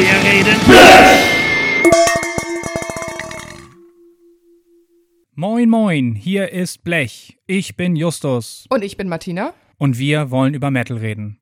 Wir 0.00 0.08
reden 0.08 0.56
Moin, 5.34 5.68
moin, 5.68 6.14
hier 6.14 6.50
ist 6.52 6.84
Blech. 6.84 7.36
Ich 7.46 7.76
bin 7.76 7.96
Justus 7.96 8.64
Und 8.70 8.82
ich 8.82 8.96
bin 8.96 9.08
Martina. 9.10 9.52
und 9.76 9.98
wir 9.98 10.30
wollen 10.30 10.54
über 10.54 10.70
Metal 10.70 10.96
reden. 10.96 11.38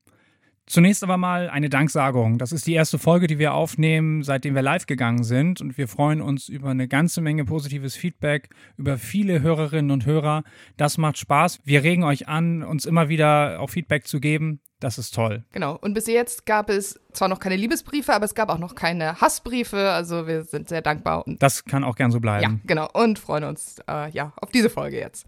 Zunächst 0.65 1.05
aber 1.05 1.15
mal 1.15 1.49
eine 1.49 1.69
Danksagung. 1.69 2.37
Das 2.37 2.51
ist 2.51 2.67
die 2.67 2.73
erste 2.73 2.99
Folge, 2.99 3.27
die 3.27 3.39
wir 3.39 3.53
aufnehmen, 3.53 4.23
seitdem 4.23 4.55
wir 4.55 4.61
live 4.61 4.87
gegangen 4.87 5.23
sind. 5.23 5.61
Und 5.61 5.77
wir 5.77 5.87
freuen 5.87 6.19
uns 6.19 6.49
über 6.49 6.69
eine 6.69 6.89
ganze 6.89 7.21
Menge 7.21 7.45
positives 7.45 7.95
Feedback, 7.95 8.49
über 8.75 8.97
viele 8.97 9.41
Hörerinnen 9.41 9.89
und 9.89 10.05
Hörer. 10.05 10.43
Das 10.75 10.97
macht 10.97 11.17
Spaß. 11.17 11.61
Wir 11.63 11.83
regen 11.83 12.03
euch 12.03 12.27
an, 12.27 12.63
uns 12.63 12.85
immer 12.85 13.07
wieder 13.07 13.61
auch 13.61 13.69
Feedback 13.69 14.05
zu 14.05 14.19
geben. 14.19 14.59
Das 14.79 14.97
ist 14.97 15.13
toll. 15.13 15.43
Genau. 15.51 15.77
Und 15.77 15.93
bis 15.93 16.07
jetzt 16.07 16.45
gab 16.45 16.69
es 16.69 16.99
zwar 17.11 17.27
noch 17.27 17.39
keine 17.39 17.57
Liebesbriefe, 17.57 18.13
aber 18.13 18.25
es 18.25 18.33
gab 18.33 18.49
auch 18.49 18.59
noch 18.59 18.75
keine 18.75 19.19
Hassbriefe. 19.19 19.91
Also 19.91 20.25
wir 20.25 20.43
sind 20.43 20.69
sehr 20.69 20.81
dankbar 20.81 21.27
und 21.27 21.41
Das 21.43 21.65
kann 21.65 21.83
auch 21.83 21.95
gern 21.95 22.11
so 22.11 22.17
ja, 22.17 22.21
bleiben. 22.21 22.61
genau. 22.65 22.87
Und 22.93 23.19
freuen 23.19 23.43
uns 23.43 23.77
äh, 23.89 24.09
ja 24.11 24.33
auf 24.37 24.51
diese 24.51 24.69
Folge 24.69 24.97
jetzt. 24.97 25.25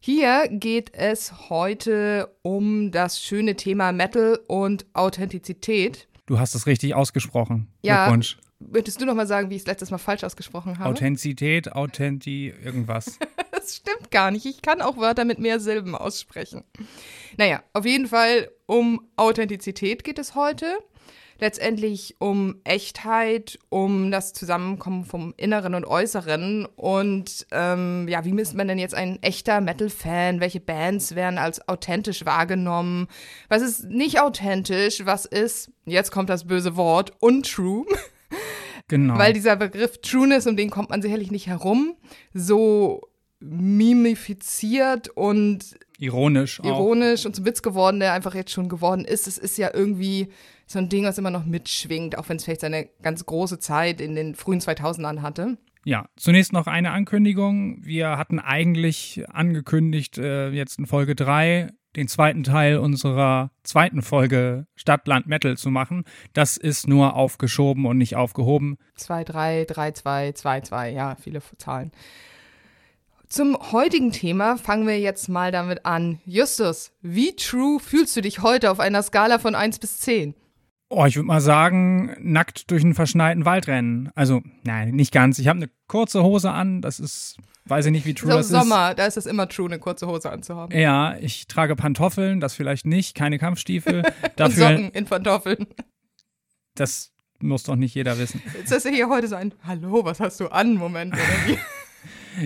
Hier 0.00 0.48
geht 0.50 0.94
es 0.94 1.50
heute 1.50 2.34
um 2.42 2.90
das 2.90 3.20
schöne 3.20 3.56
Thema 3.56 3.92
Metal 3.92 4.38
und 4.46 4.86
Authentizität. 4.94 6.08
Du 6.26 6.38
hast 6.38 6.54
es 6.54 6.66
richtig 6.66 6.94
ausgesprochen. 6.94 7.68
Ja. 7.82 8.04
Glückwunsch. 8.04 8.38
Möchtest 8.60 9.00
du 9.00 9.06
noch 9.06 9.14
mal 9.14 9.26
sagen, 9.26 9.50
wie 9.50 9.54
ich 9.54 9.62
es 9.62 9.66
letztes 9.66 9.90
Mal 9.90 9.98
falsch 9.98 10.24
ausgesprochen 10.24 10.78
habe? 10.78 10.90
Authentizität, 10.90 11.72
Authenti, 11.72 12.52
irgendwas. 12.64 13.18
Das 13.52 13.76
stimmt 13.76 14.10
gar 14.10 14.30
nicht. 14.30 14.46
Ich 14.46 14.62
kann 14.62 14.82
auch 14.82 14.96
Wörter 14.96 15.24
mit 15.24 15.38
mehr 15.38 15.60
Silben 15.60 15.94
aussprechen. 15.94 16.64
Naja, 17.36 17.62
auf 17.72 17.84
jeden 17.84 18.06
Fall 18.06 18.50
um 18.66 19.06
Authentizität 19.16 20.04
geht 20.04 20.18
es 20.18 20.34
heute. 20.34 20.66
Letztendlich 21.40 22.16
um 22.18 22.56
Echtheit, 22.64 23.60
um 23.68 24.10
das 24.10 24.32
Zusammenkommen 24.32 25.04
vom 25.04 25.34
Inneren 25.36 25.76
und 25.76 25.84
Äußeren. 25.84 26.66
Und 26.66 27.46
ähm, 27.52 28.08
ja, 28.08 28.24
wie 28.24 28.32
misst 28.32 28.54
man 28.54 28.66
denn 28.66 28.78
jetzt 28.78 28.96
ein 28.96 29.22
echter 29.22 29.60
Metal-Fan? 29.60 30.40
Welche 30.40 30.58
Bands 30.58 31.14
werden 31.14 31.38
als 31.38 31.68
authentisch 31.68 32.26
wahrgenommen? 32.26 33.06
Was 33.48 33.62
ist 33.62 33.84
nicht 33.84 34.20
authentisch? 34.20 35.06
Was 35.06 35.26
ist, 35.26 35.70
jetzt 35.84 36.10
kommt 36.10 36.28
das 36.28 36.48
böse 36.48 36.74
Wort, 36.76 37.12
untrue? 37.20 37.86
Genau. 38.88 39.18
Weil 39.18 39.34
dieser 39.34 39.54
Begriff 39.54 40.00
Trueness, 40.00 40.46
um 40.46 40.56
den 40.56 40.70
kommt 40.70 40.90
man 40.90 41.02
sicherlich 41.02 41.30
nicht 41.30 41.46
herum, 41.46 41.94
so 42.32 43.02
mimifiziert 43.40 45.08
und 45.08 45.78
Ironisch 45.98 46.60
auch. 46.60 46.64
ironisch 46.64 47.26
und 47.26 47.34
zum 47.34 47.44
Witz 47.44 47.62
geworden, 47.62 48.00
der 48.00 48.12
einfach 48.12 48.34
jetzt 48.34 48.52
schon 48.52 48.68
geworden 48.68 49.04
ist. 49.04 49.26
Es 49.26 49.38
ist 49.38 49.58
ja 49.58 49.70
irgendwie 49.72 50.28
so 50.66 50.78
ein 50.78 50.88
Ding, 50.88 51.04
was 51.04 51.18
immer 51.18 51.30
noch 51.30 51.44
mitschwingt, 51.44 52.18
auch 52.18 52.28
wenn 52.28 52.36
es 52.36 52.44
vielleicht 52.44 52.60
seine 52.60 52.88
ganz 53.02 53.24
große 53.24 53.58
Zeit 53.58 54.00
in 54.00 54.14
den 54.14 54.34
frühen 54.34 54.60
2000ern 54.60 55.22
hatte. 55.22 55.56
Ja, 55.84 56.06
zunächst 56.16 56.52
noch 56.52 56.66
eine 56.66 56.90
Ankündigung. 56.90 57.84
Wir 57.84 58.18
hatten 58.18 58.38
eigentlich 58.38 59.24
angekündigt, 59.28 60.18
äh, 60.18 60.50
jetzt 60.50 60.78
in 60.78 60.86
Folge 60.86 61.14
3 61.14 61.70
den 61.96 62.08
zweiten 62.08 62.44
Teil 62.44 62.78
unserer 62.78 63.50
zweiten 63.62 64.02
Folge 64.02 64.66
Stadt, 64.76 65.06
Land, 65.08 65.26
Metal 65.26 65.56
zu 65.56 65.70
machen. 65.70 66.04
Das 66.32 66.56
ist 66.56 66.86
nur 66.86 67.14
aufgeschoben 67.14 67.86
und 67.86 67.98
nicht 67.98 68.16
aufgehoben. 68.16 68.76
2, 68.96 69.24
3, 69.24 69.64
3, 69.64 69.92
2, 69.92 70.32
2, 70.32 70.60
2, 70.60 70.90
ja, 70.90 71.16
viele 71.16 71.40
Zahlen. 71.56 71.90
Zum 73.28 73.58
heutigen 73.72 74.10
Thema 74.10 74.56
fangen 74.56 74.86
wir 74.86 74.98
jetzt 74.98 75.28
mal 75.28 75.52
damit 75.52 75.84
an. 75.84 76.18
Justus, 76.24 76.92
wie 77.02 77.36
true 77.36 77.78
fühlst 77.78 78.16
du 78.16 78.22
dich 78.22 78.40
heute 78.42 78.70
auf 78.70 78.80
einer 78.80 79.02
Skala 79.02 79.38
von 79.38 79.54
1 79.54 79.78
bis 79.80 79.98
10? 79.98 80.34
Oh, 80.88 81.04
ich 81.04 81.16
würde 81.16 81.26
mal 81.26 81.42
sagen, 81.42 82.16
nackt 82.20 82.70
durch 82.70 82.82
einen 82.82 82.94
verschneiten 82.94 83.44
Wald 83.44 83.66
rennen. 83.66 84.10
Also, 84.14 84.40
nein, 84.64 84.92
nicht 84.92 85.12
ganz. 85.12 85.38
Ich 85.38 85.46
habe 85.48 85.58
eine 85.58 85.68
kurze 85.88 86.22
Hose 86.22 86.50
an. 86.50 86.80
Das 86.80 86.98
ist, 86.98 87.36
weiß 87.66 87.84
ich 87.86 87.92
nicht, 87.92 88.06
wie 88.06 88.14
true 88.14 88.30
So 88.30 88.36
im 88.36 88.40
das 88.40 88.48
Sommer, 88.48 88.94
da 88.94 89.04
ist 89.04 89.18
es 89.18 89.26
immer 89.26 89.46
true, 89.46 89.66
eine 89.66 89.78
kurze 89.78 90.06
Hose 90.06 90.30
anzuhaben. 90.30 90.74
ist. 90.74 90.80
Ja, 90.80 91.14
ich 91.20 91.46
trage 91.46 91.76
Pantoffeln, 91.76 92.40
das 92.40 92.54
vielleicht 92.54 92.86
nicht, 92.86 93.14
keine 93.14 93.38
Kampfstiefel. 93.38 93.98
Und 94.22 94.32
Dafür, 94.36 94.68
Socken 94.70 94.90
in 94.92 95.04
Pantoffeln. 95.04 95.66
das 96.74 97.12
muss 97.40 97.64
doch 97.64 97.76
nicht 97.76 97.94
jeder 97.94 98.18
wissen. 98.18 98.40
Ist 98.62 98.72
das 98.72 98.86
hier 98.86 99.10
heute 99.10 99.28
so 99.28 99.36
ein 99.36 99.52
Hallo, 99.66 100.02
was 100.06 100.18
hast 100.20 100.40
du 100.40 100.48
an? 100.48 100.76
Moment, 100.76 101.12
oder 101.12 101.22
wie? 101.46 101.58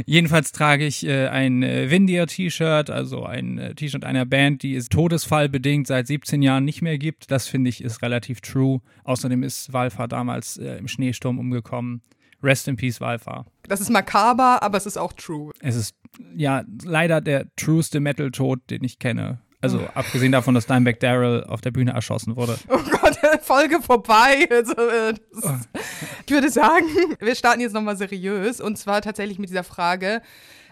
Jedenfalls 0.07 0.53
trage 0.53 0.87
ich 0.87 1.07
äh, 1.07 1.29
ein 1.29 1.63
äh, 1.63 1.91
Windir-T-Shirt, 1.91 2.91
also 2.91 3.25
ein 3.25 3.59
äh, 3.59 3.75
T-Shirt 3.75 4.05
einer 4.05 4.25
Band, 4.25 4.63
die 4.63 4.75
es 4.75 4.89
todesfallbedingt 4.89 5.87
seit 5.87 6.07
17 6.07 6.43
Jahren 6.43 6.65
nicht 6.65 6.83
mehr 6.83 6.99
gibt. 6.99 7.31
Das 7.31 7.49
finde 7.49 7.71
ich 7.71 7.83
ist 7.83 8.03
relativ 8.03 8.41
true. 8.41 8.81
Außerdem 9.05 9.43
ist 9.43 9.73
Walfa 9.73 10.07
damals 10.07 10.57
äh, 10.57 10.77
im 10.77 10.89
Schneesturm 10.89 11.39
umgekommen. 11.39 12.03
Rest 12.43 12.69
in 12.69 12.77
Peace, 12.77 13.01
Walfa. 13.01 13.47
Das 13.69 13.81
ist 13.81 13.91
makaber, 13.91 14.63
aber 14.63 14.77
es 14.77 14.87
ist 14.87 14.97
auch 14.97 15.13
true. 15.13 15.53
Es 15.61 15.77
ist 15.77 15.95
ja 16.35 16.65
leider 16.85 17.21
der 17.21 17.47
trueste 17.57 18.01
Metal-Tod, 18.01 18.61
den 18.71 18.83
ich 18.85 18.99
kenne. 18.99 19.41
Also 19.63 19.87
abgesehen 19.95 20.33
davon, 20.33 20.55
dass 20.55 20.67
Dimebag 20.67 20.99
Daryl 20.99 21.45
auf 21.45 21.61
der 21.61 21.71
Bühne 21.71 21.93
erschossen 21.93 22.35
wurde. 22.35 22.59
Oh 22.69 22.79
Gott, 22.91 23.02
Folge 23.43 23.81
vorbei. 23.81 24.49
Also, 24.51 24.73
äh, 24.73 25.15
das 25.33 25.45
ist, 25.45 25.69
ich 26.27 26.33
würde 26.33 26.51
sagen, 26.51 26.87
wir 27.19 27.35
starten 27.35 27.61
jetzt 27.61 27.73
nochmal 27.73 27.97
seriös. 27.97 28.61
Und 28.61 28.77
zwar 28.77 29.03
tatsächlich 29.03 29.39
mit 29.39 29.51
dieser 29.51 29.65
Frage. 29.65 30.23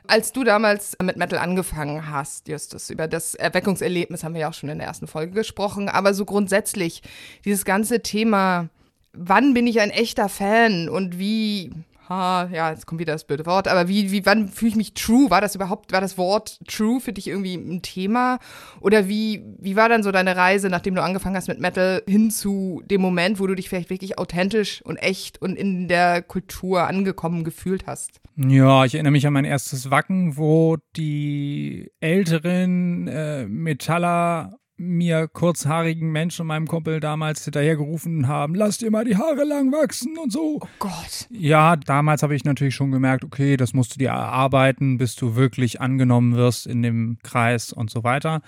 Als 0.06 0.32
du 0.32 0.44
damals 0.44 0.96
mit 1.02 1.16
Metal 1.16 1.38
angefangen 1.38 2.10
hast, 2.10 2.48
Justus, 2.48 2.90
über 2.90 3.06
das 3.06 3.34
Erweckungserlebnis 3.34 4.24
haben 4.24 4.34
wir 4.34 4.42
ja 4.42 4.48
auch 4.48 4.54
schon 4.54 4.70
in 4.70 4.78
der 4.78 4.88
ersten 4.88 5.06
Folge 5.06 5.32
gesprochen, 5.32 5.88
aber 5.88 6.14
so 6.14 6.24
grundsätzlich, 6.24 7.02
dieses 7.44 7.64
ganze 7.64 8.00
Thema, 8.00 8.70
wann 9.12 9.54
bin 9.54 9.66
ich 9.66 9.80
ein 9.80 9.90
echter 9.90 10.28
Fan 10.28 10.88
und 10.88 11.18
wie, 11.18 11.70
ha, 12.10 12.48
ja, 12.52 12.70
jetzt 12.70 12.86
kommt 12.86 13.00
wieder 13.00 13.12
das 13.12 13.24
blöde 13.24 13.46
Wort, 13.46 13.68
aber 13.68 13.88
wie, 13.88 14.10
wie, 14.10 14.26
wann 14.26 14.48
fühle 14.48 14.70
ich 14.70 14.76
mich 14.76 14.94
true? 14.94 15.30
War 15.30 15.40
das 15.40 15.54
überhaupt, 15.54 15.92
war 15.92 16.00
das 16.00 16.18
Wort 16.18 16.58
true 16.66 17.00
für 17.00 17.12
dich 17.12 17.28
irgendwie 17.28 17.54
ein 17.54 17.82
Thema? 17.82 18.40
Oder 18.80 19.08
wie, 19.08 19.44
wie 19.58 19.76
war 19.76 19.88
dann 19.88 20.02
so 20.02 20.10
deine 20.10 20.36
Reise, 20.36 20.68
nachdem 20.68 20.96
du 20.96 21.02
angefangen 21.02 21.36
hast 21.36 21.48
mit 21.48 21.60
Metal, 21.60 22.02
hin 22.06 22.30
zu 22.30 22.82
dem 22.84 23.00
Moment, 23.00 23.38
wo 23.38 23.46
du 23.46 23.54
dich 23.54 23.68
vielleicht 23.68 23.90
wirklich 23.90 24.18
authentisch 24.18 24.82
und 24.82 24.96
echt 24.96 25.40
und 25.40 25.56
in 25.56 25.86
der 25.86 26.22
Kultur 26.22 26.88
angekommen 26.88 27.44
gefühlt 27.44 27.86
hast? 27.86 28.20
Ja, 28.36 28.84
ich 28.84 28.94
erinnere 28.94 29.12
mich 29.12 29.26
an 29.26 29.32
mein 29.32 29.44
erstes 29.44 29.90
Wacken, 29.90 30.36
wo 30.36 30.78
die 30.96 31.92
älteren 32.00 33.06
äh, 33.06 33.46
Metaller 33.46 34.58
mir 34.80 35.28
kurzhaarigen 35.28 36.10
Menschen 36.10 36.42
und 36.42 36.48
meinem 36.48 36.66
Kumpel 36.66 37.00
damals 37.00 37.44
hinterhergerufen 37.44 38.26
haben, 38.26 38.54
lass 38.54 38.78
dir 38.78 38.90
mal 38.90 39.04
die 39.04 39.16
Haare 39.16 39.44
lang 39.44 39.70
wachsen 39.72 40.16
und 40.16 40.32
so. 40.32 40.58
Oh 40.62 40.68
Gott. 40.78 41.28
Ja, 41.30 41.76
damals 41.76 42.22
habe 42.22 42.34
ich 42.34 42.44
natürlich 42.44 42.74
schon 42.74 42.90
gemerkt, 42.90 43.22
okay, 43.22 43.58
das 43.58 43.74
musst 43.74 43.94
du 43.94 43.98
dir 43.98 44.08
erarbeiten, 44.08 44.96
bis 44.96 45.16
du 45.16 45.36
wirklich 45.36 45.80
angenommen 45.80 46.34
wirst 46.34 46.66
in 46.66 46.82
dem 46.82 47.18
Kreis 47.22 47.72
und 47.72 47.90
so 47.90 48.04
weiter. 48.04 48.40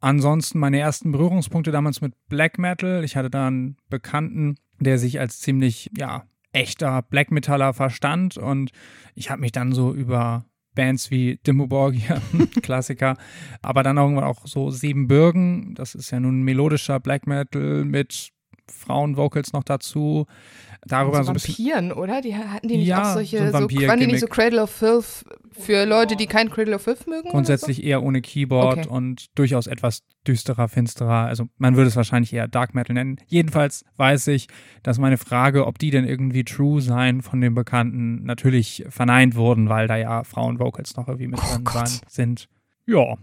Ansonsten 0.00 0.58
meine 0.58 0.78
ersten 0.78 1.12
Berührungspunkte 1.12 1.70
damals 1.70 2.00
mit 2.00 2.14
Black 2.28 2.58
Metal. 2.58 3.04
Ich 3.04 3.16
hatte 3.16 3.30
da 3.30 3.46
einen 3.46 3.76
Bekannten, 3.90 4.56
der 4.80 4.98
sich 4.98 5.20
als 5.20 5.40
ziemlich, 5.40 5.90
ja, 5.96 6.24
echter 6.52 7.02
Black 7.02 7.30
Metaller 7.30 7.74
verstand 7.74 8.38
und 8.38 8.70
ich 9.14 9.30
habe 9.30 9.40
mich 9.40 9.52
dann 9.52 9.72
so 9.72 9.92
über 9.92 10.46
Bands 10.74 11.10
wie 11.10 11.38
Dimmu 11.46 11.66
Borgir, 11.66 12.20
Klassiker, 12.62 13.16
aber 13.62 13.82
dann 13.82 13.96
irgendwann 13.96 14.24
auch 14.24 14.46
so 14.46 14.70
Siebenbürgen, 14.70 15.74
das 15.74 15.94
ist 15.94 16.10
ja 16.10 16.20
nun 16.20 16.42
melodischer 16.42 17.00
Black 17.00 17.26
Metal 17.26 17.84
mit 17.84 18.33
Frauenvocals 18.70 19.52
noch 19.52 19.64
dazu. 19.64 20.26
Darüber 20.86 21.18
so 21.18 21.24
so 21.24 21.30
ein 21.30 21.34
bisschen 21.34 21.66
Vampiren, 21.66 21.92
oder? 21.92 22.20
Die 22.20 22.34
hatten 22.36 22.68
die 22.68 22.76
nicht 22.78 22.86
Ja, 22.88 23.00
auch 23.02 23.06
so 23.08 23.12
solche, 23.14 23.46
so, 23.46 23.52
Vampir-Gimmick. 23.54 23.88
waren 23.88 24.00
die 24.00 24.06
nicht 24.06 24.20
so 24.20 24.26
Cradle 24.26 24.62
of 24.62 24.70
Filth 24.70 25.24
für 25.52 25.86
Leute, 25.86 26.14
die 26.16 26.26
kein 26.26 26.50
Cradle 26.50 26.74
of 26.74 26.82
Filth 26.82 27.06
mögen? 27.06 27.30
grundsätzlich 27.30 27.82
eher 27.84 28.02
ohne 28.02 28.20
Keyboard 28.20 28.78
Okay. 28.80 28.88
und 28.88 29.26
durchaus 29.38 29.66
etwas 29.66 30.02
düsterer, 30.26 30.68
finsterer. 30.68 31.26
Also 31.26 31.46
man 31.56 31.76
würde 31.76 31.88
es 31.88 31.96
wahrscheinlich 31.96 32.32
eher 32.34 32.48
Dark 32.48 32.74
Metal 32.74 32.92
nennen. 32.92 33.16
Jedenfalls 33.26 33.84
weiß 33.96 34.26
ich, 34.28 34.48
dass 34.82 34.98
meine 34.98 35.16
Frage, 35.16 35.66
ob 35.66 35.78
die 35.78 35.90
denn 35.90 36.04
irgendwie 36.06 36.44
true 36.44 36.80
seien 36.82 37.22
von 37.22 37.40
den 37.40 37.54
Bekannten, 37.54 38.24
natürlich 38.24 38.84
verneint 38.90 39.36
wurden, 39.36 39.68
weil 39.70 39.86
da 39.88 39.96
ja 39.96 40.24
Frauenvocals 40.24 40.96
noch 40.96 41.08
irgendwie 41.08 41.28
mit 41.28 41.40
Oh 41.42 41.54
drin 41.54 41.64
waren, 41.72 41.90
sind. 42.08 42.48
Ja. 42.86 43.16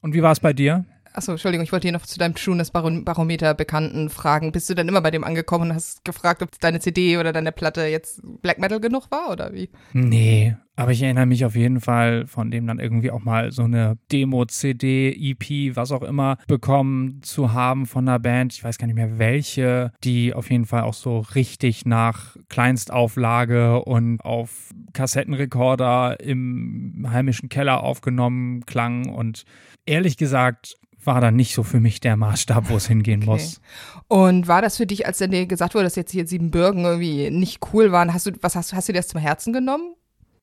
Und 0.00 0.14
wie 0.14 0.22
war 0.22 0.32
es 0.32 0.40
bei 0.40 0.52
dir? 0.54 0.84
Achso, 1.16 1.30
Entschuldigung, 1.30 1.64
ich 1.64 1.70
wollte 1.70 1.86
hier 1.86 1.92
noch 1.92 2.06
zu 2.06 2.18
deinem 2.18 2.34
Trueness-Barometer 2.34 3.54
Bekannten 3.54 4.10
fragen. 4.10 4.50
Bist 4.50 4.68
du 4.68 4.74
dann 4.74 4.88
immer 4.88 5.00
bei 5.00 5.12
dem 5.12 5.22
angekommen 5.22 5.70
und 5.70 5.76
hast 5.76 6.04
gefragt, 6.04 6.42
ob 6.42 6.58
deine 6.58 6.80
CD 6.80 7.18
oder 7.18 7.32
deine 7.32 7.52
Platte 7.52 7.82
jetzt 7.82 8.20
Black 8.42 8.58
Metal 8.58 8.80
genug 8.80 9.08
war 9.12 9.30
oder 9.30 9.52
wie? 9.52 9.70
Nee, 9.92 10.56
aber 10.74 10.90
ich 10.90 11.02
erinnere 11.02 11.26
mich 11.26 11.44
auf 11.44 11.54
jeden 11.54 11.80
Fall 11.80 12.26
von 12.26 12.50
dem 12.50 12.66
dann 12.66 12.80
irgendwie 12.80 13.12
auch 13.12 13.22
mal 13.22 13.52
so 13.52 13.62
eine 13.62 13.96
Demo, 14.10 14.44
CD, 14.46 15.12
EP, 15.12 15.76
was 15.76 15.92
auch 15.92 16.02
immer 16.02 16.36
bekommen 16.48 17.20
zu 17.22 17.52
haben 17.52 17.86
von 17.86 18.08
einer 18.08 18.18
Band. 18.18 18.52
Ich 18.52 18.64
weiß 18.64 18.76
gar 18.76 18.86
nicht 18.88 18.96
mehr 18.96 19.16
welche, 19.16 19.92
die 20.02 20.34
auf 20.34 20.50
jeden 20.50 20.66
Fall 20.66 20.82
auch 20.82 20.94
so 20.94 21.20
richtig 21.20 21.86
nach 21.86 22.36
Kleinstauflage 22.48 23.84
und 23.84 24.20
auf 24.24 24.70
Kassettenrekorder 24.94 26.18
im 26.18 27.06
heimischen 27.08 27.48
Keller 27.48 27.84
aufgenommen 27.84 28.66
klang. 28.66 29.08
Und 29.10 29.44
ehrlich 29.86 30.16
gesagt 30.16 30.76
war 31.06 31.20
dann 31.20 31.36
nicht 31.36 31.54
so 31.54 31.62
für 31.62 31.80
mich 31.80 32.00
der 32.00 32.16
Maßstab, 32.16 32.70
wo 32.70 32.76
es 32.76 32.86
hingehen 32.86 33.22
Okay. 33.22 33.30
muss. 33.30 33.60
Und 34.08 34.48
war 34.48 34.62
das 34.62 34.76
für 34.76 34.86
dich, 34.86 35.06
als 35.06 35.18
dann 35.18 35.30
dir 35.30 35.46
gesagt 35.46 35.74
wurde, 35.74 35.84
dass 35.84 35.96
jetzt 35.96 36.12
hier 36.12 36.26
Siebenbürgen 36.26 36.84
irgendwie 36.84 37.30
nicht 37.30 37.60
cool 37.72 37.92
waren, 37.92 38.12
hast 38.12 38.26
du, 38.26 38.32
was 38.40 38.56
hast, 38.56 38.72
hast 38.72 38.88
du 38.88 38.92
dir 38.92 38.98
das 38.98 39.08
zum 39.08 39.20
Herzen 39.20 39.52
genommen? 39.52 39.94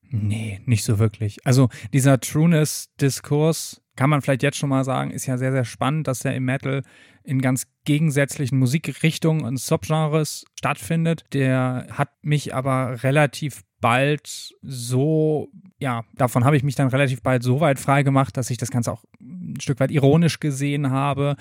Nee, 0.10 0.62
nicht 0.66 0.84
so 0.84 1.00
wirklich. 1.00 1.46
Also 1.46 1.70
dieser 1.94 2.20
Trueness-Diskurs, 2.20 3.82
kann 3.96 4.10
man 4.10 4.22
vielleicht 4.22 4.44
jetzt 4.44 4.58
schon 4.58 4.70
mal 4.70 4.84
sagen, 4.84 5.12
ist 5.12 5.26
ja 5.26 5.38
sehr, 5.38 5.52
sehr 5.52 5.66
spannend, 5.66 6.08
dass 6.08 6.26
er 6.26 6.36
im 6.36 6.46
Metal 6.46 6.84
in 7.24 7.42
ganz 7.42 7.68
gegensätzlichen 7.86 8.58
Musikrichtungen 8.58 9.46
und 9.46 9.58
Subgenres 9.60 10.46
stattfindet. 10.58 11.24
Der 11.34 11.88
hat 11.92 12.10
mich 12.22 12.56
aber 12.56 13.04
relativ 13.04 13.64
bald 13.82 14.54
so, 14.62 15.50
ja, 15.80 16.04
davon 16.14 16.46
habe 16.46 16.56
ich 16.56 16.64
mich 16.64 16.76
dann 16.76 16.88
relativ 16.88 17.22
bald 17.22 17.44
so 17.44 17.60
weit 17.60 17.80
frei 17.80 18.04
gemacht, 18.04 18.38
dass 18.38 18.50
ich 18.50 18.58
das 18.58 18.72
Ganze 18.72 18.92
auch 18.92 19.04
ein 19.20 19.60
Stück 19.60 19.80
weit 19.80 19.92
ironisch 19.92 20.40
gesehen 20.40 20.92
habe 20.92 21.36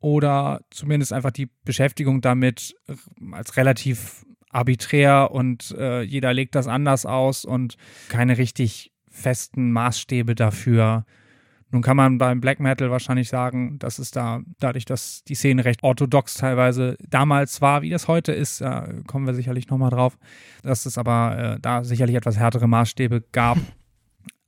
oder 0.00 0.60
zumindest 0.70 1.12
einfach 1.12 1.30
die 1.30 1.48
Beschäftigung 1.64 2.20
damit 2.20 2.74
als 3.32 3.56
relativ 3.56 4.26
arbiträr 4.50 5.30
und 5.32 5.74
äh, 5.78 6.02
jeder 6.02 6.32
legt 6.32 6.54
das 6.54 6.66
anders 6.66 7.06
aus 7.06 7.44
und 7.44 7.76
keine 8.08 8.38
richtig 8.38 8.92
festen 9.10 9.72
Maßstäbe 9.72 10.34
dafür. 10.34 11.04
Nun 11.70 11.82
kann 11.82 11.96
man 11.96 12.18
beim 12.18 12.40
Black 12.40 12.60
Metal 12.60 12.90
wahrscheinlich 12.90 13.28
sagen, 13.28 13.78
dass 13.78 13.98
es 13.98 14.12
da, 14.12 14.40
dadurch, 14.60 14.84
dass 14.84 15.24
die 15.24 15.34
Szene 15.34 15.64
recht 15.64 15.82
orthodox 15.82 16.34
teilweise 16.34 16.96
damals 17.08 17.60
war, 17.60 17.82
wie 17.82 17.90
das 17.90 18.06
heute 18.06 18.32
ist, 18.32 18.60
da 18.60 18.88
kommen 19.06 19.26
wir 19.26 19.34
sicherlich 19.34 19.68
nochmal 19.68 19.90
drauf, 19.90 20.16
dass 20.62 20.86
es 20.86 20.96
aber 20.96 21.56
äh, 21.56 21.60
da 21.60 21.82
sicherlich 21.82 22.14
etwas 22.14 22.38
härtere 22.38 22.68
Maßstäbe 22.68 23.24
gab. 23.32 23.58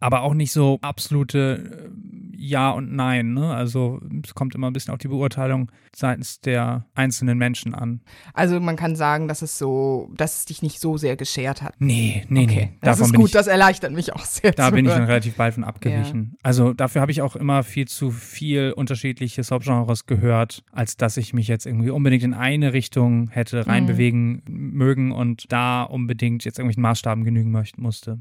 aber 0.00 0.22
auch 0.22 0.34
nicht 0.34 0.52
so 0.52 0.78
absolute 0.82 1.90
äh, 1.92 2.27
Ja 2.38 2.70
und 2.70 2.92
Nein. 2.94 3.34
Ne? 3.34 3.52
Also 3.52 4.00
es 4.24 4.34
kommt 4.34 4.54
immer 4.54 4.68
ein 4.68 4.72
bisschen 4.72 4.94
auf 4.94 4.98
die 4.98 5.08
Beurteilung 5.08 5.70
seitens 5.94 6.40
der 6.40 6.86
einzelnen 6.94 7.36
Menschen 7.36 7.74
an. 7.74 8.00
Also 8.32 8.60
man 8.60 8.76
kann 8.76 8.96
sagen, 8.96 9.28
dass 9.28 9.42
es 9.42 9.58
so, 9.58 10.10
dass 10.16 10.38
es 10.38 10.44
dich 10.46 10.62
nicht 10.62 10.80
so 10.80 10.96
sehr 10.96 11.16
geschert 11.16 11.62
hat. 11.62 11.74
Nee, 11.78 12.24
nee, 12.28 12.46
nee. 12.46 12.72
das 12.80 12.98
Davon 12.98 13.12
ist 13.12 13.16
gut, 13.16 13.26
ich, 13.26 13.32
das 13.32 13.46
erleichtert 13.48 13.92
mich 13.92 14.12
auch 14.12 14.24
sehr. 14.24 14.52
da 14.52 14.70
bin 14.70 14.84
ich 14.84 14.90
dann 14.90 15.00
hören. 15.00 15.08
relativ 15.08 15.34
bald 15.34 15.54
von 15.54 15.64
abgewichen. 15.64 16.36
Also 16.42 16.72
dafür 16.72 17.00
habe 17.00 17.10
ich 17.10 17.22
auch 17.22 17.34
immer 17.34 17.62
viel 17.64 17.88
zu 17.88 18.10
viel 18.10 18.72
unterschiedliche 18.72 19.42
Subgenres 19.42 20.06
gehört, 20.06 20.62
als 20.70 20.96
dass 20.96 21.16
ich 21.16 21.34
mich 21.34 21.48
jetzt 21.48 21.66
irgendwie 21.66 21.90
unbedingt 21.90 22.22
in 22.22 22.34
eine 22.34 22.72
Richtung 22.72 23.28
hätte 23.30 23.66
reinbewegen 23.66 24.42
mögen 24.46 25.12
und 25.12 25.50
da 25.52 25.82
unbedingt 25.82 26.44
jetzt 26.44 26.58
irgendwelchen 26.58 26.82
Maßstaben 26.82 27.24
genügen 27.24 27.50
möchten 27.50 27.82
musste. 27.82 28.20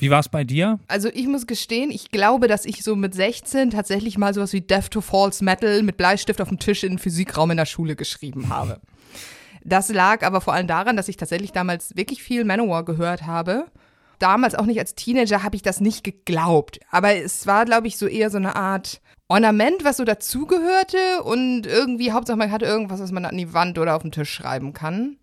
Wie 0.00 0.10
war 0.10 0.20
es 0.20 0.30
bei 0.30 0.44
dir? 0.44 0.80
Also 0.88 1.10
ich 1.12 1.26
muss 1.26 1.46
gestehen, 1.46 1.90
ich 1.90 2.10
glaube, 2.10 2.48
dass 2.48 2.64
ich 2.64 2.82
so 2.82 2.96
mit 2.96 3.14
16 3.14 3.70
tatsächlich 3.70 4.16
mal 4.16 4.32
sowas 4.32 4.54
wie 4.54 4.62
Death 4.62 4.90
to 4.90 5.02
False 5.02 5.44
Metal 5.44 5.82
mit 5.82 5.98
Bleistift 5.98 6.40
auf 6.40 6.48
dem 6.48 6.58
Tisch 6.58 6.84
in 6.84 6.92
den 6.92 6.98
Physikraum 6.98 7.50
in 7.50 7.58
der 7.58 7.66
Schule 7.66 7.96
geschrieben 7.96 8.48
habe. 8.48 8.80
Das 9.62 9.90
lag 9.90 10.24
aber 10.24 10.40
vor 10.40 10.54
allem 10.54 10.66
daran, 10.66 10.96
dass 10.96 11.08
ich 11.08 11.18
tatsächlich 11.18 11.52
damals 11.52 11.94
wirklich 11.96 12.22
viel 12.22 12.44
Manowar 12.44 12.84
gehört 12.84 13.26
habe. 13.26 13.66
Damals 14.18 14.54
auch 14.54 14.64
nicht 14.64 14.78
als 14.78 14.94
Teenager 14.94 15.42
habe 15.42 15.56
ich 15.56 15.62
das 15.62 15.80
nicht 15.80 16.02
geglaubt. 16.02 16.80
Aber 16.90 17.14
es 17.14 17.46
war, 17.46 17.66
glaube 17.66 17.86
ich, 17.86 17.98
so 17.98 18.06
eher 18.06 18.30
so 18.30 18.38
eine 18.38 18.56
Art 18.56 19.02
Ornament, 19.28 19.84
was 19.84 19.98
so 19.98 20.04
dazugehörte 20.04 21.22
und 21.22 21.66
irgendwie 21.66 22.10
Hauptsache 22.10 22.38
man 22.38 22.50
hatte 22.50 22.64
irgendwas, 22.64 23.00
was 23.00 23.12
man 23.12 23.26
an 23.26 23.36
die 23.36 23.52
Wand 23.52 23.78
oder 23.78 23.96
auf 23.96 24.02
den 24.02 24.12
Tisch 24.12 24.32
schreiben 24.32 24.72
kann. 24.72 25.18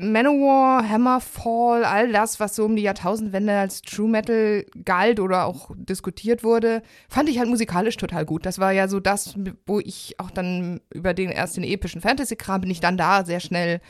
Manowar, 0.00 0.88
Hammerfall, 0.88 1.84
all 1.84 2.12
das, 2.12 2.38
was 2.38 2.54
so 2.54 2.64
um 2.64 2.76
die 2.76 2.82
Jahrtausendwende 2.82 3.58
als 3.58 3.82
True 3.82 4.08
Metal 4.08 4.64
galt 4.84 5.18
oder 5.18 5.44
auch 5.44 5.70
diskutiert 5.76 6.44
wurde, 6.44 6.82
fand 7.08 7.28
ich 7.28 7.38
halt 7.40 7.48
musikalisch 7.48 7.96
total 7.96 8.24
gut. 8.24 8.46
Das 8.46 8.60
war 8.60 8.70
ja 8.70 8.86
so 8.86 9.00
das, 9.00 9.34
wo 9.66 9.80
ich 9.80 10.14
auch 10.18 10.30
dann 10.30 10.80
über 10.94 11.14
den 11.14 11.30
erst 11.30 11.56
den 11.56 11.64
epischen 11.64 12.00
Fantasy-Kram 12.00 12.60
bin 12.60 12.70
ich 12.70 12.78
dann 12.78 12.96
da 12.96 13.24
sehr 13.24 13.40
schnell 13.40 13.80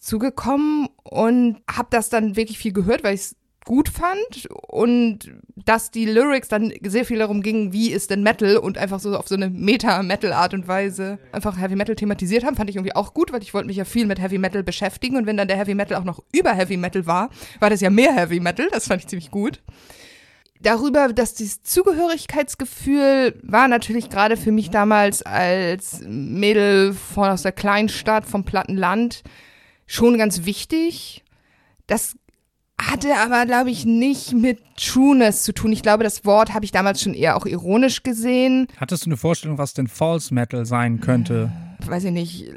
zugekommen 0.00 0.88
und 1.04 1.60
habe 1.70 1.88
das 1.90 2.08
dann 2.08 2.34
wirklich 2.34 2.58
viel 2.58 2.72
gehört, 2.72 3.04
weil 3.04 3.14
ich 3.14 3.20
es 3.20 3.36
gut 3.64 3.88
fand 3.88 4.48
und 4.68 5.30
dass 5.56 5.90
die 5.90 6.06
Lyrics 6.06 6.48
dann 6.48 6.72
sehr 6.82 7.04
viel 7.04 7.18
darum 7.18 7.42
gingen, 7.42 7.72
wie 7.72 7.90
ist 7.90 8.10
denn 8.10 8.22
Metal 8.22 8.56
und 8.56 8.78
einfach 8.78 9.00
so 9.00 9.16
auf 9.16 9.28
so 9.28 9.34
eine 9.34 9.50
Meta-Metal-Art 9.50 10.54
und 10.54 10.68
Weise 10.68 11.18
einfach 11.32 11.58
Heavy 11.58 11.76
Metal 11.76 11.94
thematisiert 11.94 12.44
haben, 12.44 12.56
fand 12.56 12.70
ich 12.70 12.76
irgendwie 12.76 12.94
auch 12.94 13.14
gut, 13.14 13.32
weil 13.32 13.42
ich 13.42 13.54
wollte 13.54 13.68
mich 13.68 13.76
ja 13.76 13.84
viel 13.84 14.06
mit 14.06 14.20
Heavy 14.20 14.38
Metal 14.38 14.62
beschäftigen 14.62 15.16
und 15.16 15.26
wenn 15.26 15.36
dann 15.36 15.48
der 15.48 15.56
Heavy 15.56 15.74
Metal 15.74 15.96
auch 15.98 16.04
noch 16.04 16.22
über 16.32 16.52
Heavy 16.52 16.76
Metal 16.76 17.06
war, 17.06 17.30
war 17.60 17.70
das 17.70 17.80
ja 17.80 17.90
mehr 17.90 18.14
Heavy 18.14 18.40
Metal, 18.40 18.68
das 18.72 18.88
fand 18.88 19.02
ich 19.02 19.08
ziemlich 19.08 19.30
gut. 19.30 19.60
Darüber, 20.60 21.12
dass 21.12 21.34
dieses 21.34 21.62
Zugehörigkeitsgefühl 21.62 23.40
war 23.42 23.66
natürlich 23.66 24.10
gerade 24.10 24.36
für 24.36 24.52
mich 24.52 24.70
damals 24.70 25.22
als 25.22 26.02
Mädel 26.06 26.94
von 26.94 27.30
aus 27.30 27.42
der 27.42 27.50
Kleinstadt 27.50 28.26
vom 28.26 28.44
Plattenland 28.44 29.24
schon 29.86 30.18
ganz 30.18 30.44
wichtig. 30.44 31.24
Das 31.88 32.14
hatte 32.90 33.16
aber, 33.16 33.46
glaube 33.46 33.70
ich, 33.70 33.84
nicht 33.84 34.32
mit 34.32 34.60
Trueness 34.76 35.42
zu 35.42 35.52
tun. 35.52 35.72
Ich 35.72 35.82
glaube, 35.82 36.04
das 36.04 36.24
Wort 36.24 36.54
habe 36.54 36.64
ich 36.64 36.72
damals 36.72 37.02
schon 37.02 37.14
eher 37.14 37.36
auch 37.36 37.46
ironisch 37.46 38.02
gesehen. 38.02 38.66
Hattest 38.76 39.06
du 39.06 39.10
eine 39.10 39.16
Vorstellung, 39.16 39.58
was 39.58 39.74
denn 39.74 39.88
False 39.88 40.32
Metal 40.34 40.66
sein 40.66 41.00
könnte? 41.00 41.52
Weiß 41.86 42.04
ich 42.04 42.12
nicht, 42.12 42.50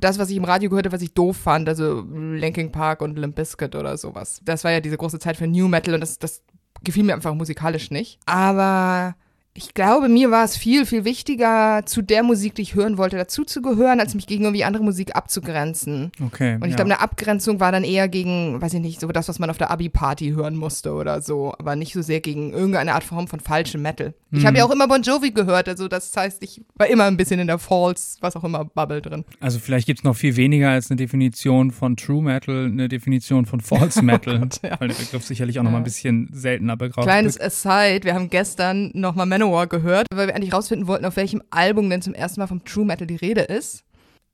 das, 0.00 0.18
was 0.18 0.30
ich 0.30 0.36
im 0.36 0.44
Radio 0.44 0.70
gehört 0.70 0.86
habe, 0.86 0.94
was 0.94 1.02
ich 1.02 1.12
doof 1.14 1.36
fand, 1.36 1.68
also 1.68 2.04
Linkin 2.12 2.72
Park 2.72 3.02
und 3.02 3.18
Limp 3.18 3.34
Bizkit 3.34 3.74
oder 3.74 3.96
sowas. 3.96 4.40
Das 4.44 4.64
war 4.64 4.70
ja 4.70 4.80
diese 4.80 4.96
große 4.96 5.18
Zeit 5.18 5.36
für 5.36 5.46
New 5.46 5.68
Metal 5.68 5.94
und 5.94 6.00
das, 6.00 6.18
das 6.18 6.42
gefiel 6.82 7.04
mir 7.04 7.14
einfach 7.14 7.34
musikalisch 7.34 7.90
nicht. 7.90 8.18
Aber 8.26 9.14
ich 9.58 9.74
glaube, 9.74 10.08
mir 10.08 10.30
war 10.30 10.44
es 10.44 10.56
viel, 10.56 10.86
viel 10.86 11.04
wichtiger, 11.04 11.82
zu 11.84 12.00
der 12.00 12.22
Musik, 12.22 12.54
die 12.54 12.62
ich 12.62 12.76
hören 12.76 12.96
wollte, 12.96 13.16
dazuzugehören, 13.16 13.98
als 13.98 14.14
mich 14.14 14.28
gegen 14.28 14.44
irgendwie 14.44 14.62
andere 14.62 14.84
Musik 14.84 15.16
abzugrenzen. 15.16 16.12
Okay. 16.24 16.54
Und 16.54 16.64
ich 16.66 16.70
ja. 16.70 16.76
glaube, 16.76 16.92
eine 16.92 17.00
Abgrenzung 17.00 17.58
war 17.58 17.72
dann 17.72 17.82
eher 17.82 18.08
gegen, 18.08 18.62
weiß 18.62 18.74
ich 18.74 18.80
nicht, 18.80 19.00
so 19.00 19.08
das, 19.08 19.28
was 19.28 19.40
man 19.40 19.50
auf 19.50 19.58
der 19.58 19.72
Abi-Party 19.72 20.30
hören 20.30 20.54
musste 20.54 20.92
oder 20.92 21.20
so, 21.22 21.52
aber 21.58 21.74
nicht 21.74 21.92
so 21.92 22.02
sehr 22.02 22.20
gegen 22.20 22.52
irgendeine 22.52 22.94
Art 22.94 23.02
Form 23.02 23.26
von 23.26 23.40
falschem 23.40 23.82
Metal. 23.82 24.14
Ich 24.30 24.42
Mhm. 24.42 24.46
habe 24.46 24.58
ja 24.58 24.64
auch 24.64 24.70
immer 24.70 24.86
Bon 24.86 25.02
Jovi 25.02 25.32
gehört, 25.32 25.68
also 25.68 25.88
das 25.88 26.14
heißt, 26.16 26.42
ich 26.42 26.60
war 26.76 26.86
immer 26.86 27.04
ein 27.04 27.16
bisschen 27.16 27.40
in 27.40 27.48
der 27.48 27.58
False, 27.58 28.18
was 28.20 28.36
auch 28.36 28.44
immer, 28.44 28.64
Bubble 28.64 29.02
drin. 29.02 29.24
Also 29.40 29.58
vielleicht 29.58 29.86
gibt 29.86 30.00
es 30.00 30.04
noch 30.04 30.14
viel 30.14 30.36
weniger 30.36 30.70
als 30.70 30.90
eine 30.90 30.96
Definition 30.96 31.72
von 31.72 31.96
True 31.96 32.22
Metal, 32.22 32.66
eine 32.66 32.88
Definition 32.88 33.44
von 33.46 33.60
False 33.60 34.02
Metal, 34.04 34.38
Gott, 34.38 34.60
ja. 34.62 34.78
weil 34.78 34.88
der 34.88 34.94
Begriff 34.96 35.24
sicherlich 35.24 35.58
auch 35.58 35.64
noch 35.64 35.72
mal 35.72 35.78
ein 35.78 35.84
bisschen 35.84 36.28
seltener 36.32 36.76
begriffen 36.76 37.02
Kleines 37.02 37.40
Aside, 37.40 38.04
wir 38.04 38.14
haben 38.14 38.30
gestern 38.30 38.90
nochmal 38.94 39.26
Manowar 39.26 39.47
gehört, 39.68 40.06
weil 40.12 40.28
wir 40.28 40.34
eigentlich 40.34 40.52
rausfinden 40.52 40.86
wollten, 40.86 41.04
auf 41.04 41.16
welchem 41.16 41.42
Album 41.50 41.90
denn 41.90 42.02
zum 42.02 42.14
ersten 42.14 42.40
Mal 42.40 42.46
vom 42.46 42.64
True 42.64 42.84
Metal 42.84 43.06
die 43.06 43.16
Rede 43.16 43.42
ist. 43.42 43.84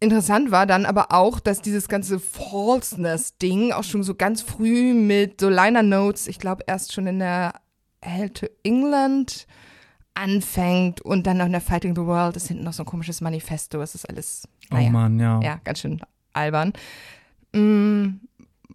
Interessant 0.00 0.50
war 0.50 0.66
dann 0.66 0.86
aber 0.86 1.12
auch, 1.12 1.40
dass 1.40 1.62
dieses 1.62 1.88
ganze 1.88 2.18
Falseness-Ding 2.20 3.72
auch 3.72 3.84
schon 3.84 4.02
so 4.02 4.14
ganz 4.14 4.42
früh 4.42 4.92
mit 4.92 5.40
so 5.40 5.48
Liner-Notes, 5.48 6.26
ich 6.26 6.38
glaube 6.38 6.64
erst 6.66 6.92
schon 6.92 7.06
in 7.06 7.20
der 7.20 7.54
Hell 8.02 8.30
to 8.30 8.46
England 8.64 9.46
anfängt 10.14 11.00
und 11.00 11.26
dann 11.26 11.38
noch 11.38 11.46
in 11.46 11.52
der 11.52 11.60
Fighting 11.60 11.94
the 11.94 12.02
World 12.02 12.36
ist 12.36 12.48
hinten 12.48 12.64
noch 12.64 12.72
so 12.72 12.82
ein 12.82 12.86
komisches 12.86 13.20
Manifesto. 13.20 13.80
Es 13.80 13.94
ist 13.94 14.08
alles, 14.08 14.48
Oh 14.70 14.74
naja, 14.74 14.90
Mann, 14.90 15.18
ja. 15.18 15.40
ja, 15.42 15.60
ganz 15.64 15.80
schön 15.80 16.00
albern. 16.32 16.72
Mm, 17.52 18.20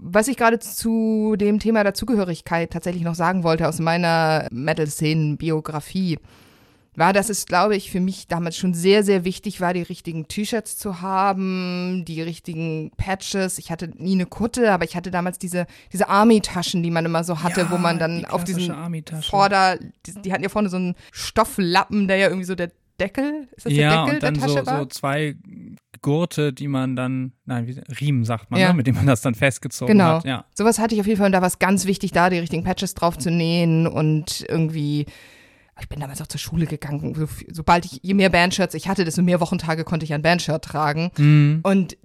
Was 0.02 0.28
ich 0.28 0.38
gerade 0.38 0.60
zu 0.60 1.36
dem 1.38 1.60
Thema 1.60 1.84
der 1.84 1.94
Zugehörigkeit 1.94 2.72
tatsächlich 2.72 3.04
noch 3.04 3.16
sagen 3.16 3.44
wollte 3.44 3.68
aus 3.68 3.80
meiner 3.80 4.48
Metal-Szenen-Biografie, 4.52 6.20
war, 6.96 7.14
dass 7.14 7.30
es, 7.30 7.46
glaube 7.46 7.76
ich, 7.76 7.92
für 7.92 8.00
mich 8.00 8.28
damals 8.28 8.58
schon 8.58 8.74
sehr, 8.74 9.04
sehr 9.04 9.24
wichtig 9.24 9.62
war, 9.62 9.74
die 9.74 9.82
richtigen 9.82 10.28
T-Shirts 10.28 10.78
zu 10.78 11.02
haben, 11.02 12.04
die 12.06 12.22
richtigen 12.22 12.92
Patches. 12.98 13.58
Ich 13.58 13.72
hatte 13.72 13.90
nie 13.96 14.14
eine 14.14 14.26
Kutte, 14.26 14.72
aber 14.72 14.86
ich 14.86 14.96
hatte 14.96 15.12
damals 15.12 15.40
diese, 15.40 15.66
diese 15.94 16.10
Army-Taschen, 16.10 16.84
die 16.84 16.92
man 16.92 17.06
immer 17.06 17.24
so 17.24 17.42
hatte, 17.42 17.62
Ja, 17.62 17.72
wo 17.72 17.78
man 17.78 18.00
dann 18.00 18.20
die 18.20 18.28
auf 18.28 18.44
diesen. 18.44 18.74
Vorder, 19.22 19.78
die, 20.06 20.14
die 20.22 20.34
hatten 20.34 20.44
ja 20.44 20.50
vorne 20.50 20.70
so 20.70 20.78
einen 20.78 20.96
Stofflappen, 21.12 22.08
der 22.08 22.18
ja 22.18 22.28
irgendwie 22.28 22.46
so 22.46 22.56
der 22.56 22.72
Deckel, 23.00 23.48
ist 23.56 23.66
das 23.66 23.74
ja, 23.74 23.90
der 23.90 23.90
Deckel 23.90 24.16
und 24.16 24.24
dann 24.24 24.34
der 24.34 24.44
Tasche 24.44 24.60
so, 24.60 24.66
war? 24.66 24.80
so 24.80 24.86
zwei 24.88 25.36
Gurte, 26.02 26.54
die 26.54 26.68
man 26.68 26.96
dann, 26.96 27.34
nein, 27.46 27.68
wie, 27.68 27.80
Riemen 28.00 28.24
sagt 28.26 28.52
man, 28.52 28.60
Ja. 28.60 28.70
ne? 28.70 28.74
mit 28.76 28.88
dem 28.88 28.96
man 28.96 29.08
das 29.08 29.22
dann 29.22 29.36
festgezogen 29.36 29.94
Genau. 29.98 30.18
hat. 30.18 30.26
Ja. 30.26 30.46
Sowas 30.54 30.80
hatte 30.80 30.96
ich 30.96 31.02
auf 31.02 31.08
jeden 31.08 31.18
Fall 31.18 31.28
und 31.28 31.32
da 31.34 31.42
war 31.42 31.48
es 31.48 31.60
ganz 31.60 31.86
wichtig, 31.86 32.12
da 32.12 32.30
die 32.30 32.40
richtigen 32.40 32.64
Patches 32.64 32.94
drauf 32.94 33.18
zu 33.18 33.32
nähen 33.32 33.88
und 33.88 34.46
irgendwie. 34.48 35.06
Ich 35.82 35.88
bin 35.88 36.02
damals 36.02 36.22
auch 36.22 36.28
zur 36.28 36.42
Schule 36.42 36.66
gegangen. 36.66 37.16
So, 37.16 37.26
sobald 37.50 37.86
ich, 37.86 38.00
je 38.04 38.14
mehr 38.14 38.30
Bandshirts 38.30 38.74
ich 38.74 38.90
hatte, 38.90 39.06
desto 39.06 39.22
mehr 39.22 39.40
Wochentage 39.40 39.86
konnte 39.86 40.04
ich 40.04 40.14
ein 40.14 40.22
Bandshirt 40.22 40.66
tragen. 40.66 41.10
Mhm. 41.18 41.62
Und 41.64 41.98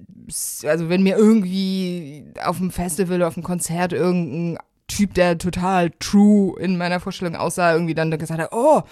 also 0.64 0.88
wenn 0.88 1.02
mir 1.02 1.16
irgendwie 1.16 2.24
auf 2.44 2.58
dem 2.58 2.70
Festival 2.70 3.16
oder 3.16 3.26
auf 3.26 3.34
dem 3.34 3.42
Konzert 3.42 3.92
irgendein 3.92 4.58
Typ, 4.86 5.14
der 5.14 5.38
total 5.38 5.90
true 5.98 6.54
in 6.60 6.76
meiner 6.76 7.00
Vorstellung 7.00 7.34
aussah, 7.36 7.72
irgendwie 7.72 7.94
dann 7.94 8.16
gesagt 8.16 8.38
hat, 8.40 8.52
oh, 8.52 8.82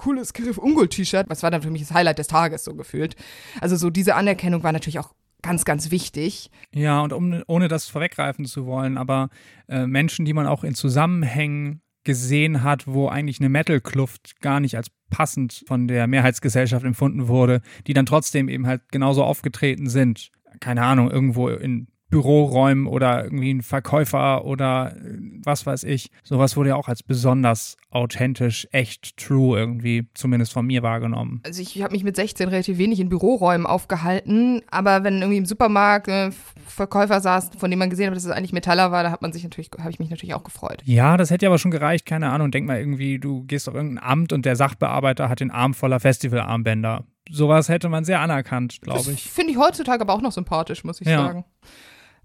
cooles 0.00 0.32
Griff 0.32 0.56
Ungol-T-Shirt. 0.56 1.28
Was 1.28 1.42
war 1.42 1.50
dann 1.50 1.62
für 1.62 1.70
mich 1.70 1.82
das 1.82 1.92
Highlight 1.92 2.18
des 2.18 2.26
Tages 2.26 2.64
so 2.64 2.74
gefühlt. 2.74 3.16
Also 3.60 3.76
so 3.76 3.90
diese 3.90 4.14
Anerkennung 4.14 4.62
war 4.62 4.72
natürlich 4.72 4.98
auch 4.98 5.14
ganz, 5.42 5.64
ganz 5.64 5.90
wichtig. 5.90 6.50
Ja, 6.74 7.02
und 7.02 7.12
um, 7.12 7.42
ohne 7.46 7.68
das 7.68 7.86
vorweggreifen 7.86 8.46
zu 8.46 8.66
wollen, 8.66 8.96
aber 8.96 9.28
äh, 9.68 9.86
Menschen, 9.86 10.24
die 10.24 10.32
man 10.32 10.46
auch 10.46 10.64
in 10.64 10.74
Zusammenhängen 10.74 11.82
gesehen 12.04 12.62
hat, 12.62 12.86
wo 12.86 13.08
eigentlich 13.08 13.40
eine 13.40 13.50
Metal-Kluft 13.50 14.40
gar 14.40 14.58
nicht 14.58 14.76
als 14.76 14.90
passend 15.10 15.64
von 15.66 15.86
der 15.86 16.06
Mehrheitsgesellschaft 16.06 16.84
empfunden 16.84 17.28
wurde, 17.28 17.60
die 17.86 17.92
dann 17.92 18.06
trotzdem 18.06 18.48
eben 18.48 18.66
halt 18.66 18.90
genauso 18.90 19.22
aufgetreten 19.22 19.88
sind. 19.88 20.30
Keine 20.60 20.82
Ahnung, 20.82 21.10
irgendwo 21.10 21.48
in 21.48 21.88
Büroräumen 22.10 22.86
oder 22.86 23.24
irgendwie 23.24 23.54
ein 23.54 23.62
Verkäufer 23.62 24.44
oder 24.44 24.96
äh, 24.96 25.18
was 25.44 25.64
weiß 25.64 25.84
ich. 25.84 26.10
Sowas 26.22 26.56
wurde 26.56 26.70
ja 26.70 26.76
auch 26.76 26.88
als 26.88 27.02
besonders 27.02 27.76
authentisch, 27.90 28.68
echt, 28.72 29.16
true 29.16 29.58
irgendwie, 29.58 30.08
zumindest 30.14 30.52
von 30.52 30.66
mir 30.66 30.82
wahrgenommen. 30.82 31.40
Also 31.44 31.62
ich 31.62 31.82
habe 31.82 31.92
mich 31.92 32.04
mit 32.04 32.16
16 32.16 32.48
relativ 32.48 32.78
wenig 32.78 33.00
in 33.00 33.08
Büroräumen 33.08 33.66
aufgehalten, 33.66 34.62
aber 34.70 35.02
wenn 35.04 35.18
irgendwie 35.18 35.38
im 35.38 35.46
Supermarkt 35.46 36.08
ein 36.08 36.34
Verkäufer 36.66 37.20
saß, 37.20 37.50
von 37.58 37.70
dem 37.70 37.78
man 37.78 37.90
gesehen 37.90 38.08
hat, 38.08 38.16
dass 38.16 38.24
es 38.24 38.30
eigentlich 38.30 38.52
Metaller 38.52 38.92
war, 38.92 39.02
da 39.02 39.10
hat 39.10 39.22
man 39.22 39.32
sich 39.32 39.42
natürlich, 39.42 39.70
habe 39.78 39.90
ich 39.90 39.98
mich 39.98 40.10
natürlich 40.10 40.34
auch 40.34 40.44
gefreut. 40.44 40.82
Ja, 40.84 41.16
das 41.16 41.30
hätte 41.30 41.46
aber 41.46 41.58
schon 41.58 41.70
gereicht, 41.70 42.06
keine 42.06 42.30
Ahnung. 42.30 42.50
Denk 42.50 42.66
mal 42.66 42.78
irgendwie, 42.78 43.18
du 43.18 43.44
gehst 43.44 43.68
auf 43.68 43.74
irgendein 43.74 44.04
Amt 44.04 44.32
und 44.32 44.44
der 44.44 44.56
Sachbearbeiter 44.56 45.28
hat 45.28 45.40
den 45.40 45.50
Arm 45.50 45.74
voller 45.74 46.00
Festivalarmbänder. 46.00 47.04
Sowas 47.30 47.68
hätte 47.68 47.88
man 47.88 48.04
sehr 48.04 48.20
anerkannt, 48.20 48.80
glaube 48.82 49.12
ich. 49.12 49.30
Finde 49.30 49.52
ich 49.52 49.58
heutzutage 49.58 50.00
aber 50.02 50.14
auch 50.14 50.22
noch 50.22 50.32
sympathisch, 50.32 50.84
muss 50.84 51.00
ich 51.00 51.06
ja. 51.06 51.18
sagen. 51.18 51.44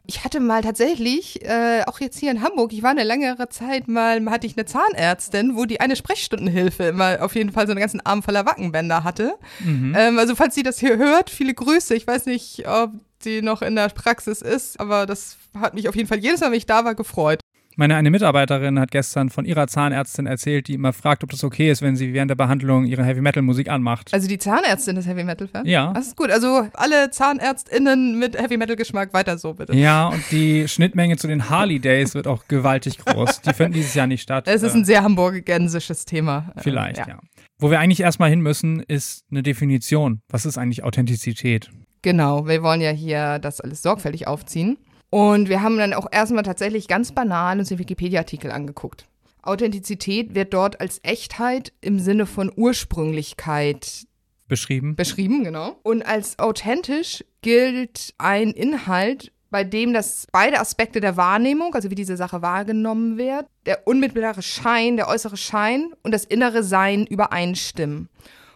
Ich 0.08 0.24
hatte 0.24 0.40
mal 0.40 0.62
tatsächlich, 0.62 1.44
äh, 1.44 1.84
auch 1.88 2.00
jetzt 2.00 2.20
hier 2.20 2.30
in 2.30 2.42
Hamburg, 2.44 2.74
ich 2.74 2.84
war 2.84 2.92
eine 2.92 3.04
längere 3.04 3.50
Zeit 3.50 3.88
mal, 3.88 4.24
hatte 4.30 4.46
ich 4.46 4.56
eine 4.56 4.66
Zahnärztin, 4.66 5.56
wo 5.56 5.66
die 5.66 5.80
eine 5.80 5.96
Sprechstundenhilfe 5.96 6.84
immer 6.84 7.24
auf 7.24 7.36
jeden 7.36 7.52
Fall 7.52 7.66
so 7.66 7.72
einen 7.72 7.80
ganzen 7.80 8.06
Arm 8.06 8.22
voller 8.22 8.46
Wackenbänder 8.46 9.04
hatte. 9.04 9.36
Mhm. 9.64 9.96
Ähm, 9.98 10.20
also 10.20 10.36
falls 10.36 10.54
sie 10.54 10.64
das 10.64 10.80
hier 10.80 10.98
hört, 10.98 11.30
viele 11.30 11.54
Grüße. 11.54 11.96
Ich 11.96 12.06
weiß 12.06 12.28
nicht, 12.28 12.68
ob 12.68 12.92
sie 13.20 13.42
noch 13.42 13.62
in 13.62 13.76
der 13.76 13.90
Praxis 13.90 14.42
ist, 14.42 14.80
aber 14.80 15.06
das 15.06 15.38
hat 15.60 15.74
mich 15.74 15.90
auf 15.90 15.96
jeden 15.96 16.08
Fall 16.08 16.20
jedes 16.20 16.42
Mal, 16.42 16.52
wenn 16.52 16.58
ich 16.58 16.68
da 16.68 16.86
war, 16.86 16.94
gefreut. 16.94 17.40
Meine 17.78 17.96
eine 17.96 18.10
Mitarbeiterin 18.10 18.80
hat 18.80 18.92
gestern 18.92 19.30
von 19.30 19.44
ihrer 19.44 19.68
Zahnärztin 19.68 20.28
erzählt, 20.28 20.68
die 20.68 20.74
immer 20.76 20.94
fragt, 20.94 21.24
ob 21.24 21.32
das 21.32 21.44
okay 21.44 21.70
ist, 21.70 21.82
wenn 21.82 21.96
sie 21.96 22.14
während 22.14 22.30
der 22.30 22.36
Behandlung 22.36 22.86
ihre 22.86 23.04
Heavy 23.04 23.22
Metal 23.22 23.44
Musik 23.44 23.70
anmacht. 23.70 24.14
Also 24.14 24.28
die 24.28 24.38
Zahnärztin 24.38 24.96
ist 24.96 25.08
Heavy 25.08 25.24
Metal 25.24 25.48
Fan? 25.48 25.66
Ja. 25.66 25.92
Das 25.94 26.08
ist 26.08 26.16
gut. 26.16 26.32
Also 26.32 26.68
alle 26.74 27.12
Zahnärztinnen 27.12 28.18
mit 28.18 28.42
Heavy 28.42 28.58
Metal 28.58 28.76
Geschmack 28.76 29.14
weiter 29.14 29.38
so 29.38 29.54
bitte. 29.54 29.76
Ja, 29.76 30.08
und 30.08 30.24
die 30.32 30.68
Schnittmenge 30.68 31.18
zu 31.18 31.28
den 31.28 31.50
Harley 31.50 31.80
Days 31.80 32.16
wird 32.16 32.28
auch 32.28 32.48
gewaltig 32.48 33.00
groß. 33.00 33.42
Die 33.42 33.54
finden 33.54 33.74
dieses 33.74 33.94
Jahr 33.94 34.08
nicht 34.08 34.22
statt. 34.22 34.48
Es 34.48 34.64
ist 34.64 34.74
ein 34.74 34.86
sehr 34.86 35.04
hamburgensisches 35.04 36.06
Thema. 36.06 36.54
Vielleicht, 36.58 37.00
ja. 37.00 37.08
ja. 37.08 37.20
Wo 37.60 37.72
wir 37.72 37.80
eigentlich 37.80 38.02
erstmal 38.02 38.30
hin 38.30 38.42
müssen, 38.42 38.82
ist 38.82 39.26
eine 39.32 39.44
Definition. 39.44 40.22
Was 40.30 40.46
ist 40.46 40.58
eigentlich 40.58 40.84
Authentizität? 40.84 41.70
Genau, 42.02 42.48
wir 42.48 42.62
wollen 42.62 42.82
ja 42.82 42.92
hier 42.92 43.40
das 43.40 43.62
alles 43.62 43.82
sorgfältig 43.82 44.28
aufziehen. 44.28 44.78
Und 45.16 45.48
wir 45.48 45.62
haben 45.62 45.78
dann 45.78 45.94
auch 45.94 46.08
erstmal 46.12 46.44
tatsächlich 46.44 46.90
ganz 46.90 47.14
banal 47.14 47.58
uns 47.58 47.70
den 47.70 47.80
Wikipedia-Artikel 47.80 48.52
angeguckt. 48.52 49.08
Authentizität 49.44 50.36
wird 50.36 50.54
dort 50.54 50.82
als 50.82 51.00
Echtheit 51.04 51.72
im 51.80 52.00
Sinne 52.00 52.26
von 52.26 52.52
Ursprünglichkeit 52.54 54.08
beschrieben. 54.50 54.98
Beschrieben, 54.98 55.46
genau. 55.46 55.80
Und 55.84 56.06
als 56.06 56.38
authentisch 56.38 57.24
gilt 57.42 58.14
ein 58.18 58.52
Inhalt, 58.52 59.32
bei 59.52 59.64
dem 59.64 59.94
das 59.94 60.28
beide 60.34 60.60
Aspekte 60.60 61.00
der 61.00 61.16
Wahrnehmung, 61.16 61.74
also 61.76 61.90
wie 61.90 61.96
diese 61.96 62.18
Sache 62.18 62.42
wahrgenommen 62.42 63.18
wird, 63.18 63.46
der 63.66 63.88
unmittelbare 63.88 64.42
Schein, 64.42 64.98
der 64.98 65.08
äußere 65.08 65.38
Schein 65.38 65.94
und 66.04 66.12
das 66.12 66.26
innere 66.26 66.62
Sein 66.62 67.06
übereinstimmen. 67.06 68.10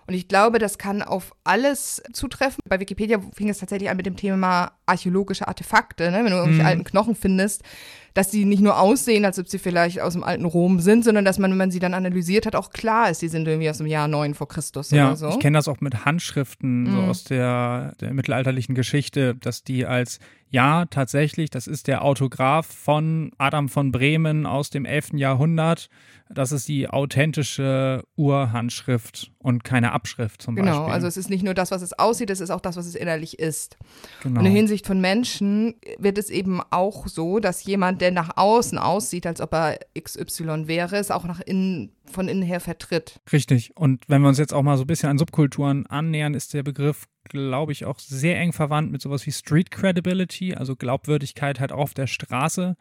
Und 0.10 0.16
ich 0.16 0.28
glaube, 0.28 0.58
das 0.58 0.80
kann 0.80 1.04
auf 1.04 1.36
alles 1.44 2.02
zutreffen. 2.14 2.64
Bei 2.68 2.80
Wikipedia 2.80 3.20
fing 3.32 3.48
es 3.48 3.60
tatsächlich 3.60 3.92
an 3.92 3.98
mit 3.98 4.08
dem 4.08 4.16
Thema 4.16 4.72
archäologische 4.88 5.48
Artefakte. 5.48 6.10
Ne? 6.10 6.24
Wenn 6.24 6.32
du 6.32 6.38
irgendwelche 6.38 6.62
mhm. 6.62 6.68
alten 6.68 6.84
Knochen 6.84 7.14
findest, 7.14 7.62
dass 8.16 8.32
die 8.32 8.46
nicht 8.46 8.64
nur 8.64 8.80
aussehen, 8.80 9.24
als 9.24 9.38
ob 9.38 9.48
sie 9.48 9.60
vielleicht 9.60 10.02
aus 10.02 10.14
dem 10.14 10.24
alten 10.24 10.46
Rom 10.46 10.80
sind, 10.80 11.04
sondern 11.04 11.26
dass 11.26 11.38
man, 11.38 11.52
wenn 11.52 11.60
man 11.60 11.70
sie 11.70 11.78
dann 11.78 11.94
analysiert 11.94 12.48
hat, 12.48 12.56
auch 12.56 12.72
klar 12.72 13.12
ist, 13.12 13.22
die 13.22 13.28
sind 13.28 13.48
irgendwie 13.48 13.70
aus 13.70 13.78
dem 13.78 13.86
Jahr 13.86 14.08
9 14.08 14.34
vor 14.34 14.48
Christus 14.48 14.90
ja, 14.90 15.10
oder 15.10 15.16
so. 15.16 15.30
Ich 15.30 15.40
kenne 15.40 15.60
das 15.60 15.68
auch 15.68 15.80
mit 15.80 16.06
Handschriften 16.06 16.86
mhm. 16.86 16.92
so 16.92 17.02
aus 17.04 17.24
der, 17.26 17.94
der 18.02 18.12
mittelalterlichen 18.12 18.74
Geschichte, 18.74 19.36
dass 19.36 19.64
die 19.64 19.86
als 19.86 20.18
ja, 20.52 20.86
tatsächlich, 20.86 21.50
das 21.50 21.68
ist 21.68 21.88
der 21.88 22.04
Autograph 22.04 22.66
von 22.66 23.32
Adam 23.38 23.70
von 23.70 23.92
Bremen 23.92 24.46
aus 24.46 24.70
dem 24.70 24.86
11. 24.86 25.14
Jahrhundert. 25.14 25.90
Das 26.32 26.52
ist 26.52 26.68
die 26.68 26.88
authentische 26.88 28.04
Urhandschrift 28.16 29.32
und 29.40 29.64
keine 29.64 29.92
Abschrift 29.92 30.42
zum 30.42 30.56
genau, 30.56 30.66
Beispiel. 30.66 30.84
Genau, 30.84 30.94
also 30.94 31.08
es 31.08 31.18
ist 31.18 31.30
nicht 31.30 31.44
nur 31.44 31.56
das, 31.56 31.72
was 31.72 31.82
es 31.82 31.98
aussieht, 31.98 32.30
es 32.30 32.40
ist 32.40 32.52
auch 32.52 32.62
das, 32.62 32.78
was 32.78 32.86
es 32.86 32.96
innerlich 32.96 33.40
ist. 33.40 33.78
Genau. 34.22 34.40
Und 34.40 34.46
in 34.46 34.52
Hinsicht 34.52 34.86
von 34.86 35.02
Menschen 35.02 35.76
wird 35.98 36.18
es 36.18 36.30
eben 36.30 36.62
auch 36.70 37.08
so, 37.08 37.40
dass 37.40 37.64
jemand, 37.64 38.02
der 38.02 38.12
nach 38.12 38.38
außen 38.38 38.78
aussieht, 38.78 39.26
als 39.26 39.42
ob 39.42 39.54
er 39.54 39.80
XY 40.00 40.68
wäre, 40.68 40.98
es 40.98 41.10
auch 41.10 41.26
nach 41.26 41.42
innen 41.42 41.92
von 42.06 42.28
innen 42.28 42.42
her 42.42 42.60
vertritt. 42.60 43.20
Richtig. 43.32 43.76
Und 43.78 44.04
wenn 44.08 44.22
wir 44.22 44.30
uns 44.30 44.40
jetzt 44.40 44.54
auch 44.54 44.64
mal 44.64 44.78
so 44.78 44.84
ein 44.84 44.88
bisschen 44.88 45.10
an 45.10 45.18
Subkulturen 45.18 45.86
annähern, 45.88 46.34
ist 46.34 46.54
der 46.54 46.64
Begriff 46.64 47.08
glaube 47.24 47.72
ich, 47.72 47.86
auch 47.86 48.00
sehr 48.00 48.40
eng 48.40 48.54
verwandt 48.54 48.92
mit 48.92 49.02
sowas 49.02 49.26
wie 49.26 49.32
Street 49.32 49.72
Credibility, 49.72 50.56
also 50.56 50.76
Glaubwürdigkeit 50.76 51.60
halt 51.60 51.72
auf 51.72 51.94
der 51.94 52.08
Straße, 52.08 52.76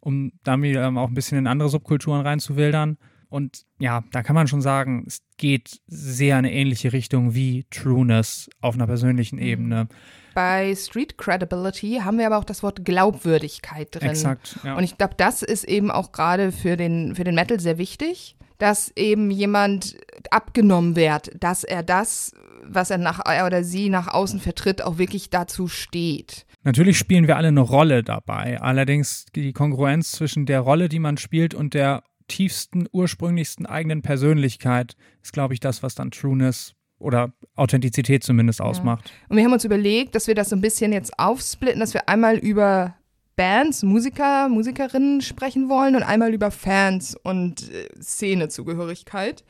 um 0.00 0.32
damit 0.44 0.76
ähm, 0.76 0.98
auch 0.98 1.08
ein 1.08 1.14
bisschen 1.14 1.38
in 1.38 1.46
andere 1.46 1.68
Subkulturen 1.68 2.22
reinzuwildern. 2.22 2.96
Und 3.28 3.64
ja, 3.78 4.02
da 4.10 4.22
kann 4.24 4.34
man 4.34 4.48
schon 4.48 4.60
sagen, 4.60 5.04
es 5.06 5.22
geht 5.36 5.80
sehr 5.86 6.38
in 6.38 6.46
eine 6.46 6.52
ähnliche 6.52 6.92
Richtung 6.92 7.34
wie 7.34 7.64
Trueness 7.70 8.50
auf 8.60 8.74
einer 8.74 8.86
persönlichen 8.86 9.36
mhm. 9.36 9.42
Ebene. 9.42 9.88
Bei 10.34 10.74
Street 10.74 11.16
Credibility 11.16 12.00
haben 12.04 12.18
wir 12.18 12.26
aber 12.26 12.38
auch 12.38 12.44
das 12.44 12.62
Wort 12.62 12.84
Glaubwürdigkeit 12.84 13.88
drin. 13.92 14.10
Exakt. 14.10 14.58
Ja. 14.64 14.76
Und 14.76 14.84
ich 14.84 14.98
glaube, 14.98 15.14
das 15.16 15.42
ist 15.42 15.64
eben 15.64 15.90
auch 15.90 16.12
gerade 16.12 16.50
für 16.50 16.76
den, 16.76 17.14
für 17.14 17.24
den 17.24 17.34
Metal 17.34 17.60
sehr 17.60 17.78
wichtig, 17.78 18.36
dass 18.58 18.92
eben 18.96 19.30
jemand 19.30 19.96
abgenommen 20.30 20.96
wird, 20.96 21.30
dass 21.38 21.64
er 21.64 21.82
das 21.82 22.34
was 22.64 22.90
er 22.90 22.98
nach 22.98 23.20
er 23.24 23.46
oder 23.46 23.64
sie 23.64 23.88
nach 23.88 24.08
außen 24.08 24.40
vertritt, 24.40 24.82
auch 24.82 24.98
wirklich 24.98 25.30
dazu 25.30 25.68
steht. 25.68 26.46
Natürlich 26.62 26.98
spielen 26.98 27.26
wir 27.26 27.36
alle 27.36 27.48
eine 27.48 27.60
Rolle 27.60 28.02
dabei. 28.02 28.60
Allerdings 28.60 29.26
die 29.34 29.52
Kongruenz 29.52 30.12
zwischen 30.12 30.46
der 30.46 30.60
Rolle, 30.60 30.88
die 30.88 30.98
man 30.98 31.16
spielt, 31.16 31.54
und 31.54 31.74
der 31.74 32.02
tiefsten, 32.28 32.86
ursprünglichsten 32.92 33.66
eigenen 33.66 34.02
Persönlichkeit 34.02 34.94
ist, 35.22 35.32
glaube 35.32 35.54
ich, 35.54 35.60
das, 35.60 35.82
was 35.82 35.94
dann 35.94 36.10
Trueness 36.10 36.74
oder 36.98 37.32
Authentizität 37.56 38.22
zumindest 38.22 38.60
ausmacht. 38.60 39.08
Ja. 39.08 39.26
Und 39.30 39.36
wir 39.36 39.44
haben 39.44 39.52
uns 39.52 39.64
überlegt, 39.64 40.14
dass 40.14 40.26
wir 40.26 40.34
das 40.34 40.50
so 40.50 40.56
ein 40.56 40.60
bisschen 40.60 40.92
jetzt 40.92 41.18
aufsplitten, 41.18 41.80
dass 41.80 41.94
wir 41.94 42.08
einmal 42.08 42.36
über 42.36 42.94
Bands, 43.36 43.82
Musiker, 43.82 44.48
Musikerinnen 44.48 45.22
sprechen 45.22 45.70
wollen 45.70 45.96
und 45.96 46.02
einmal 46.02 46.34
über 46.34 46.50
Fans 46.50 47.16
und 47.22 47.70
äh, 47.70 47.88
Szenezugehörigkeit. 48.00 49.44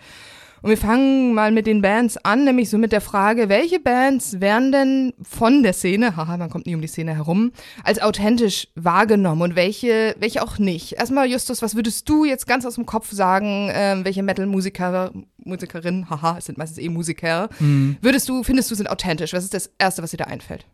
Und 0.62 0.70
wir 0.70 0.76
fangen 0.76 1.34
mal 1.34 1.52
mit 1.52 1.66
den 1.66 1.80
Bands 1.80 2.16
an, 2.18 2.44
nämlich 2.44 2.68
so 2.68 2.76
mit 2.76 2.92
der 2.92 3.00
Frage, 3.00 3.48
welche 3.48 3.80
Bands 3.80 4.40
werden 4.40 4.72
denn 4.72 5.12
von 5.22 5.62
der 5.62 5.72
Szene, 5.72 6.16
haha, 6.16 6.36
man 6.36 6.50
kommt 6.50 6.66
nie 6.66 6.74
um 6.74 6.82
die 6.82 6.88
Szene 6.88 7.14
herum, 7.14 7.52
als 7.82 8.00
authentisch 8.00 8.68
wahrgenommen 8.74 9.42
und 9.42 9.56
welche, 9.56 10.14
welche 10.18 10.42
auch 10.42 10.58
nicht. 10.58 10.92
Erstmal, 10.92 11.30
Justus, 11.30 11.62
was 11.62 11.74
würdest 11.74 12.08
du 12.08 12.24
jetzt 12.24 12.46
ganz 12.46 12.66
aus 12.66 12.74
dem 12.74 12.86
Kopf 12.86 13.10
sagen, 13.10 13.70
ähm, 13.72 14.04
welche 14.04 14.22
Metal-Musiker, 14.22 15.12
Musikerin, 15.38 16.10
haha, 16.10 16.36
es 16.38 16.46
sind 16.46 16.58
meistens 16.58 16.78
eh 16.78 16.88
Musiker, 16.88 17.48
mhm. 17.58 17.96
würdest 18.02 18.28
du, 18.28 18.42
findest 18.42 18.70
du, 18.70 18.74
sind 18.74 18.90
authentisch? 18.90 19.32
Was 19.32 19.44
ist 19.44 19.54
das 19.54 19.72
Erste, 19.78 20.02
was 20.02 20.10
dir 20.10 20.18
da 20.18 20.24
einfällt? 20.24 20.66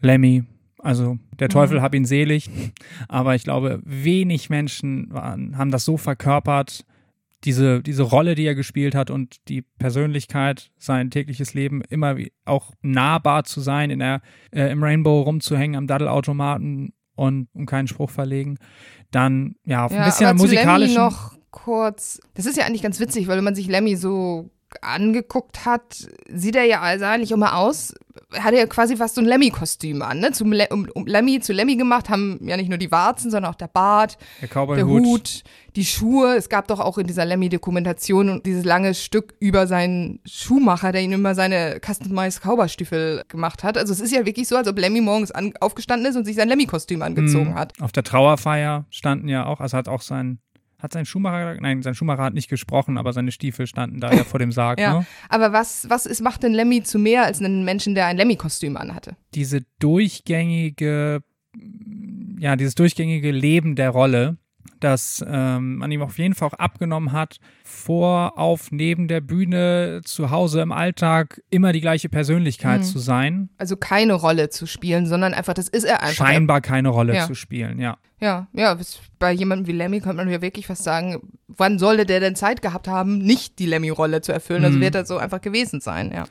Lemmy. 0.00 0.44
Also 0.78 1.18
der 1.38 1.48
Teufel 1.48 1.78
mhm. 1.78 1.82
hab 1.82 1.94
ihn 1.94 2.04
selig, 2.04 2.50
aber 3.08 3.36
ich 3.36 3.44
glaube, 3.44 3.80
wenig 3.84 4.50
Menschen 4.50 5.12
waren, 5.12 5.56
haben 5.56 5.70
das 5.70 5.84
so 5.84 5.96
verkörpert, 5.96 6.84
diese, 7.44 7.82
diese 7.82 8.02
Rolle, 8.02 8.34
die 8.34 8.44
er 8.44 8.54
gespielt 8.54 8.94
hat 8.94 9.10
und 9.10 9.36
die 9.48 9.62
Persönlichkeit, 9.62 10.70
sein 10.78 11.10
tägliches 11.10 11.54
Leben 11.54 11.82
immer 11.88 12.16
auch 12.44 12.72
nahbar 12.82 13.44
zu 13.44 13.60
sein, 13.60 13.90
in 13.90 13.98
der, 13.98 14.22
äh, 14.52 14.70
im 14.70 14.82
Rainbow 14.82 15.22
rumzuhängen, 15.22 15.76
am 15.76 15.86
Daddelautomaten 15.86 16.92
und 17.14 17.48
um 17.52 17.66
keinen 17.66 17.88
Spruch 17.88 18.10
verlegen. 18.10 18.58
Dann, 19.10 19.56
ja, 19.64 19.84
auf 19.84 19.92
ja, 19.92 19.98
ein 19.98 20.04
bisschen 20.04 20.36
musikalisch. 20.36 20.94
noch 20.94 21.36
kurz, 21.50 22.20
das 22.34 22.46
ist 22.46 22.56
ja 22.56 22.64
eigentlich 22.64 22.82
ganz 22.82 22.98
witzig, 23.00 23.28
weil 23.28 23.36
wenn 23.36 23.44
man 23.44 23.54
sich 23.54 23.68
Lemmy 23.68 23.96
so 23.96 24.50
angeguckt 24.80 25.66
hat, 25.66 26.08
sieht 26.32 26.56
er 26.56 26.64
ja 26.64 26.80
also 26.80 27.04
eigentlich 27.04 27.32
immer 27.32 27.56
aus, 27.56 27.94
hat 28.38 28.54
er 28.54 28.66
quasi 28.66 28.96
fast 28.96 29.14
so 29.14 29.20
ein 29.20 29.26
Lemmy-Kostüm 29.26 30.02
an, 30.02 30.20
ne? 30.20 30.32
Zum 30.32 30.52
Le 30.52 30.68
um, 30.70 30.88
um 30.94 31.06
Lemmy 31.06 31.40
zu 31.40 31.52
Lemmy 31.52 31.76
gemacht, 31.76 32.08
haben 32.08 32.38
ja 32.42 32.56
nicht 32.56 32.68
nur 32.68 32.78
die 32.78 32.90
Warzen, 32.90 33.30
sondern 33.30 33.52
auch 33.52 33.56
der 33.56 33.68
Bart, 33.68 34.18
der, 34.40 34.66
der 34.66 34.86
Hut, 34.86 35.42
die 35.76 35.84
Schuhe. 35.84 36.36
Es 36.36 36.48
gab 36.48 36.68
doch 36.68 36.80
auch 36.80 36.98
in 36.98 37.06
dieser 37.06 37.24
Lemmy-Dokumentation 37.24 38.42
dieses 38.44 38.64
lange 38.64 38.94
Stück 38.94 39.34
über 39.40 39.66
seinen 39.66 40.20
Schuhmacher, 40.24 40.92
der 40.92 41.02
ihn 41.02 41.12
immer 41.12 41.34
seine 41.34 41.80
customized 41.84 42.42
Cowboy-Stiefel 42.42 43.24
gemacht 43.28 43.64
hat. 43.64 43.78
Also 43.78 43.92
es 43.92 44.00
ist 44.00 44.12
ja 44.12 44.24
wirklich 44.26 44.48
so, 44.48 44.56
als 44.56 44.68
ob 44.68 44.78
Lemmy 44.78 45.00
morgens 45.00 45.30
an, 45.30 45.52
aufgestanden 45.60 46.08
ist 46.10 46.16
und 46.16 46.24
sich 46.24 46.36
sein 46.36 46.48
Lemmy-Kostüm 46.48 47.02
angezogen 47.02 47.50
mhm. 47.50 47.54
hat. 47.54 47.72
Auf 47.80 47.92
der 47.92 48.04
Trauerfeier 48.04 48.86
standen 48.90 49.28
ja 49.28 49.46
auch, 49.46 49.60
also 49.60 49.76
hat 49.76 49.88
auch 49.88 50.02
sein 50.02 50.38
hat 50.82 50.92
sein 50.92 51.06
Schuhmacher, 51.06 51.56
nein, 51.60 51.82
sein 51.82 51.94
Schuhmacher 51.94 52.24
hat 52.24 52.34
nicht 52.34 52.50
gesprochen, 52.50 52.98
aber 52.98 53.12
seine 53.12 53.30
Stiefel 53.30 53.66
standen 53.66 54.00
da 54.00 54.12
ja 54.12 54.24
vor 54.24 54.40
dem 54.40 54.50
Sarg. 54.50 54.80
ja, 54.80 55.00
ne? 55.00 55.06
aber 55.28 55.52
was, 55.52 55.88
was 55.88 56.06
ist, 56.06 56.22
macht 56.22 56.42
denn 56.42 56.52
Lemmy 56.52 56.82
zu 56.82 56.98
mehr 56.98 57.24
als 57.24 57.40
einen 57.40 57.64
Menschen, 57.64 57.94
der 57.94 58.06
ein 58.06 58.16
Lemmy-Kostüm 58.16 58.76
anhatte? 58.76 59.16
Diese 59.34 59.60
durchgängige, 59.78 61.22
ja, 62.38 62.56
dieses 62.56 62.74
durchgängige 62.74 63.30
Leben 63.30 63.76
der 63.76 63.90
Rolle, 63.90 64.38
dass 64.80 65.24
ähm, 65.26 65.76
man 65.76 65.90
ihm 65.92 66.02
auf 66.02 66.18
jeden 66.18 66.34
Fall 66.34 66.48
auch 66.48 66.54
abgenommen 66.54 67.12
hat, 67.12 67.38
vor, 67.64 68.38
auf, 68.38 68.70
neben 68.72 69.08
der 69.08 69.20
Bühne, 69.20 70.00
zu 70.04 70.30
Hause 70.30 70.60
im 70.60 70.72
Alltag 70.72 71.40
immer 71.50 71.72
die 71.72 71.80
gleiche 71.80 72.08
Persönlichkeit 72.08 72.80
Mhm. 72.80 72.84
zu 72.84 72.98
sein. 72.98 73.48
Also 73.58 73.76
keine 73.76 74.14
Rolle 74.14 74.48
zu 74.50 74.66
spielen, 74.66 75.06
sondern 75.06 75.34
einfach, 75.34 75.54
das 75.54 75.68
ist 75.68 75.84
er 75.84 76.02
einfach. 76.02 76.14
Scheinbar 76.26 76.60
keine 76.60 76.88
Rolle 76.88 77.14
Ja. 77.14 77.26
zu 77.26 77.34
spielen, 77.34 77.78
ja. 77.78 77.96
Ja, 78.20 78.46
ja, 78.52 78.76
bei 79.18 79.32
jemandem 79.32 79.66
wie 79.66 79.72
Lemmy 79.72 79.98
könnte 80.00 80.18
man 80.18 80.30
ja 80.30 80.40
wirklich 80.40 80.68
fast 80.68 80.84
sagen, 80.84 81.18
wann 81.48 81.80
sollte 81.80 82.06
der 82.06 82.20
denn 82.20 82.36
Zeit 82.36 82.62
gehabt 82.62 82.86
haben, 82.86 83.18
nicht 83.18 83.58
die 83.58 83.66
Lemmy-Rolle 83.66 84.20
zu 84.20 84.30
erfüllen? 84.32 84.64
Also 84.64 84.78
Mhm. 84.78 84.82
wird 84.82 84.94
er 84.94 85.06
so 85.06 85.16
einfach 85.18 85.40
gewesen 85.40 85.80
sein, 85.80 86.12
ja. 86.14 86.24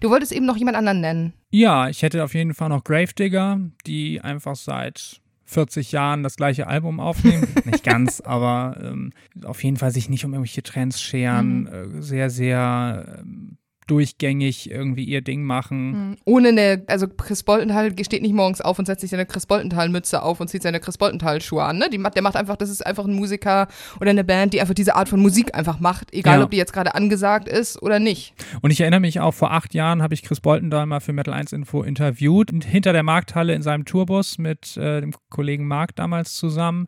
Du 0.00 0.10
wolltest 0.10 0.32
eben 0.32 0.44
noch 0.44 0.58
jemand 0.58 0.76
anderen 0.76 1.00
nennen. 1.00 1.32
Ja, 1.50 1.88
ich 1.88 2.02
hätte 2.02 2.22
auf 2.22 2.34
jeden 2.34 2.52
Fall 2.52 2.68
noch 2.68 2.84
Gravedigger, 2.84 3.60
die 3.86 4.20
einfach 4.20 4.56
seit 4.56 5.22
40 5.48 5.92
Jahren 5.92 6.22
das 6.22 6.36
gleiche 6.36 6.66
Album 6.66 7.00
aufnehmen. 7.00 7.48
nicht 7.64 7.82
ganz, 7.82 8.20
aber 8.20 8.78
ähm, 8.82 9.12
auf 9.44 9.64
jeden 9.64 9.78
Fall 9.78 9.90
sich 9.90 10.10
nicht 10.10 10.24
um 10.24 10.32
irgendwelche 10.34 10.62
Trends 10.62 11.00
scheren, 11.00 11.66
äh, 11.66 12.02
sehr, 12.02 12.28
sehr 12.28 13.20
ähm, 13.20 13.56
durchgängig 13.88 14.70
irgendwie 14.70 15.04
ihr 15.04 15.22
Ding 15.22 15.42
machen. 15.42 16.16
Ohne 16.24 16.48
eine, 16.48 16.84
also 16.86 17.08
Chris 17.08 17.42
Boltenthal 17.42 17.92
steht 18.04 18.22
nicht 18.22 18.34
morgens 18.34 18.60
auf 18.60 18.78
und 18.78 18.84
setzt 18.86 19.00
sich 19.00 19.10
seine 19.10 19.26
Chris 19.26 19.46
Boltenthal-Mütze 19.46 20.22
auf 20.22 20.40
und 20.40 20.48
zieht 20.48 20.62
seine 20.62 20.78
Chris 20.78 20.98
Boltenthal-Schuhe 20.98 21.64
an, 21.64 21.78
ne? 21.78 21.88
Die 21.90 21.98
der 21.98 22.22
macht 22.22 22.36
einfach, 22.36 22.56
das 22.56 22.70
ist 22.70 22.86
einfach 22.86 23.04
ein 23.06 23.14
Musiker 23.14 23.66
oder 24.00 24.10
eine 24.10 24.24
Band, 24.24 24.54
die 24.54 24.60
einfach 24.60 24.74
diese 24.74 24.94
Art 24.94 25.08
von 25.08 25.20
Musik 25.20 25.54
einfach 25.54 25.80
macht, 25.80 26.12
egal 26.14 26.38
Ja. 26.38 26.44
ob 26.44 26.50
die 26.50 26.56
jetzt 26.56 26.72
gerade 26.72 26.94
angesagt 26.94 27.48
ist 27.48 27.82
oder 27.82 27.98
nicht. 27.98 28.34
Und 28.62 28.70
ich 28.70 28.80
erinnere 28.80 29.00
mich 29.00 29.20
auch, 29.20 29.32
vor 29.34 29.52
acht 29.52 29.74
Jahren 29.74 30.02
habe 30.02 30.14
ich 30.14 30.22
Chris 30.22 30.40
Boltendahl 30.40 30.86
mal 30.86 31.00
für 31.00 31.12
Metal 31.12 31.34
1 31.34 31.52
Info 31.52 31.82
interviewt, 31.82 32.50
hinter 32.64 32.92
der 32.92 33.02
Markthalle 33.02 33.54
in 33.54 33.62
seinem 33.62 33.84
Tourbus 33.84 34.38
mit 34.38 34.76
äh, 34.76 35.00
dem 35.00 35.12
Kollegen 35.30 35.66
Marc 35.66 35.96
damals 35.96 36.34
zusammen. 36.34 36.86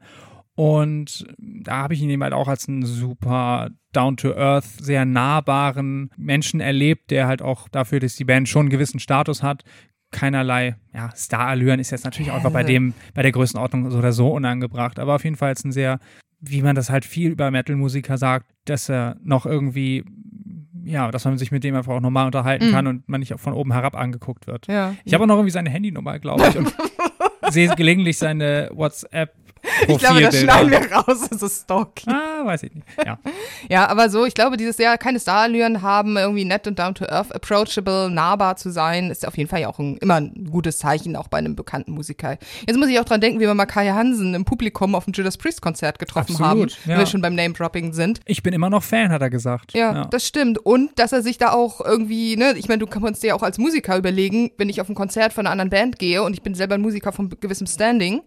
Und 0.55 1.27
da 1.39 1.79
habe 1.79 1.95
ich 1.95 2.03
ihn 2.03 2.11
eben 2.11 2.23
halt 2.23 2.35
auch 2.35 2.49
als 2.49 2.69
einen 2.69 2.85
super 2.85 3.71
down-to-earth, 3.93 4.65
sehr 4.65 5.05
nahbaren 5.05 6.11
Menschen 6.17 6.61
erlebt, 6.61 7.11
der 7.11 7.27
halt 7.27 7.43
auch 7.43 7.69
dafür, 7.69 8.01
dass 8.01 8.17
die 8.17 8.25
Band 8.25 8.49
schon 8.49 8.61
einen 8.63 8.71
gewissen 8.71 9.01
Status 9.01 9.43
hat, 9.43 9.65
keinerlei, 10.13 10.77
ja, 10.93 11.11
Star-Allüren 11.15 11.79
ist 11.81 11.91
jetzt 11.91 12.05
natürlich 12.05 12.31
auch 12.33 12.37
einfach 12.37 12.53
bei 12.53 12.65
dem, 12.65 12.95
bei 13.15 13.23
der 13.23 13.33
Größenordnung 13.33 13.91
so 13.91 13.99
oder 13.99 14.13
so 14.13 14.29
unangebracht, 14.33 14.99
aber 14.99 15.15
auf 15.15 15.25
jeden 15.25 15.37
Fall 15.37 15.51
jetzt 15.51 15.65
ein 15.65 15.73
sehr, 15.73 16.01
wie 16.41 16.63
man 16.63 16.75
das 16.75 16.91
halt 16.91 17.05
viel 17.05 17.31
über 17.31 17.51
Metal-Musiker 17.51 18.19
sagt, 18.19 18.47
dass 18.65 18.89
er 18.89 19.17
noch 19.23 19.47
irgendwie, 19.47 20.05
ja, 20.85 21.11
dass 21.11 21.25
man 21.27 21.39
sich 21.39 21.53
mit 21.53 21.63
dem 21.63 21.77
einfach 21.77 21.93
auch 21.95 22.01
normal 22.01 22.27
unterhalten 22.27 22.69
Mhm. 22.69 22.73
kann 22.73 22.87
und 22.89 23.09
man 23.09 23.21
nicht 23.21 23.35
auch 23.35 23.41
von 23.41 23.53
oben 23.53 23.73
herab 23.73 23.95
angeguckt 23.95 24.47
wird. 24.47 24.67
Ja. 24.67 24.95
Ich 25.05 25.15
habe 25.15 25.25
auch 25.25 25.29
noch 25.29 25.37
irgendwie 25.37 25.53
seine 25.53 25.71
Handynummer, 25.71 26.19
glaube 26.19 26.45
ich, 26.49 26.57
und 26.57 26.75
sehe 27.51 27.75
gelegentlich 27.77 28.19
seine 28.19 28.71
WhatsApp 28.73 29.35
Ich 29.89 29.99
glaube, 29.99 30.21
das 30.21 30.39
schneiden 30.39 30.71
wir 30.71 30.93
raus, 30.93 31.29
das 31.31 31.43
ist 31.43 31.63
Stalking. 31.63 32.13
Ah, 32.13 32.45
weiß 32.45 32.63
ich 32.65 32.75
nicht. 32.75 32.87
Ja. 33.05 33.19
Ja, 33.69 33.89
aber 33.89 34.11
so, 34.11 34.25
ich 34.25 34.35
glaube, 34.35 34.57
dieses 34.57 34.79
Jahr 34.79 34.99
keine 34.99 35.21
Starallüren 35.21 35.83
haben, 35.83 36.17
irgendwie 36.17 36.45
nett 36.45 36.67
und 36.67 36.79
down 36.79 36.95
to 36.95 37.05
earth, 37.05 37.33
approachable, 37.35 38.11
nahbar 38.11 38.57
zu 38.57 38.71
sein, 38.71 39.11
ist 39.11 39.27
auf 39.27 39.37
jeden 39.37 39.49
Fall 39.49 39.61
ja 39.61 39.69
auch 39.69 39.79
ein, 39.79 39.97
immer 39.99 40.15
ein 40.17 40.49
gutes 40.51 40.79
Zeichen, 40.79 41.15
auch 41.15 41.29
bei 41.29 41.39
einem 41.39 41.55
bekannten 41.55 41.93
Musiker. 41.93 42.39
Jetzt 42.67 42.79
muss 42.79 42.89
ich 42.89 42.99
auch 42.99 43.05
dran 43.05 43.21
denken, 43.21 43.39
wie 43.39 43.47
wir 43.47 43.55
mal 43.55 43.67
Kai 43.67 43.91
Hansen 43.91 44.35
im 44.35 44.45
Publikum 44.45 44.95
auf 44.95 45.05
dem 45.05 45.13
Judas 45.13 45.37
Priest 45.37 45.63
Konzert 45.63 45.99
getroffen 45.99 46.33
Absolut, 46.33 46.49
haben, 46.49 46.61
ja. 46.61 46.77
wenn 46.87 46.99
wir 46.99 47.07
schon 47.07 47.23
beim 47.23 47.35
Name-Dropping 47.35 47.93
sind. 47.93 48.21
Ich 48.25 48.43
bin 48.43 48.55
immer 48.55 48.71
noch 48.71 48.83
Fan, 48.83 49.13
hat 49.13 49.23
er 49.23 49.31
gesagt. 49.31 49.73
Ja, 49.75 50.07
das 50.07 50.27
stimmt. 50.27 50.59
Und 50.59 50.99
dass 50.99 51.13
er 51.13 51.23
sich 51.23 51.39
da 51.39 51.53
auch 51.53 51.81
irgendwie, 51.81 52.37
ne, 52.37 52.55
ich 52.57 52.69
meine, 52.69 52.79
du 52.79 52.87
kannst 52.87 53.23
dir 53.23 53.29
ja 53.29 53.35
auch 53.35 53.43
als 53.43 53.59
Musiker 53.59 53.97
überlegen, 53.97 54.51
wenn 54.57 54.69
ich 54.69 54.81
auf 54.81 54.89
ein 54.89 54.95
Konzert 54.95 55.33
von 55.33 55.47
einer 55.47 55.53
anderen 55.53 55.71
Band 55.71 55.99
gehe 55.99 56.23
und 56.23 56.33
ich 56.33 56.43
bin 56.43 56.55
selber 56.55 56.75
ein 56.75 56.81
Musiker 56.81 57.13
von 57.13 57.29
gewissem 57.41 57.67
Standing, 57.67 58.23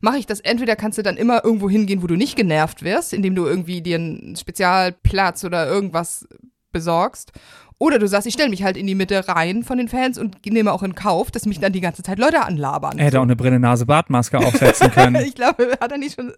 mache 0.00 0.18
ich 0.18 0.26
das 0.26 0.40
entweder 0.40 0.76
kannst 0.78 0.96
du 0.96 1.02
dann 1.02 1.16
immer 1.16 1.44
irgendwo 1.44 1.68
hingehen, 1.68 2.02
wo 2.02 2.06
du 2.06 2.16
nicht 2.16 2.36
genervt 2.36 2.82
wirst, 2.82 3.12
indem 3.12 3.34
du 3.34 3.46
irgendwie 3.46 3.82
dir 3.82 3.96
einen 3.96 4.36
Spezialplatz 4.36 5.44
oder 5.44 5.66
irgendwas 5.66 6.26
besorgst. 6.72 7.32
Oder 7.80 8.00
du 8.00 8.08
sagst, 8.08 8.26
ich 8.26 8.34
stelle 8.34 8.50
mich 8.50 8.64
halt 8.64 8.76
in 8.76 8.88
die 8.88 8.96
Mitte 8.96 9.28
rein 9.28 9.62
von 9.62 9.78
den 9.78 9.88
Fans 9.88 10.18
und 10.18 10.44
nehme 10.44 10.72
auch 10.72 10.82
in 10.82 10.96
Kauf, 10.96 11.30
dass 11.30 11.46
mich 11.46 11.60
dann 11.60 11.72
die 11.72 11.80
ganze 11.80 12.02
Zeit 12.02 12.18
Leute 12.18 12.42
anlabern. 12.44 12.98
Er 12.98 13.06
hätte 13.06 13.20
auch 13.20 13.24
eine 13.24 13.36
Brille, 13.36 13.60
Nase, 13.60 13.86
Bartmaske 13.86 14.38
aufsetzen 14.38 14.90
können. 14.90 15.16
ich 15.24 15.36
glaube, 15.36 15.78
hat 15.80 15.92
er 15.92 15.98
nicht 15.98 16.16
schon. 16.16 16.32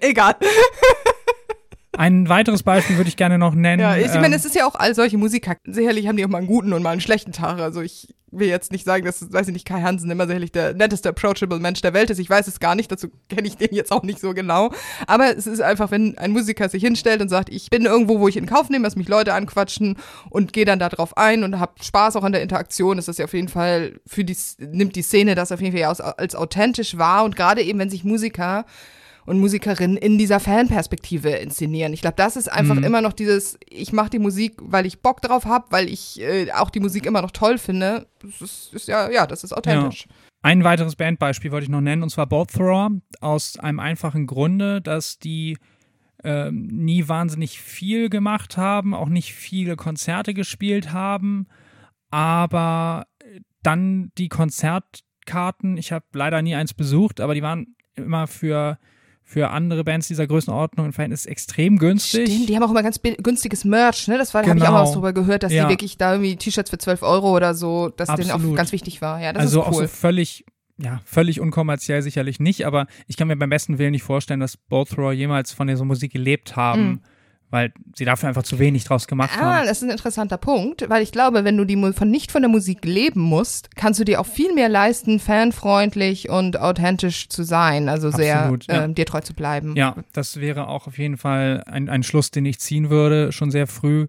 egal. 0.00 0.34
Ein 1.96 2.28
weiteres 2.28 2.62
Beispiel 2.62 2.96
würde 2.96 3.08
ich 3.08 3.16
gerne 3.16 3.38
noch 3.38 3.54
nennen. 3.54 3.80
Ja, 3.80 3.96
ich 3.96 4.14
ähm, 4.14 4.22
meine, 4.22 4.34
es 4.36 4.44
ist 4.44 4.54
ja 4.54 4.66
auch 4.66 4.74
all 4.74 4.94
solche 4.94 5.18
Musiker. 5.18 5.56
Sicherlich 5.64 6.08
haben 6.08 6.16
die 6.16 6.24
auch 6.24 6.30
mal 6.30 6.38
einen 6.38 6.46
guten 6.46 6.72
und 6.72 6.82
mal 6.82 6.90
einen 6.90 7.02
schlechten 7.02 7.32
Tag. 7.32 7.58
Also 7.60 7.82
ich 7.82 8.14
will 8.32 8.48
jetzt 8.48 8.72
nicht 8.72 8.84
sagen, 8.84 9.04
dass, 9.04 9.30
weiß 9.30 9.48
ich 9.48 9.52
nicht, 9.52 9.66
Kai 9.66 9.82
Hansen 9.82 10.10
immer 10.10 10.26
sicherlich 10.26 10.52
der 10.52 10.72
netteste, 10.72 11.10
approachable 11.10 11.60
Mensch 11.60 11.82
der 11.82 11.92
Welt 11.92 12.08
ist. 12.08 12.18
Ich 12.18 12.30
weiß 12.30 12.48
es 12.48 12.60
gar 12.60 12.74
nicht, 12.74 12.90
dazu 12.90 13.08
kenne 13.28 13.46
ich 13.46 13.58
den 13.58 13.74
jetzt 13.74 13.92
auch 13.92 14.02
nicht 14.02 14.20
so 14.20 14.32
genau. 14.32 14.72
Aber 15.06 15.36
es 15.36 15.46
ist 15.46 15.60
einfach, 15.60 15.90
wenn 15.90 16.16
ein 16.16 16.32
Musiker 16.32 16.68
sich 16.68 16.82
hinstellt 16.82 17.20
und 17.20 17.28
sagt, 17.28 17.50
ich 17.50 17.68
bin 17.68 17.84
irgendwo, 17.84 18.18
wo 18.18 18.28
ich 18.28 18.38
in 18.38 18.46
Kauf 18.46 18.70
nehme, 18.70 18.84
dass 18.84 18.96
mich 18.96 19.08
Leute 19.08 19.34
anquatschen 19.34 19.98
und 20.30 20.54
gehe 20.54 20.64
dann 20.64 20.78
da 20.78 20.88
drauf 20.88 21.16
ein 21.16 21.44
und 21.44 21.60
habe 21.60 21.72
Spaß 21.82 22.16
auch 22.16 22.24
an 22.24 22.32
der 22.32 22.42
Interaktion, 22.42 22.98
ist 22.98 23.08
das 23.08 23.18
ja 23.18 23.26
auf 23.26 23.34
jeden 23.34 23.48
Fall 23.48 24.00
für 24.06 24.24
die, 24.24 24.36
nimmt 24.58 24.96
die 24.96 25.02
Szene 25.02 25.34
das 25.34 25.52
auf 25.52 25.60
jeden 25.60 25.76
Fall 25.76 25.86
als, 25.86 26.00
als 26.00 26.34
authentisch 26.34 26.96
wahr. 26.96 27.24
Und 27.24 27.36
gerade 27.36 27.62
eben, 27.62 27.78
wenn 27.78 27.90
sich 27.90 28.02
Musiker 28.02 28.64
und 29.26 29.38
Musikerinnen 29.38 29.96
in 29.96 30.18
dieser 30.18 30.40
Fanperspektive 30.40 31.30
inszenieren. 31.30 31.92
Ich 31.92 32.00
glaube, 32.00 32.16
das 32.16 32.36
ist 32.36 32.50
einfach 32.50 32.74
Mhm. 32.74 32.84
immer 32.84 33.00
noch 33.00 33.12
dieses, 33.12 33.58
ich 33.68 33.92
mache 33.92 34.10
die 34.10 34.18
Musik, 34.18 34.54
weil 34.60 34.86
ich 34.86 35.00
Bock 35.00 35.20
drauf 35.22 35.44
habe, 35.44 35.66
weil 35.70 35.88
ich 35.88 36.20
äh, 36.20 36.50
auch 36.52 36.70
die 36.70 36.80
Musik 36.80 37.06
immer 37.06 37.22
noch 37.22 37.30
toll 37.30 37.58
finde. 37.58 38.06
Das 38.22 38.40
ist, 38.40 38.74
ist 38.74 38.88
ja, 38.88 39.10
ja, 39.10 39.26
das 39.26 39.44
ist 39.44 39.52
authentisch. 39.52 40.06
Ein 40.42 40.64
weiteres 40.64 40.96
Bandbeispiel 40.96 41.52
wollte 41.52 41.64
ich 41.64 41.70
noch 41.70 41.80
nennen, 41.80 42.02
und 42.02 42.10
zwar 42.10 42.26
Both 42.26 42.54
Thrower, 42.54 42.90
aus 43.20 43.58
einem 43.58 43.78
einfachen 43.78 44.26
Grunde, 44.26 44.80
dass 44.82 45.18
die 45.20 45.56
ähm, 46.24 46.66
nie 46.66 47.06
wahnsinnig 47.08 47.60
viel 47.60 48.08
gemacht 48.08 48.56
haben, 48.56 48.92
auch 48.94 49.08
nicht 49.08 49.34
viele 49.34 49.76
Konzerte 49.76 50.34
gespielt 50.34 50.92
haben, 50.92 51.46
aber 52.10 53.06
dann 53.62 54.10
die 54.18 54.28
Konzertkarten, 54.28 55.76
ich 55.76 55.92
habe 55.92 56.04
leider 56.12 56.42
nie 56.42 56.54
eins 56.54 56.74
besucht, 56.74 57.20
aber 57.20 57.34
die 57.34 57.42
waren 57.42 57.74
immer 57.94 58.26
für, 58.26 58.78
für 59.24 59.50
andere 59.50 59.84
Bands 59.84 60.08
dieser 60.08 60.26
Größenordnung 60.26 60.86
im 60.86 60.92
Verhältnis 60.92 61.26
extrem 61.26 61.78
günstig. 61.78 62.28
Stimmt, 62.28 62.48
die 62.48 62.56
haben 62.56 62.62
auch 62.62 62.70
immer 62.70 62.82
ganz 62.82 63.00
günstiges 63.02 63.64
Merch, 63.64 64.08
ne? 64.08 64.18
Das 64.18 64.34
war, 64.34 64.42
da 64.42 64.48
habe 64.48 64.58
ich 64.58 64.62
auch 64.64 64.66
Genau. 64.68 64.78
mal 64.78 64.84
was 64.84 64.92
drüber 64.92 65.12
gehört, 65.12 65.42
dass 65.42 65.52
Ja. 65.52 65.64
die 65.64 65.70
wirklich 65.70 65.96
da 65.96 66.12
irgendwie 66.12 66.36
T-Shirts 66.36 66.70
für 66.70 66.78
12 66.78 67.02
Euro 67.02 67.34
oder 67.34 67.54
so, 67.54 67.88
dass 67.88 68.08
denen 68.14 68.30
auch 68.30 68.54
ganz 68.54 68.72
wichtig 68.72 69.00
war. 69.00 69.20
Ja, 69.20 69.32
das 69.32 69.42
also 69.42 69.60
ist 69.62 69.66
auch 69.68 69.72
cool. 69.72 69.82
so 69.82 69.88
völlig, 69.88 70.44
ja, 70.78 71.00
völlig 71.04 71.40
unkommerziell 71.40 72.02
sicherlich 72.02 72.40
nicht, 72.40 72.66
aber 72.66 72.86
ich 73.06 73.16
kann 73.16 73.28
mir 73.28 73.36
beim 73.36 73.50
besten 73.50 73.78
Willen 73.78 73.92
nicht 73.92 74.02
vorstellen, 74.02 74.40
dass 74.40 74.56
Both 74.56 74.90
Thrower 74.90 75.12
jemals 75.12 75.52
von 75.52 75.66
dieser 75.66 75.84
Musik 75.84 76.12
gelebt 76.12 76.56
haben, 76.56 76.82
Mhm. 76.88 77.00
Weil 77.52 77.72
sie 77.94 78.04
dafür 78.04 78.28
einfach 78.30 78.42
zu 78.42 78.58
wenig 78.58 78.82
draus 78.84 79.06
gemacht 79.06 79.30
Ah, 79.38 79.58
haben. 79.58 79.66
das 79.66 79.78
ist 79.78 79.84
ein 79.84 79.90
interessanter 79.90 80.38
Punkt, 80.38 80.88
weil 80.88 81.02
ich 81.02 81.12
glaube, 81.12 81.44
wenn 81.44 81.56
du 81.56 81.64
die 81.64 81.76
von 81.92 82.10
nicht 82.10 82.32
von 82.32 82.42
der 82.42 82.48
Musik 82.50 82.84
leben 82.84 83.20
musst, 83.20 83.76
kannst 83.76 84.00
du 84.00 84.04
dir 84.04 84.20
auch 84.20 84.26
viel 84.26 84.52
mehr 84.54 84.68
leisten, 84.68 85.20
fanfreundlich 85.20 86.28
und 86.30 86.58
authentisch 86.58 87.28
zu 87.28 87.42
sein, 87.44 87.88
also 87.88 88.08
Absolut, 88.08 88.64
sehr 88.64 88.76
ja. 88.76 88.84
ähm, 88.84 88.94
dir 88.94 89.06
treu 89.06 89.20
zu 89.20 89.34
bleiben. 89.34 89.76
Ja, 89.76 89.96
das 90.12 90.40
wäre 90.40 90.66
auch 90.68 90.86
auf 90.86 90.98
jeden 90.98 91.18
Fall 91.18 91.62
ein, 91.66 91.88
ein 91.88 92.02
Schluss, 92.02 92.30
den 92.30 92.46
ich 92.46 92.58
ziehen 92.58 92.90
würde, 92.90 93.32
schon 93.32 93.50
sehr 93.50 93.66
früh. 93.66 94.06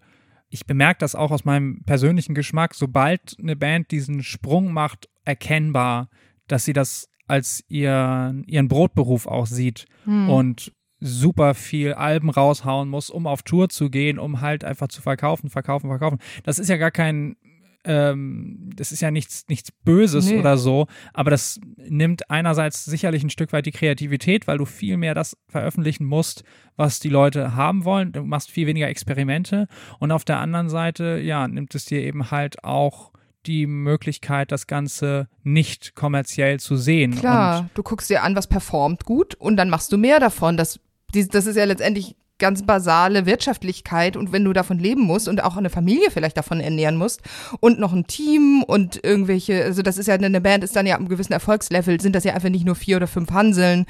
Ich 0.49 0.65
bemerke 0.65 0.99
das 0.99 1.15
auch 1.15 1.31
aus 1.31 1.45
meinem 1.45 1.83
persönlichen 1.85 2.35
Geschmack, 2.35 2.75
sobald 2.75 3.35
eine 3.39 3.55
Band 3.55 3.91
diesen 3.91 4.23
Sprung 4.23 4.71
macht, 4.71 5.09
erkennbar, 5.25 6.09
dass 6.47 6.63
sie 6.65 6.73
das 6.73 7.07
als 7.27 7.63
ihr, 7.67 8.35
ihren 8.45 8.67
Brotberuf 8.67 9.27
auch 9.27 9.47
sieht 9.47 9.85
Hm. 10.05 10.29
und 10.29 10.71
super 11.05 11.53
viel 11.53 11.93
Alben 11.93 12.29
raushauen 12.29 12.89
muss, 12.89 13.09
um 13.09 13.27
auf 13.27 13.43
Tour 13.43 13.69
zu 13.69 13.89
gehen, 13.89 14.17
um 14.19 14.41
halt 14.41 14.63
einfach 14.63 14.87
zu 14.87 15.01
verkaufen, 15.01 15.49
verkaufen, 15.49 15.87
verkaufen. 15.89 16.19
Das 16.43 16.59
ist 16.59 16.69
ja 16.69 16.77
gar 16.77 16.91
kein, 16.91 17.35
ähm, 17.85 18.69
das 18.75 18.91
ist 18.91 19.01
ja 19.01 19.11
nichts, 19.11 19.45
nichts 19.49 19.71
Böses 19.83 20.29
Nee. 20.29 20.39
oder 20.39 20.57
so, 20.57 20.87
aber 21.13 21.29
das 21.31 21.59
nimmt 21.77 22.29
einerseits 22.29 22.85
sicherlich 22.85 23.23
ein 23.23 23.29
Stück 23.29 23.51
weit 23.51 23.65
die 23.65 23.71
Kreativität, 23.71 24.47
weil 24.47 24.57
du 24.57 24.65
viel 24.65 24.95
mehr 24.97 25.13
das 25.13 25.35
veröffentlichen 25.49 26.05
musst, 26.05 26.43
was 26.77 26.99
die 26.99 27.09
Leute 27.09 27.55
haben 27.55 27.83
wollen. 27.83 28.13
Du 28.13 28.23
machst 28.23 28.49
viel 28.49 28.67
weniger 28.67 28.87
Experimente 28.87 29.67
und 29.99 30.11
auf 30.11 30.23
der 30.23 30.39
anderen 30.39 30.69
Seite, 30.69 31.19
ja, 31.21 31.47
nimmt 31.47 31.75
es 31.75 31.85
dir 31.85 32.01
eben 32.01 32.31
halt 32.31 32.63
auch 32.63 33.11
die 33.45 33.67
Möglichkeit, 33.67 34.53
das 34.53 34.67
Ganze 34.67 35.27
nicht 35.43 35.95
kommerziell 35.95 36.61
zu 36.61 36.77
sehen. 36.77 37.11
Und 37.11 37.19
Klar, 37.19 37.69
du 37.73 37.83
guckst 37.83 38.09
dir 38.09 38.23
an, 38.23 38.37
was 38.37 38.47
performt 38.47 39.03
gut 39.03 39.35
und 39.35 39.57
dann 39.57 39.69
machst 39.69 39.91
du 39.91 39.97
mehr 39.97 40.21
davon. 40.21 40.55
Das, 40.55 40.79
die, 41.13 41.27
das 41.27 41.45
ist 41.45 41.55
ja 41.55 41.65
letztendlich 41.65 42.15
ganz 42.39 42.63
basale 42.63 43.25
Wirtschaftlichkeit 43.25 44.17
und 44.17 44.33
wenn 44.33 44.43
du 44.43 44.51
davon 44.53 44.77
leben 44.79 45.01
musst 45.03 45.29
und 45.29 45.41
auch 45.43 45.55
eine 45.55 45.69
Familie 45.69 46.09
vielleicht 46.11 46.35
davon 46.35 46.59
ernähren 46.59 46.97
musst 46.97 47.21
und 47.61 47.79
noch 47.79 47.93
ein 47.93 48.05
Team 48.07 48.63
und 48.63 48.99
irgendwelche, 49.01 49.63
also 49.63 49.81
das 49.81 49.97
ist 49.97 50.07
ja 50.07 50.15
eine 50.15 50.41
Band 50.41 50.63
ist 50.63 50.75
dann 50.75 50.85
ja 50.87 50.97
am 50.97 51.07
gewissen 51.07 51.31
Erfolgslevel, 51.31 52.01
sind 52.01 52.15
das 52.15 52.23
ja 52.25 52.33
einfach 52.33 52.49
nicht 52.49 52.65
nur 52.65 52.75
vier 52.75 52.97
oder 52.97 53.07
fünf 53.07 53.31
Hanseln, 53.31 53.85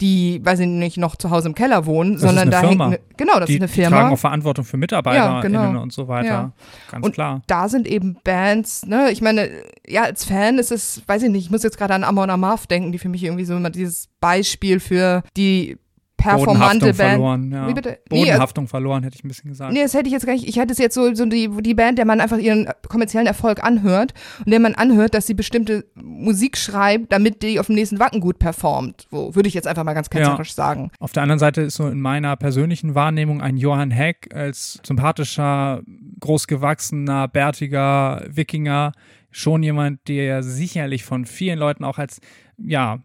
die, 0.00 0.40
weiß 0.42 0.60
ich 0.60 0.68
nicht, 0.68 0.96
noch 0.96 1.16
zu 1.16 1.30
Hause 1.30 1.48
im 1.48 1.54
Keller 1.54 1.84
wohnen, 1.86 2.14
ist 2.14 2.20
sondern 2.22 2.50
da 2.50 2.60
Firma. 2.60 2.84
hängt, 2.90 3.00
eine, 3.00 3.16
genau, 3.16 3.40
das 3.40 3.46
die, 3.48 3.54
ist 3.56 3.62
eine 3.62 3.70
die 3.70 3.80
tragen 3.82 3.94
Firma. 3.96 4.10
auch 4.10 4.18
Verantwortung 4.18 4.64
für 4.64 4.76
MitarbeiterInnen 4.76 5.52
Ja, 5.54 5.66
genau. 5.66 5.82
und 5.82 5.92
so 5.92 6.06
weiter. 6.08 6.28
Ja. 6.28 6.52
Ganz 6.90 7.04
Und 7.04 7.12
klar. 7.12 7.42
da 7.48 7.68
sind 7.68 7.86
eben 7.88 8.16
Bands, 8.22 8.86
ne, 8.86 9.10
ich 9.10 9.20
meine, 9.20 9.50
ja, 9.86 10.04
als 10.04 10.24
Fan 10.24 10.58
ist 10.58 10.70
es, 10.70 11.02
weiß 11.06 11.24
ich 11.24 11.30
nicht, 11.30 11.46
ich 11.46 11.50
muss 11.50 11.64
jetzt 11.64 11.76
gerade 11.76 11.94
an 11.94 12.04
Amon 12.04 12.30
Amarth 12.30 12.70
denken, 12.70 12.92
die 12.92 12.98
für 12.98 13.08
mich 13.08 13.24
irgendwie 13.24 13.44
so 13.44 13.56
immer 13.56 13.70
dieses 13.70 14.08
Beispiel 14.20 14.78
für 14.80 15.24
die 15.36 15.76
performante 16.18 16.58
Bodenhaftung 16.58 16.96
Band. 16.96 16.96
verloren, 16.96 17.52
ja. 17.52 17.68
Wie 17.68 17.74
bitte? 17.74 17.98
Bodenhaftung 18.08 18.68
verloren, 18.68 19.04
hätte 19.04 19.16
ich 19.16 19.24
ein 19.24 19.28
bisschen 19.28 19.50
gesagt. 19.50 19.72
Nee, 19.72 19.82
das 19.82 19.94
hätte 19.94 20.08
ich 20.08 20.12
jetzt 20.12 20.26
gar 20.26 20.32
nicht. 20.34 20.46
Ich 20.46 20.56
hätte 20.58 20.72
es 20.72 20.78
jetzt 20.78 20.94
so, 20.94 21.14
so 21.14 21.24
die, 21.24 21.48
die 21.60 21.74
Band, 21.74 21.96
der 21.96 22.04
man 22.04 22.20
einfach 22.20 22.38
ihren 22.38 22.68
kommerziellen 22.88 23.26
Erfolg 23.26 23.64
anhört 23.64 24.12
und 24.44 24.50
der 24.50 24.60
man 24.60 24.74
anhört, 24.74 25.14
dass 25.14 25.26
sie 25.26 25.34
bestimmte 25.34 25.86
Musik 25.94 26.58
schreibt, 26.58 27.12
damit 27.12 27.42
die 27.42 27.60
auf 27.60 27.66
dem 27.66 27.76
nächsten 27.76 27.98
Wacken 27.98 28.20
gut 28.20 28.38
performt. 28.38 29.06
So 29.10 29.34
würde 29.34 29.48
ich 29.48 29.54
jetzt 29.54 29.68
einfach 29.68 29.84
mal 29.84 29.94
ganz 29.94 30.10
ketzerisch 30.10 30.52
sagen. 30.52 30.90
Auf 30.98 31.12
der 31.12 31.22
anderen 31.22 31.38
Seite 31.38 31.62
ist 31.62 31.76
so 31.76 31.86
in 31.86 32.00
meiner 32.00 32.36
persönlichen 32.36 32.94
Wahrnehmung 32.94 33.40
ein 33.40 33.56
Johann 33.56 33.92
Heck 33.92 34.34
als 34.34 34.80
sympathischer, 34.84 35.82
großgewachsener, 36.20 37.28
bärtiger 37.28 38.24
Wikinger 38.28 38.92
schon 39.30 39.62
jemand, 39.62 40.08
der 40.08 40.42
sicherlich 40.42 41.04
von 41.04 41.26
vielen 41.26 41.58
Leuten 41.58 41.84
auch 41.84 41.98
als, 41.98 42.20
ja, 42.56 42.98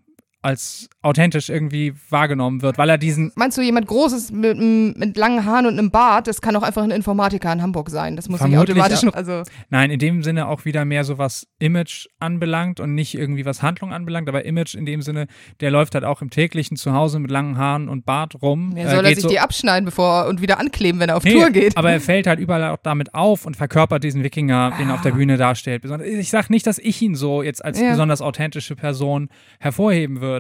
als 0.44 0.90
authentisch 1.02 1.50
irgendwie 1.50 1.94
wahrgenommen 2.10 2.62
wird, 2.62 2.78
weil 2.78 2.90
er 2.90 2.98
diesen. 2.98 3.32
Meinst 3.36 3.58
du, 3.58 3.62
jemand 3.62 3.88
Großes 3.88 4.32
mit, 4.32 4.58
mit 4.98 5.18
langen 5.18 5.46
Haaren 5.46 5.66
und 5.66 5.80
einem 5.80 5.90
Bart, 5.90 6.28
das 6.28 6.42
kann 6.42 6.56
auch 6.56 6.64
einfach 6.64 6.84
ein 6.84 6.92
Informatiker 6.92 7.52
in 7.52 7.62
Hamburg 7.62 7.90
sein. 7.90 8.16
Das 8.16 8.30
muss 8.30 8.42
nicht 8.42 8.58
automatisch. 8.58 9.04
Also, 9.14 9.44
Nein, 9.70 9.90
in 9.90 10.00
dem 10.00 10.22
Sinne 10.22 10.48
auch 10.48 10.66
wieder 10.66 10.86
mehr 10.86 11.04
so 11.04 11.18
was 11.18 11.48
Image 11.60 12.08
anbelangt 12.20 12.80
und 12.80 12.94
nicht 12.94 13.16
irgendwie 13.16 13.46
was 13.46 13.62
Handlung 13.64 13.94
anbelangt, 13.94 14.28
aber 14.30 14.46
Image 14.46 14.76
in 14.76 14.86
dem 14.86 15.02
Sinne, 15.02 15.28
der 15.62 15.72
läuft 15.72 15.96
halt 15.96 16.04
auch 16.04 16.22
im 16.22 16.30
täglichen 16.30 16.78
zu 16.78 16.94
Hause 16.94 17.20
mit 17.20 17.32
langen 17.32 17.58
Haaren 17.58 17.88
und 17.88 18.06
Bart 18.06 18.42
rum. 18.42 18.74
ja, 18.76 18.84
äh, 18.84 18.90
soll 18.90 19.06
er 19.06 19.10
geht 19.10 19.16
sich 19.16 19.24
so, 19.24 19.30
die 19.30 19.40
abschneiden 19.40 19.86
bevor 19.86 20.28
und 20.28 20.42
wieder 20.42 20.60
ankleben, 20.60 21.00
wenn 21.00 21.10
er 21.10 21.18
auf 21.18 21.24
Nee, 21.24 21.34
Tour 21.34 21.50
geht. 21.52 21.78
Aber 21.78 21.92
er 21.92 22.02
fällt 22.02 22.28
halt 22.28 22.40
überall 22.40 22.70
auch 22.72 22.78
damit 22.84 23.14
auf 23.14 23.46
und 23.46 23.56
verkörpert 23.56 24.04
diesen 24.04 24.24
Wikinger, 24.24 24.74
den 24.78 24.90
er 24.90 24.96
auf 24.96 25.02
der 25.02 25.12
Bühne 25.12 25.38
darstellt. 25.38 25.84
Ich 26.06 26.30
sag 26.30 26.50
nicht, 26.50 26.68
dass 26.68 26.80
ich 26.80 27.02
ihn 27.02 27.16
so 27.16 27.42
jetzt 27.44 27.64
als 27.64 27.80
Ja. 27.80 27.92
besonders 27.92 28.22
authentische 28.22 28.76
Person 28.76 29.30
hervorheben 29.60 30.20
würde. 30.20 30.33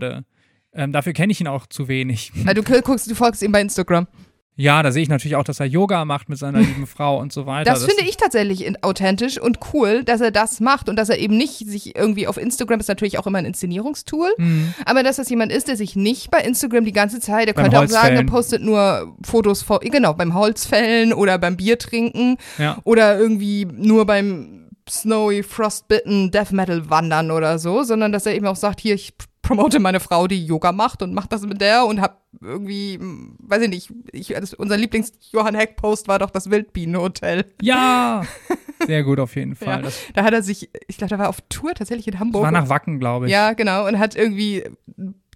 Ähm, 0.75 0.91
dafür 0.91 1.13
kenne 1.13 1.31
ich 1.31 1.39
ihn 1.41 1.47
auch 1.47 1.67
zu 1.67 1.87
wenig. 1.87 2.31
Also, 2.47 2.61
du 2.61 2.81
guckst, 2.81 3.09
du 3.09 3.15
folgst 3.15 3.41
ihm 3.43 3.51
bei 3.51 3.61
Instagram. 3.61 4.07
Ja, 4.55 4.83
da 4.83 4.91
sehe 4.91 5.01
ich 5.01 5.09
natürlich 5.09 5.35
auch, 5.35 5.43
dass 5.43 5.59
er 5.59 5.65
Yoga 5.65 6.05
macht 6.05 6.29
mit 6.29 6.37
seiner 6.37 6.59
lieben 6.61 6.85
Frau 6.85 7.19
und 7.19 7.33
so 7.33 7.47
weiter. 7.47 7.71
Das, 7.71 7.85
finde 7.85 8.03
ich 8.07 8.17
tatsächlich 8.17 8.83
authentisch 8.83 9.39
und 9.39 9.57
cool, 9.73 10.03
dass 10.03 10.21
er 10.21 10.29
das 10.29 10.59
macht 10.59 10.89
und 10.89 10.95
dass 10.95 11.09
er 11.09 11.17
eben 11.17 11.37
nicht 11.37 11.67
sich 11.67 11.95
irgendwie 11.95 12.27
auf 12.27 12.37
Instagram 12.37 12.79
ist 12.79 12.87
natürlich 12.87 13.17
auch 13.17 13.25
immer 13.25 13.39
ein 13.39 13.45
Inszenierungstool, 13.45 14.31
Mhm. 14.37 14.73
aber 14.85 15.01
dass 15.01 15.15
das 15.15 15.27
jemand 15.29 15.51
ist, 15.51 15.67
der 15.69 15.75
sich 15.75 15.95
nicht 15.95 16.29
bei 16.29 16.37
Instagram 16.39 16.85
die 16.85 16.91
ganze 16.91 17.19
Zeit, 17.19 17.47
er 17.47 17.55
Beim 17.55 17.63
könnte 17.65 17.79
auch 17.79 17.87
sagen, 17.87 18.15
er 18.15 18.23
postet 18.25 18.61
nur 18.61 19.15
Fotos 19.23 19.63
vor, 19.63 19.79
genau, 19.79 20.13
beim 20.13 20.35
Holzfällen 20.35 21.13
oder 21.13 21.39
beim 21.39 21.57
Biertrinken 21.57 22.37
Ja. 22.59 22.77
oder 22.83 23.17
irgendwie 23.17 23.65
nur 23.65 24.05
beim 24.05 24.69
Snowy 24.87 25.41
Frostbitten 25.41 26.29
Death 26.29 26.51
Metal 26.51 26.89
wandern 26.91 27.31
oder 27.31 27.57
so, 27.57 27.81
sondern 27.81 28.11
dass 28.11 28.27
er 28.27 28.35
eben 28.35 28.45
auch 28.45 28.55
sagt, 28.55 28.81
hier, 28.81 28.93
ich 28.93 29.13
promote 29.43 29.79
meine 29.79 29.99
Frau, 29.99 30.25
die 30.27 30.43
Yoga 30.43 30.71
macht 30.71 31.03
und 31.03 31.13
macht 31.13 31.31
das 31.31 31.43
mit 31.43 31.61
der 31.61 31.85
und 31.85 32.01
hab 32.01 32.23
irgendwie, 32.41 32.95
hm, 32.95 33.35
weiß 33.39 33.61
ich 33.61 33.69
nicht, 33.69 33.93
ich, 34.11 34.29
das, 34.29 34.55
unser 34.55 34.77
Lieblings-Johann 34.77 35.53
Heck-Post 35.53 36.07
war 36.07 36.17
doch 36.17 36.31
das 36.31 36.49
Wildbienenhotel. 36.49 37.45
Ja, 37.61 38.23
sehr 38.87 39.03
gut 39.03 39.19
auf 39.19 39.35
jeden 39.35 39.55
Fall. 39.55 39.67
Ja, 39.77 39.81
Das 39.83 39.99
da 40.15 40.23
hat 40.23 40.33
er 40.33 40.41
sich, 40.41 40.69
ich 40.87 40.97
glaube, 40.97 41.11
da 41.11 41.19
war 41.19 41.29
auf 41.29 41.41
Tour 41.49 41.75
tatsächlich 41.75 42.07
in 42.07 42.19
Hamburg. 42.19 42.41
war 42.43 42.51
nach 42.51 42.69
Wacken, 42.69 42.99
glaube 42.99 43.27
ich. 43.27 43.31
ja, 43.31 43.53
genau, 43.53 43.85
und 43.87 43.99
hat 43.99 44.15
irgendwie 44.15 44.63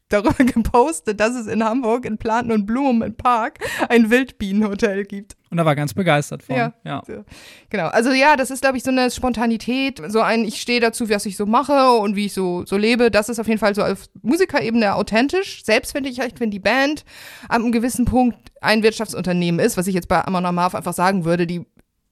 darüber 0.10 0.34
gepostet, 0.44 1.20
dass 1.20 1.36
es 1.36 1.48
in 1.48 1.64
Hamburg 1.64 2.06
in 2.06 2.18
Planten 2.18 2.52
und 2.52 2.66
Blumen 2.66 3.02
im 3.02 3.16
Park 3.16 3.60
ein 3.90 4.10
Wildbienenhotel 4.10 5.06
gibt. 5.06 5.36
Und 5.50 5.58
er 5.60 5.66
war 5.66 5.76
ganz 5.76 5.94
begeistert 5.94 6.44
von. 6.44 6.56
Ja. 6.56 6.74
ja. 6.84 7.02
So. 7.08 7.24
Genau, 7.70 7.88
also 7.88 8.12
ja, 8.12 8.36
das 8.36 8.52
ist, 8.52 8.62
glaube 8.62 8.78
ich, 8.78 8.84
so 8.84 8.92
eine 8.92 9.10
Spontanität, 9.12 10.02
so 10.10 10.20
ein, 10.22 10.44
ich 10.44 10.60
stehe 10.62 10.80
dazu, 10.82 11.10
was 11.10 11.26
ich 11.26 11.38
so 11.38 11.46
mache 11.46 11.92
und 12.00 12.16
wie 12.16 12.26
ich 12.26 12.34
so, 12.34 12.66
so 12.66 12.76
lebe. 12.78 13.10
Das 13.12 13.30
ist 13.30 13.40
auf 13.40 13.48
jeden 13.48 13.60
Fall 13.60 13.74
so 13.76 13.84
auf 13.84 14.06
Musikerebene 14.22 14.96
authentisch. 14.96 15.64
Selbst 15.64 15.94
finde 15.94 16.10
ich 16.10 16.20
echt, 16.20 16.40
wenn 16.40 16.52
die 16.52 16.60
Band 16.60 17.06
an 17.48 17.62
einem 17.64 17.72
gewissen 17.72 18.06
Punkt 18.06 18.38
ein 18.62 18.84
Wirtschaftsunternehmen 18.84 19.60
ist, 19.60 19.78
was 19.78 19.88
ich 19.88 19.96
jetzt 19.96 20.08
bei 20.10 20.26
Amon 20.26 20.46
Amarth 20.46 20.76
einfach 20.76 20.94
sagen 20.94 21.24
würde, 21.26 21.48
die 21.48 21.66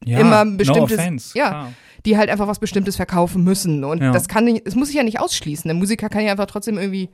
Ja, 0.06 0.20
Immer 0.20 0.42
ein 0.42 0.58
bestimmtes- 0.58 0.92
no 0.98 1.02
offense, 1.04 1.38
ja. 1.38 1.50
klar. 1.50 1.74
die 2.06 2.18
halt 2.18 2.30
einfach 2.30 2.48
was 2.48 2.60
Bestimmtes 2.60 2.96
verkaufen 2.96 3.44
müssen. 3.44 3.84
Und 3.84 4.02
Ja. 4.02 4.12
das 4.12 4.28
kann 4.30 4.46
nicht, 4.46 4.66
es 4.66 4.76
muss 4.76 4.88
sich 4.90 4.98
ja 4.98 5.04
nicht 5.04 5.20
ausschließen. 5.20 5.68
Der 5.68 5.76
Musiker 5.76 6.08
kann 6.10 6.24
ja 6.24 6.32
einfach 6.32 6.46
trotzdem 6.46 6.78
irgendwie 6.78 7.10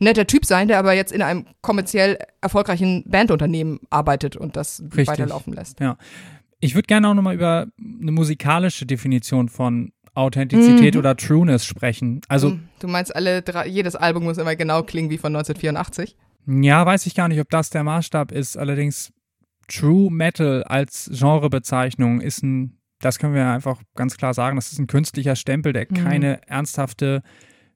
netter 0.00 0.26
Typ 0.26 0.44
sein, 0.44 0.66
der 0.68 0.78
aber 0.78 0.92
jetzt 0.94 1.12
in 1.12 1.22
einem 1.22 1.46
kommerziell 1.60 2.18
erfolgreichen 2.40 3.04
Bandunternehmen 3.06 3.78
arbeitet 3.90 4.36
und 4.36 4.56
das 4.56 4.82
Richtig. 4.82 5.06
weiterlaufen 5.08 5.52
lässt. 5.52 5.78
Ich 6.60 6.74
würde 6.74 6.86
gerne 6.86 7.08
auch 7.08 7.14
nochmal 7.14 7.34
über 7.34 7.66
eine 7.80 8.10
musikalische 8.12 8.84
Definition 8.86 9.48
von 9.48 9.92
Authentizität 10.14 10.94
Mhm. 10.94 10.98
oder 10.98 11.16
Trueness 11.16 11.64
sprechen. 11.64 12.20
Also, 12.28 12.58
du 12.80 12.88
meinst, 12.88 13.14
alle 13.14 13.42
drei, 13.42 13.66
jedes 13.68 13.94
Album 13.94 14.24
muss 14.24 14.38
immer 14.38 14.56
genau 14.56 14.82
klingen 14.82 15.08
wie 15.10 15.18
von 15.18 15.32
1984? 15.34 16.16
ja, 16.46 16.84
weiß 16.84 17.06
ich 17.06 17.14
gar 17.14 17.28
nicht, 17.28 17.38
ob 17.40 17.48
das 17.50 17.70
der 17.70 17.84
Maßstab 17.84 18.32
ist. 18.32 18.56
Allerdings, 18.58 19.12
True 19.68 20.10
Metal 20.10 20.64
als 20.64 21.08
Genrebezeichnung 21.12 22.20
ist 22.20 22.42
ein, 22.42 22.78
das 23.00 23.18
können 23.20 23.34
wir 23.34 23.46
einfach 23.48 23.80
ganz 23.94 24.16
klar 24.16 24.34
sagen, 24.34 24.56
das 24.56 24.72
ist 24.72 24.78
ein 24.80 24.86
künstlicher 24.88 25.36
Stempel, 25.36 25.72
der 25.72 25.86
Mhm. 25.88 25.94
keine 25.94 26.48
ernsthafte 26.48 27.22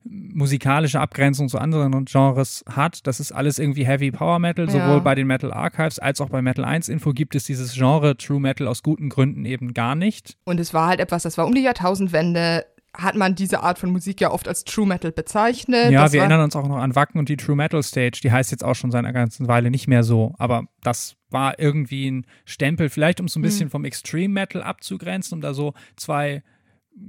musikalische 0.05 1.01
Abgrenzung 1.01 1.49
zu 1.49 1.59
anderen 1.59 2.05
Genres 2.05 2.65
hat. 2.71 3.07
Das 3.07 3.21
ist 3.21 3.33
alles 3.33 3.59
irgendwie 3.59 3.87
Heavy 3.87 4.11
Power 4.11 4.39
Metal, 4.39 4.67
Ja. 4.67 4.71
sowohl 4.73 5.01
bei 5.01 5.15
den 5.15 5.27
Metal 5.27 5.53
Archives 5.53 5.99
als 5.99 6.21
auch 6.21 6.29
bei 6.29 6.43
Metal 6.43 6.65
1 6.65 6.89
Info 6.89 7.13
gibt 7.13 7.35
es 7.35 7.45
dieses 7.45 7.73
Genre 7.75 8.17
True 8.17 8.41
Metal 8.41 8.69
aus 8.69 8.83
guten 8.83 9.09
Gründen 9.09 9.45
eben 9.45 9.73
gar 9.75 9.95
nicht. 9.95 10.37
Und 10.45 10.61
es 10.61 10.75
war 10.75 10.89
halt 10.89 11.01
etwas, 11.01 11.23
das 11.23 11.39
war 11.39 11.47
um 11.47 11.55
die 11.55 11.63
Jahrtausendwende, 11.63 12.67
hat 12.97 13.17
man 13.17 13.35
diese 13.35 13.63
Art 13.63 13.79
von 13.79 13.91
Musik 13.91 14.21
ja 14.21 14.31
oft 14.31 14.47
als 14.47 14.65
True 14.65 14.87
Metal 14.87 15.11
bezeichnet. 15.11 15.91
Ja, 15.91 16.03
das 16.05 16.13
wir 16.13 16.21
erinnern 16.21 16.43
uns 16.43 16.55
auch 16.55 16.69
noch 16.69 16.77
an 16.77 16.95
Wacken 16.95 17.19
und 17.19 17.29
die 17.29 17.37
True 17.37 17.57
Metal 17.57 17.83
Stage. 17.83 18.21
Die 18.23 18.31
heißt 18.31 18.51
jetzt 18.53 18.63
auch 18.63 18.75
schon 18.75 18.91
seit 18.91 19.01
einer 19.01 19.13
ganzen 19.13 19.49
Weile 19.49 19.71
nicht 19.71 19.89
mehr 19.89 20.05
so. 20.05 20.35
Aber 20.39 20.65
das 20.83 21.17
war 21.31 21.59
irgendwie 21.59 22.09
ein 22.11 22.27
Stempel, 22.45 22.89
vielleicht 22.91 23.21
um 23.21 23.27
so 23.27 23.41
ein 23.41 23.43
Hm. 23.43 23.49
bisschen 23.49 23.71
vom 23.71 23.85
Extreme 23.85 24.33
Metal 24.33 24.63
abzugrenzen, 24.63 25.37
um 25.37 25.41
da 25.41 25.55
so 25.55 25.75
zwei 25.97 26.43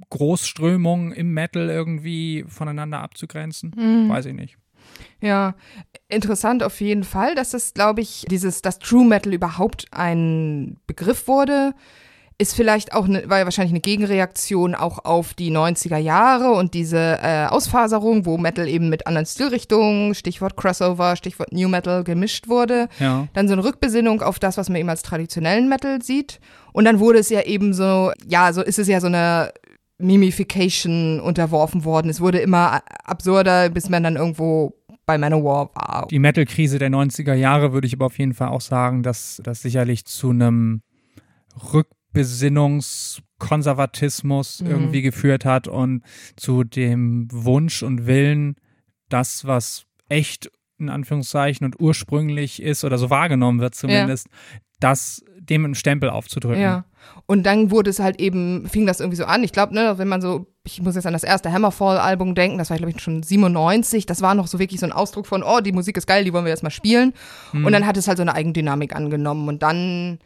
Großströmungen 0.10 1.12
im 1.12 1.34
Metal 1.34 1.70
irgendwie 1.70 2.46
voneinander 2.48 3.02
abzugrenzen. 3.02 3.74
Hm. 3.76 4.10
Weiß 4.10 4.26
ich 4.26 4.34
nicht. 4.34 4.58
Ja, 5.22 5.56
interessant 6.10 6.64
auf 6.64 6.80
jeden 6.82 7.04
Fall, 7.04 7.36
dass 7.36 7.52
das, 7.52 7.74
glaube 7.74 8.02
ich, 8.02 8.26
dieses, 8.30 8.62
dass 8.62 8.80
True 8.80 9.06
Metal 9.06 9.34
überhaupt 9.34 9.86
ein 9.92 10.78
Begriff 10.88 11.28
wurde, 11.28 11.74
ist 12.38 12.54
vielleicht 12.54 12.94
auch, 12.94 13.06
eine, 13.06 13.30
war 13.30 13.40
ja 13.40 13.46
wahrscheinlich 13.46 13.72
eine 13.72 13.80
Gegenreaktion 13.80 14.76
auch 14.76 15.06
auf 15.06 15.34
die 15.34 15.52
90er 15.52 15.98
Jahre 15.98 16.52
und 16.52 16.74
diese 16.74 17.20
äh, 17.22 17.46
Ausfaserung, 17.46 18.26
wo 18.26 18.38
Metal 18.38 18.68
eben 18.68 18.90
mit 18.90 19.08
anderen 19.08 19.26
Stilrichtungen, 19.26 20.14
Stichwort 20.16 20.58
Crossover, 20.58 21.16
Stichwort 21.16 21.54
New 21.54 21.70
Metal 21.70 22.04
gemischt 22.04 22.50
wurde. 22.50 22.90
Ja. 23.00 23.28
Dann 23.34 23.48
so 23.48 23.54
eine 23.54 23.64
Rückbesinnung 23.64 24.22
auf 24.22 24.38
das, 24.38 24.58
was 24.58 24.68
man 24.68 24.78
eben 24.78 24.90
als 24.90 25.02
traditionellen 25.02 25.70
Metal 25.70 26.02
sieht. 26.02 26.42
Und 26.74 26.84
dann 26.84 27.00
wurde 27.00 27.20
es 27.20 27.30
ja 27.30 27.42
eben 27.42 27.74
so, 27.74 28.12
ja, 28.28 28.52
so 28.52 28.62
ist 28.62 28.80
es 28.80 28.90
ja 28.90 29.00
so 29.00 29.08
eine 29.08 29.54
Mimification 29.98 31.20
unterworfen 31.20 31.84
worden. 31.86 32.10
Es 32.10 32.22
wurde 32.22 32.40
immer 32.40 32.82
absurder, 33.04 33.70
bis 33.70 33.90
man 33.90 34.04
dann 34.04 34.16
irgendwo 34.16 34.74
bei 35.06 35.18
Manowar 35.18 35.70
war. 35.76 36.08
Die 36.10 36.20
Metal-Krise 36.20 36.80
der 36.80 36.90
90er 36.90 37.34
Jahre 37.34 37.74
würde 37.74 37.88
ich 37.88 37.94
aber 37.94 38.08
auf 38.08 38.18
jeden 38.18 38.34
Fall 38.34 38.50
auch 38.50 38.62
sagen, 38.62 39.04
dass 39.04 39.40
das 39.44 39.62
sicherlich 39.62 40.06
zu 40.06 40.32
einem 40.32 40.82
Rückbesinnungskonservatismus 41.74 44.62
Mhm. 44.62 44.68
irgendwie 44.70 45.02
geführt 45.02 45.46
hat 45.46 45.68
und 45.68 46.04
zu 46.36 46.64
dem 46.64 47.28
Wunsch 47.32 47.84
und 47.84 48.08
Willen, 48.08 48.56
das, 49.10 49.46
was 49.46 49.86
echt 50.10 50.52
in 50.78 50.90
Anführungszeichen 50.90 51.66
und 51.66 51.80
ursprünglich 51.80 52.62
ist 52.62 52.84
oder 52.84 52.98
so 52.98 53.10
wahrgenommen 53.10 53.60
wird 53.60 53.76
zumindest, 53.76 54.28
das 54.80 55.24
dem 55.40 55.64
einen 55.64 55.76
Stempel 55.76 56.10
aufzudrücken. 56.10 56.62
Ja. 56.62 56.86
Und 57.28 57.44
dann 57.44 57.72
wurde 57.72 57.90
es 57.90 58.00
halt 58.00 58.20
eben, 58.20 58.68
fing 58.70 58.86
das 58.86 59.00
irgendwie 59.00 59.18
so 59.18 59.26
an. 59.26 59.44
Ich 59.44 59.52
glaube, 59.52 59.74
ne, 59.74 59.98
wenn 59.98 60.08
man 60.08 60.22
so, 60.22 60.46
ich 60.64 60.82
muss 60.82 60.96
jetzt 60.96 61.08
an 61.08 61.14
das 61.14 61.24
erste 61.24 61.52
Hammerfall-Album 61.52 62.36
denken, 62.36 62.60
das 62.60 62.70
war, 62.70 62.78
glaube 62.78 62.92
ich, 62.92 63.02
schon 63.02 63.24
97. 63.24 64.06
Das 64.06 64.22
war 64.22 64.36
noch 64.36 64.48
so 64.48 64.60
wirklich 64.60 64.80
so 64.80 64.86
ein 64.86 64.92
Ausdruck 64.92 65.26
von, 65.26 65.42
oh, 65.42 65.60
die 65.60 65.72
Musik 65.72 65.98
ist 65.98 66.06
geil, 66.06 66.24
die 66.24 66.34
wollen 66.34 66.46
wir 66.46 66.52
jetzt 66.52 66.64
mal 66.64 66.70
spielen. 66.70 67.14
Und 67.66 67.72
dann 67.72 67.86
hat 67.86 67.98
es 67.98 68.08
halt 68.08 68.18
so 68.18 68.22
eine 68.22 68.36
Eigendynamik 68.36 68.96
angenommen. 68.96 69.48
Und 69.48 69.64
dann, 69.64 70.20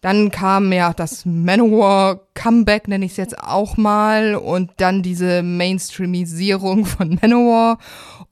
dann 0.00 0.30
kam 0.30 0.72
ja 0.72 0.94
das 0.94 1.26
Manowar-Comeback, 1.26 2.88
nenne 2.88 3.04
ich 3.04 3.12
es 3.12 3.16
jetzt 3.18 3.38
auch 3.38 3.76
mal. 3.76 4.34
Und 4.34 4.70
dann 4.78 5.02
diese 5.02 5.42
Mainstreamisierung 5.42 6.86
von 6.86 7.18
Manowar. 7.20 7.78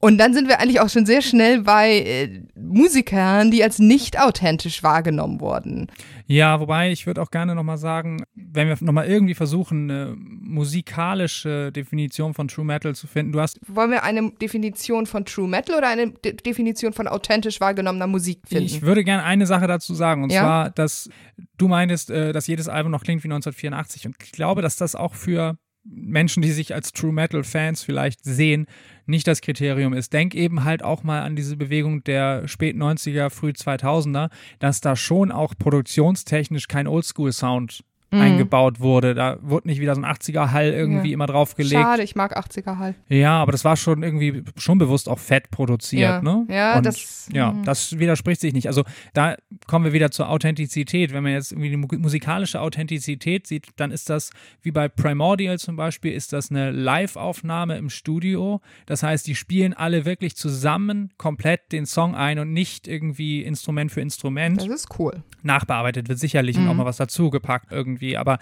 Und 0.04 0.18
dann 0.18 0.34
sind 0.34 0.48
wir 0.48 0.60
eigentlich 0.60 0.80
auch 0.80 0.88
schon 0.88 1.06
sehr 1.06 1.22
schnell 1.22 1.60
bei 1.62 1.98
äh, 1.98 2.40
Musikern, 2.56 3.50
die 3.50 3.62
als 3.62 3.78
nicht 3.78 4.18
authentisch 4.18 4.82
wahrgenommen 4.82 5.40
wurden. 5.40 5.88
Ja, 6.32 6.60
wobei 6.60 6.90
ich 6.90 7.06
würde 7.06 7.20
auch 7.20 7.30
gerne 7.30 7.54
nochmal 7.54 7.76
sagen, 7.76 8.24
wenn 8.34 8.66
wir 8.66 8.76
nochmal 8.80 9.06
irgendwie 9.06 9.34
versuchen, 9.34 9.90
eine 9.90 10.14
musikalische 10.16 11.70
Definition 11.72 12.32
von 12.32 12.48
True 12.48 12.64
Metal 12.64 12.94
zu 12.94 13.06
finden, 13.06 13.32
du 13.32 13.40
hast 13.40 13.60
Wollen 13.66 13.90
wir 13.90 14.02
eine 14.02 14.30
Definition 14.40 15.04
von 15.04 15.26
True 15.26 15.46
Metal 15.46 15.76
oder 15.76 15.88
eine 15.88 16.10
De 16.10 16.32
Definition 16.32 16.94
von 16.94 17.06
authentisch 17.06 17.60
wahrgenommener 17.60 18.06
Musik 18.06 18.40
finden? 18.46 18.64
Ich 18.64 18.80
würde 18.80 19.04
gerne 19.04 19.24
eine 19.24 19.46
Sache 19.46 19.66
dazu 19.66 19.92
sagen, 19.94 20.24
und 20.24 20.32
Ja? 20.32 20.40
zwar, 20.40 20.70
dass 20.70 21.10
du 21.58 21.68
meintest, 21.68 22.10
äh, 22.10 22.32
dass 22.32 22.46
jedes 22.46 22.66
Album 22.66 22.92
noch 22.92 23.04
klingt 23.04 23.22
wie 23.24 23.28
1984. 23.28 24.06
Und 24.06 24.16
ich 24.22 24.32
glaube, 24.32 24.62
dass 24.62 24.76
das 24.76 24.94
auch 24.94 25.14
für 25.14 25.58
Menschen, 25.84 26.42
die 26.42 26.50
sich 26.52 26.74
als 26.74 26.92
True 26.92 27.12
Metal 27.12 27.44
Fans 27.44 27.82
vielleicht 27.82 28.24
sehen, 28.24 28.66
nicht 29.06 29.26
das 29.26 29.40
Kriterium 29.40 29.92
ist. 29.92 30.12
Denk 30.12 30.34
eben 30.34 30.64
halt 30.64 30.82
auch 30.82 31.02
mal 31.02 31.22
an 31.22 31.36
diese 31.36 31.56
Bewegung 31.56 32.04
der 32.04 32.46
spät 32.48 32.76
90er, 32.76 33.30
früh 33.30 33.50
2000er, 33.50 34.30
dass 34.58 34.80
da 34.80 34.96
schon 34.96 35.32
auch 35.32 35.54
produktionstechnisch 35.58 36.68
kein 36.68 36.86
Oldschool-Sound 36.86 37.84
mhm. 38.12 38.20
eingebaut 38.20 38.80
wurde. 38.80 39.14
Da 39.14 39.38
wurde 39.40 39.68
nicht 39.68 39.80
wieder 39.80 39.94
so 39.94 40.02
ein 40.02 40.06
80er-Hall 40.06 40.66
irgendwie 40.66 41.08
ja. 41.08 41.14
immer 41.14 41.26
draufgelegt. 41.26 41.80
Schade, 41.80 42.02
ich 42.02 42.14
mag 42.14 42.36
80er-Hall. 42.38 42.94
Ja, 43.08 43.40
aber 43.40 43.52
das 43.52 43.64
war 43.64 43.76
schon 43.76 44.02
irgendwie 44.02 44.44
schon 44.56 44.78
bewusst 44.78 45.08
auch 45.08 45.18
fett 45.18 45.50
produziert, 45.50 46.00
ja. 46.00 46.22
ne? 46.22 46.46
Ja, 46.48 46.76
Und, 46.76 46.86
das. 46.86 47.28
Ja, 47.32 47.52
mh. 47.52 47.64
das 47.64 47.98
widerspricht 47.98 48.40
sich 48.40 48.52
nicht. 48.52 48.66
Also 48.66 48.84
da 49.14 49.36
kommen 49.66 49.84
wir 49.84 49.92
wieder 49.92 50.10
zur 50.10 50.28
Authentizität. 50.28 51.12
Wenn 51.12 51.22
man 51.22 51.32
jetzt 51.32 51.52
irgendwie 51.52 51.70
die 51.70 51.76
musikalische 51.76 52.60
Authentizität 52.60 53.46
sieht, 53.46 53.68
dann 53.76 53.90
ist 53.90 54.10
das 54.10 54.30
wie 54.60 54.70
bei 54.70 54.88
Primordial 54.88 55.58
zum 55.58 55.76
Beispiel, 55.76 56.12
ist 56.12 56.32
das 56.32 56.50
eine 56.50 56.70
Live-Aufnahme 56.70 57.76
im 57.78 57.88
Studio. 57.90 58.60
Das 58.86 59.02
heißt, 59.02 59.26
die 59.26 59.34
spielen 59.34 59.72
alle 59.72 60.04
wirklich 60.04 60.36
zusammen 60.36 61.10
komplett 61.16 61.72
den 61.72 61.86
Song 61.86 62.14
ein 62.14 62.38
und 62.38 62.52
nicht 62.52 62.86
irgendwie 62.86 63.42
Instrument 63.42 63.90
für 63.90 64.00
Instrument. 64.00 64.60
Das 64.60 64.68
ist 64.68 64.98
cool. 64.98 65.22
Nachbearbeitet 65.42 66.08
wird 66.08 66.18
sicherlich 66.18 66.56
mhm. 66.56 66.64
und 66.64 66.68
auch 66.70 66.74
mal 66.74 66.84
was 66.84 66.98
dazugepackt 66.98 67.72
irgendwie 67.72 68.01
irgendwie. 68.02 68.16
Aber 68.16 68.38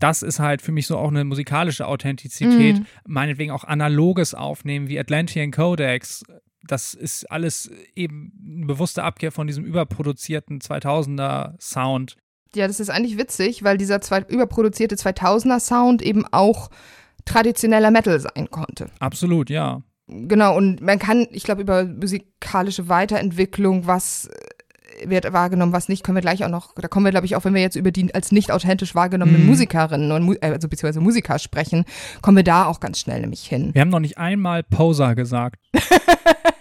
das 0.00 0.22
ist 0.22 0.38
halt 0.38 0.62
für 0.62 0.72
mich 0.72 0.86
so 0.86 0.98
auch 0.98 1.08
eine 1.08 1.24
musikalische 1.24 1.86
Authentizität. 1.86 2.78
Mhm. 2.78 2.86
Meinetwegen 3.06 3.52
auch 3.52 3.64
analoges 3.64 4.34
Aufnehmen 4.34 4.88
wie 4.88 4.98
Atlantean 4.98 5.50
Codex. 5.50 6.24
Das 6.66 6.94
ist 6.94 7.30
alles 7.30 7.70
eben 7.94 8.32
eine 8.56 8.66
bewusste 8.66 9.04
Abkehr 9.04 9.30
von 9.30 9.46
diesem 9.46 9.64
überproduzierten 9.64 10.60
2000er 10.60 11.54
Sound. 11.60 12.16
Ja, 12.54 12.66
das 12.66 12.80
ist 12.80 12.88
eigentlich 12.88 13.18
witzig, 13.18 13.64
weil 13.64 13.76
dieser 13.76 14.00
zwei, 14.00 14.20
überproduzierte 14.20 14.94
2000er 14.94 15.60
Sound 15.60 16.02
eben 16.02 16.24
auch 16.32 16.70
traditioneller 17.24 17.90
Metal 17.90 18.18
sein 18.18 18.50
konnte. 18.50 18.90
Absolut, 19.00 19.50
ja. 19.50 19.82
Genau, 20.06 20.56
und 20.56 20.80
man 20.80 20.98
kann, 20.98 21.26
ich 21.30 21.44
glaube, 21.44 21.62
über 21.62 21.84
musikalische 21.84 22.88
Weiterentwicklung, 22.88 23.86
was 23.86 24.28
wird 25.04 25.32
wahrgenommen, 25.32 25.72
was 25.72 25.88
nicht, 25.88 26.04
können 26.04 26.16
wir 26.16 26.22
gleich 26.22 26.44
auch 26.44 26.48
noch, 26.48 26.74
da 26.74 26.88
kommen 26.88 27.04
wir, 27.04 27.10
glaube 27.10 27.26
ich, 27.26 27.36
auch 27.36 27.44
wenn 27.44 27.54
wir 27.54 27.62
jetzt 27.62 27.76
über 27.76 27.90
die 27.90 28.14
als 28.14 28.32
nicht 28.32 28.50
authentisch 28.50 28.94
wahrgenommenen 28.94 29.42
mhm. 29.42 29.48
Musikerinnen 29.48 30.12
und 30.12 30.36
äh, 30.42 30.52
also 30.52 30.68
beziehungsweise 30.68 31.00
Musiker 31.00 31.38
sprechen, 31.38 31.84
kommen 32.22 32.36
wir 32.36 32.44
da 32.44 32.66
auch 32.66 32.80
ganz 32.80 33.00
schnell 33.00 33.20
nämlich 33.20 33.44
hin. 33.44 33.70
Wir 33.72 33.80
haben 33.80 33.90
noch 33.90 34.00
nicht 34.00 34.18
einmal 34.18 34.62
Poser 34.62 35.14
gesagt. 35.14 35.60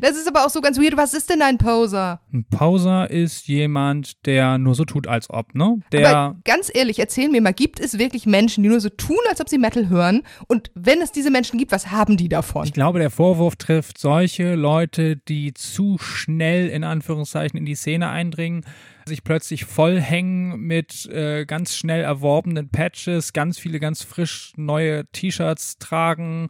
Das 0.00 0.16
ist 0.16 0.28
aber 0.28 0.44
auch 0.44 0.50
so 0.50 0.60
ganz 0.60 0.78
weird. 0.78 0.96
Was 0.96 1.14
ist 1.14 1.30
denn 1.30 1.42
ein 1.42 1.58
Poser? 1.58 2.20
Ein 2.32 2.44
Poser 2.44 3.10
ist 3.10 3.48
jemand, 3.48 4.26
der 4.26 4.58
nur 4.58 4.74
so 4.74 4.84
tut, 4.84 5.06
als 5.06 5.30
ob, 5.30 5.54
ne? 5.54 5.80
Der 5.92 6.08
aber 6.08 6.36
ganz 6.44 6.70
ehrlich, 6.72 6.98
erzähl 6.98 7.28
mir 7.28 7.40
mal, 7.40 7.52
gibt 7.52 7.80
es 7.80 7.98
wirklich 7.98 8.26
Menschen, 8.26 8.62
die 8.62 8.68
nur 8.68 8.80
so 8.80 8.88
tun, 8.88 9.18
als 9.28 9.40
ob 9.40 9.48
sie 9.48 9.58
Metal 9.58 9.88
hören? 9.88 10.22
Und 10.48 10.70
wenn 10.74 11.00
es 11.00 11.12
diese 11.12 11.30
Menschen 11.30 11.58
gibt, 11.58 11.72
was 11.72 11.90
haben 11.90 12.16
die 12.16 12.28
davon? 12.28 12.64
Ich 12.64 12.72
glaube, 12.72 12.98
der 12.98 13.10
Vorwurf 13.10 13.56
trifft 13.56 13.98
solche 13.98 14.54
Leute, 14.54 15.16
die 15.16 15.54
zu 15.54 15.98
schnell 15.98 16.68
in 16.68 16.84
Anführungszeichen 16.84 17.58
in 17.58 17.64
die 17.64 17.74
Szene 17.74 18.08
eindringen 18.08 18.64
sich 19.08 19.22
plötzlich 19.22 19.64
vollhängen 19.64 20.60
mit 20.60 21.06
äh, 21.06 21.46
ganz 21.46 21.76
schnell 21.76 22.02
erworbenen 22.02 22.68
Patches, 22.68 23.32
ganz 23.32 23.58
viele 23.58 23.78
ganz 23.78 24.02
frisch 24.02 24.52
neue 24.56 25.06
T-Shirts 25.12 25.78
tragen, 25.78 26.48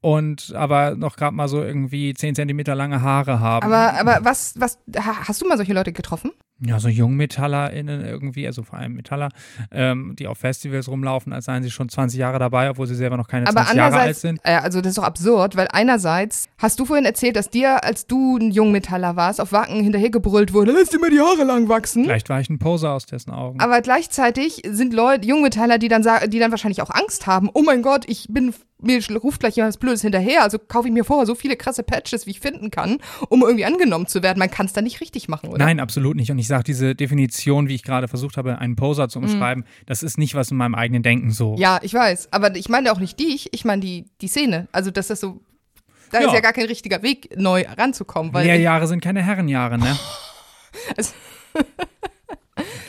und 0.00 0.52
aber 0.54 0.94
noch 0.94 1.16
gerade 1.16 1.34
mal 1.34 1.48
so 1.48 1.62
irgendwie 1.62 2.14
10 2.14 2.34
Zentimeter 2.34 2.74
lange 2.74 3.02
Haare 3.02 3.40
haben. 3.40 3.66
Aber, 3.66 3.98
aber 3.98 4.24
was, 4.24 4.54
was, 4.58 4.78
hast 4.96 5.42
du 5.42 5.48
mal 5.48 5.56
solche 5.56 5.72
Leute 5.72 5.92
getroffen? 5.92 6.32
Ja, 6.60 6.80
so 6.80 6.88
JungmetallerInnen 6.88 8.04
irgendwie, 8.04 8.44
also 8.44 8.64
vor 8.64 8.78
allem 8.78 8.94
Metaller, 8.94 9.28
ähm, 9.70 10.16
die 10.18 10.26
auf 10.26 10.38
Festivals 10.38 10.88
rumlaufen, 10.88 11.32
als 11.32 11.44
seien 11.44 11.62
sie 11.62 11.70
schon 11.70 11.88
20 11.88 12.18
Jahre 12.18 12.40
dabei, 12.40 12.70
obwohl 12.70 12.88
sie 12.88 12.96
selber 12.96 13.16
noch 13.16 13.28
keine 13.28 13.46
aber 13.46 13.60
20 13.60 13.76
Jahre 13.76 13.98
alt 13.98 14.16
sind. 14.16 14.40
Äh, 14.42 14.56
also 14.56 14.80
das 14.80 14.90
ist 14.90 14.98
doch 14.98 15.04
absurd, 15.04 15.56
weil 15.56 15.68
einerseits 15.70 16.48
hast 16.58 16.80
du 16.80 16.84
vorhin 16.84 17.04
erzählt, 17.04 17.36
dass 17.36 17.48
dir, 17.48 17.84
als 17.84 18.08
du 18.08 18.38
ein 18.38 18.50
Jungmetaller 18.50 19.14
warst, 19.14 19.40
auf 19.40 19.52
Wacken 19.52 19.82
hinterhergebrüllt 19.84 20.52
wurde, 20.52 20.72
lass 20.72 20.88
dir 20.88 20.98
mal 20.98 21.10
die 21.10 21.20
Haare 21.20 21.44
lang 21.44 21.68
wachsen. 21.68 22.04
Vielleicht 22.04 22.28
war 22.28 22.40
ich 22.40 22.50
ein 22.50 22.58
Poser 22.58 22.92
aus 22.92 23.06
dessen 23.06 23.30
Augen. 23.30 23.60
Aber 23.60 23.80
gleichzeitig 23.80 24.62
sind 24.68 24.92
Leute, 24.92 25.28
Jungmetaller, 25.28 25.78
die 25.78 25.88
dann 25.88 26.02
sagen, 26.02 26.28
die 26.28 26.40
dann 26.40 26.50
wahrscheinlich 26.50 26.82
auch 26.82 26.90
Angst 26.90 27.28
haben, 27.28 27.50
oh 27.54 27.62
mein 27.62 27.82
Gott, 27.82 28.04
ich 28.08 28.26
bin 28.30 28.52
mir 28.80 29.00
ruft 29.16 29.40
gleich 29.40 29.56
jemand 29.56 29.74
was 29.74 29.78
Blödes 29.78 30.02
hinterher, 30.02 30.42
also 30.42 30.58
kaufe 30.58 30.88
ich 30.88 30.94
mir 30.94 31.04
vorher 31.04 31.26
so 31.26 31.34
viele 31.34 31.56
krasse 31.56 31.82
Patches, 31.82 32.26
wie 32.26 32.30
ich 32.30 32.40
finden 32.40 32.70
kann, 32.70 32.98
um 33.28 33.42
irgendwie 33.42 33.64
angenommen 33.64 34.06
zu 34.06 34.22
werden. 34.22 34.38
Man 34.38 34.50
kann 34.50 34.66
es 34.66 34.72
da 34.72 34.82
nicht 34.82 35.00
richtig 35.00 35.28
machen, 35.28 35.48
oder? 35.48 35.64
Nein, 35.64 35.80
absolut 35.80 36.16
nicht. 36.16 36.30
Und 36.30 36.38
ich 36.38 36.46
sage, 36.46 36.64
diese 36.64 36.94
Definition, 36.94 37.68
wie 37.68 37.74
ich 37.74 37.82
gerade 37.82 38.08
versucht 38.08 38.36
habe, 38.36 38.58
einen 38.58 38.76
Poser 38.76 39.08
zu 39.08 39.18
mhm. 39.18 39.26
umschreiben, 39.26 39.64
mhm. 39.64 39.84
das 39.86 40.02
ist 40.02 40.18
nicht 40.18 40.34
was 40.34 40.50
in 40.50 40.56
meinem 40.56 40.74
eigenen 40.74 41.02
Denken 41.02 41.30
so. 41.30 41.56
Ja, 41.58 41.80
ich 41.82 41.94
weiß. 41.94 42.32
Aber 42.32 42.54
ich 42.54 42.68
meine 42.68 42.92
auch 42.92 43.00
nicht 43.00 43.18
dich, 43.18 43.52
ich 43.52 43.64
meine 43.64 43.80
die, 43.80 44.06
die 44.20 44.28
Szene. 44.28 44.68
Also, 44.72 44.90
dass 44.90 45.08
das 45.08 45.20
so. 45.20 45.40
Da 46.10 46.20
ja. 46.20 46.28
ist 46.28 46.32
ja 46.32 46.40
gar 46.40 46.54
kein 46.54 46.66
richtiger 46.66 47.02
Weg, 47.02 47.36
neu 47.36 47.66
ranzukommen. 47.76 48.32
Weil 48.32 48.46
Lehrjahre 48.46 48.86
sind 48.86 49.02
keine 49.02 49.22
Herrenjahre, 49.22 49.76
ne? 49.76 49.98
also 50.96 51.12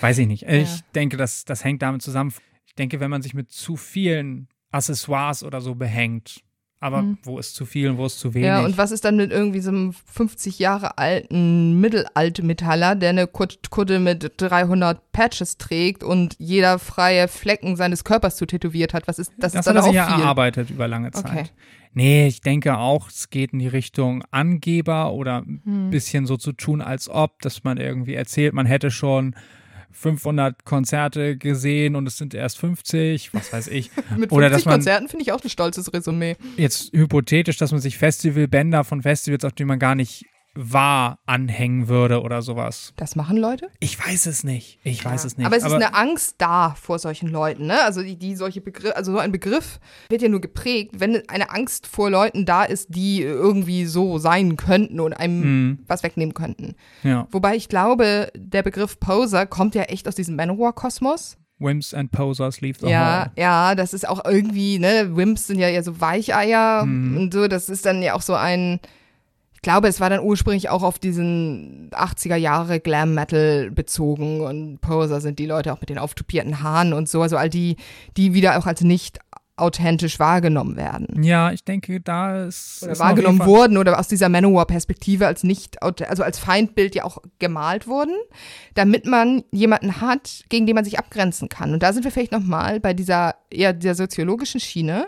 Weiß 0.01 0.17
ich 0.17 0.27
nicht. 0.27 0.43
Ich 0.43 0.69
ja. 0.69 0.81
denke, 0.95 1.17
das, 1.17 1.45
das 1.45 1.63
hängt 1.63 1.81
damit 1.81 2.01
zusammen. 2.01 2.33
Ich 2.65 2.75
denke, 2.75 2.99
wenn 2.99 3.09
man 3.09 3.21
sich 3.21 3.33
mit 3.33 3.51
zu 3.51 3.75
vielen 3.75 4.47
Accessoires 4.71 5.43
oder 5.43 5.61
so 5.61 5.75
behängt. 5.75 6.43
Aber 6.81 7.01
mhm. 7.01 7.17
wo 7.23 7.39
ist 7.39 7.55
zu 7.55 7.65
viel 7.65 7.89
und 7.89 7.97
wo 7.97 8.05
ist 8.05 8.19
zu 8.19 8.33
wenig? 8.33 8.47
Ja, 8.47 8.63
und 8.63 8.77
was 8.77 8.91
ist 8.91 9.03
dann 9.03 9.17
mit 9.17 9.31
irgendwie 9.31 9.59
so 9.59 9.69
einem 9.69 9.91
50 9.91 10.59
Jahre 10.59 10.97
alten 10.97 11.79
Mittelaltmetaller, 11.81 12.95
der 12.95 13.09
eine 13.09 13.27
Kutte 13.27 13.99
mit 13.99 14.31
300 14.37 15.11
Patches 15.11 15.57
trägt 15.57 16.05
und 16.05 16.37
jeder 16.39 16.79
freie 16.79 17.27
Flecken 17.27 17.75
seines 17.75 18.05
Körpers 18.05 18.37
zu 18.37 18.45
tätowiert 18.45 18.93
hat? 18.93 19.09
Was 19.09 19.19
ist 19.19 19.33
das? 19.37 19.51
Das 19.51 19.59
ist 19.59 19.67
dann 19.67 19.75
hat 19.75 19.83
er 19.83 19.87
sich 19.87 19.93
ja 19.93 20.05
viel. 20.05 20.23
erarbeitet 20.23 20.69
über 20.69 20.87
lange 20.87 21.11
Zeit. 21.11 21.25
Okay. 21.25 21.45
Nee, 21.91 22.27
ich 22.27 22.39
denke 22.41 22.77
auch, 22.77 23.09
es 23.09 23.29
geht 23.29 23.51
in 23.51 23.59
die 23.59 23.67
Richtung 23.67 24.23
Angeber 24.31 25.11
oder 25.11 25.41
ein 25.41 25.61
hm. 25.65 25.89
bisschen 25.89 26.25
so 26.25 26.37
zu 26.37 26.53
tun, 26.53 26.81
als 26.81 27.09
ob, 27.09 27.41
dass 27.41 27.65
man 27.65 27.77
irgendwie 27.77 28.13
erzählt, 28.13 28.53
man 28.53 28.67
hätte 28.67 28.89
schon 28.89 29.35
500 29.91 30.65
Konzerte 30.65 31.37
gesehen 31.37 31.95
und 31.95 32.07
es 32.07 32.17
sind 32.17 32.33
erst 32.33 32.57
50, 32.59 33.33
was 33.33 33.51
weiß 33.51 33.67
ich. 33.67 33.91
Mit 33.95 34.29
50 34.29 34.31
Oder 34.31 34.49
dass 34.49 34.65
man, 34.65 34.75
Konzerten 34.75 35.07
finde 35.07 35.23
ich 35.23 35.31
auch 35.31 35.43
ein 35.43 35.49
stolzes 35.49 35.91
Resümee. 35.93 36.35
Jetzt 36.57 36.93
hypothetisch, 36.93 37.57
dass 37.57 37.71
man 37.71 37.81
sich 37.81 37.97
Festivalbänder 37.97 38.83
von 38.83 39.01
Festivals, 39.01 39.45
auf 39.45 39.53
die 39.53 39.65
man 39.65 39.79
gar 39.79 39.95
nicht 39.95 40.25
wahr 40.59 41.19
anhängen 41.25 41.87
würde 41.87 42.21
oder 42.21 42.41
sowas. 42.41 42.93
Das 42.97 43.15
machen 43.15 43.37
Leute? 43.37 43.69
Ich 43.79 43.97
weiß 43.97 44.25
es 44.25 44.43
nicht. 44.43 44.79
Ich 44.83 45.03
ja. 45.03 45.11
weiß 45.11 45.23
es 45.23 45.37
nicht. 45.37 45.45
Aber 45.45 45.55
es 45.55 45.63
Aber 45.63 45.77
ist 45.77 45.83
eine 45.83 45.95
Angst 45.95 46.35
da 46.37 46.75
vor 46.79 46.99
solchen 46.99 47.29
Leuten, 47.29 47.65
ne? 47.67 47.81
Also 47.83 48.01
die, 48.01 48.17
die 48.17 48.35
solche 48.35 48.59
Begriffe, 48.61 48.95
also 48.95 49.13
so 49.13 49.17
ein 49.19 49.31
Begriff 49.31 49.79
wird 50.09 50.21
ja 50.21 50.29
nur 50.29 50.41
geprägt, 50.41 50.95
wenn 50.99 51.27
eine 51.29 51.51
Angst 51.51 51.87
vor 51.87 52.09
Leuten 52.09 52.45
da 52.45 52.63
ist, 52.63 52.93
die 52.93 53.21
irgendwie 53.21 53.85
so 53.85 54.17
sein 54.17 54.57
könnten 54.57 54.99
und 54.99 55.13
einem 55.13 55.39
mhm. 55.39 55.79
was 55.87 56.03
wegnehmen 56.03 56.33
könnten. 56.33 56.75
Ja. 57.03 57.27
Wobei 57.31 57.55
ich 57.55 57.69
glaube, 57.69 58.31
der 58.35 58.63
Begriff 58.63 58.99
Poser 58.99 59.45
kommt 59.45 59.75
ja 59.75 59.83
echt 59.83 60.07
aus 60.07 60.15
diesem 60.15 60.35
Manowar-Kosmos. 60.35 61.37
Wimps 61.59 61.93
and 61.93 62.11
Posers 62.11 62.61
leave 62.61 62.79
the 62.79 62.87
ja, 62.87 62.99
hall. 62.99 63.31
Ja, 63.37 63.75
das 63.75 63.93
ist 63.93 64.07
auch 64.07 64.23
irgendwie, 64.25 64.79
ne, 64.79 65.15
Wimps 65.15 65.47
sind 65.47 65.59
ja 65.59 65.67
eher 65.67 65.83
so 65.83 65.99
Weicheier 65.99 66.85
mhm. 66.85 67.17
und 67.17 67.33
so, 67.33 67.47
das 67.47 67.69
ist 67.69 67.85
dann 67.85 68.01
ja 68.01 68.13
auch 68.13 68.21
so 68.21 68.33
ein 68.33 68.79
ich 69.59 69.61
glaube, 69.61 69.89
es 69.89 69.99
war 69.99 70.09
dann 70.09 70.21
ursprünglich 70.21 70.69
auch 70.69 70.83
auf 70.83 70.99
diesen 70.99 71.89
80er 71.91 72.37
Jahre 72.37 72.79
Glam 72.79 73.13
Metal 73.13 73.69
bezogen 73.71 74.39
und 74.39 74.79
Poser 74.79 75.19
sind 75.19 75.37
die 75.37 75.47
Leute 75.47 75.73
auch 75.73 75.81
mit 75.81 75.89
den 75.89 75.97
auftupierten 75.97 76.63
Haaren 76.63 76.93
und 76.93 77.09
so, 77.09 77.21
also 77.21 77.35
all 77.35 77.49
die, 77.49 77.75
die 78.15 78.33
wieder 78.33 78.57
auch 78.57 78.65
als 78.65 78.79
nicht 78.83 79.19
authentisch 79.57 80.17
wahrgenommen 80.17 80.77
werden. 80.77 81.21
Ja, 81.23 81.51
ich 81.51 81.65
denke, 81.65 81.99
da 81.99 82.45
ist. 82.45 82.83
Oder 82.83 82.97
wahrgenommen 82.99 83.45
wurden 83.45 83.75
oder 83.75 83.99
aus 83.99 84.07
dieser 84.07 84.29
Manowar-Perspektive 84.29 85.27
als 85.27 85.43
nicht, 85.43 85.83
also 85.83 86.23
als 86.23 86.39
Feindbild 86.39 86.95
ja 86.95 87.03
auch 87.03 87.17
gemalt 87.39 87.85
wurden, 87.85 88.15
damit 88.75 89.05
man 89.05 89.43
jemanden 89.51 89.99
hat, 89.99 90.45
gegen 90.47 90.67
den 90.67 90.75
man 90.75 90.85
sich 90.85 90.99
abgrenzen 90.99 91.49
kann. 91.49 91.73
Und 91.73 91.83
da 91.83 91.91
sind 91.91 92.05
wir 92.05 92.11
vielleicht 92.11 92.31
nochmal 92.31 92.79
bei 92.79 92.93
dieser 92.93 93.35
eher 93.49 93.73
der 93.73 93.95
soziologischen 93.95 94.61
Schiene 94.61 95.07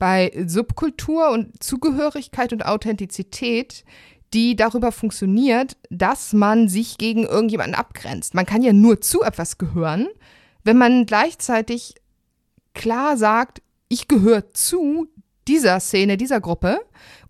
bei 0.00 0.32
Subkultur 0.46 1.30
und 1.30 1.62
Zugehörigkeit 1.62 2.52
und 2.52 2.64
Authentizität, 2.66 3.84
die 4.32 4.56
darüber 4.56 4.90
funktioniert, 4.90 5.76
dass 5.90 6.32
man 6.32 6.68
sich 6.68 6.98
gegen 6.98 7.24
irgendjemanden 7.24 7.76
abgrenzt. 7.76 8.34
Man 8.34 8.46
kann 8.46 8.62
ja 8.62 8.72
nur 8.72 9.00
zu 9.00 9.22
etwas 9.22 9.58
gehören, 9.58 10.08
wenn 10.64 10.78
man 10.78 11.06
gleichzeitig 11.06 11.94
klar 12.74 13.16
sagt, 13.16 13.62
ich 13.88 14.08
gehöre 14.08 14.52
zu 14.54 15.06
dieser 15.46 15.78
Szene, 15.80 16.16
dieser 16.16 16.40
Gruppe 16.40 16.80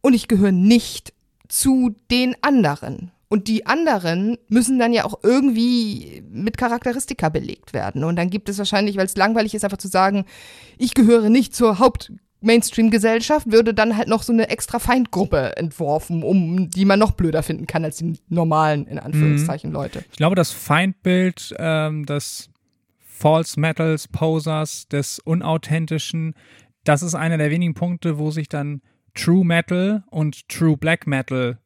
und 0.00 0.14
ich 0.14 0.28
gehöre 0.28 0.52
nicht 0.52 1.12
zu 1.48 1.96
den 2.10 2.36
anderen. 2.40 3.10
Und 3.28 3.48
die 3.48 3.66
anderen 3.66 4.38
müssen 4.48 4.78
dann 4.78 4.92
ja 4.92 5.04
auch 5.04 5.20
irgendwie 5.22 6.22
mit 6.30 6.56
Charakteristika 6.56 7.30
belegt 7.30 7.72
werden. 7.72 8.04
Und 8.04 8.16
dann 8.16 8.30
gibt 8.30 8.48
es 8.48 8.58
wahrscheinlich, 8.58 8.96
weil 8.96 9.06
es 9.06 9.16
langweilig 9.16 9.54
ist, 9.54 9.64
einfach 9.64 9.78
zu 9.78 9.88
sagen, 9.88 10.24
ich 10.78 10.94
gehöre 10.94 11.30
nicht 11.30 11.54
zur 11.54 11.78
Haupt 11.78 12.12
Mainstream-Gesellschaft 12.40 13.50
würde 13.50 13.74
dann 13.74 13.96
halt 13.96 14.08
noch 14.08 14.22
so 14.22 14.32
eine 14.32 14.48
extra 14.48 14.78
Feindgruppe 14.78 15.56
entworfen, 15.56 16.22
um 16.22 16.70
die 16.70 16.84
man 16.84 16.98
noch 16.98 17.12
blöder 17.12 17.42
finden 17.42 17.66
kann 17.66 17.84
als 17.84 17.96
die 17.96 18.18
normalen, 18.28 18.86
in 18.86 18.98
Anführungszeichen, 18.98 19.70
mhm. 19.70 19.74
Leute. 19.74 20.04
Ich 20.10 20.16
glaube, 20.16 20.36
das 20.36 20.52
Feindbild, 20.52 21.54
ähm, 21.58 22.06
das 22.06 22.50
False 22.98 23.60
Metals, 23.60 24.08
Posers, 24.08 24.88
des 24.88 25.18
Unauthentischen. 25.18 26.34
Das 26.84 27.02
ist 27.02 27.14
einer 27.14 27.36
der 27.36 27.50
wenigen 27.50 27.74
Punkte, 27.74 28.18
wo 28.18 28.30
sich 28.30 28.48
dann 28.48 28.80
True 29.14 29.44
Metal 29.44 30.04
und 30.10 30.48
True 30.48 30.78
Black 30.78 31.06
Metal 31.06 31.58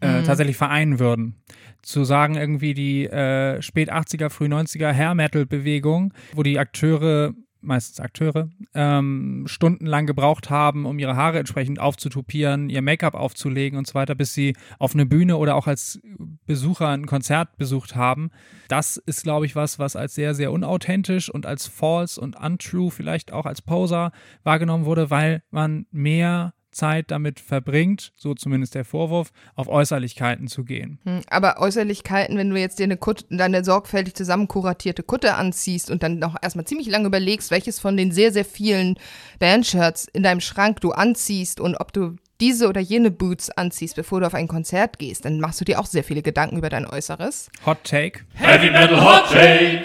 äh, 0.00 0.20
mhm. 0.20 0.24
tatsächlich 0.24 0.56
vereinen 0.56 1.00
würden. 1.00 1.42
Zu 1.82 2.04
sagen, 2.04 2.36
irgendwie 2.36 2.74
die 2.74 3.06
äh, 3.06 3.60
spät 3.60 3.92
80er, 3.92 4.30
früh 4.30 4.46
90er 4.46 4.92
Hair 4.92 5.14
Metal 5.14 5.46
Bewegung, 5.46 6.14
wo 6.34 6.42
die 6.42 6.58
Akteure 6.58 7.34
meistens 7.62 8.00
Akteure, 8.00 8.48
ähm, 8.74 9.44
stundenlang 9.46 10.06
gebraucht 10.06 10.50
haben, 10.50 10.86
um 10.86 10.98
ihre 10.98 11.16
Haare 11.16 11.38
entsprechend 11.38 11.78
aufzutupieren, 11.78 12.68
ihr 12.70 12.82
Make-up 12.82 13.14
aufzulegen 13.14 13.78
und 13.78 13.86
so 13.86 13.94
weiter, 13.94 14.14
bis 14.14 14.34
sie 14.34 14.54
auf 14.78 14.94
eine 14.94 15.06
Bühne 15.06 15.36
oder 15.36 15.56
auch 15.56 15.66
als 15.66 16.00
Besucher 16.46 16.88
ein 16.88 17.06
Konzert 17.06 17.56
besucht 17.56 17.94
haben. 17.94 18.30
Das 18.68 18.96
ist, 18.96 19.22
glaube 19.22 19.46
ich, 19.46 19.56
was, 19.56 19.78
was 19.78 19.96
als 19.96 20.14
sehr, 20.14 20.34
sehr 20.34 20.52
unauthentisch 20.52 21.30
und 21.30 21.46
als 21.46 21.66
false 21.66 22.20
und 22.20 22.36
untrue, 22.36 22.90
vielleicht 22.90 23.32
auch 23.32 23.46
als 23.46 23.62
Poser 23.62 24.12
wahrgenommen 24.42 24.84
wurde, 24.84 25.10
weil 25.10 25.42
man 25.50 25.86
mehr 25.90 26.54
Zeit 26.72 27.10
damit 27.10 27.40
verbringt, 27.40 28.12
so 28.16 28.34
zumindest 28.34 28.74
der 28.74 28.84
Vorwurf, 28.84 29.32
auf 29.54 29.68
Äußerlichkeiten 29.68 30.48
zu 30.48 30.64
gehen. 30.64 30.98
Hm, 31.04 31.20
aber 31.28 31.58
Äußerlichkeiten, 31.58 32.36
wenn 32.36 32.50
du 32.50 32.58
jetzt 32.58 32.78
dir 32.78 32.84
eine 32.84 32.96
Kutte, 32.96 33.24
deine 33.30 33.64
sorgfältig 33.64 34.14
zusammen 34.14 34.48
kuratierte 34.48 35.02
Kutte 35.02 35.34
anziehst 35.34 35.90
und 35.90 36.02
dann 36.02 36.18
noch 36.18 36.36
erstmal 36.40 36.64
ziemlich 36.64 36.88
lange 36.88 37.06
überlegst, 37.06 37.50
welches 37.50 37.80
von 37.80 37.96
den 37.96 38.12
sehr, 38.12 38.32
sehr 38.32 38.44
vielen 38.44 38.96
Bandshirts 39.38 40.06
in 40.12 40.22
deinem 40.22 40.40
Schrank 40.40 40.80
du 40.80 40.92
anziehst 40.92 41.60
und 41.60 41.76
ob 41.76 41.92
du 41.92 42.16
diese 42.40 42.68
oder 42.68 42.80
jene 42.80 43.10
Boots 43.10 43.50
anziehst, 43.50 43.96
bevor 43.96 44.20
du 44.20 44.26
auf 44.26 44.34
ein 44.34 44.48
Konzert 44.48 44.98
gehst, 44.98 45.26
dann 45.26 45.40
machst 45.40 45.60
du 45.60 45.64
dir 45.64 45.78
auch 45.78 45.86
sehr 45.86 46.04
viele 46.04 46.22
Gedanken 46.22 46.56
über 46.56 46.70
dein 46.70 46.86
Äußeres. 46.86 47.50
Hot 47.66 47.84
Take. 47.84 48.20
Heavy 48.34 48.70
Metal 48.70 49.04
Hot 49.04 49.30
Take. 49.30 49.82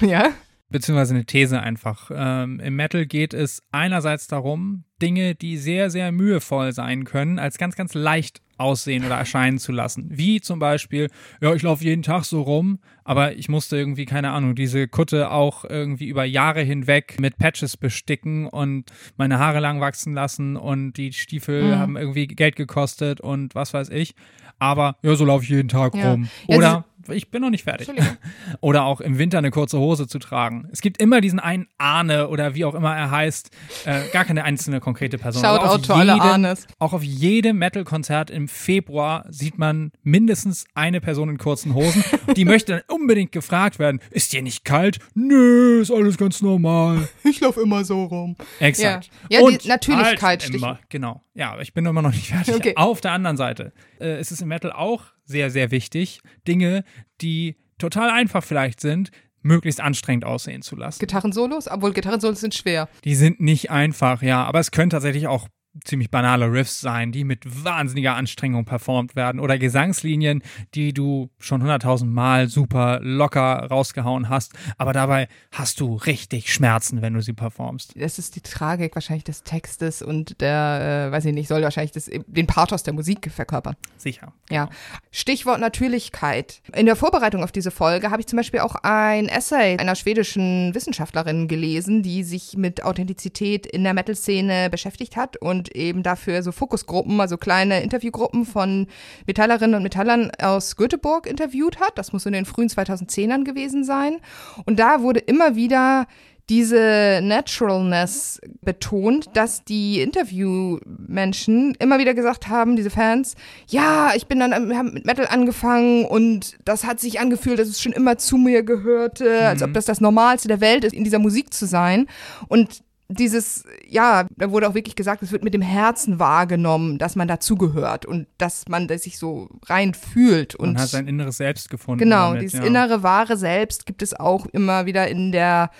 Ja 0.00 0.32
beziehungsweise 0.72 1.14
eine 1.14 1.24
These 1.24 1.60
einfach. 1.60 2.10
Ähm, 2.12 2.58
Im 2.60 2.74
Metal 2.74 3.06
geht 3.06 3.34
es 3.34 3.62
einerseits 3.70 4.26
darum, 4.26 4.84
Dinge, 5.00 5.34
die 5.34 5.56
sehr, 5.56 5.90
sehr 5.90 6.12
mühevoll 6.12 6.72
sein 6.72 7.04
können, 7.04 7.38
als 7.38 7.58
ganz, 7.58 7.76
ganz 7.76 7.94
leicht 7.94 8.40
aussehen 8.62 9.04
oder 9.04 9.16
erscheinen 9.16 9.58
zu 9.58 9.72
lassen. 9.72 10.08
Wie 10.10 10.40
zum 10.40 10.58
Beispiel, 10.58 11.08
ja, 11.40 11.52
ich 11.54 11.62
laufe 11.62 11.84
jeden 11.84 12.02
Tag 12.02 12.24
so 12.24 12.42
rum, 12.42 12.78
aber 13.04 13.34
ich 13.36 13.48
musste 13.48 13.76
irgendwie, 13.76 14.04
keine 14.04 14.30
Ahnung, 14.30 14.54
diese 14.54 14.86
Kutte 14.86 15.30
auch 15.30 15.64
irgendwie 15.64 16.06
über 16.06 16.24
Jahre 16.24 16.62
hinweg 16.62 17.16
mit 17.20 17.38
Patches 17.38 17.76
besticken 17.76 18.46
und 18.46 18.92
meine 19.16 19.38
Haare 19.38 19.58
lang 19.60 19.80
wachsen 19.80 20.14
lassen 20.14 20.56
und 20.56 20.92
die 20.94 21.12
Stiefel 21.12 21.64
mhm. 21.64 21.78
haben 21.78 21.96
irgendwie 21.96 22.28
Geld 22.28 22.56
gekostet 22.56 23.20
und 23.20 23.54
was 23.54 23.74
weiß 23.74 23.88
ich. 23.90 24.14
Aber 24.58 24.96
ja, 25.02 25.16
so 25.16 25.24
laufe 25.24 25.42
ich 25.42 25.50
jeden 25.50 25.68
Tag 25.68 25.96
ja. 25.96 26.12
rum. 26.12 26.28
Oder 26.46 26.62
ja, 26.62 26.84
ich 27.08 27.30
bin 27.30 27.42
noch 27.42 27.50
nicht 27.50 27.64
fertig. 27.64 27.88
oder 28.60 28.84
auch 28.84 29.00
im 29.00 29.18
Winter 29.18 29.38
eine 29.38 29.50
kurze 29.50 29.78
Hose 29.78 30.06
zu 30.06 30.18
tragen. 30.18 30.68
Es 30.72 30.80
gibt 30.80 31.00
immer 31.00 31.20
diesen 31.20 31.40
einen 31.40 31.68
Ahne 31.78 32.28
oder 32.28 32.54
wie 32.54 32.64
auch 32.64 32.74
immer 32.74 32.96
er 32.96 33.10
heißt, 33.10 33.50
äh, 33.86 34.08
gar 34.12 34.24
keine 34.24 34.44
einzelne 34.44 34.80
konkrete 34.80 35.18
Person. 35.18 35.42
Schaut 35.42 35.60
out 35.60 35.84
to 35.84 35.94
alle 35.94 36.20
Ahnes. 36.20 36.66
Auch 36.78 36.92
auf 36.92 37.02
jedem 37.02 37.58
Metal-Konzert 37.58 38.30
im 38.30 38.48
Februar 38.48 39.24
sieht 39.28 39.58
man 39.58 39.92
mindestens 40.02 40.64
eine 40.74 41.00
Person 41.00 41.28
in 41.28 41.38
kurzen 41.38 41.74
Hosen. 41.74 42.04
die 42.36 42.44
möchte 42.44 42.72
dann 42.72 42.82
unbedingt 42.88 43.32
gefragt 43.32 43.78
werden, 43.78 44.00
ist 44.10 44.32
dir 44.32 44.42
nicht 44.42 44.64
kalt? 44.64 44.98
Nö, 45.14 45.80
ist 45.80 45.90
alles 45.90 46.16
ganz 46.16 46.42
normal. 46.42 47.08
Ich 47.24 47.40
laufe 47.40 47.60
immer 47.60 47.84
so 47.84 48.04
rum. 48.04 48.36
Exakt. 48.60 49.10
Ja, 49.28 49.38
ja 49.38 49.46
Und 49.46 49.64
die 49.64 49.68
Natürlichkeit. 49.68 50.42
Halt 50.42 50.54
immer, 50.54 50.78
genau. 50.88 51.22
Ja, 51.34 51.58
ich 51.60 51.72
bin 51.72 51.86
immer 51.86 52.02
noch 52.02 52.12
nicht 52.12 52.28
fertig. 52.28 52.54
Okay. 52.54 52.72
Auf 52.76 53.00
der 53.00 53.12
anderen 53.12 53.36
Seite 53.36 53.72
äh, 54.00 54.20
ist 54.20 54.32
es 54.32 54.40
im 54.40 54.48
Metal 54.48 54.72
auch 54.72 55.04
sehr, 55.24 55.50
sehr 55.50 55.70
wichtig, 55.70 56.20
Dinge, 56.46 56.84
die 57.20 57.56
total 57.78 58.10
einfach 58.10 58.44
vielleicht 58.44 58.80
sind, 58.80 59.10
möglichst 59.40 59.80
anstrengend 59.80 60.24
aussehen 60.24 60.62
zu 60.62 60.76
lassen. 60.76 61.00
Gitarrensolos? 61.00 61.68
Obwohl 61.68 61.92
Gitarrensolos 61.92 62.40
sind 62.40 62.54
schwer. 62.54 62.88
Die 63.04 63.14
sind 63.14 63.40
nicht 63.40 63.70
einfach, 63.70 64.22
ja, 64.22 64.44
aber 64.44 64.60
es 64.60 64.70
können 64.70 64.90
tatsächlich 64.90 65.26
auch 65.26 65.48
ziemlich 65.84 66.10
banale 66.10 66.52
Riffs 66.52 66.80
sein, 66.80 67.12
die 67.12 67.24
mit 67.24 67.64
wahnsinniger 67.64 68.14
Anstrengung 68.14 68.64
performt 68.64 69.16
werden 69.16 69.40
oder 69.40 69.58
Gesangslinien, 69.58 70.42
die 70.74 70.92
du 70.92 71.30
schon 71.38 71.62
hunderttausend 71.62 72.12
Mal 72.12 72.48
super 72.48 73.00
locker 73.02 73.66
rausgehauen 73.70 74.28
hast, 74.28 74.52
aber 74.76 74.92
dabei 74.92 75.28
hast 75.50 75.80
du 75.80 75.94
richtig 75.94 76.52
Schmerzen, 76.52 77.02
wenn 77.02 77.14
du 77.14 77.22
sie 77.22 77.32
performst. 77.32 77.94
Das 77.96 78.18
ist 78.18 78.36
die 78.36 78.40
Tragik 78.40 78.94
wahrscheinlich 78.94 79.24
des 79.24 79.42
Textes 79.44 80.02
und 80.02 80.40
der, 80.40 81.08
äh, 81.08 81.12
weiß 81.12 81.24
ich 81.26 81.34
nicht, 81.34 81.48
soll 81.48 81.62
wahrscheinlich 81.62 81.92
das, 81.92 82.10
den 82.26 82.46
Pathos 82.46 82.82
der 82.82 82.92
Musik 82.92 83.30
verkörpern. 83.30 83.76
Sicher. 83.96 84.32
Ja. 84.50 84.66
Genau. 84.66 84.76
Stichwort 85.10 85.60
Natürlichkeit. 85.60 86.62
In 86.74 86.86
der 86.86 86.96
Vorbereitung 86.96 87.44
auf 87.44 87.52
diese 87.52 87.70
Folge 87.70 88.10
habe 88.10 88.20
ich 88.20 88.26
zum 88.26 88.36
Beispiel 88.36 88.60
auch 88.60 88.76
ein 88.82 89.28
Essay 89.28 89.76
einer 89.78 89.94
schwedischen 89.94 90.74
Wissenschaftlerin 90.74 91.48
gelesen, 91.48 92.02
die 92.02 92.24
sich 92.24 92.56
mit 92.56 92.82
Authentizität 92.82 93.66
in 93.66 93.84
der 93.84 93.94
Metal-Szene 93.94 94.70
beschäftigt 94.70 95.16
hat 95.16 95.36
und 95.36 95.61
und 95.62 95.76
eben 95.76 96.02
dafür 96.02 96.42
so 96.42 96.50
Fokusgruppen, 96.50 97.20
also 97.20 97.36
kleine 97.36 97.82
Interviewgruppen 97.82 98.44
von 98.44 98.88
Metallerinnen 99.26 99.76
und 99.76 99.82
Metallern 99.84 100.32
aus 100.42 100.76
Göteborg 100.76 101.26
interviewt 101.26 101.78
hat. 101.78 101.96
Das 101.98 102.12
muss 102.12 102.26
in 102.26 102.32
den 102.32 102.46
frühen 102.46 102.68
2010ern 102.68 103.44
gewesen 103.44 103.84
sein. 103.84 104.18
Und 104.66 104.80
da 104.80 105.02
wurde 105.02 105.20
immer 105.20 105.54
wieder 105.54 106.06
diese 106.48 107.20
Naturalness 107.22 108.40
betont, 108.62 109.30
dass 109.34 109.64
die 109.64 110.00
Interviewmenschen 110.00 111.76
immer 111.78 112.00
wieder 112.00 112.14
gesagt 112.14 112.48
haben, 112.48 112.74
diese 112.74 112.90
Fans, 112.90 113.36
ja, 113.68 114.10
ich 114.16 114.26
bin 114.26 114.40
dann 114.40 114.52
haben 114.76 114.92
mit 114.92 115.06
Metal 115.06 115.28
angefangen 115.28 116.04
und 116.04 116.58
das 116.64 116.84
hat 116.84 116.98
sich 116.98 117.20
angefühlt, 117.20 117.60
dass 117.60 117.68
es 117.68 117.80
schon 117.80 117.92
immer 117.92 118.18
zu 118.18 118.36
mir 118.36 118.64
gehörte, 118.64 119.24
mhm. 119.24 119.46
als 119.46 119.62
ob 119.62 119.68
mhm. 119.70 119.74
das 119.74 119.84
das 119.84 120.00
Normalste 120.00 120.48
der 120.48 120.60
Welt 120.60 120.82
ist, 120.82 120.92
in 120.92 121.04
dieser 121.04 121.20
Musik 121.20 121.54
zu 121.54 121.66
sein. 121.66 122.08
Und 122.48 122.82
dieses, 123.08 123.64
ja, 123.86 124.26
da 124.36 124.50
wurde 124.50 124.68
auch 124.68 124.74
wirklich 124.74 124.96
gesagt, 124.96 125.22
es 125.22 125.32
wird 125.32 125.44
mit 125.44 125.54
dem 125.54 125.62
Herzen 125.62 126.18
wahrgenommen, 126.18 126.98
dass 126.98 127.16
man 127.16 127.28
dazugehört 127.28 128.06
und 128.06 128.26
dass 128.38 128.68
man 128.68 128.88
sich 128.98 129.18
so 129.18 129.48
rein 129.66 129.94
fühlt. 129.94 130.54
Und 130.54 130.74
man 130.74 130.82
hat 130.82 130.88
sein 130.88 131.08
inneres 131.08 131.36
Selbst 131.36 131.68
gefunden. 131.68 131.98
Genau, 131.98 132.28
damit, 132.28 132.42
dieses 132.42 132.60
ja. 132.60 132.64
innere, 132.64 133.02
wahre 133.02 133.36
Selbst 133.36 133.86
gibt 133.86 134.02
es 134.02 134.18
auch 134.18 134.46
immer 134.46 134.86
wieder 134.86 135.08
in 135.08 135.32
der 135.32 135.70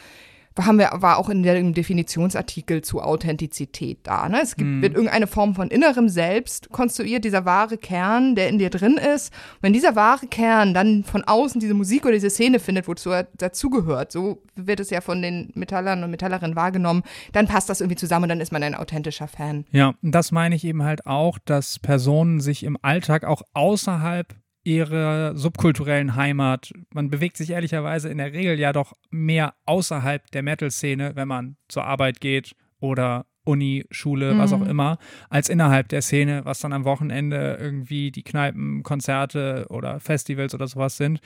haben 0.59 0.79
wir, 0.79 0.91
war 0.97 1.19
auch 1.19 1.29
in 1.29 1.43
dem 1.43 1.75
Definitionsartikel 1.75 2.83
zu 2.83 3.01
Authentizität 3.01 3.99
da. 4.03 4.29
Ne? 4.29 4.41
Es 4.43 4.57
gibt, 4.57 4.69
mhm. 4.69 4.83
wird 4.83 4.95
irgendeine 4.95 5.27
Form 5.27 5.55
von 5.55 5.69
innerem 5.69 6.09
Selbst 6.09 6.71
konstruiert, 6.71 7.25
dieser 7.25 7.45
wahre 7.45 7.79
Kern, 7.79 8.35
der 8.35 8.49
in 8.49 8.59
dir 8.59 8.71
drin 8.71 8.97
ist. 8.97 9.33
Und 9.57 9.63
wenn 9.63 9.73
dieser 9.73 9.97
wahre 9.97 10.27
Kern 10.27 10.75
dann 10.75 11.05
von 11.05 11.25
außen 11.25 11.61
diese 11.61 11.75
Musik 11.75 12.05
oder 12.05 12.15
diese 12.15 12.31
Szene 12.31 12.61
findet, 12.61 12.89
wozu 12.89 13.11
er 13.11 13.29
dazugehört, 13.37 14.13
so 14.13 14.43
wird 14.55 14.81
es 14.81 14.91
ja 14.91 15.01
von 15.01 15.23
den 15.23 15.51
Metallern 15.55 16.05
und 16.05 16.11
Metallerinnen 16.11 16.57
wahrgenommen, 16.57 17.03
dann 17.33 17.47
passt 17.47 17.69
das 17.69 17.81
irgendwie 17.81 17.97
zusammen 17.97 18.25
und 18.25 18.29
dann 18.31 18.41
ist 18.41 18.53
man 18.53 18.63
ein 18.63 18.75
authentischer 18.75 19.29
Fan. 19.29 19.65
Ja, 19.73 19.95
und 20.03 20.13
das 20.13 20.33
meine 20.33 20.55
ich 20.55 20.65
eben 20.65 20.83
halt 20.83 21.07
auch, 21.07 21.39
dass 21.45 21.79
Personen 21.79 22.41
sich 22.41 22.65
im 22.65 22.77
Alltag 22.83 23.25
auch 23.25 23.43
außerhalb 23.55 24.35
ihrer 24.65 25.37
subkulturellen 25.37 26.15
Heimat. 26.17 26.73
Man 26.91 27.11
bewegt 27.11 27.37
sich 27.37 27.51
ehrlicherweise 27.51 28.09
in 28.09 28.19
der 28.19 28.33
Regel 28.33 28.59
ja 28.59 28.73
doch 28.73 28.93
mehr 29.11 29.55
außerhalb 29.67 30.31
der 30.31 30.43
Metal-Szene, 30.43 31.13
wenn 31.15 31.29
man 31.29 31.57
zur 31.69 31.85
Arbeit 31.85 32.21
geht 32.21 32.55
oder 32.81 33.27
Uni, 33.45 33.85
Schule, 33.91 34.35
mhm. 34.35 34.39
was 34.39 34.53
auch 34.53 34.65
immer, 34.67 34.99
als 35.29 35.49
innerhalb 35.49 35.89
der 35.89 36.03
Szene, 36.03 36.45
was 36.45 36.61
dann 36.61 36.73
am 36.73 36.85
Wochenende 36.85 37.59
irgendwie 37.61 38.13
die 38.13 38.23
Kneipen, 38.23 38.83
Konzerte 38.83 39.67
oder 39.69 39.99
Festivals 39.99 40.55
oder 40.55 40.69
sowas 40.69 40.97
sind. 40.97 41.21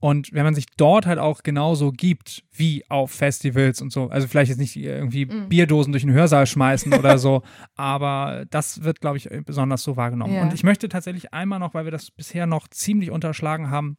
Und 0.00 0.32
wenn 0.32 0.44
man 0.44 0.54
sich 0.54 0.66
dort 0.76 1.06
halt 1.06 1.18
auch 1.18 1.42
genauso 1.42 1.90
gibt 1.90 2.44
wie 2.52 2.84
auf 2.88 3.10
Festivals 3.10 3.82
und 3.82 3.90
so, 3.92 4.08
also 4.08 4.28
vielleicht 4.28 4.48
jetzt 4.48 4.58
nicht 4.58 4.76
irgendwie 4.76 5.26
mhm. 5.26 5.48
Bierdosen 5.48 5.92
durch 5.92 6.04
den 6.04 6.12
Hörsaal 6.12 6.46
schmeißen 6.46 6.94
oder 6.94 7.18
so, 7.18 7.42
aber 7.74 8.44
das 8.50 8.84
wird, 8.84 9.00
glaube 9.00 9.16
ich, 9.16 9.28
besonders 9.44 9.82
so 9.82 9.96
wahrgenommen. 9.96 10.34
Ja. 10.34 10.42
Und 10.42 10.54
ich 10.54 10.62
möchte 10.62 10.88
tatsächlich 10.88 11.34
einmal 11.34 11.58
noch, 11.58 11.74
weil 11.74 11.84
wir 11.84 11.90
das 11.90 12.12
bisher 12.12 12.46
noch 12.46 12.68
ziemlich 12.68 13.10
unterschlagen 13.10 13.70
haben 13.70 13.96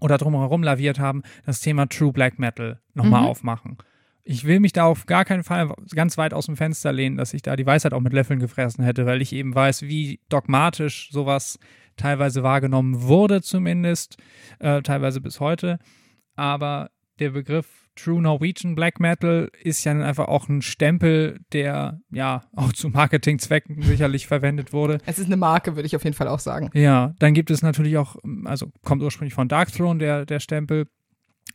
oder 0.00 0.18
drumherum 0.18 0.64
laviert 0.64 0.98
haben, 0.98 1.22
das 1.46 1.60
Thema 1.60 1.86
True 1.86 2.12
Black 2.12 2.40
Metal 2.40 2.80
nochmal 2.94 3.22
mhm. 3.22 3.28
aufmachen. 3.28 3.78
Ich 4.24 4.44
will 4.44 4.60
mich 4.60 4.72
da 4.72 4.84
auf 4.84 5.06
gar 5.06 5.24
keinen 5.24 5.44
Fall 5.44 5.72
ganz 5.94 6.18
weit 6.18 6.34
aus 6.34 6.46
dem 6.46 6.56
Fenster 6.56 6.92
lehnen, 6.92 7.16
dass 7.16 7.34
ich 7.34 7.42
da 7.42 7.56
die 7.56 7.66
Weisheit 7.66 7.94
auch 7.94 8.00
mit 8.00 8.12
Löffeln 8.12 8.38
gefressen 8.38 8.84
hätte, 8.84 9.06
weil 9.06 9.22
ich 9.22 9.32
eben 9.32 9.54
weiß, 9.54 9.82
wie 9.82 10.20
dogmatisch 10.28 11.10
sowas 11.10 11.58
teilweise 12.00 12.42
wahrgenommen 12.42 13.02
wurde, 13.02 13.42
zumindest, 13.42 14.16
äh, 14.58 14.82
teilweise 14.82 15.20
bis 15.20 15.40
heute. 15.40 15.78
Aber 16.34 16.90
der 17.18 17.30
Begriff 17.30 17.66
True 17.96 18.22
Norwegian 18.22 18.74
Black 18.74 18.98
Metal 18.98 19.50
ist 19.62 19.84
ja 19.84 19.92
einfach 19.92 20.28
auch 20.28 20.48
ein 20.48 20.62
Stempel, 20.62 21.40
der 21.52 22.00
ja 22.10 22.42
auch 22.56 22.72
zu 22.72 22.88
Marketingzwecken 22.88 23.82
sicherlich 23.82 24.26
verwendet 24.26 24.72
wurde. 24.72 24.98
Es 25.04 25.18
ist 25.18 25.26
eine 25.26 25.36
Marke, 25.36 25.76
würde 25.76 25.86
ich 25.86 25.96
auf 25.96 26.04
jeden 26.04 26.16
Fall 26.16 26.28
auch 26.28 26.38
sagen. 26.38 26.70
Ja, 26.72 27.14
dann 27.18 27.34
gibt 27.34 27.50
es 27.50 27.62
natürlich 27.62 27.98
auch, 27.98 28.16
also 28.44 28.72
kommt 28.84 29.02
ursprünglich 29.02 29.34
von 29.34 29.48
Darkthrone, 29.48 29.98
der, 29.98 30.24
der 30.24 30.40
Stempel. 30.40 30.86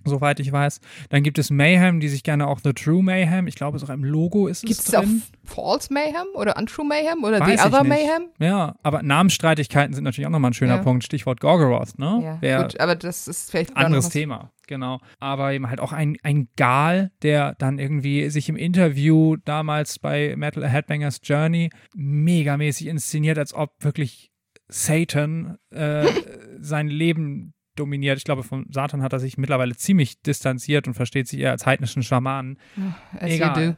Soweit 0.04 0.40
ich 0.40 0.52
weiß. 0.52 0.82
Dann 1.10 1.24
gibt 1.24 1.38
es 1.40 1.50
Mayhem, 1.50 2.00
die 2.00 2.08
sich 2.08 2.24
gerne 2.24 2.48
auch 2.48 2.60
The 2.64 2.74
True 2.74 3.02
Mayhem, 3.04 3.48
ich 3.48 3.56
glaube, 3.56 3.78
es 3.78 3.84
auch 3.84 3.90
im 3.90 4.04
Logo 4.04 4.48
ist 4.48 4.62
Gibt's 4.62 4.80
es 4.80 4.88
es 4.90 4.96
auch 4.96 5.02
drin. 5.02 5.22
False 5.44 5.94
Mayhem 5.94 6.28
oder 6.36 6.58
Untrue 6.58 6.86
Mayhem 6.86 7.24
oder 7.24 7.40
Weiß 7.40 7.62
The 7.62 7.68
Other 7.68 7.84
nicht. 7.84 7.90
Mayhem? 7.90 8.28
Ja, 8.40 8.76
aber 8.84 9.04
Namensstreitigkeiten 9.04 9.94
sind 9.94 10.04
natürlich 10.04 10.28
auch 10.28 10.32
nochmal 10.32 10.52
ein 10.52 10.56
schöner 10.56 10.78
Ja. 10.78 10.84
Punkt. 10.84 11.04
Stichwort 11.04 11.40
Gorgoroth, 11.40 11.98
ne? 12.00 12.20
Ja, 12.24 12.38
Wer, 12.42 12.62
gut, 12.64 12.80
aber 12.80 12.96
das 12.96 13.28
ist 13.28 13.52
vielleicht 13.52 13.76
anderes 13.78 14.10
Thema, 14.10 14.52
genau. 14.68 15.00
Aber 15.20 15.54
eben 15.54 15.70
halt 15.70 15.80
auch 15.80 15.92
ein, 15.94 16.18
ein 16.24 16.50
Gal, 16.56 17.12
der 17.22 17.56
dann 17.56 17.80
irgendwie 17.80 18.30
sich 18.30 18.50
im 18.50 18.56
Interview 18.56 19.36
damals 19.46 20.00
bei 20.00 20.36
Metal 20.36 20.68
Headbangers 20.68 21.20
Journey 21.24 21.70
megamäßig 21.96 22.88
inszeniert, 22.88 23.38
als 23.38 23.54
ob 23.54 23.72
wirklich 23.84 24.32
Satan 24.68 25.58
äh, 25.72 26.06
sein 26.60 26.88
Leben 26.88 27.54
dominiert. 27.76 28.18
Ich 28.18 28.24
glaube, 28.24 28.44
von 28.44 28.66
Satan 28.72 29.02
hat 29.02 29.14
er 29.14 29.20
sich 29.20 29.38
mittlerweile 29.38 29.76
ziemlich 29.76 30.22
distanziert 30.22 30.88
und 30.88 30.94
versteht 30.94 31.28
sich 31.28 31.40
eher 31.40 31.52
als 31.52 31.66
heidnischen 31.66 32.04
Schamanen. 32.04 32.58
You 32.76 32.92
Egal. 33.20 33.78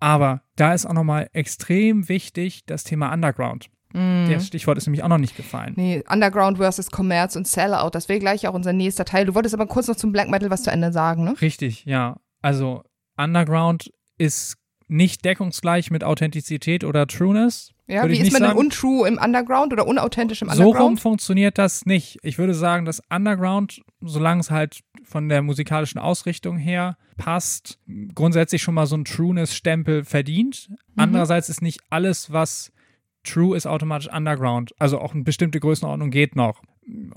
Aber 0.00 0.42
da 0.56 0.74
ist 0.74 0.86
auch 0.86 0.92
nochmal 0.92 1.28
extrem 1.32 2.08
wichtig 2.08 2.64
das 2.66 2.84
Thema 2.84 3.12
Underground. 3.12 3.70
Mhm. 3.94 4.28
Das 4.30 4.46
Stichwort 4.46 4.76
ist 4.76 4.86
nämlich 4.86 5.02
auch 5.02 5.08
noch 5.08 5.18
nicht 5.18 5.36
gefallen. 5.36 5.74
Nee, 5.76 6.02
Underground 6.08 6.58
versus 6.58 6.90
Commerz 6.90 7.36
und 7.36 7.46
Sellout, 7.46 7.90
das 7.92 8.08
wäre 8.08 8.18
gleich 8.18 8.46
auch 8.48 8.54
unser 8.54 8.72
nächster 8.72 9.04
Teil. 9.04 9.24
Du 9.24 9.34
wolltest 9.34 9.54
aber 9.54 9.66
kurz 9.66 9.86
noch 9.86 9.96
zum 9.96 10.12
Black 10.12 10.28
Metal 10.28 10.50
was 10.50 10.64
zu 10.64 10.70
Ende 10.70 10.92
sagen, 10.92 11.24
ne? 11.24 11.34
Richtig, 11.40 11.84
ja. 11.84 12.16
Also 12.42 12.82
Underground 13.16 13.92
ist 14.18 14.56
nicht 14.88 15.24
deckungsgleich 15.24 15.90
mit 15.90 16.04
Authentizität 16.04 16.84
oder 16.84 17.06
Trueness. 17.06 17.72
Ja, 17.86 18.02
würde 18.02 18.10
wie 18.10 18.12
ich 18.14 18.20
ist 18.20 18.32
nicht 18.32 18.40
man 18.40 18.50
denn 18.50 18.58
untrue 18.58 19.06
im 19.06 19.18
Underground 19.18 19.72
oder 19.72 19.86
unauthentisch 19.86 20.42
im 20.42 20.48
So 20.48 20.62
rum 20.62 20.70
Underground? 20.70 21.00
funktioniert 21.00 21.58
das 21.58 21.84
nicht. 21.84 22.18
Ich 22.22 22.38
würde 22.38 22.54
sagen, 22.54 22.84
dass 22.84 23.02
Underground, 23.10 23.82
solange 24.00 24.40
es 24.40 24.50
halt 24.50 24.80
von 25.04 25.28
der 25.28 25.42
musikalischen 25.42 26.00
Ausrichtung 26.00 26.56
her 26.56 26.96
passt, 27.18 27.78
grundsätzlich 28.14 28.62
schon 28.62 28.74
mal 28.74 28.86
so 28.86 28.94
einen 28.94 29.04
Trueness-Stempel 29.04 30.04
verdient. 30.04 30.68
Mhm. 30.70 30.76
Andererseits 30.96 31.48
ist 31.48 31.62
nicht 31.62 31.80
alles, 31.90 32.32
was 32.32 32.72
True 33.22 33.56
ist, 33.56 33.66
automatisch 33.66 34.08
Underground. 34.12 34.74
Also 34.78 34.98
auch 34.98 35.14
eine 35.14 35.24
bestimmte 35.24 35.60
Größenordnung 35.60 36.10
geht 36.10 36.36
noch. 36.36 36.62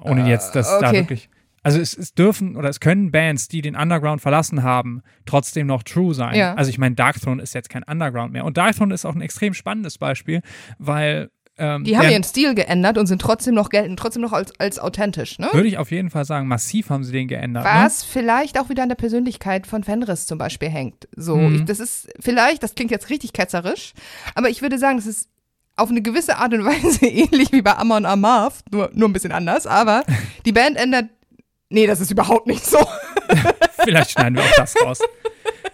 Ohne 0.01 0.29
jetzt 0.29 0.55
das 0.55 0.67
da 0.79 0.89
okay. 0.89 0.99
wirklich. 0.99 1.29
Also 1.67 1.79
es, 1.81 1.97
es 1.97 2.13
dürfen 2.13 2.55
oder 2.55 2.69
es 2.69 2.79
können 2.79 3.11
Bands, 3.11 3.47
die 3.49 3.61
den 3.61 3.75
Underground 3.75 4.21
verlassen 4.21 4.63
haben, 4.63 5.01
trotzdem 5.25 5.67
noch 5.67 5.83
true 5.83 6.13
sein. 6.13 6.35
Ja. 6.35 6.53
Also 6.55 6.69
ich 6.69 6.77
meine, 6.77 6.95
Darkthrone 6.95 7.41
ist 7.43 7.53
jetzt 7.53 7.69
kein 7.69 7.83
Underground 7.83 8.31
mehr. 8.31 8.45
Und 8.45 8.57
Darkthrone 8.57 8.93
ist 8.93 9.05
auch 9.05 9.15
ein 9.15 9.21
extrem 9.21 9.53
spannendes 9.53 9.97
Beispiel, 9.97 10.41
weil 10.79 11.29
ähm, 11.57 11.83
Die 11.83 11.97
haben 11.97 12.09
ihren 12.09 12.23
Stil 12.23 12.53
geändert 12.55 12.97
und 12.97 13.07
sind 13.07 13.19
trotzdem 13.19 13.55
noch 13.55 13.69
gelten, 13.69 13.97
trotzdem 13.97 14.21
noch 14.21 14.31
als, 14.31 14.57
als 14.59 14.77
authentisch, 14.79 15.39
ne? 15.39 15.49
würde 15.53 15.67
ich 15.67 15.77
auf 15.79 15.89
jeden 15.91 16.09
Fall 16.11 16.23
sagen, 16.23 16.47
massiv 16.47 16.89
haben 16.91 17.03
sie 17.03 17.11
den 17.11 17.27
geändert. 17.27 17.63
Ne? 17.65 17.69
Was 17.73 18.03
vielleicht 18.03 18.59
auch 18.59 18.69
wieder 18.69 18.83
an 18.83 18.89
der 18.89 18.95
Persönlichkeit 18.95 19.65
von 19.67 19.83
Fenris 19.83 20.27
zum 20.27 20.37
Beispiel 20.37 20.69
hängt. 20.69 21.07
So, 21.15 21.35
Mhm. 21.35 21.55
ich, 21.55 21.65
das 21.65 21.79
ist 21.79 22.09
vielleicht, 22.19 22.61
das 22.63 22.75
klingt 22.75 22.91
jetzt 22.91 23.09
richtig 23.09 23.33
ketzerisch, 23.33 23.93
aber 24.35 24.49
ich 24.49 24.61
würde 24.61 24.77
sagen, 24.77 24.97
das 24.97 25.07
ist 25.07 25.29
auf 25.75 25.89
eine 25.89 26.01
gewisse 26.01 26.37
Art 26.37 26.53
und 26.53 26.63
Weise 26.65 27.05
ähnlich 27.07 27.51
wie 27.51 27.61
bei 27.61 27.75
Amon 27.75 28.05
Amarth, 28.05 28.59
nur, 28.71 28.89
nur 28.93 29.09
ein 29.09 29.13
bisschen 29.13 29.31
anders, 29.31 29.65
aber 29.67 30.03
die 30.45 30.51
Band 30.53 30.77
ändert. 30.77 31.05
Nee, 31.69 31.85
das 31.85 31.99
ist 31.99 32.11
überhaupt 32.11 32.47
nicht 32.47 32.65
so. 32.65 32.79
Vielleicht 33.83 34.11
schneiden 34.11 34.35
wir 34.35 34.43
auch 34.43 34.55
das 34.55 34.75
raus. 34.81 34.99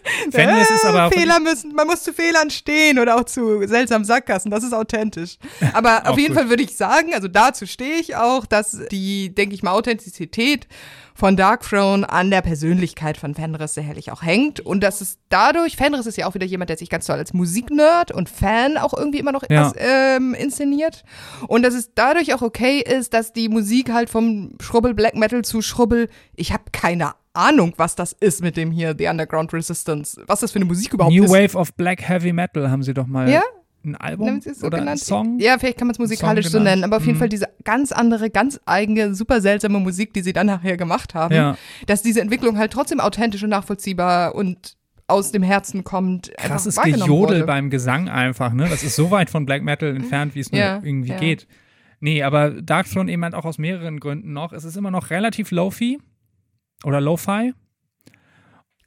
Fenris 0.32 0.70
ist 0.70 0.86
aber 0.86 1.06
auch 1.08 1.12
Äh, 1.12 1.20
Fehler 1.20 1.40
müssen, 1.40 1.74
man 1.74 1.88
muss 1.88 2.04
zu 2.04 2.14
Fehlern 2.14 2.50
stehen 2.50 3.00
oder 3.00 3.16
auch 3.18 3.24
zu 3.26 3.66
seltsamen 3.68 4.06
Sackgassen, 4.06 4.52
das 4.52 4.64
ist 4.64 4.74
authentisch. 4.74 5.38
Aber 5.74 6.04
Auch 6.06 6.12
auf 6.12 6.18
jeden 6.18 6.34
gut. 6.34 6.42
Fall 6.42 6.50
würde 6.50 6.64
ich 6.64 6.76
sagen, 6.76 7.14
also 7.14 7.28
dazu 7.28 7.66
stehe 7.66 7.96
ich 7.96 8.16
auch, 8.16 8.46
dass 8.46 8.78
die, 8.92 9.34
denke 9.34 9.56
ich 9.56 9.64
mal, 9.64 9.72
Authentizität 9.72 10.68
von 11.16 11.38
Darkthrone 11.38 12.10
an 12.10 12.32
der 12.32 12.42
Persönlichkeit 12.42 13.18
von 13.18 13.36
Fenris 13.36 13.76
sicherlich 13.76 14.12
auch 14.12 14.24
hängt 14.24 14.60
und 14.60 14.82
dass 14.82 15.00
es 15.00 15.20
dadurch, 15.30 15.76
Fenris 15.78 16.08
ist 16.08 16.18
ja 16.18 16.26
auch 16.28 16.34
wieder 16.34 16.46
jemand, 16.48 16.70
der 16.72 16.78
sich 16.78 16.90
ganz 16.90 17.06
toll 17.06 17.18
als 17.18 17.34
Musiknerd 17.34 18.12
und 18.12 18.30
Fan 18.30 18.78
auch 18.78 18.94
irgendwie 18.96 19.20
immer 19.20 19.32
noch 19.32 19.44
Ja. 19.50 19.68
als, 19.68 19.74
ähm, 19.78 20.34
inszeniert 20.34 21.04
und 21.48 21.62
dass 21.64 21.76
es 21.76 21.92
dadurch 21.94 22.34
auch 22.34 22.42
okay 22.42 22.80
ist, 22.80 23.14
dass 23.14 23.32
die 23.32 23.48
Musik 23.48 23.92
halt 23.92 24.10
vom 24.10 24.56
Schrubbel 24.60 24.96
Black 24.96 25.16
Metal 25.16 25.44
zu 25.44 25.62
Schrubbel, 25.62 26.10
ich 26.36 26.52
habe 26.52 26.64
keine 26.72 27.14
Ahnung, 27.34 27.74
was 27.78 27.96
das 27.96 28.14
ist 28.14 28.42
mit 28.44 28.58
dem 28.58 28.72
hier, 28.72 28.96
The 28.98 29.08
Underground 29.08 29.54
Resistance, 29.54 30.22
was 30.28 30.42
das 30.42 30.52
für 30.52 30.58
eine 30.58 30.66
Musik 30.66 30.94
überhaupt 30.94 31.14
New 31.16 31.24
ist. 31.24 31.32
Wave 31.32 31.58
of 31.58 31.74
Black 31.74 32.08
Heavy 32.08 32.32
Metal 32.34 32.70
haben 32.70 32.84
sie 32.84 32.94
doch 32.94 33.08
mal 33.08 33.30
Ja? 33.30 33.42
ein 33.86 33.96
Album 33.98 34.40
so 34.40 34.68
oder 34.68 34.78
genannt? 34.80 34.90
ein 35.02 35.04
Song. 35.06 35.40
Ja, 35.40 35.58
vielleicht 35.60 35.78
kann 35.78 35.88
man 35.88 35.94
es 35.94 36.00
musikalisch 36.00 36.48
so 36.48 36.58
nennen, 36.60 36.84
aber 36.86 36.98
auf 36.98 37.06
jeden 37.06 37.16
Mhm. 37.18 37.20
Fall 37.20 37.30
diese 37.30 37.48
ganz 37.66 37.92
andere, 37.92 38.30
ganz 38.30 38.60
eigene, 38.66 39.14
super 39.14 39.42
seltsame 39.42 39.80
Musik, 39.80 40.14
die 40.14 40.22
sie 40.22 40.32
dann 40.32 40.48
nachher 40.48 40.78
gemacht 40.78 41.16
haben, 41.16 41.36
Ja. 41.36 41.58
dass 41.88 42.02
diese 42.02 42.22
Entwicklung 42.22 42.58
halt 42.58 42.72
trotzdem 42.72 43.00
authentisch 43.02 43.44
und 43.44 43.50
nachvollziehbar 43.50 44.36
und 44.36 44.78
aus 45.08 45.32
dem 45.34 45.44
Herzen 45.44 45.84
kommt. 45.84 46.32
Krasses 46.38 46.78
Gejodel 46.78 47.08
wurde. 47.10 47.44
beim 47.46 47.70
Gesang 47.70 48.08
einfach, 48.08 48.54
ne? 48.54 48.70
Das 48.70 48.84
ist 48.84 48.96
so 48.96 49.12
weit 49.12 49.30
von 49.30 49.46
Black 49.46 49.64
Metal 49.64 49.94
entfernt, 49.94 50.34
wie 50.36 50.40
es 50.40 50.52
nur 50.52 50.62
Ja, 50.62 50.80
irgendwie 50.82 51.10
ja. 51.10 51.18
geht. 51.18 51.46
Nee, 52.00 52.24
aber 52.24 52.52
Darkthrone 52.62 53.12
eben 53.12 53.24
halt 53.24 53.34
auch 53.36 53.44
aus 53.44 53.58
mehreren 53.58 54.00
Gründen 54.00 54.32
noch. 54.32 54.54
Es 54.54 54.64
ist 54.64 54.78
immer 54.78 54.92
noch 54.92 55.10
relativ 55.10 55.52
lo-fi 55.52 56.00
oder 56.84 57.02
lo-fi. 57.02 57.54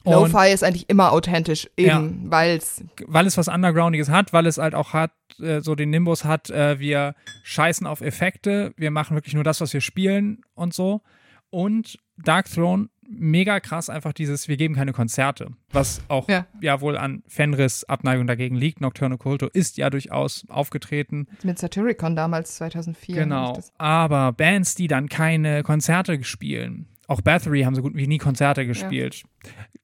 Lo-Fi 0.05 0.53
ist 0.53 0.63
eigentlich 0.63 0.89
immer 0.89 1.11
authentisch, 1.13 1.69
eben, 1.77 2.31
weil 2.31 2.59
es 2.59 2.85
weil 3.07 3.27
es 3.27 3.37
was 3.37 3.49
Undergroundiges 3.49 4.09
hat, 4.09 4.33
weil 4.33 4.47
es 4.47 4.57
halt 4.59 4.75
auch 4.75 4.93
hat, 4.93 5.11
äh, 5.41 5.61
so 5.61 5.75
den 5.75 5.91
Nimbus 5.91 6.25
hat, 6.25 6.49
äh, 6.51 6.79
wir 6.79 7.15
scheißen 7.43 7.87
auf 7.89 8.01
Effekte, 8.03 8.73
wir 8.77 8.93
machen 8.93 9.17
wirklich 9.17 9.35
nur 9.35 9.43
das, 9.43 9.61
was 9.61 9.73
wir 9.73 9.81
spielen 9.81 10.43
und 10.55 10.75
so. 10.75 11.03
Und 11.51 11.99
Darkthrone, 12.19 12.89
mega 13.09 13.59
krass 13.61 13.91
einfach 13.91 14.13
dieses, 14.13 14.47
wir 14.49 14.57
geben 14.57 14.75
keine 14.75 14.93
Konzerte, 14.93 15.49
was 15.73 16.01
auch 16.09 16.29
ja, 16.29 16.47
Ja. 16.61 16.81
wohl 16.81 16.97
an 16.97 17.23
Fenris 17.27 17.85
Abneigung 17.85 18.27
dagegen 18.27 18.57
liegt. 18.57 18.81
Nocturne 18.81 19.19
Culto 19.19 19.47
ist 19.53 19.77
ja 19.77 19.91
durchaus 19.91 20.45
aufgetreten. 20.49 21.27
mit 21.43 21.59
Satyricon 21.59 22.15
damals 22.17 22.57
2004. 22.57 23.17
Genau. 23.17 23.59
Aber 23.79 24.33
Bands, 24.33 24.75
die 24.77 24.87
dann 24.89 25.09
keine 25.09 25.63
Konzerte 25.63 26.23
spielen, 26.25 26.87
auch 27.07 27.21
Bathory 27.21 27.63
haben 27.63 27.75
so 27.75 27.83
gut 27.83 27.95
wie 27.95 28.07
nie 28.07 28.19
Konzerte 28.19 28.67
gespielt, 28.67 29.23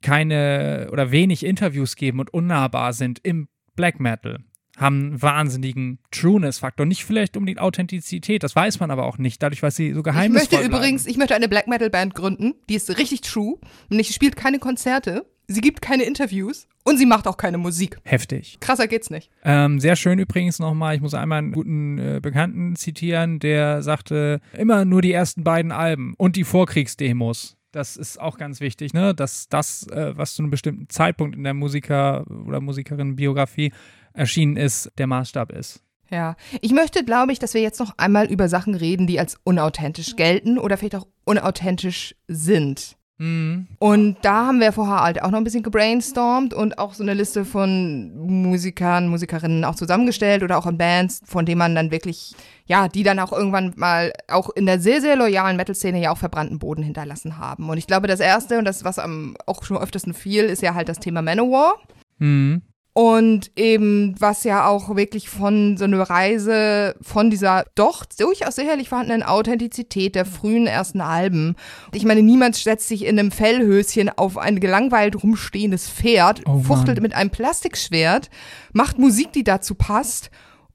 keine 0.02 0.88
oder 0.92 1.10
wenig 1.10 1.44
Interviews 1.44 1.96
geben 1.96 2.20
und 2.20 2.32
unnahbar 2.32 2.92
sind 2.92 3.20
im 3.22 3.48
Black 3.76 4.00
Metal, 4.00 4.38
haben 4.76 5.00
einen 5.00 5.22
wahnsinnigen 5.22 5.98
Trueness-Faktor. 6.10 6.86
Nicht 6.86 7.04
vielleicht 7.04 7.36
unbedingt 7.36 7.60
Authentizität, 7.60 8.42
das 8.42 8.56
weiß 8.56 8.80
man 8.80 8.90
aber 8.90 9.04
auch 9.04 9.18
nicht, 9.18 9.42
dadurch, 9.42 9.62
weil 9.62 9.70
sie 9.70 9.92
so 9.92 10.00
Ich 10.00 10.04
geheimnisvoll 10.04 10.40
möchte 10.40 10.56
bleiben. 10.56 10.74
übrigens, 10.74 11.06
ich 11.06 11.16
möchte 11.16 11.34
eine 11.34 11.48
Black 11.48 11.68
Metal 11.68 11.90
Band 11.90 12.14
gründen, 12.14 12.54
die 12.68 12.74
ist 12.74 12.96
richtig 12.98 13.20
true, 13.22 13.58
nämlich 13.88 14.08
sie 14.08 14.14
spielt 14.14 14.36
keine 14.36 14.58
Konzerte, 14.58 15.24
sie 15.48 15.60
gibt 15.60 15.82
keine 15.82 16.04
Interviews 16.04 16.66
und 16.84 16.98
sie 16.98 17.06
macht 17.06 17.26
auch 17.26 17.36
keine 17.36 17.58
Musik. 17.58 17.98
Heftig. 18.04 18.58
Krasser 18.60 18.88
geht's 18.88 19.10
nicht. 19.10 19.30
Ähm, 19.44 19.80
sehr 19.80 19.96
schön 19.96 20.18
übrigens 20.18 20.58
nochmal, 20.58 20.94
ich 20.94 21.00
muss 21.00 21.14
einmal 21.14 21.38
einen 21.38 21.52
guten 21.52 21.98
äh, 21.98 22.20
Bekannten 22.20 22.76
zitieren, 22.76 23.38
der 23.38 23.82
sagte, 23.82 24.40
immer 24.56 24.84
nur 24.84 25.02
die 25.02 25.12
ersten 25.12 25.44
beiden 25.44 25.72
Alben 25.72 26.14
und 26.16 26.36
die 26.36 26.44
Vorkriegsdemos. 26.44 27.56
Das 27.72 27.96
ist 27.96 28.20
auch 28.20 28.36
ganz 28.36 28.60
wichtig, 28.60 28.92
ne? 28.92 29.14
Dass 29.14 29.48
das, 29.48 29.86
äh, 29.88 30.12
was 30.14 30.34
zu 30.34 30.42
einem 30.42 30.50
bestimmten 30.50 30.90
Zeitpunkt 30.90 31.34
in 31.34 31.42
der 31.42 31.54
Musiker- 31.54 32.24
oder 32.46 32.60
Musikerin-Biografie 32.60 33.72
erschienen 34.12 34.58
ist, 34.58 34.90
der 34.98 35.06
Maßstab 35.06 35.52
ist. 35.52 35.82
Ja, 36.10 36.36
ich 36.60 36.72
möchte, 36.72 37.04
glaube 37.04 37.32
ich, 37.32 37.38
dass 37.38 37.54
wir 37.54 37.62
jetzt 37.62 37.80
noch 37.80 37.96
einmal 37.96 38.30
über 38.30 38.50
Sachen 38.50 38.74
reden, 38.74 39.06
die 39.06 39.18
als 39.18 39.38
unauthentisch 39.44 40.16
gelten 40.16 40.58
oder 40.58 40.76
vielleicht 40.76 40.96
auch 40.96 41.06
unauthentisch 41.24 42.14
sind. 42.28 42.98
Mhm. 43.22 43.68
Und 43.78 44.16
da 44.22 44.46
haben 44.46 44.58
wir 44.58 44.72
vorher 44.72 45.00
halt 45.00 45.22
auch 45.22 45.30
noch 45.30 45.38
ein 45.38 45.44
bisschen 45.44 45.62
gebrainstormt 45.62 46.52
und 46.52 46.78
auch 46.78 46.92
so 46.92 47.04
eine 47.04 47.14
Liste 47.14 47.44
von 47.44 48.10
Musikern, 48.16 49.06
Musikerinnen 49.06 49.64
auch 49.64 49.76
zusammengestellt 49.76 50.42
oder 50.42 50.58
auch 50.58 50.66
in 50.66 50.76
Bands, 50.76 51.20
von 51.24 51.46
denen 51.46 51.60
man 51.60 51.76
dann 51.76 51.92
wirklich, 51.92 52.34
ja, 52.66 52.88
die 52.88 53.04
dann 53.04 53.20
auch 53.20 53.32
irgendwann 53.32 53.74
mal 53.76 54.12
auch 54.26 54.50
in 54.50 54.66
der 54.66 54.80
sehr, 54.80 55.00
sehr 55.00 55.14
loyalen 55.14 55.56
Metal-Szene 55.56 56.00
ja 56.00 56.10
auch 56.10 56.18
verbrannten 56.18 56.58
Boden 56.58 56.82
hinterlassen 56.82 57.38
haben. 57.38 57.70
Und 57.70 57.78
ich 57.78 57.86
glaube, 57.86 58.08
das 58.08 58.18
erste 58.18 58.58
und 58.58 58.64
das, 58.64 58.82
was 58.82 58.98
am 58.98 59.36
auch 59.46 59.62
schon 59.62 59.76
öftesten 59.76 60.14
fiel, 60.14 60.46
ist 60.46 60.60
ja 60.60 60.74
halt 60.74 60.88
das 60.88 60.98
Thema 60.98 61.22
Manowar. 61.22 61.74
Mhm. 62.18 62.62
Und 62.94 63.50
eben, 63.56 64.14
was 64.18 64.44
ja 64.44 64.66
auch 64.66 64.96
wirklich 64.96 65.30
von 65.30 65.78
so 65.78 65.84
einer 65.84 66.02
Reise, 66.02 66.94
von 67.00 67.30
dieser 67.30 67.64
doch 67.74 68.04
durchaus 68.04 68.56
sicherlich 68.56 68.90
vorhandenen 68.90 69.22
Authentizität 69.22 70.14
der 70.14 70.26
frühen 70.26 70.66
ersten 70.66 71.00
Alben. 71.00 71.56
Ich 71.94 72.04
meine, 72.04 72.22
niemand 72.22 72.54
setzt 72.54 72.88
sich 72.88 73.06
in 73.06 73.18
einem 73.18 73.30
Fellhöschen 73.30 74.10
auf 74.10 74.36
ein 74.36 74.60
gelangweilt 74.60 75.22
rumstehendes 75.22 75.88
Pferd, 75.88 76.42
Oh 76.46 76.58
fuchtelt 76.58 77.00
mit 77.00 77.14
einem 77.14 77.30
Plastikschwert, 77.30 78.28
macht 78.74 78.98
Musik, 78.98 79.32
die 79.32 79.44
dazu 79.44 79.74
passt. 79.74 80.30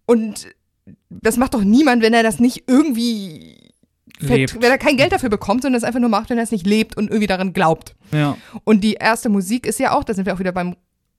Und 0.07 0.47
das 1.09 1.37
macht 1.37 1.53
doch 1.53 1.63
niemand, 1.63 2.01
wenn 2.01 2.15
er 2.15 2.23
das 2.23 2.39
nicht 2.39 2.63
irgendwie, 2.65 3.57
Lebt. 4.19 4.55
wenn 4.55 4.71
er 4.71 4.79
kein 4.79 4.97
Geld 4.97 5.11
dafür 5.11 5.29
bekommt, 5.29 5.61
sondern 5.61 5.77
es 5.77 5.83
einfach 5.83 5.99
nur 5.99 6.09
macht, 6.09 6.31
wenn 6.31 6.39
er 6.39 6.43
es 6.43 6.51
nicht 6.51 6.65
lebt 6.65 6.97
und 6.97 7.09
irgendwie 7.09 7.27
daran 7.27 7.53
glaubt. 7.53 7.95
Ja. 8.11 8.37
Und 8.63 8.83
die 8.83 8.95
erste 8.95 9.29
Musik 9.29 9.67
ist 9.67 9.79
ja 9.79 9.91
auch, 9.91 10.03
da 10.03 10.15
sind 10.15 10.25
wir 10.25 10.33
auch 10.33 10.39
wieder 10.39 10.51
beim 10.51 10.75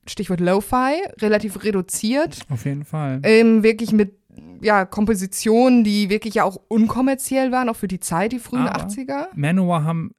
Stichwort 0.09 0.41
Lo-Fi, 0.41 1.01
relativ 1.21 1.63
reduziert, 1.65 2.41
Auf 2.51 2.65
jeden 2.65 2.85
Fall. 2.85 3.21
ähm, 3.25 3.63
wirklich 3.63 3.93
mit 3.93 4.15
ja, 4.61 4.85
Kompositionen, 4.85 5.85
die 5.85 6.11
wirklich 6.11 6.35
ja 6.35 6.45
auch 6.45 6.57
unkommerziell 6.69 7.53
waren, 7.53 7.69
auch 7.69 7.77
für 7.77 7.89
die 7.89 8.01
Zeit, 8.01 8.33
die 8.33 8.39
frühen 8.39 8.67
Aber 8.69 8.87
80er. 8.87 9.27
Manowar 9.35 9.85
haben 9.85 10.11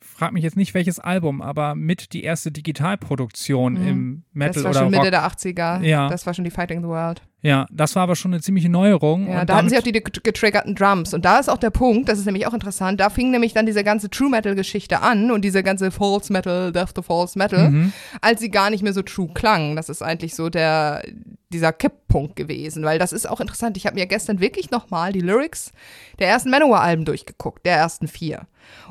frage 0.00 0.34
mich 0.34 0.44
jetzt 0.44 0.56
nicht 0.56 0.74
welches 0.74 0.98
Album, 1.00 1.42
aber 1.42 1.74
mit 1.74 2.12
die 2.12 2.22
erste 2.22 2.50
Digitalproduktion 2.52 3.74
Mhm. 3.74 3.88
im 3.88 4.22
Metal 4.32 4.54
das 4.54 4.64
war 4.64 4.70
oder 4.70 4.80
schon 4.80 4.90
Mitte 4.90 5.02
Rock. 5.02 5.10
der 5.10 5.24
80er. 5.24 5.82
Ja. 5.82 6.08
Das 6.08 6.26
war 6.26 6.34
schon 6.34 6.44
die 6.44 6.50
Fighting 6.50 6.80
the 6.82 6.88
World. 6.88 7.22
Ja, 7.40 7.66
das 7.70 7.94
war 7.94 8.02
aber 8.02 8.16
schon 8.16 8.32
eine 8.32 8.42
ziemliche 8.42 8.68
Neuerung. 8.68 9.30
Ja, 9.30 9.44
da 9.44 9.54
hatten 9.56 9.68
sie 9.68 9.78
auch 9.78 9.82
die 9.82 9.92
get- 9.92 10.24
getriggerten 10.24 10.74
Drums. 10.74 11.14
Und 11.14 11.24
da 11.24 11.38
ist 11.38 11.48
auch 11.48 11.58
der 11.58 11.70
Punkt, 11.70 12.08
das 12.08 12.18
ist 12.18 12.24
nämlich 12.24 12.48
auch 12.48 12.52
interessant, 12.52 12.98
da 12.98 13.10
fing 13.10 13.30
nämlich 13.30 13.52
dann 13.54 13.64
diese 13.64 13.84
ganze 13.84 14.10
True 14.10 14.28
Metal-Geschichte 14.28 15.02
an 15.02 15.30
und 15.30 15.42
diese 15.42 15.62
ganze 15.62 15.92
False 15.92 16.32
Metal, 16.32 16.72
Death 16.72 16.94
to 16.96 17.02
False 17.02 17.38
Metal, 17.38 17.70
Mhm. 17.70 17.92
als 18.20 18.40
sie 18.40 18.50
gar 18.50 18.70
nicht 18.70 18.82
mehr 18.82 18.92
so 18.92 19.02
true 19.02 19.30
klang. 19.34 19.76
Das 19.76 19.88
ist 19.88 20.02
eigentlich 20.02 20.34
so 20.34 20.48
der, 20.50 21.04
dieser 21.50 21.72
Kipppunkt 21.72 22.34
gewesen, 22.34 22.84
weil 22.84 22.98
das 22.98 23.12
ist 23.12 23.28
auch 23.30 23.40
interessant. 23.40 23.76
Ich 23.76 23.86
habe 23.86 23.94
mir 23.94 24.06
gestern 24.06 24.40
wirklich 24.40 24.72
nochmal 24.72 25.12
die 25.12 25.20
Lyrics 25.20 25.70
der 26.18 26.26
ersten 26.28 26.50
Manowar-Alben 26.50 27.04
durchgeguckt, 27.04 27.64
der 27.64 27.76
ersten 27.76 28.08
vier. 28.08 28.48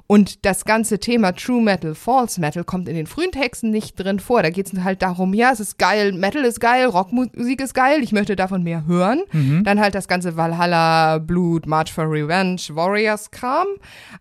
Und 0.08 0.46
das 0.46 0.64
ganze 0.64 1.00
Thema 1.00 1.34
True 1.34 1.62
Metal, 1.62 1.94
False 1.94 2.40
Metal 2.40 2.64
kommt 2.64 2.88
in 2.88 2.96
den 2.96 3.08
frühen 3.08 3.32
Texten 3.34 3.70
nicht 3.70 3.96
drin 4.00 4.20
vor. 4.20 4.42
Da 4.42 4.50
geht 4.50 4.72
es 4.72 4.84
halt 4.84 5.02
darum, 5.02 5.34
ja, 5.34 5.52
es 5.52 5.60
ist 5.60 5.78
geil, 5.78 6.14
Metal 6.14 6.46
ist 6.46 6.62
geil, 6.62 6.86
Rockmusik 6.86 7.62
ist 7.62 7.74
geil, 7.74 8.02
ich 8.02 8.14
möchte 8.14 8.38
davon 8.38 8.64
mehr 8.64 8.86
hören. 8.88 9.24
Dann 9.64 9.82
halt 9.82 9.96
das 9.96 10.08
ganze 10.08 10.38
Valhalla, 10.38 11.18
Blut, 11.18 11.68
March 11.68 11.92
for 11.92 12.06
Revenge, 12.10 12.62
Warriors-Kram. 12.70 13.68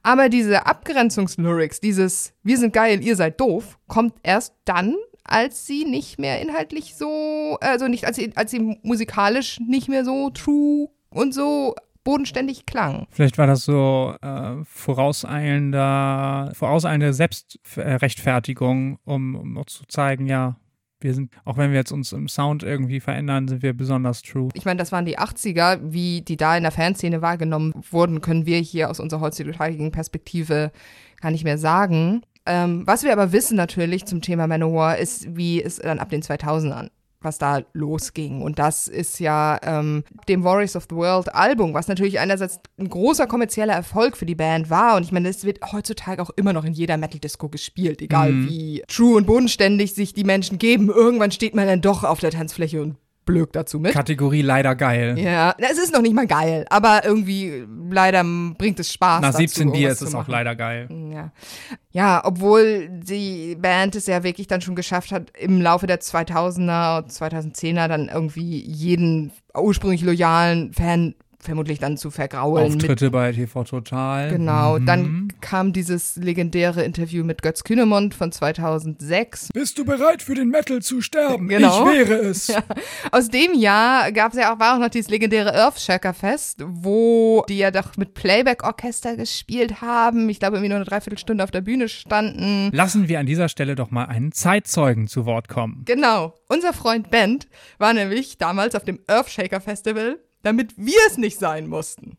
Aber 0.02 0.28
diese 0.28 0.66
Abgrenzungslyrics, 0.66 1.80
dieses 1.80 2.32
Wir 2.42 2.58
sind 2.58 2.72
geil, 2.72 3.00
ihr 3.02 3.14
seid 3.14 3.40
doof, 3.40 3.78
kommt 3.86 4.14
erst 4.24 4.54
dann, 4.64 4.96
als 5.22 5.66
sie 5.66 5.84
nicht 5.84 6.18
mehr 6.18 6.40
inhaltlich 6.40 6.96
so, 6.96 7.58
also 7.60 7.86
nicht, 7.86 8.06
als 8.06 8.16
sie, 8.16 8.32
als 8.34 8.50
sie 8.50 8.78
musikalisch 8.82 9.60
nicht 9.60 9.88
mehr 9.88 10.04
so 10.04 10.30
true 10.30 10.88
und 11.10 11.32
so 11.32 11.74
bodenständig 12.06 12.66
klang. 12.66 13.08
Vielleicht 13.10 13.36
war 13.36 13.48
das 13.48 13.64
so 13.64 14.14
äh, 14.22 14.64
vorauseilender, 14.64 16.52
vorauseilende 16.54 17.12
Selbstrechtfertigung, 17.12 19.00
um, 19.04 19.34
um 19.34 19.52
noch 19.52 19.66
zu 19.66 19.84
zeigen, 19.88 20.26
ja, 20.26 20.56
wir 21.00 21.14
sind, 21.14 21.32
auch 21.44 21.56
wenn 21.56 21.72
wir 21.72 21.78
jetzt 21.78 21.90
uns 21.90 22.12
im 22.12 22.28
Sound 22.28 22.62
irgendwie 22.62 23.00
verändern, 23.00 23.48
sind 23.48 23.62
wir 23.62 23.72
besonders 23.72 24.22
true. 24.22 24.50
Ich 24.54 24.64
meine, 24.64 24.78
das 24.78 24.92
waren 24.92 25.04
die 25.04 25.18
80er, 25.18 25.80
wie 25.82 26.22
die 26.22 26.36
da 26.36 26.56
in 26.56 26.62
der 26.62 26.72
Fanszene 26.72 27.22
wahrgenommen 27.22 27.74
wurden, 27.90 28.20
können 28.20 28.46
wir 28.46 28.58
hier 28.58 28.88
aus 28.88 29.00
unserer 29.00 29.20
heutigen 29.20 29.90
Perspektive 29.90 30.70
gar 31.20 31.32
nicht 31.32 31.44
mehr 31.44 31.58
sagen. 31.58 32.22
Ähm, 32.46 32.86
was 32.86 33.02
wir 33.02 33.12
aber 33.12 33.32
wissen 33.32 33.56
natürlich 33.56 34.04
zum 34.06 34.22
Thema 34.22 34.46
Manowar 34.46 34.98
ist, 34.98 35.36
wie 35.36 35.60
es 35.60 35.76
dann 35.76 35.98
ab 35.98 36.10
den 36.10 36.22
2000ern 36.22 36.90
was 37.26 37.36
da 37.36 37.62
losging. 37.74 38.40
Und 38.40 38.58
das 38.58 38.88
ist 38.88 39.20
ja 39.20 39.58
ähm, 39.62 40.04
dem 40.28 40.44
Warriors 40.44 40.76
of 40.76 40.86
the 40.88 40.96
World 40.96 41.34
Album, 41.34 41.74
was 41.74 41.88
natürlich 41.88 42.18
einerseits 42.18 42.60
ein 42.78 42.88
großer 42.88 43.26
kommerzieller 43.26 43.74
Erfolg 43.74 44.16
für 44.16 44.24
die 44.24 44.34
Band 44.34 44.70
war. 44.70 44.96
Und 44.96 45.02
ich 45.02 45.12
meine, 45.12 45.28
es 45.28 45.44
wird 45.44 45.60
heutzutage 45.72 46.22
auch 46.22 46.30
immer 46.36 46.54
noch 46.54 46.64
in 46.64 46.72
jeder 46.72 46.96
Metal-Disco 46.96 47.50
gespielt, 47.50 48.00
egal 48.00 48.32
wie 48.48 48.82
true 48.88 49.16
und 49.16 49.26
bodenständig 49.26 49.94
sich 49.94 50.14
die 50.14 50.24
Menschen 50.24 50.58
geben. 50.58 50.88
Irgendwann 50.88 51.32
steht 51.32 51.54
man 51.54 51.66
dann 51.66 51.82
doch 51.82 52.04
auf 52.04 52.20
der 52.20 52.30
Tanzfläche 52.30 52.80
und 52.80 52.96
blökt 53.26 53.54
dazu 53.54 53.78
mit. 53.78 53.92
Kategorie 53.92 54.40
leider 54.40 54.74
geil. 54.74 55.18
Ja, 55.18 55.54
es 55.58 55.76
ist 55.76 55.92
noch 55.92 56.00
nicht 56.00 56.14
mal 56.14 56.26
geil, 56.26 56.64
aber 56.70 57.04
irgendwie 57.04 57.66
leider 57.90 58.24
bringt 58.56 58.80
es 58.80 58.92
Spaß. 58.92 59.20
Nach 59.20 59.32
dazu, 59.32 59.40
17 59.40 59.72
Bier 59.72 59.80
irgendwas 59.80 60.02
ist 60.02 60.08
es 60.08 60.14
auch 60.14 60.28
leider 60.28 60.56
geil. 60.56 60.88
Ja. 61.12 61.32
ja, 61.90 62.22
obwohl 62.24 62.88
die 62.88 63.56
Band 63.56 63.96
es 63.96 64.06
ja 64.06 64.22
wirklich 64.22 64.46
dann 64.46 64.62
schon 64.62 64.76
geschafft 64.76 65.12
hat, 65.12 65.30
im 65.38 65.60
Laufe 65.60 65.86
der 65.86 66.00
2000er 66.00 67.02
und 67.02 67.12
2010er 67.12 67.88
dann 67.88 68.08
irgendwie 68.08 68.60
jeden 68.60 69.32
ursprünglich 69.54 70.02
loyalen 70.02 70.72
Fan 70.72 71.14
vermutlich 71.46 71.78
dann 71.78 71.96
zu 71.96 72.10
vergraulen. 72.10 72.72
Mit, 72.74 72.82
Auftritte 72.82 73.10
bei 73.10 73.32
TV 73.32 73.64
Total. 73.64 74.30
genau, 74.30 74.78
Mhm. 74.78 74.86
dann 74.86 75.32
kam 75.40 75.72
dieses 75.72 76.16
legendäre 76.16 76.82
Interview 76.82 77.24
mit 77.24 77.42
Götz 77.42 77.64
Kühnemund 77.64 78.14
von 78.14 78.30
2006. 78.32 79.48
Bist 79.54 79.78
du 79.78 79.84
bereit 79.84 80.22
für 80.22 80.34
den 80.34 80.48
Metal 80.48 80.82
zu 80.82 81.00
sterben? 81.00 81.48
Genau. 81.48 81.88
Ich 81.90 81.98
wäre 82.08 82.14
es. 82.26 82.52
Aus 83.12 83.28
dem 83.28 83.54
Jahr 83.54 84.12
gab 84.12 84.32
es 84.32 84.38
ja 84.38 84.54
auch, 84.54 84.58
war 84.58 84.74
auch 84.76 84.80
noch 84.80 84.88
dieses 84.90 85.10
legendäre 85.10 85.54
Earthshaker 85.54 86.12
Fest, 86.14 86.62
wo 86.66 87.44
die 87.48 87.58
ja 87.58 87.70
doch 87.70 87.96
mit 87.96 88.14
Playback-Orchester 88.14 89.16
gespielt 89.16 89.80
haben. 89.80 90.28
Ich 90.28 90.38
glaube, 90.40 90.56
irgendwie 90.56 90.68
nur 90.70 90.76
eine 90.76 90.84
Dreiviertelstunde 90.84 91.42
auf 91.44 91.50
der 91.50 91.60
Bühne 91.62 91.88
standen. 91.88 92.70
Lassen 92.72 93.08
wir 93.08 93.20
an 93.20 93.26
dieser 93.26 93.48
Stelle 93.48 93.74
doch 93.74 93.90
mal 93.90 94.04
einen 94.06 94.32
Zeitzeugen 94.32 95.06
zu 95.06 95.24
Wort 95.26 95.48
kommen. 95.48 95.82
Genau. 95.84 96.34
Unser 96.48 96.72
Freund 96.72 97.10
Bent 97.10 97.48
war 97.78 97.92
nämlich 97.92 98.38
damals 98.38 98.74
auf 98.74 98.84
dem 98.84 98.98
Earthshaker 99.06 99.60
Festival, 99.60 100.18
damit 100.46 100.76
wir 100.76 101.00
es 101.08 101.18
nicht 101.18 101.40
sein 101.40 101.66
mussten. 101.66 102.16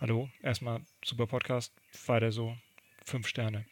Hallo, 0.00 0.30
erstmal 0.42 0.80
super 1.04 1.26
Podcast, 1.26 1.74
weiter 2.06 2.32
so, 2.32 2.56
fünf 3.04 3.28
Sterne. 3.28 3.66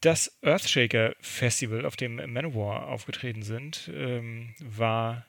Das 0.00 0.38
Earthshaker 0.40 1.14
Festival, 1.20 1.84
auf 1.84 1.96
dem 1.96 2.16
Manowar 2.32 2.86
aufgetreten 2.86 3.42
sind, 3.42 3.90
ähm, 3.92 4.54
war 4.60 5.26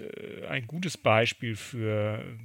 äh, 0.00 0.46
ein 0.48 0.66
gutes 0.66 0.98
Beispiel 0.98 1.54
für 1.54 2.36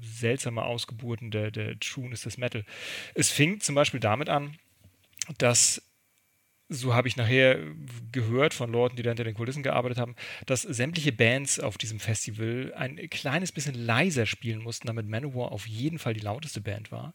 seltsame 0.00 0.62
Ausgeburten 0.62 1.32
der, 1.32 1.50
der 1.50 1.76
Trueness 1.80 2.22
des 2.22 2.38
Metal. 2.38 2.64
Es 3.16 3.32
fing 3.32 3.58
zum 3.58 3.74
Beispiel 3.74 3.98
damit 3.98 4.28
an, 4.28 4.58
dass 5.38 5.82
so 6.74 6.94
habe 6.94 7.08
ich 7.08 7.16
nachher 7.16 7.58
gehört 8.12 8.54
von 8.54 8.70
Leuten, 8.70 8.96
die 8.96 9.02
da 9.02 9.10
hinter 9.10 9.24
den 9.24 9.34
Kulissen 9.34 9.62
gearbeitet 9.62 9.98
haben, 9.98 10.14
dass 10.46 10.62
sämtliche 10.62 11.12
Bands 11.12 11.60
auf 11.60 11.78
diesem 11.78 12.00
Festival 12.00 12.72
ein 12.76 12.96
kleines 13.10 13.52
bisschen 13.52 13.74
leiser 13.74 14.26
spielen 14.26 14.62
mussten, 14.62 14.86
damit 14.86 15.08
Manowar 15.08 15.52
auf 15.52 15.66
jeden 15.66 15.98
Fall 15.98 16.14
die 16.14 16.20
lauteste 16.20 16.60
Band 16.60 16.92
war. 16.92 17.14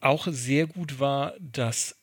Auch 0.00 0.28
sehr 0.30 0.66
gut 0.66 1.00
war, 1.00 1.34
dass 1.40 1.96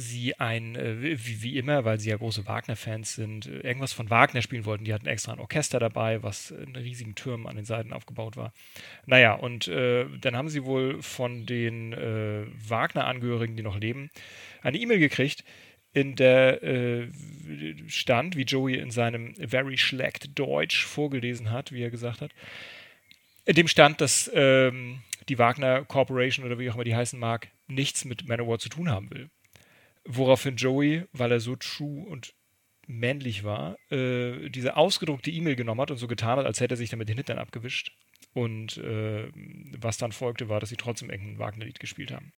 sie 0.00 0.38
ein, 0.38 0.74
äh, 0.74 1.24
wie, 1.24 1.42
wie 1.42 1.56
immer, 1.56 1.84
weil 1.84 2.00
sie 2.00 2.10
ja 2.10 2.16
große 2.16 2.46
Wagner-Fans 2.46 3.14
sind, 3.14 3.46
äh, 3.46 3.60
irgendwas 3.60 3.92
von 3.92 4.10
Wagner 4.10 4.42
spielen 4.42 4.64
wollten. 4.64 4.84
Die 4.84 4.92
hatten 4.92 5.06
extra 5.06 5.32
ein 5.32 5.38
Orchester 5.38 5.78
dabei, 5.78 6.22
was 6.22 6.50
in 6.50 6.74
riesigen 6.74 7.14
Türmen 7.14 7.46
an 7.46 7.56
den 7.56 7.64
Seiten 7.64 7.92
aufgebaut 7.92 8.36
war. 8.36 8.52
Naja, 9.06 9.34
und 9.34 9.68
äh, 9.68 10.06
dann 10.20 10.36
haben 10.36 10.48
sie 10.48 10.64
wohl 10.64 11.02
von 11.02 11.46
den 11.46 11.92
äh, 11.92 12.46
Wagner-Angehörigen, 12.68 13.56
die 13.56 13.62
noch 13.62 13.78
leben, 13.78 14.10
eine 14.62 14.78
E-Mail 14.78 14.98
gekriegt, 14.98 15.44
in 15.92 16.14
der 16.14 16.62
äh, 16.62 17.08
stand, 17.88 18.36
wie 18.36 18.42
Joey 18.42 18.76
in 18.76 18.90
seinem 18.90 19.34
very 19.36 19.76
schlecht 19.76 20.38
Deutsch 20.38 20.84
vorgelesen 20.84 21.50
hat, 21.50 21.72
wie 21.72 21.82
er 21.82 21.90
gesagt 21.90 22.20
hat, 22.20 22.32
in 23.44 23.54
dem 23.54 23.68
stand, 23.68 24.00
dass 24.00 24.30
ähm, 24.34 25.02
die 25.28 25.38
Wagner 25.38 25.84
Corporation 25.84 26.46
oder 26.46 26.58
wie 26.58 26.70
auch 26.70 26.74
immer 26.74 26.84
die 26.84 26.94
heißen 26.94 27.18
mag, 27.18 27.48
nichts 27.66 28.04
mit 28.04 28.28
Manowar 28.28 28.58
zu 28.58 28.68
tun 28.68 28.90
haben 28.90 29.10
will. 29.10 29.30
Woraufhin 30.12 30.56
Joey, 30.56 31.04
weil 31.12 31.32
er 31.32 31.40
so 31.40 31.56
true 31.56 32.06
und 32.08 32.34
männlich 32.86 33.44
war, 33.44 33.76
äh, 33.90 34.50
diese 34.50 34.76
ausgedruckte 34.76 35.30
E-Mail 35.30 35.54
genommen 35.54 35.80
hat 35.80 35.92
und 35.92 35.98
so 35.98 36.08
getan 36.08 36.38
hat, 36.38 36.46
als 36.46 36.60
hätte 36.60 36.74
er 36.74 36.76
sich 36.76 36.90
damit 36.90 37.08
den 37.08 37.16
Hintern 37.16 37.38
abgewischt. 37.38 37.92
Und 38.32 38.78
äh, 38.78 39.30
was 39.78 39.98
dann 39.98 40.12
folgte, 40.12 40.48
war, 40.48 40.60
dass 40.60 40.70
sie 40.70 40.76
trotzdem 40.76 41.10
irgendein 41.10 41.38
Wagner-Lied 41.38 41.80
gespielt 41.80 42.12
haben. 42.12 42.32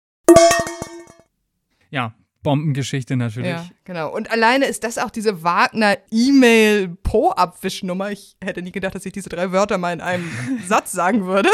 Ja, 1.90 2.14
Bombengeschichte 2.42 3.16
natürlich. 3.16 3.50
Ja, 3.50 3.68
genau. 3.84 4.12
Und 4.12 4.30
alleine 4.30 4.66
ist 4.66 4.84
das 4.84 4.98
auch 4.98 5.10
diese 5.10 5.42
Wagner-E-Mail-Po-Abwischnummer. 5.42 8.10
Ich 8.10 8.36
hätte 8.42 8.62
nie 8.62 8.72
gedacht, 8.72 8.94
dass 8.94 9.04
ich 9.06 9.12
diese 9.12 9.28
drei 9.28 9.52
Wörter 9.52 9.76
mal 9.78 9.92
in 9.92 10.00
einem 10.00 10.30
Satz 10.66 10.92
sagen 10.92 11.26
würde. 11.26 11.50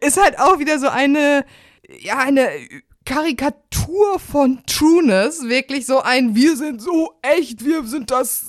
Ist 0.00 0.20
halt 0.22 0.38
auch 0.38 0.58
wieder 0.58 0.78
so 0.78 0.88
eine, 0.88 1.46
ja, 2.00 2.18
eine 2.18 2.50
Karikatur 3.06 4.18
von 4.18 4.60
Trueness. 4.66 5.48
Wirklich 5.48 5.86
so 5.86 6.00
ein, 6.02 6.34
wir 6.34 6.56
sind 6.56 6.82
so 6.82 7.12
echt, 7.22 7.64
wir 7.64 7.84
sind 7.84 8.10
das. 8.10 8.46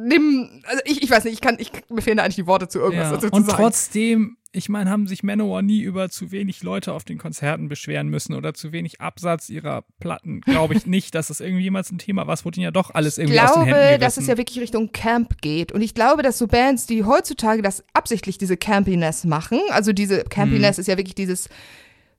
Nimm, 0.00 0.62
also 0.64 0.80
ich, 0.84 1.02
ich 1.02 1.10
weiß 1.10 1.24
nicht, 1.24 1.34
ich 1.34 1.40
kann, 1.40 1.56
ich, 1.58 1.72
mir 1.90 2.02
fehlen 2.02 2.18
da 2.18 2.22
eigentlich 2.22 2.36
die 2.36 2.46
Worte 2.46 2.68
zu 2.68 2.78
irgendwas 2.78 3.06
Ja. 3.08 3.14
dazu 3.14 3.28
zu 3.30 3.34
Und 3.34 3.46
sagen. 3.46 3.56
trotzdem, 3.62 4.36
ich 4.52 4.68
meine, 4.68 4.90
haben 4.90 5.06
sich 5.08 5.22
Manowar 5.24 5.60
nie 5.62 5.80
über 5.80 6.08
zu 6.08 6.30
wenig 6.30 6.62
Leute 6.62 6.92
auf 6.92 7.04
den 7.04 7.18
Konzerten 7.18 7.68
beschweren 7.68 8.06
müssen 8.08 8.34
oder 8.34 8.54
zu 8.54 8.70
wenig 8.70 9.00
Absatz 9.00 9.48
ihrer 9.50 9.82
Platten. 9.98 10.40
Glaube 10.42 10.74
ich 10.74 10.86
nicht, 10.86 11.14
dass 11.16 11.28
das 11.28 11.40
irgendwie 11.40 11.64
jemals 11.64 11.90
ein 11.90 11.98
Thema 11.98 12.26
war. 12.28 12.34
Es 12.34 12.44
wurde 12.44 12.58
ihnen 12.58 12.64
ja 12.64 12.70
doch 12.70 12.94
alles 12.94 13.18
irgendwie 13.18 13.36
Ich 13.36 13.42
aus 13.42 13.52
den 13.54 13.62
Händen 13.62 13.70
glaube, 13.70 13.82
gerissen. 13.86 14.00
dass 14.00 14.16
es 14.18 14.26
ja 14.28 14.36
wirklich 14.36 14.60
Richtung 14.60 14.92
Camp 14.92 15.40
geht. 15.42 15.72
Und 15.72 15.80
ich 15.82 15.94
glaube, 15.94 16.22
dass 16.22 16.38
so 16.38 16.46
Bands, 16.46 16.86
die 16.86 17.04
heutzutage 17.04 17.62
das 17.62 17.82
absichtlich 17.92 18.38
diese 18.38 18.56
Campiness 18.56 19.24
machen, 19.24 19.58
also 19.70 19.92
diese 19.92 20.22
Campiness 20.24 20.76
Mhm. 20.76 20.80
ist 20.82 20.86
ja 20.86 20.96
wirklich 20.96 21.16
dieses, 21.16 21.48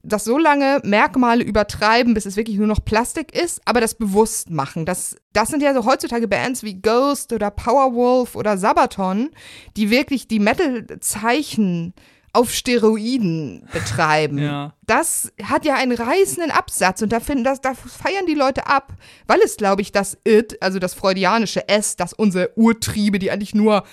das 0.01 0.23
so 0.23 0.37
lange 0.37 0.79
Merkmale 0.83 1.43
übertreiben, 1.43 2.13
bis 2.13 2.25
es 2.25 2.37
wirklich 2.37 2.57
nur 2.57 2.67
noch 2.67 2.83
Plastik 2.83 3.35
ist, 3.35 3.61
aber 3.65 3.81
das 3.81 3.95
bewusst 3.95 4.49
machen. 4.49 4.85
Das, 4.85 5.17
das 5.33 5.49
sind 5.49 5.61
ja 5.61 5.73
so 5.73 5.85
heutzutage 5.85 6.27
Bands 6.27 6.63
wie 6.63 6.81
Ghost 6.81 7.33
oder 7.33 7.51
Powerwolf 7.51 8.35
oder 8.35 8.57
Sabaton, 8.57 9.29
die 9.75 9.89
wirklich 9.89 10.27
die 10.27 10.39
Metal-Zeichen 10.39 11.93
auf 12.31 12.53
Steroiden 12.53 13.67
betreiben. 13.73 14.37
Ja. 14.37 14.73
Das 14.85 15.33
hat 15.43 15.65
ja 15.65 15.75
einen 15.75 15.97
reißenden 15.97 16.51
Absatz 16.51 17.01
und 17.01 17.11
da, 17.11 17.19
finden, 17.19 17.43
das, 17.43 17.59
da 17.59 17.73
feiern 17.73 18.25
die 18.27 18.35
Leute 18.35 18.67
ab, 18.67 18.93
weil 19.27 19.39
es, 19.43 19.57
glaube 19.57 19.81
ich, 19.81 19.91
das 19.91 20.17
It, 20.25 20.61
also 20.61 20.79
das 20.79 20.93
freudianische 20.93 21.67
S, 21.67 21.95
das 21.95 22.13
unsere 22.13 22.51
Urtriebe, 22.55 23.19
die 23.19 23.31
eigentlich 23.31 23.55
nur 23.55 23.83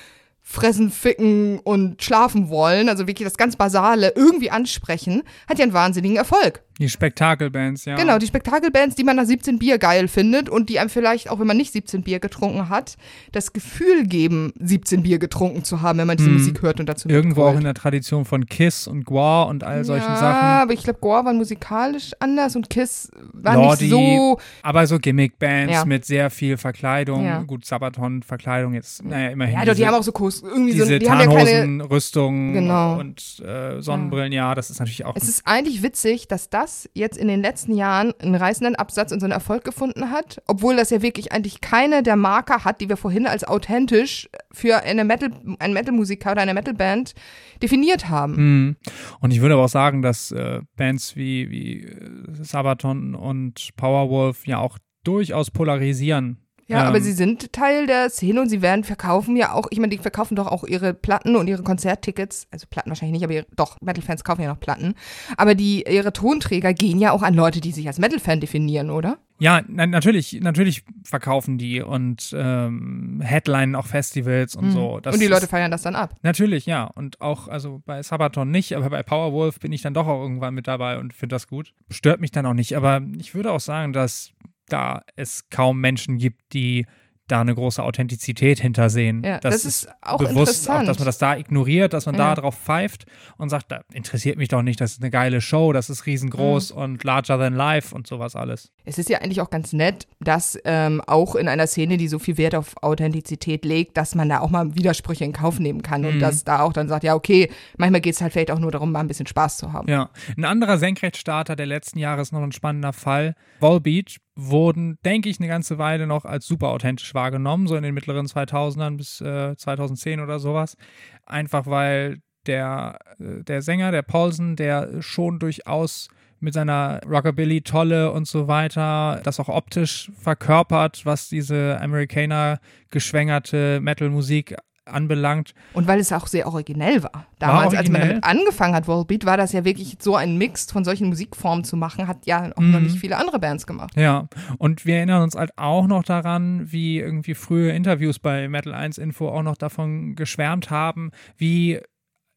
fressen, 0.48 0.92
ficken 0.92 1.58
und 1.58 2.00
schlafen 2.02 2.48
wollen, 2.48 2.88
also 2.88 3.08
wirklich 3.08 3.26
das 3.26 3.36
ganz 3.36 3.56
Basale 3.56 4.12
irgendwie 4.14 4.50
ansprechen, 4.50 5.24
hat 5.48 5.58
ja 5.58 5.64
einen 5.64 5.72
wahnsinnigen 5.72 6.16
Erfolg. 6.16 6.62
Die 6.78 6.88
Spektakelbands, 6.90 7.86
ja. 7.86 7.96
Genau, 7.96 8.18
die 8.18 8.26
Spektakelbands, 8.26 8.96
die 8.96 9.04
man 9.04 9.16
nach 9.16 9.24
17 9.24 9.58
Bier 9.58 9.78
geil 9.78 10.08
findet 10.08 10.50
und 10.50 10.68
die 10.68 10.78
einem 10.78 10.90
vielleicht, 10.90 11.30
auch 11.30 11.38
wenn 11.40 11.46
man 11.46 11.56
nicht 11.56 11.72
17 11.72 12.02
Bier 12.02 12.18
getrunken 12.20 12.68
hat, 12.68 12.96
das 13.32 13.54
Gefühl 13.54 14.06
geben, 14.06 14.52
17 14.60 15.02
Bier 15.02 15.18
getrunken 15.18 15.64
zu 15.64 15.80
haben, 15.80 15.98
wenn 15.98 16.06
man 16.06 16.18
diese 16.18 16.28
Mhm. 16.28 16.36
Musik 16.36 16.60
hört 16.62 16.78
und 16.78 16.86
dazu 16.86 17.08
Irgendwo 17.08 17.44
auch 17.44 17.54
in 17.56 17.64
der 17.64 17.72
Tradition 17.72 18.26
von 18.26 18.44
Kiss 18.46 18.86
und 18.86 19.04
Gwar 19.06 19.46
und 19.48 19.64
all 19.64 19.84
solchen 19.84 20.04
ja, 20.06 20.16
Sachen. 20.16 20.46
aber 20.48 20.72
ich 20.74 20.82
glaube, 20.82 20.98
Gore 21.00 21.24
war 21.24 21.32
musikalisch 21.32 22.10
anders 22.20 22.56
und 22.56 22.68
Kiss 22.68 23.10
war 23.32 23.54
Lordi, 23.54 23.84
nicht 23.84 23.90
so. 23.92 24.38
Aber 24.62 24.86
so 24.86 24.98
Gimmick-Bands 24.98 25.72
Ja. 25.72 25.84
mit 25.86 26.04
sehr 26.04 26.28
viel 26.28 26.58
Verkleidung. 26.58 27.24
Ja. 27.24 27.42
Gut, 27.42 27.64
Sabaton-Verkleidung 27.64 28.74
jetzt, 28.74 29.02
naja, 29.02 29.30
immerhin. 29.30 29.54
Ja, 29.54 29.60
doch, 29.64 29.72
die 29.72 29.76
diese- 29.76 29.86
haben 29.86 29.94
auch 29.94 30.02
so 30.02 30.12
Kurs, 30.12 30.42
irgendwie 30.42 30.72
so, 30.72 30.84
diese 30.84 30.98
die 30.98 31.08
haben 31.10 31.20
ja 31.20 31.26
keine. 31.26 31.50
Tarnhosen-Rüstung 31.50 32.52
Genau. 32.52 32.98
und 32.98 33.40
äh, 33.40 33.80
Sonnenbrillen, 33.80 34.32
ja. 34.32 34.54
das 34.54 34.68
ist 34.70 34.78
natürlich 34.78 35.04
auch. 35.06 35.16
Es 35.16 35.28
ist 35.28 35.46
eigentlich 35.46 35.82
witzig, 35.82 36.28
dass 36.28 36.50
das 36.50 36.65
jetzt 36.94 37.16
in 37.16 37.28
den 37.28 37.42
letzten 37.42 37.74
Jahren 37.74 38.12
einen 38.20 38.34
reißenden 38.34 38.76
Absatz 38.76 39.12
und 39.12 39.20
so 39.20 39.26
einen 39.26 39.32
Erfolg 39.32 39.64
gefunden 39.64 40.10
hat, 40.10 40.42
obwohl 40.46 40.76
das 40.76 40.90
ja 40.90 41.02
wirklich 41.02 41.32
eigentlich 41.32 41.60
keine 41.60 42.02
der 42.02 42.16
Marker 42.16 42.64
hat, 42.64 42.80
die 42.80 42.88
wir 42.88 42.96
vorhin 42.96 43.26
als 43.26 43.44
authentisch 43.44 44.28
für 44.52 44.82
eine 44.82 45.04
Metal, 45.04 45.30
einen 45.58 45.74
Metal-Musiker 45.74 46.32
oder 46.32 46.42
eine 46.42 46.54
Metal-Band 46.54 47.14
definiert 47.62 48.08
haben. 48.08 48.34
Mhm. 48.36 48.76
Und 49.20 49.32
ich 49.32 49.40
würde 49.40 49.54
aber 49.54 49.64
auch 49.64 49.68
sagen, 49.68 50.02
dass 50.02 50.32
äh, 50.32 50.60
Bands 50.76 51.16
wie, 51.16 51.50
wie 51.50 51.84
äh, 51.84 52.10
Sabaton 52.42 53.14
und 53.14 53.70
Powerwolf 53.76 54.46
ja 54.46 54.58
auch 54.58 54.78
durchaus 55.04 55.50
polarisieren. 55.50 56.45
Ja, 56.68 56.80
Ähm, 56.82 56.86
aber 56.88 57.00
sie 57.00 57.12
sind 57.12 57.52
Teil 57.52 57.86
der 57.86 58.10
Szene 58.10 58.40
und 58.40 58.48
sie 58.48 58.60
werden 58.60 58.82
verkaufen 58.84 59.36
ja 59.36 59.52
auch, 59.52 59.66
ich 59.70 59.78
meine, 59.78 59.94
die 59.94 59.98
verkaufen 60.02 60.34
doch 60.34 60.48
auch 60.48 60.64
ihre 60.64 60.94
Platten 60.94 61.36
und 61.36 61.46
ihre 61.46 61.62
Konzerttickets, 61.62 62.48
also 62.50 62.66
Platten 62.68 62.90
wahrscheinlich 62.90 63.12
nicht, 63.20 63.24
aber 63.24 63.34
ihre, 63.34 63.46
doch, 63.54 63.80
Metal-Fans 63.80 64.24
kaufen 64.24 64.42
ja 64.42 64.48
noch 64.48 64.58
Platten, 64.58 64.94
aber 65.36 65.54
die, 65.54 65.84
ihre 65.88 66.12
Tonträger 66.12 66.74
gehen 66.74 66.98
ja 66.98 67.12
auch 67.12 67.22
an 67.22 67.34
Leute, 67.34 67.60
die 67.60 67.70
sich 67.72 67.86
als 67.86 67.98
Metal-Fan 67.98 68.40
definieren, 68.40 68.90
oder? 68.90 69.18
Ja, 69.38 69.60
na, 69.68 69.86
natürlich, 69.86 70.40
natürlich 70.40 70.82
verkaufen 71.04 71.58
die 71.58 71.82
und 71.82 72.34
ähm, 72.36 73.20
Headlinen 73.22 73.74
auch 73.76 73.86
Festivals 73.86 74.56
und 74.56 74.70
so. 74.70 74.98
Das 74.98 75.12
Mhm. 75.12 75.14
und 75.16 75.20
die 75.22 75.28
Leute 75.28 75.44
ist, 75.44 75.50
feiern 75.50 75.70
das 75.70 75.82
dann 75.82 75.94
ab. 75.94 76.14
Natürlich, 76.22 76.64
ja. 76.64 76.84
Und 76.84 77.20
auch, 77.20 77.46
also 77.46 77.82
bei 77.84 78.02
Sabaton 78.02 78.50
nicht, 78.50 78.74
aber 78.74 78.88
bei 78.88 79.02
Powerwolf 79.02 79.60
bin 79.60 79.72
ich 79.72 79.82
dann 79.82 79.92
doch 79.92 80.06
auch 80.06 80.22
irgendwann 80.22 80.54
mit 80.54 80.66
dabei 80.66 80.98
und 80.98 81.12
finde 81.12 81.34
das 81.34 81.48
gut. 81.48 81.74
Stört 81.90 82.20
mich 82.22 82.30
dann 82.30 82.46
auch 82.46 82.54
nicht. 82.54 82.76
Aber 82.78 83.02
ich 83.18 83.34
würde 83.34 83.52
auch 83.52 83.60
sagen, 83.60 83.92
dass 83.92 84.30
da 84.68 85.02
es 85.16 85.48
kaum 85.50 85.80
Menschen 85.80 86.18
gibt, 86.18 86.52
die 86.52 86.86
da 87.28 87.40
eine 87.40 87.54
große 87.56 87.82
Authentizität 87.82 88.60
hintersehen. 88.60 89.24
Ja, 89.24 89.40
das 89.40 89.64
ist 89.64 89.88
auch 90.00 90.18
bewusst. 90.18 90.70
Auch, 90.70 90.84
dass 90.84 90.98
man 91.00 91.06
das 91.06 91.18
da 91.18 91.36
ignoriert, 91.36 91.92
dass 91.92 92.06
man 92.06 92.14
Ja. 92.14 92.34
da 92.34 92.40
drauf 92.40 92.56
pfeift 92.56 93.04
und 93.36 93.48
sagt, 93.48 93.72
da 93.72 93.80
interessiert 93.92 94.38
mich 94.38 94.48
doch 94.48 94.62
nicht, 94.62 94.80
das 94.80 94.92
ist 94.92 95.02
eine 95.02 95.10
geile 95.10 95.40
Show, 95.40 95.72
das 95.72 95.90
ist 95.90 96.06
riesengroß 96.06 96.72
Mhm. 96.74 96.80
und 96.80 97.04
larger 97.04 97.36
than 97.36 97.54
life 97.54 97.92
und 97.92 98.06
sowas 98.06 98.36
alles. 98.36 98.70
Es 98.86 98.98
ist 98.98 99.10
ja 99.10 99.18
eigentlich 99.18 99.40
auch 99.40 99.50
ganz 99.50 99.72
nett, 99.72 100.06
dass 100.20 100.58
ähm, 100.64 101.02
auch 101.06 101.34
in 101.34 101.48
einer 101.48 101.66
Szene, 101.66 101.96
die 101.96 102.08
so 102.08 102.18
viel 102.18 102.38
Wert 102.38 102.54
auf 102.54 102.74
Authentizität 102.82 103.64
legt, 103.64 103.96
dass 103.96 104.14
man 104.14 104.28
da 104.28 104.40
auch 104.40 104.48
mal 104.50 104.74
Widersprüche 104.74 105.24
in 105.24 105.32
Kauf 105.32 105.58
nehmen 105.58 105.82
kann 105.82 106.04
und 106.04 106.16
Mhm. 106.16 106.20
dass 106.20 106.44
da 106.44 106.60
auch 106.60 106.72
dann 106.72 106.88
sagt, 106.88 107.04
ja, 107.04 107.14
okay, 107.14 107.50
manchmal 107.76 108.00
geht 108.00 108.14
es 108.14 108.20
halt 108.22 108.32
vielleicht 108.32 108.50
auch 108.50 108.58
nur 108.58 108.70
darum, 108.70 108.92
mal 108.92 109.00
ein 109.00 109.08
bisschen 109.08 109.26
Spaß 109.26 109.58
zu 109.58 109.72
haben. 109.72 109.88
Ja, 109.90 110.10
ein 110.36 110.44
anderer 110.44 110.78
Senkrechtstarter 110.78 111.56
der 111.56 111.66
letzten 111.66 111.98
Jahre 111.98 112.22
ist 112.22 112.32
noch 112.32 112.42
ein 112.42 112.52
spannender 112.52 112.92
Fall. 112.92 113.34
Volbeat 113.60 114.16
wurden, 114.36 114.98
denke 115.04 115.28
ich, 115.28 115.40
eine 115.40 115.48
ganze 115.48 115.78
Weile 115.78 116.06
noch 116.06 116.24
als 116.24 116.46
super 116.46 116.68
authentisch 116.68 117.12
wahrgenommen, 117.14 117.66
so 117.66 117.74
in 117.76 117.82
den 117.82 117.94
mittleren 117.94 118.26
2000ern 118.26 118.96
bis 118.96 119.20
äh, 119.20 119.56
2010 119.56 120.20
oder 120.20 120.38
sowas. 120.38 120.76
Einfach 121.24 121.66
weil 121.66 122.18
der, 122.46 122.98
äh, 123.18 123.42
der 123.42 123.62
Sänger, 123.62 123.90
der 123.90 124.02
Paulsen, 124.02 124.54
der 124.54 125.02
schon 125.02 125.38
durchaus 125.40 126.08
mit 126.40 126.54
seiner 126.54 127.00
Rockabilly-Tolle 127.06 128.12
und 128.12 128.26
so 128.26 128.48
weiter 128.48 129.20
das 129.24 129.40
auch 129.40 129.48
optisch 129.48 130.10
verkörpert, 130.20 131.04
was 131.06 131.28
diese 131.28 131.78
Amerikaner 131.80 132.58
geschwängerte 132.90 133.80
Metal-Musik 133.80 134.54
anbelangt. 134.84 135.52
Und 135.72 135.88
weil 135.88 135.98
es 135.98 136.12
auch 136.12 136.28
sehr 136.28 136.46
originell 136.46 137.02
war. 137.02 137.26
Damals, 137.40 137.74
als 137.74 137.88
man 137.90 138.00
originell. 138.02 138.20
damit 138.20 138.24
angefangen 138.24 138.74
hat, 138.74 138.86
Volbeat, 138.86 139.26
war 139.26 139.36
das 139.36 139.52
ja 139.52 139.64
wirklich 139.64 139.96
so 139.98 140.14
ein 140.14 140.38
Mix 140.38 140.70
von 140.70 140.84
solchen 140.84 141.08
Musikformen 141.08 141.64
zu 141.64 141.76
machen, 141.76 142.06
hat 142.06 142.24
ja 142.26 142.52
auch 142.54 142.60
noch 142.62 142.78
Mhm. 142.78 142.84
nicht 142.84 142.98
viele 142.98 143.16
andere 143.16 143.40
Bands 143.40 143.66
gemacht. 143.66 143.96
Ja, 143.96 144.28
und 144.58 144.86
wir 144.86 144.96
erinnern 144.98 145.22
uns 145.22 145.34
halt 145.34 145.50
auch 145.56 145.88
noch 145.88 146.04
daran, 146.04 146.70
wie 146.70 147.00
irgendwie 147.00 147.34
frühe 147.34 147.72
Interviews 147.72 148.20
bei 148.20 148.48
Metal 148.48 148.74
1 148.74 148.98
Info 148.98 149.28
auch 149.28 149.42
noch 149.42 149.56
davon 149.56 150.14
geschwärmt 150.14 150.70
haben, 150.70 151.10
wie 151.36 151.80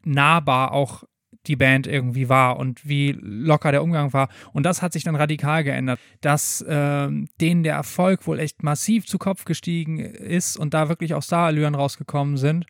nahbar 0.03 0.71
auch 0.71 1.03
die 1.47 1.55
Band 1.55 1.87
irgendwie 1.87 2.29
war 2.29 2.57
und 2.57 2.87
wie 2.87 3.17
locker 3.19 3.71
der 3.71 3.83
Umgang 3.83 4.13
war. 4.13 4.29
Und 4.53 4.63
das 4.65 4.81
hat 4.81 4.93
sich 4.93 5.03
dann 5.03 5.15
radikal 5.15 5.63
geändert, 5.63 5.99
dass 6.21 6.63
ähm, 6.67 7.27
denen 7.39 7.63
der 7.63 7.75
Erfolg 7.75 8.27
wohl 8.27 8.39
echt 8.39 8.63
massiv 8.63 9.05
zu 9.05 9.17
Kopf 9.17 9.45
gestiegen 9.45 9.99
ist 9.99 10.57
und 10.57 10.73
da 10.73 10.89
wirklich 10.89 11.13
auch 11.13 11.23
Starallüren 11.23 11.75
rausgekommen 11.75 12.37
sind. 12.37 12.65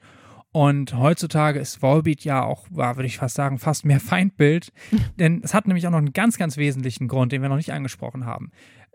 Und 0.52 0.96
heutzutage 0.96 1.60
ist 1.60 1.82
Volbeat 1.82 2.24
ja 2.24 2.44
auch, 2.44 2.66
war, 2.72 2.96
würde 2.96 3.08
ich 3.08 3.18
fast 3.18 3.36
sagen, 3.36 3.60
fast 3.60 3.86
mehr 3.86 4.00
Feindbild. 4.00 4.72
Denn 5.18 5.42
es 5.44 5.54
hat 5.54 5.68
nämlich 5.68 5.86
auch 5.88 5.92
noch 5.92 5.98
einen 6.00 6.14
ganz, 6.14 6.38
ganz 6.38 6.58
wesentlichen 6.58 7.08
Grund, 7.08 7.32
den 7.32 7.42
wir 7.42 7.50
noch 7.50 7.58
nicht 7.58 7.74
angesprochen 7.74 8.26
haben. 8.26 8.52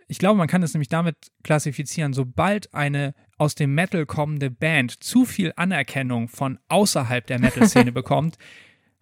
Ich 0.06 0.18
glaube, 0.18 0.36
man 0.36 0.48
kann 0.48 0.62
es 0.62 0.74
nämlich 0.74 0.88
damit 0.88 1.16
klassifizieren, 1.42 2.12
sobald 2.12 2.74
eine 2.74 3.14
aus 3.38 3.54
dem 3.54 3.74
Metal 3.74 4.04
kommende 4.04 4.50
Band 4.50 5.02
zu 5.02 5.24
viel 5.24 5.52
Anerkennung 5.56 6.28
von 6.28 6.58
außerhalb 6.68 7.26
der 7.26 7.40
Metal-Szene 7.40 7.92
bekommt, 7.92 8.36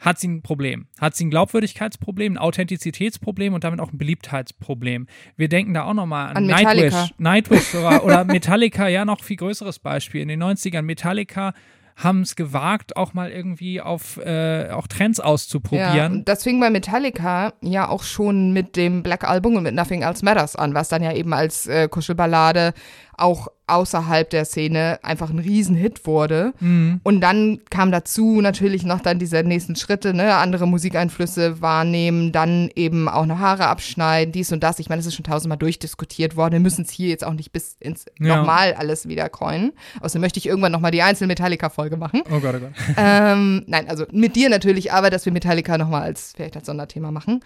hat 0.03 0.18
sie 0.18 0.28
ein 0.28 0.42
Problem. 0.42 0.86
Hat 1.00 1.14
sie 1.14 1.24
ein 1.24 1.30
Glaubwürdigkeitsproblem, 1.30 2.34
ein 2.34 2.38
Authentizitätsproblem 2.38 3.55
und 3.55 3.64
damit 3.64 3.80
auch 3.80 3.92
ein 3.92 3.98
Beliebtheitsproblem. 3.98 5.07
Wir 5.36 5.48
denken 5.48 5.74
da 5.74 5.84
auch 5.84 5.94
nochmal 5.94 6.30
an, 6.30 6.36
An. 6.38 6.46
Nightwish. 6.46 7.14
Nightwish 7.18 7.74
oder, 7.74 8.05
oder 8.05 8.24
Metallica, 8.24 8.88
ja, 8.88 9.05
noch 9.05 9.22
viel 9.22 9.36
größeres 9.36 9.78
Beispiel. 9.78 10.20
In 10.20 10.28
den 10.28 10.42
90ern 10.42 10.82
Metallica 10.82 11.55
haben 11.94 12.22
es 12.22 12.36
gewagt, 12.36 12.96
auch 12.96 13.14
mal 13.14 13.30
irgendwie 13.30 13.80
auf 13.80 14.16
äh, 14.16 14.70
auch 14.70 14.86
Trends 14.86 15.18
Ja, 15.18 15.24
auszuprobieren. 15.24 16.12
und 16.12 16.28
das 16.28 16.42
fing 16.42 16.59
bei 16.59 16.70
Metallica 16.70 17.53
ja 17.61 17.86
auch 17.88 18.03
schon 18.03 18.53
mit 18.53 18.76
dem 18.76 19.03
Black 19.03 19.24
Album 19.24 19.57
und 19.57 19.62
mit 19.62 19.74
Nothing 19.74 20.03
Else 20.03 20.24
Matters 20.24 20.57
an, 20.57 20.74
was 20.74 20.88
dann 20.88 21.03
ja 21.03 21.12
eben 21.12 21.32
als 21.34 21.66
äh, 21.66 21.88
Kuschelballade 21.88 22.72
auch 23.16 23.48
außerhalb 23.66 24.28
der 24.28 24.44
Szene 24.44 24.98
einfach 25.02 25.30
ein 25.30 25.38
Riesenhit 25.38 26.06
wurde. 26.06 26.52
Mhm. 26.60 27.00
Und 27.02 27.20
dann 27.20 27.60
kam 27.70 27.90
dazu 27.90 28.40
natürlich 28.40 28.84
noch 28.84 29.00
dann 29.00 29.18
diese 29.18 29.42
nächsten 29.42 29.76
Schritte, 29.76 30.12
ne, 30.12 30.34
andere 30.34 30.66
Musikeinflüsse 30.66 31.62
wahrnehmen, 31.62 32.32
dann 32.32 32.70
eben 32.74 33.08
auch 33.08 33.24
noch 33.24 33.38
Haare 33.38 33.66
abschneiden, 33.68 34.32
dies 34.32 34.52
und 34.52 34.62
das. 34.62 34.78
Ich 34.78 34.88
meine, 34.88 34.98
das 35.00 35.06
ist 35.06 35.14
schon 35.14 35.24
tausendmal 35.24 35.58
durchdiskutiert 35.58 36.36
worden. 36.36 36.52
Wir 36.54 36.60
müssen 36.60 36.84
es 36.84 36.90
hier 36.90 37.08
jetzt 37.08 37.24
auch 37.24 37.32
nicht 37.32 37.52
bis 37.52 37.76
ins 37.80 38.04
Ja. 38.18 38.36
nochmal 38.36 38.74
alles 38.74 39.08
wieder 39.08 39.28
kreunen. 39.28 39.72
Außerdem 40.00 40.20
möchte 40.20 40.38
ich 40.38 40.46
irgendwann 40.46 40.72
nochmal 40.72 40.90
die 40.90 41.02
einzelne 41.02 41.28
Metallica-Folge 41.28 41.96
machen. 41.96 42.22
Oh 42.30 42.40
Gott, 42.40 42.56
oh 42.56 42.60
Gott. 42.60 42.72
ähm, 42.96 43.62
nein, 43.68 43.88
also 43.88 44.04
mit 44.12 44.36
dir 44.36 44.50
natürlich, 44.50 44.92
aber 44.92 45.08
dass 45.08 45.24
wir 45.24 45.32
Metallica 45.32 45.78
nochmal 45.78 46.02
als 46.02 46.32
vielleicht 46.36 46.56
als 46.56 46.66
Sonderthema 46.66 47.10
machen. 47.10 47.40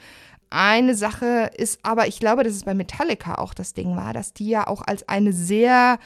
Eine 0.51 0.95
Sache 0.95 1.51
ist 1.57 1.81
aber, 1.83 2.07
ich 2.07 2.21
glaube, 2.21 2.45
dass 2.45 2.55
es 2.55 2.65
bei 2.65 2.75
Metallica 2.75 3.35
auch 3.35 3.55
das 3.55 3.75
Ding 3.75 3.97
war, 3.97 4.13
dass 4.13 4.33
die 4.33 4.49
ja 4.49 4.67
auch 4.67 4.83
als 4.87 5.09
eine 5.09 5.33
sehr 5.33 5.99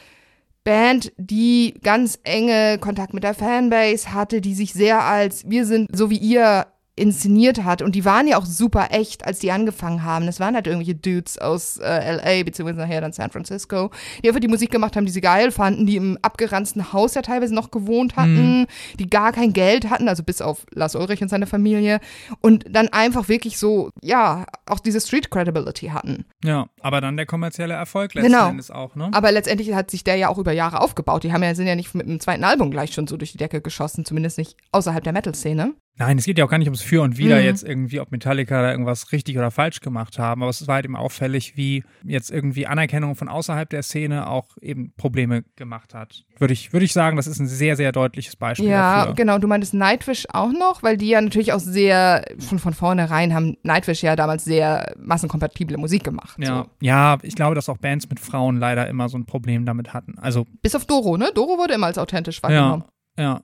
Band, 0.65 1.13
die 1.17 1.75
ganz 1.83 2.19
enge 2.23 2.79
Kontakt 2.79 3.15
mit 3.15 3.25
der 3.25 3.35
Fanbase 3.35 4.13
hatte, 4.13 4.41
die 4.41 4.55
sich 4.55 4.73
sehr 4.73 5.05
als 5.05 5.49
wir 5.49 5.65
sind 5.65 5.89
so 5.97 6.11
wie 6.11 6.19
ihr 6.19 6.67
inszeniert 7.01 7.65
hat 7.65 7.83
und 7.83 7.95
die 7.95 8.05
waren 8.05 8.29
ja 8.29 8.37
auch 8.37 8.45
super 8.45 8.89
echt, 8.91 9.27
als 9.27 9.39
die 9.39 9.51
angefangen 9.51 10.05
haben. 10.05 10.27
Das 10.27 10.39
waren 10.39 10.55
halt 10.55 10.67
irgendwelche 10.67 10.95
Dudes 10.95 11.39
aus 11.39 11.79
äh, 11.79 12.17
LA 12.17 12.45
beziehungsweise 12.45 12.81
nachher 12.81 13.01
dann 13.01 13.13
San 13.13 13.31
Francisco, 13.31 13.91
die 14.23 14.29
einfach 14.29 14.41
die 14.41 14.49
Musik 14.49 14.71
gemacht 14.71 14.97
haben, 14.97 15.07
die 15.07 15.13
sie 15.13 15.21
geil 15.21 15.51
fanden, 15.51 15.87
die 15.87 15.97
im 15.97 16.19
abgeranzten 16.23 16.93
Haus 16.93 17.15
ja 17.15 17.23
teilweise 17.23 17.55
noch 17.55 17.71
gewohnt 17.71 18.17
hatten, 18.17 18.67
die 18.99 19.09
gar 19.09 19.33
kein 19.33 19.53
Geld 19.53 19.89
hatten, 19.89 20.09
also 20.09 20.23
bis 20.23 20.43
auf 20.43 20.67
Lars 20.73 20.95
Ulrich 20.95 21.23
und 21.23 21.29
seine 21.29 21.47
Familie 21.47 22.01
und 22.41 22.65
dann 22.69 22.89
einfach 22.89 23.29
wirklich 23.29 23.59
so, 23.59 23.91
ja, 24.03 24.45
auch 24.67 24.81
diese 24.81 25.01
Street 25.01 25.31
Credibility 25.31 25.89
hatten. 25.89 26.27
Ja, 26.45 26.67
aber 26.81 27.01
dann 27.01 27.17
der 27.17 27.27
kommerzielle 27.27 27.75
Erfolg 27.75 28.15
letzten 28.15 28.33
Genau. 28.33 28.49
Endes 28.49 28.71
auch, 28.71 28.95
ne? 28.95 29.11
Aber 29.13 29.33
letztendlich 29.33 29.73
hat 29.75 29.91
sich 29.91 30.05
der 30.05 30.17
ja 30.17 30.29
auch 30.29 30.39
über 30.39 30.53
Jahre 30.53 30.81
aufgebaut. 30.81 31.25
Die 31.25 31.33
haben 31.33 31.43
ja, 31.43 31.55
sind 31.55 31.67
ja 31.67 31.75
nicht 31.75 31.95
mit 31.95 32.07
dem 32.07 32.21
zweiten 32.21 32.45
Album 32.45 32.71
gleich 32.71 32.93
schon 32.93 33.07
so 33.07 33.17
durch 33.17 33.33
die 33.33 33.39
Decke 33.39 33.61
geschossen, 33.61 34.05
zumindest 34.05 34.39
nicht 34.39 34.57
außerhalb 34.73 35.03
der 35.03 35.13
Metal-Szene. 35.13 35.75
Nein, 35.97 36.17
es 36.17 36.25
geht 36.25 36.39
ja 36.39 36.47
auch 36.47 36.49
gar 36.49 36.57
nicht 36.57 36.69
ums 36.69 36.81
Für 36.81 37.03
und 37.03 37.19
Wider 37.19 37.37
Mhm. 37.39 37.45
jetzt 37.45 37.63
irgendwie, 37.63 38.01
ob 38.01 38.11
Metallica 38.11 38.63
da 38.63 38.71
irgendwas 38.71 39.13
richtig 39.13 39.37
oder 39.37 39.51
falsch 39.51 39.81
gemacht 39.81 40.19
haben, 40.19 40.41
aber 40.43 40.49
es 40.49 40.67
war 40.67 40.77
halt 40.77 40.87
eben 40.87 40.97
auffällig, 40.97 41.59
wie 41.59 41.85
jetzt 42.05 42.31
irgendwie 42.31 42.67
Anerkennung 42.67 43.17
von 43.17 43.29
außerhalb 43.29 43.69
der 43.69 43.83
Szene 43.83 44.27
auch 44.27 44.57
eben 44.63 44.95
Probleme 44.97 45.43
gemacht 45.57 45.93
hat. 45.93 46.25
Würde 46.39 46.55
ich, 46.55 46.73
würde 46.73 46.87
ich 46.87 46.95
sagen, 46.95 47.17
das 47.19 47.27
ist 47.27 47.39
ein 47.39 47.47
sehr, 47.49 47.77
sehr 47.77 47.93
deutliches 47.93 48.37
Beispiel 48.37 48.69
Ja, 48.71 49.01
dafür. 49.01 49.15
genau. 49.15 49.37
Du 49.39 49.47
meintest 49.47 49.75
Nightwish 49.75 50.25
auch 50.33 50.53
noch, 50.53 50.83
weil 50.83 50.97
die 50.97 51.09
ja 51.09 51.21
natürlich 51.21 51.53
auch 51.53 51.61
sehr, 51.61 52.25
schon 52.39 52.59
von 52.59 52.73
vornherein 52.73 53.35
haben 53.35 53.59
Nightwish 53.63 54.03
ja 54.03 54.17
damals 54.17 54.45
sehr 54.45 54.95
massenkompatible 54.99 55.77
Musik 55.77 56.03
gemacht. 56.03 56.39
Ja, 56.39 56.47
So. 56.65 56.71
ja, 56.81 57.19
ich 57.21 57.35
glaube, 57.35 57.55
dass 57.55 57.69
auch 57.69 57.77
Bands 57.77 58.09
mit 58.09 58.21
Frauen 58.21 58.57
leider 58.57 58.89
immer 58.89 59.11
so 59.11 59.19
ein 59.19 59.27
Problem 59.27 59.67
damit 59.67 59.93
hatten. 59.93 60.19
Also, 60.19 60.47
Bis 60.63 60.75
auf 60.75 60.87
Doro, 60.87 61.19
ne? 61.19 61.31
Doro 61.35 61.59
wurde 61.59 61.75
immer 61.75 61.89
als 61.89 61.99
authentisch 61.99 62.43
wahrgenommen. 62.43 62.85
ja, 63.19 63.23
ja. 63.25 63.41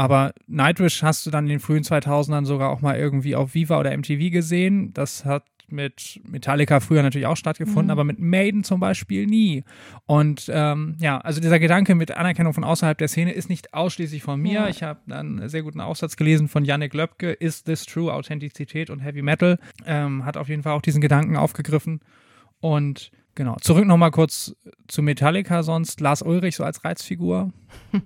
Aber 0.00 0.32
Nightwish 0.46 1.02
hast 1.02 1.26
du 1.26 1.30
dann 1.30 1.44
in 1.44 1.50
den 1.50 1.60
frühen 1.60 1.82
2000ern 1.82 2.46
sogar 2.46 2.70
auch 2.70 2.80
mal 2.80 2.96
irgendwie 2.96 3.36
auf 3.36 3.52
Viva 3.52 3.78
oder 3.78 3.94
MTV 3.94 4.32
gesehen. 4.32 4.94
Das 4.94 5.26
hat 5.26 5.44
mit 5.68 6.22
Metallica 6.26 6.80
früher 6.80 7.02
natürlich 7.02 7.26
auch 7.26 7.36
stattgefunden, 7.36 7.88
mhm. 7.88 7.90
aber 7.90 8.04
mit 8.04 8.18
Maiden 8.18 8.64
zum 8.64 8.80
Beispiel 8.80 9.26
nie. 9.26 9.62
Und 10.06 10.50
ähm, 10.50 10.96
ja, 11.00 11.18
also 11.18 11.42
dieser 11.42 11.58
Gedanke 11.58 11.94
mit 11.94 12.12
Anerkennung 12.12 12.54
von 12.54 12.64
außerhalb 12.64 12.96
der 12.96 13.08
Szene 13.08 13.32
ist 13.32 13.50
nicht 13.50 13.74
ausschließlich 13.74 14.22
von 14.22 14.40
mir. 14.40 14.52
Ja. 14.54 14.68
Ich 14.68 14.82
habe 14.82 15.00
einen 15.14 15.46
sehr 15.50 15.62
guten 15.62 15.82
Aufsatz 15.82 16.16
gelesen 16.16 16.48
von 16.48 16.64
Yannick 16.64 16.94
Löbke, 16.94 17.32
Is 17.32 17.62
This 17.64 17.84
True? 17.84 18.10
Authentizität 18.10 18.88
und 18.88 19.00
Heavy 19.00 19.20
Metal. 19.20 19.58
Ähm, 19.84 20.24
hat 20.24 20.38
auf 20.38 20.48
jeden 20.48 20.62
Fall 20.62 20.72
auch 20.72 20.82
diesen 20.82 21.02
Gedanken 21.02 21.36
aufgegriffen. 21.36 22.00
Und 22.60 23.10
genau, 23.34 23.56
zurück 23.60 23.86
nochmal 23.86 24.12
kurz 24.12 24.56
zu 24.88 25.02
Metallica 25.02 25.62
sonst. 25.62 26.00
Lars 26.00 26.22
Ulrich 26.22 26.56
so 26.56 26.64
als 26.64 26.86
Reizfigur. 26.86 27.52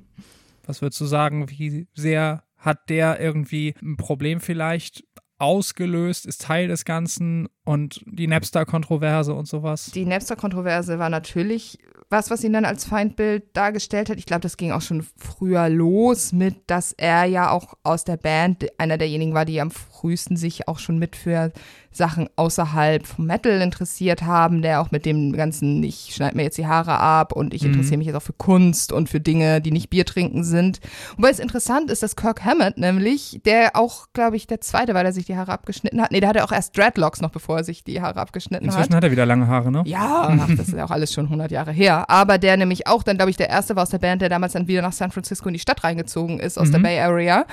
Was 0.67 0.83
würdest 0.83 1.01
du 1.01 1.07
sagen, 1.07 1.51
wie 1.51 1.87
sehr 1.95 2.45
hat 2.57 2.89
der 2.89 3.21
irgendwie 3.21 3.75
ein 3.83 3.97
Problem 3.97 4.41
vielleicht 4.41 5.05
ausgelöst, 5.45 6.27
ist 6.27 6.43
Teil 6.43 6.69
des 6.69 6.85
Ganzen 6.85 7.49
und 7.65 8.03
die 8.07 8.27
Napster-Kontroverse 8.27 9.35
und 9.35 9.47
sowas? 9.47 9.91
Die 9.95 10.07
Napster-Kontroverse 10.07 10.99
war 10.99 11.11
natürlich 11.11 11.79
was, 12.11 12.31
was 12.31 12.45
ihn 12.45 12.53
dann 12.53 12.65
als 12.65 12.85
Feindbild 12.85 13.57
dargestellt 13.57 14.09
hat. 14.09 14.19
Ich 14.19 14.27
glaube, 14.27 14.43
das 14.43 14.57
ging 14.57 14.73
auch 14.73 14.83
schon 14.83 15.05
früher 15.17 15.69
los 15.69 16.33
mit, 16.33 16.57
dass 16.69 16.93
er 16.93 17.25
ja 17.25 17.51
auch 17.51 17.75
aus 17.83 18.05
der 18.05 18.17
Band 18.17 18.67
einer 18.79 18.99
derjenigen 18.99 19.35
war, 19.35 19.45
die 19.45 19.61
am 19.61 19.71
frühesten 19.71 20.37
sich 20.37 20.69
auch 20.69 20.79
schon 20.79 20.99
mit 20.99 21.17
für 21.17 21.53
Sachen 21.91 22.29
außerhalb 22.37 23.07
vom 23.07 23.27
Metal 23.27 23.61
interessiert 23.61 24.23
haben, 24.23 24.63
der 24.63 24.81
auch 24.81 24.91
mit 24.91 25.07
dem 25.07 25.33
ganzen, 25.33 25.83
ich 25.83 26.13
schneide 26.15 26.37
mir 26.37 26.43
jetzt 26.43 26.59
die 26.59 26.67
Haare 26.67 26.99
ab 26.99 27.33
und 27.33 27.55
ich 27.55 27.63
mhm. 27.63 27.71
interessiere 27.71 27.99
mich 27.99 28.07
jetzt 28.07 28.17
auch 28.17 28.23
für 28.23 28.33
Kunst 28.33 28.93
und 28.93 29.09
für 29.09 29.21
Dinge, 29.21 29.61
die 29.61 29.71
nicht 29.71 29.91
Bier 29.91 30.05
trinken 30.05 30.45
sind. 30.45 30.81
Wobei 31.17 31.31
es 31.31 31.39
interessant 31.39 31.91
ist, 31.91 32.03
dass 32.03 32.17
Kirk 32.17 32.45
Hammett 32.45 32.79
nämlich, 32.79 33.41
der 33.45 33.77
auch, 33.77 34.09
glaube 34.13 34.37
ich, 34.37 34.47
der 34.47 34.61
zweite, 34.61 34.95
weil 34.95 35.07
er 35.07 35.13
sich 35.13 35.27
die 35.27 35.34
Haare 35.37 35.53
abgeschnitten 35.53 36.01
hat. 36.01 36.11
Nee, 36.11 36.21
der 36.21 36.29
hatte 36.29 36.45
auch 36.45 36.53
erst 36.53 36.77
Dreadlocks 36.77 37.21
noch, 37.21 37.31
bevor 37.31 37.59
er 37.59 37.65
sich 37.65 37.85
die 37.85 38.01
Haare 38.01 38.21
abgeschnitten 38.21 38.65
Inzwischen 38.65 38.79
hat. 38.79 38.87
Inzwischen 38.87 38.97
hat 38.97 39.05
er 39.05 39.11
wieder 39.11 39.27
lange 39.27 39.47
Haare, 39.47 39.71
ne? 39.71 39.83
Ja, 39.87 40.29
ach, 40.41 40.49
das 40.57 40.69
ist 40.69 40.77
ja 40.77 40.85
auch 40.85 40.91
alles 40.91 41.13
schon 41.13 41.27
100 41.27 41.51
Jahre 41.51 41.73
her. 41.73 42.09
Aber 42.09 42.39
der 42.39 42.57
nämlich 42.57 42.87
auch 42.87 43.03
dann, 43.03 43.17
glaube 43.17 43.31
ich, 43.31 43.37
der 43.37 43.49
erste 43.49 43.77
war 43.77 43.83
aus 43.83 43.91
der 43.91 43.99
Band, 43.99 44.23
der 44.23 44.29
damals 44.29 44.53
dann 44.53 44.69
wieder 44.69 44.83
nach 44.83 44.93
San 44.93 45.11
Francisco 45.11 45.49
in 45.49 45.55
die 45.55 45.61
Stadt 45.61 45.85
reingezogen 45.85 46.41
ist, 46.41 46.59
aus 46.59 46.69
mhm. 46.69 46.73
der 46.73 46.79
Bay 46.81 47.01
Area 47.01 47.47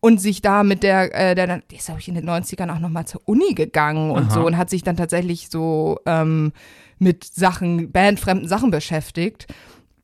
und 0.00 0.20
sich 0.20 0.42
da 0.42 0.62
mit 0.62 0.82
der, 0.82 1.14
äh, 1.14 1.34
der 1.34 1.46
dann, 1.46 1.62
der 1.70 1.78
ist, 1.78 1.86
glaube 1.86 2.00
ich, 2.00 2.08
in 2.08 2.14
den 2.14 2.28
90ern 2.28 2.72
auch 2.74 2.80
nochmal 2.80 3.06
zur 3.06 3.22
Uni 3.24 3.54
gegangen 3.54 4.10
und 4.10 4.26
Aha. 4.26 4.34
so 4.34 4.46
und 4.46 4.56
hat 4.56 4.70
sich 4.70 4.82
dann 4.82 4.96
tatsächlich 4.96 5.48
so 5.50 5.98
ähm, 6.06 6.52
mit 6.98 7.24
Sachen, 7.24 7.92
bandfremden 7.92 8.48
Sachen 8.48 8.70
beschäftigt 8.70 9.46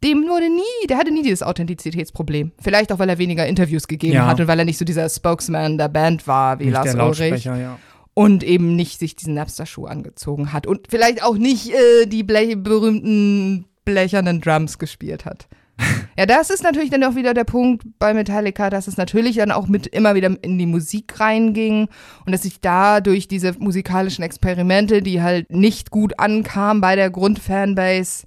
dem 0.05 0.28
wurde 0.28 0.48
nie, 0.50 0.86
der 0.88 0.98
hatte 0.98 1.11
nie 1.11 1.22
dieses 1.22 1.42
Authentizitätsproblem. 1.42 2.52
Vielleicht 2.61 2.92
auch, 2.92 2.98
weil 2.98 3.09
er 3.09 3.18
weniger 3.18 3.46
Interviews 3.46 3.88
gegeben 3.88 4.14
ja. 4.14 4.26
hat 4.26 4.38
und 4.38 4.46
weil 4.46 4.59
er 4.59 4.64
nicht 4.64 4.78
so 4.78 4.84
dieser 4.84 5.09
Spokesman 5.09 5.78
der 5.78 5.88
Band 5.88 6.26
war 6.26 6.61
wie 6.61 6.66
nicht 6.66 6.74
Lars 6.74 6.94
Ulrich. 6.94 7.44
Ja. 7.44 7.78
Und 8.12 8.44
eben 8.44 8.76
nicht 8.76 9.00
sich 9.00 9.16
diesen 9.16 9.34
Napster-Schuh 9.34 9.86
angezogen 9.86 10.52
hat 10.52 10.68
und 10.68 10.86
vielleicht 10.88 11.24
auch 11.24 11.36
nicht 11.36 11.70
äh, 11.70 12.07
die 12.07 12.22
Blech 12.22 12.62
berühmten 12.62 13.64
blechernen 13.84 14.40
Drums 14.40 14.78
gespielt 14.78 15.24
hat. 15.24 15.48
Ja, 16.16 16.26
das 16.26 16.50
ist 16.50 16.62
natürlich 16.62 16.90
dann 16.90 17.02
auch 17.02 17.16
wieder 17.16 17.34
der 17.34 17.42
Punkt 17.42 17.84
bei 17.98 18.14
Metallica, 18.14 18.70
dass 18.70 18.86
es 18.86 18.96
natürlich 18.96 19.34
dann 19.34 19.50
auch 19.50 19.66
mit 19.66 19.88
immer 19.88 20.14
wieder 20.14 20.30
in 20.42 20.59
die 20.59 20.66
Musik 20.66 21.18
reinging 21.18 21.88
und 22.24 22.30
dass 22.30 22.42
sich 22.42 22.61
da 22.61 23.00
durch 23.00 23.26
diese 23.26 23.55
musikalischen 23.59 24.22
Experimente, 24.22 25.02
die 25.02 25.22
halt 25.22 25.50
nicht 25.50 25.90
gut 25.90 26.20
ankamen 26.20 26.80
bei 26.80 26.94
der 26.94 27.11
Grundfanbase, 27.11 28.26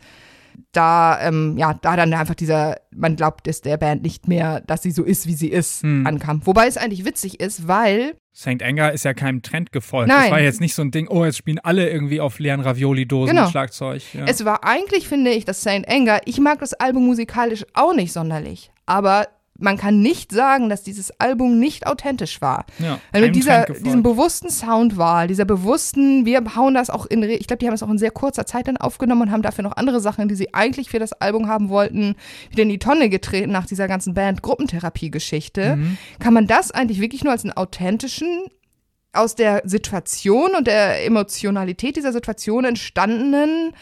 da, 0.71 1.19
ähm, 1.21 1.57
ja, 1.57 1.73
da 1.73 1.95
dann 1.95 2.13
einfach 2.13 2.35
dieser, 2.35 2.77
man 2.95 3.15
glaubt 3.15 3.47
es 3.47 3.61
der 3.61 3.77
Band 3.77 4.03
nicht 4.03 4.27
mehr, 4.27 4.61
dass 4.61 4.81
sie 4.81 4.91
so 4.91 5.03
ist, 5.03 5.27
wie 5.27 5.33
sie 5.33 5.49
ist, 5.49 5.83
hm. 5.83 6.05
ankam. 6.05 6.45
Wobei 6.45 6.67
es 6.67 6.77
eigentlich 6.77 7.05
witzig 7.05 7.39
ist, 7.39 7.67
weil 7.67 8.15
St. 8.35 8.61
Anger 8.61 8.91
ist 8.91 9.03
ja 9.03 9.15
keinem 9.15 9.41
Trend 9.41 9.71
gefolgt. 9.71 10.09
Nein. 10.09 10.23
Das 10.23 10.31
war 10.31 10.39
jetzt 10.39 10.61
nicht 10.61 10.75
so 10.75 10.83
ein 10.83 10.91
Ding, 10.91 11.07
oh, 11.07 11.25
jetzt 11.25 11.37
spielen 11.37 11.59
alle 11.59 11.89
irgendwie 11.89 12.21
auf 12.21 12.37
leeren 12.37 12.61
Ravioli-Dosen 12.61 13.35
genau. 13.35 13.49
Schlagzeug. 13.49 14.03
Ja. 14.13 14.25
Es 14.25 14.45
war 14.45 14.63
eigentlich, 14.63 15.07
finde 15.07 15.31
ich, 15.31 15.45
das 15.45 15.61
St. 15.61 15.87
Anger, 15.87 16.21
ich 16.25 16.39
mag 16.39 16.59
das 16.59 16.73
Album 16.75 17.05
musikalisch 17.05 17.65
auch 17.73 17.93
nicht 17.93 18.13
sonderlich, 18.13 18.71
aber 18.85 19.27
man 19.59 19.77
kann 19.77 20.01
nicht 20.01 20.31
sagen, 20.31 20.69
dass 20.69 20.83
dieses 20.83 21.11
Album 21.19 21.59
nicht 21.59 21.87
authentisch 21.87 22.41
war. 22.41 22.65
Ja, 22.79 22.99
Weil 23.11 23.23
mit 23.23 23.35
dieser, 23.35 23.65
diesem 23.65 24.03
bewussten 24.03 24.49
Soundwahl, 24.49 25.27
dieser 25.27 25.45
bewussten, 25.45 26.25
wir 26.25 26.43
hauen 26.55 26.73
das 26.73 26.89
auch 26.89 27.05
in, 27.05 27.23
ich 27.23 27.47
glaube, 27.47 27.59
die 27.59 27.67
haben 27.67 27.73
es 27.73 27.83
auch 27.83 27.89
in 27.89 27.97
sehr 27.97 28.11
kurzer 28.11 28.45
Zeit 28.45 28.67
dann 28.67 28.77
aufgenommen 28.77 29.23
und 29.23 29.31
haben 29.31 29.41
dafür 29.41 29.63
noch 29.63 29.75
andere 29.75 29.99
Sachen, 29.99 30.27
die 30.27 30.35
sie 30.35 30.53
eigentlich 30.53 30.89
für 30.89 30.99
das 30.99 31.13
Album 31.13 31.47
haben 31.47 31.69
wollten, 31.69 32.15
wieder 32.49 32.63
in 32.63 32.69
die 32.69 32.79
Tonne 32.79 33.09
getreten 33.09 33.51
nach 33.51 33.65
dieser 33.65 33.87
ganzen 33.87 34.13
Band-Gruppentherapie-Geschichte. 34.13 35.77
Mhm. 35.77 35.97
Kann 36.19 36.33
man 36.33 36.47
das 36.47 36.71
eigentlich 36.71 37.01
wirklich 37.01 37.23
nur 37.23 37.33
als 37.33 37.43
einen 37.43 37.53
authentischen, 37.53 38.45
aus 39.13 39.35
der 39.35 39.63
Situation 39.65 40.55
und 40.55 40.67
der 40.67 41.05
Emotionalität 41.05 41.95
dieser 41.95 42.13
Situation 42.13 42.65
entstandenen 42.65 43.73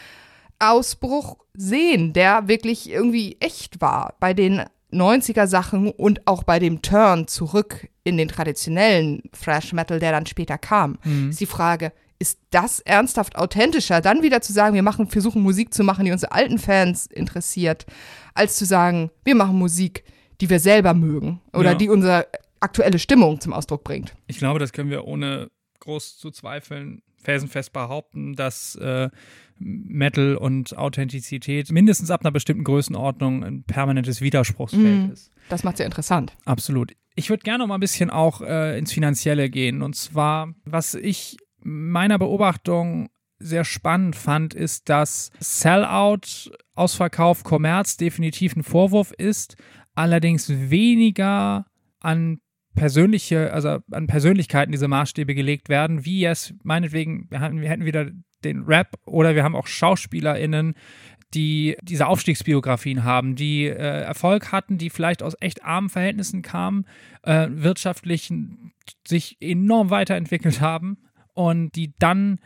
Ausbruch 0.58 1.36
sehen, 1.54 2.12
der 2.12 2.48
wirklich 2.48 2.90
irgendwie 2.90 3.36
echt 3.40 3.80
war 3.80 4.14
bei 4.20 4.32
den 4.32 4.64
90er 4.96 5.46
Sachen 5.46 5.90
und 5.90 6.26
auch 6.26 6.42
bei 6.42 6.58
dem 6.58 6.82
Turn 6.82 7.28
zurück 7.28 7.88
in 8.04 8.16
den 8.16 8.28
traditionellen 8.28 9.22
Thrash 9.32 9.72
Metal, 9.72 9.98
der 9.98 10.12
dann 10.12 10.26
später 10.26 10.58
kam, 10.58 10.98
mhm. 11.04 11.30
ist 11.30 11.40
die 11.40 11.46
Frage, 11.46 11.92
ist 12.18 12.38
das 12.50 12.80
ernsthaft 12.80 13.36
authentischer, 13.36 14.00
dann 14.00 14.22
wieder 14.22 14.40
zu 14.40 14.52
sagen, 14.52 14.74
wir 14.74 14.82
machen, 14.82 15.08
versuchen 15.08 15.42
Musik 15.42 15.74
zu 15.74 15.84
machen, 15.84 16.04
die 16.04 16.12
unsere 16.12 16.32
alten 16.32 16.58
Fans 16.58 17.06
interessiert, 17.06 17.86
als 18.34 18.56
zu 18.56 18.64
sagen, 18.64 19.10
wir 19.24 19.34
machen 19.34 19.58
Musik, 19.58 20.04
die 20.40 20.48
wir 20.48 20.60
selber 20.60 20.94
mögen 20.94 21.40
oder 21.52 21.72
ja. 21.72 21.74
die 21.74 21.88
unsere 21.88 22.26
aktuelle 22.60 22.98
Stimmung 22.98 23.40
zum 23.40 23.52
Ausdruck 23.52 23.84
bringt. 23.84 24.14
Ich 24.26 24.38
glaube, 24.38 24.58
das 24.58 24.72
können 24.72 24.90
wir 24.90 25.04
ohne 25.04 25.50
groß 25.80 26.18
zu 26.18 26.30
zweifeln 26.30 27.02
felsenfest 27.26 27.72
behaupten, 27.72 28.36
dass 28.36 28.76
äh, 28.76 29.10
Metal 29.58 30.36
und 30.36 30.78
Authentizität 30.78 31.72
mindestens 31.72 32.10
ab 32.10 32.20
einer 32.22 32.30
bestimmten 32.30 32.62
Größenordnung 32.62 33.42
ein 33.42 33.64
permanentes 33.64 34.20
Widerspruchsfeld 34.20 35.08
mm, 35.08 35.12
ist. 35.12 35.32
Das 35.48 35.64
macht 35.64 35.78
sehr 35.78 35.86
interessant. 35.86 36.36
Absolut. 36.44 36.92
Ich 37.16 37.28
würde 37.28 37.42
gerne 37.42 37.58
noch 37.58 37.66
mal 37.66 37.74
ein 37.74 37.80
bisschen 37.80 38.10
auch 38.10 38.42
äh, 38.42 38.78
ins 38.78 38.92
Finanzielle 38.92 39.50
gehen. 39.50 39.82
Und 39.82 39.96
zwar, 39.96 40.54
was 40.64 40.94
ich 40.94 41.36
meiner 41.62 42.18
Beobachtung 42.18 43.08
sehr 43.38 43.64
spannend 43.64 44.14
fand, 44.14 44.54
ist, 44.54 44.88
dass 44.88 45.32
Sellout, 45.40 46.52
Ausverkauf, 46.74 47.42
Kommerz 47.42 47.96
definitiv 47.96 48.54
ein 48.54 48.62
Vorwurf 48.62 49.12
ist, 49.12 49.56
allerdings 49.94 50.48
weniger 50.48 51.66
an 52.00 52.38
persönliche, 52.76 53.52
also 53.52 53.78
an 53.90 54.06
Persönlichkeiten 54.06 54.70
diese 54.70 54.86
Maßstäbe 54.86 55.34
gelegt 55.34 55.68
werden, 55.68 56.04
wie 56.04 56.24
es 56.24 56.54
meinetwegen, 56.62 57.28
wir, 57.30 57.40
hätten 57.40 57.84
wieder 57.84 58.10
den 58.44 58.62
Rap 58.62 58.96
oder 59.04 59.34
wir 59.34 59.42
haben 59.42 59.56
auch 59.56 59.66
SchauspielerInnen, 59.66 60.74
die 61.34 61.76
diese 61.82 62.06
Aufstiegsbiografien 62.06 63.02
haben, 63.02 63.34
die 63.34 63.64
äh, 63.64 63.72
Erfolg 63.74 64.52
hatten, 64.52 64.78
die 64.78 64.90
vielleicht 64.90 65.22
aus 65.22 65.34
echt 65.40 65.64
armen 65.64 65.88
Verhältnissen 65.88 66.42
kamen, 66.42 66.86
äh, 67.22 67.48
wirtschaftlich 67.50 68.32
sich 69.06 69.36
enorm 69.40 69.90
weiterentwickelt 69.90 70.60
haben 70.60 70.98
und 71.34 71.74
die 71.74 71.94
dann 71.98 72.38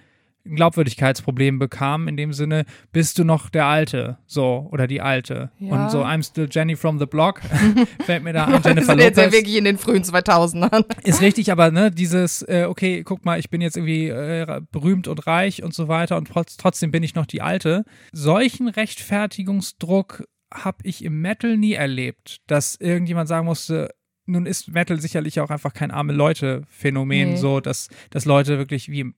ein 0.47 0.57
Glaubwürdigkeitsproblem 0.57 1.59
bekam, 1.59 2.09
in 2.09 2.17
dem 2.17 2.33
Sinne, 2.33 2.65
bist 2.93 3.19
du 3.19 3.25
noch 3.25 3.51
der 3.51 3.67
Alte, 3.67 4.19
so, 4.27 4.69
oder 4.71 4.87
die 4.87 5.01
Alte. 5.01 5.51
Ja. 5.59 5.73
Und 5.73 5.91
so, 5.91 6.03
I'm 6.03 6.27
still 6.27 6.49
Jenny 6.51 6.77
from 6.77 6.99
the 6.99 7.07
Block, 7.07 7.41
fällt 8.05 8.25
mir 8.25 8.33
da 8.33 8.45
an, 8.45 8.63
Jennifer 8.65 8.95
Lopez. 8.95 9.05
Jetzt 9.05 9.19
ja 9.19 9.33
wirklich 9.33 9.57
in 9.57 9.65
den 9.65 9.79
frühen 9.79 10.03
2000ern. 10.03 10.85
Ist 11.05 11.21
richtig, 11.21 11.53
aber 11.53 11.71
ne, 11.71 11.91
dieses, 11.91 12.43
äh, 12.43 12.67
okay, 12.69 13.03
guck 13.05 13.25
mal, 13.25 13.39
ich 13.39 13.51
bin 13.51 13.61
jetzt 13.61 13.77
irgendwie 13.77 14.09
äh, 14.09 14.61
berühmt 14.73 15.09
und 15.09 15.27
reich 15.27 15.63
und 15.63 15.75
so 15.75 15.89
weiter 15.89 16.17
und 16.17 16.31
trotzdem 16.59 16.91
bin 16.91 17.03
ich 17.03 17.15
noch 17.15 17.27
die 17.27 17.43
Alte. 17.43 17.85
Solchen 18.13 18.69
Rechtfertigungsdruck 18.69 20.25
habe 20.53 20.79
ich 20.83 21.05
im 21.05 21.21
Metal 21.21 21.57
nie 21.57 21.75
erlebt, 21.75 22.39
dass 22.47 22.77
irgendjemand 22.77 23.29
sagen 23.29 23.47
musste, 23.47 23.91
nun 24.27 24.47
ist 24.47 24.69
Metal 24.69 25.01
sicherlich 25.01 25.41
auch 25.41 25.51
einfach 25.51 25.73
kein 25.73 25.91
arme 25.91 26.13
Leute-Phänomen, 26.13 27.31
nee. 27.31 27.37
so 27.37 27.61
dass, 27.61 27.89
dass 28.11 28.25
Leute 28.25 28.59
wirklich 28.59 28.91
wie 28.91 29.13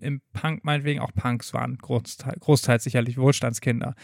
im 0.00 0.20
Punk 0.32 0.64
meinetwegen 0.64 1.00
auch 1.00 1.12
Punks 1.14 1.52
waren, 1.54 1.78
Großteil, 1.78 2.34
großteils 2.40 2.84
sicherlich 2.84 3.18
Wohlstandskinder. 3.18 3.94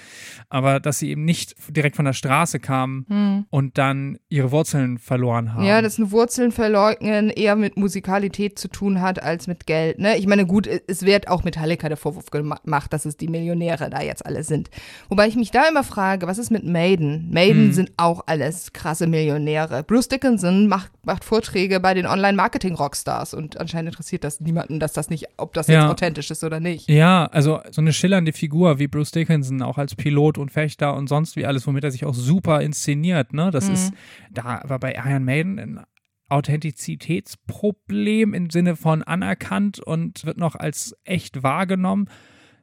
Aber 0.49 0.80
dass 0.80 0.99
sie 0.99 1.11
eben 1.11 1.24
nicht 1.24 1.55
direkt 1.68 1.97
von 1.97 2.05
der 2.05 2.12
Straße 2.12 2.61
kamen 2.61 3.07
hm. 3.09 3.47
und 3.51 3.78
dann 3.78 4.18
ihre 4.28 4.51
Wurzeln 4.51 4.99
verloren 4.99 5.55
haben. 5.55 5.64
Ja, 5.64 5.82
dass 5.82 5.99
ein 5.99 6.11
Wurzeln 6.11 6.53
verleugnen 6.53 7.30
eher 7.30 7.57
mit 7.57 7.76
Musikalität 7.76 8.59
zu 8.59 8.68
tun 8.68 9.01
hat 9.01 9.22
als 9.22 9.47
mit 9.47 9.66
Geld. 9.66 9.99
Ne? 9.99 10.16
Ich 10.16 10.26
meine, 10.26 10.47
gut, 10.47 10.66
es 10.66 11.03
wird 11.03 11.28
auch 11.28 11.45
Metallica 11.45 11.88
der 11.88 11.97
Vorwurf 11.97 12.30
gemacht, 12.30 12.92
dass 12.92 13.05
es 13.05 13.16
die 13.16 13.28
Millionäre 13.28 13.90
da 13.90 14.03
jetzt 14.03 14.24
alle 14.26 14.42
sind. 14.42 14.70
Wobei 15.09 15.28
ich 15.28 15.36
mich 15.36 15.51
da 15.51 15.68
immer 15.68 15.84
frage, 15.84 16.26
was 16.26 16.38
ist 16.38 16.51
mit 16.51 16.64
Maiden? 16.64 17.30
Maiden 17.32 17.66
hm. 17.66 17.72
sind 17.72 17.92
auch 17.97 18.24
alles 18.26 18.72
krasse 18.72 19.07
Millionäre. 19.07 19.82
Bruce 19.82 20.09
Dickinson 20.09 20.66
macht, 20.66 20.90
macht 21.05 21.24
Vorträge 21.24 21.80
bei 21.80 21.95
den 21.95 22.07
Online-Marketing-Rockstars 22.07 23.34
und 23.34 23.59
anscheinend 23.59 23.90
interessiert 23.90 24.24
das 24.24 24.40
niemanden, 24.40 24.80
dass 24.80 24.92
das 24.92 25.11
nicht, 25.11 25.26
ob 25.36 25.53
das 25.55 25.68
jetzt 25.68 25.74
ja 25.74 25.84
Ja. 25.85 25.91
authentisch 25.91 26.30
ist 26.30 26.45
oder 26.45 26.61
nicht. 26.61 26.89
Ja, 26.89 27.26
also 27.26 27.61
so 27.70 27.80
eine 27.80 27.93
schillernde 27.93 28.32
Figur 28.32 28.78
wie 28.78 28.89
Bruce 28.89 29.12
Dickinson, 29.12 29.62
auch 29.62 29.78
als 29.78 29.95
Pilot 29.95 30.39
und 30.39 30.51
Fechter 30.51 30.95
und 30.97 31.09
sonst 31.09 31.37
wie 31.37 31.47
alles, 31.47 31.66
womit 31.66 31.85
er 31.85 31.91
sich 31.91 32.05
auch 32.05 32.14
super 32.14 32.61
inszeniert, 32.61 33.32
ne? 33.32 33.51
Das 33.51 33.68
Mhm. 33.68 33.74
ist, 33.74 33.93
da 34.32 34.62
war 34.64 34.78
bei 34.78 34.95
Iron 34.95 35.24
Maiden 35.24 35.59
ein 35.59 35.80
Authentizitätsproblem 36.28 38.35
im 38.35 38.51
Sinne 38.51 38.76
von 38.76 39.03
anerkannt 39.03 39.78
und 39.78 40.24
wird 40.24 40.39
noch 40.39 40.55
als 40.55 40.97
echt 41.05 41.43
wahrgenommen. 41.43 42.09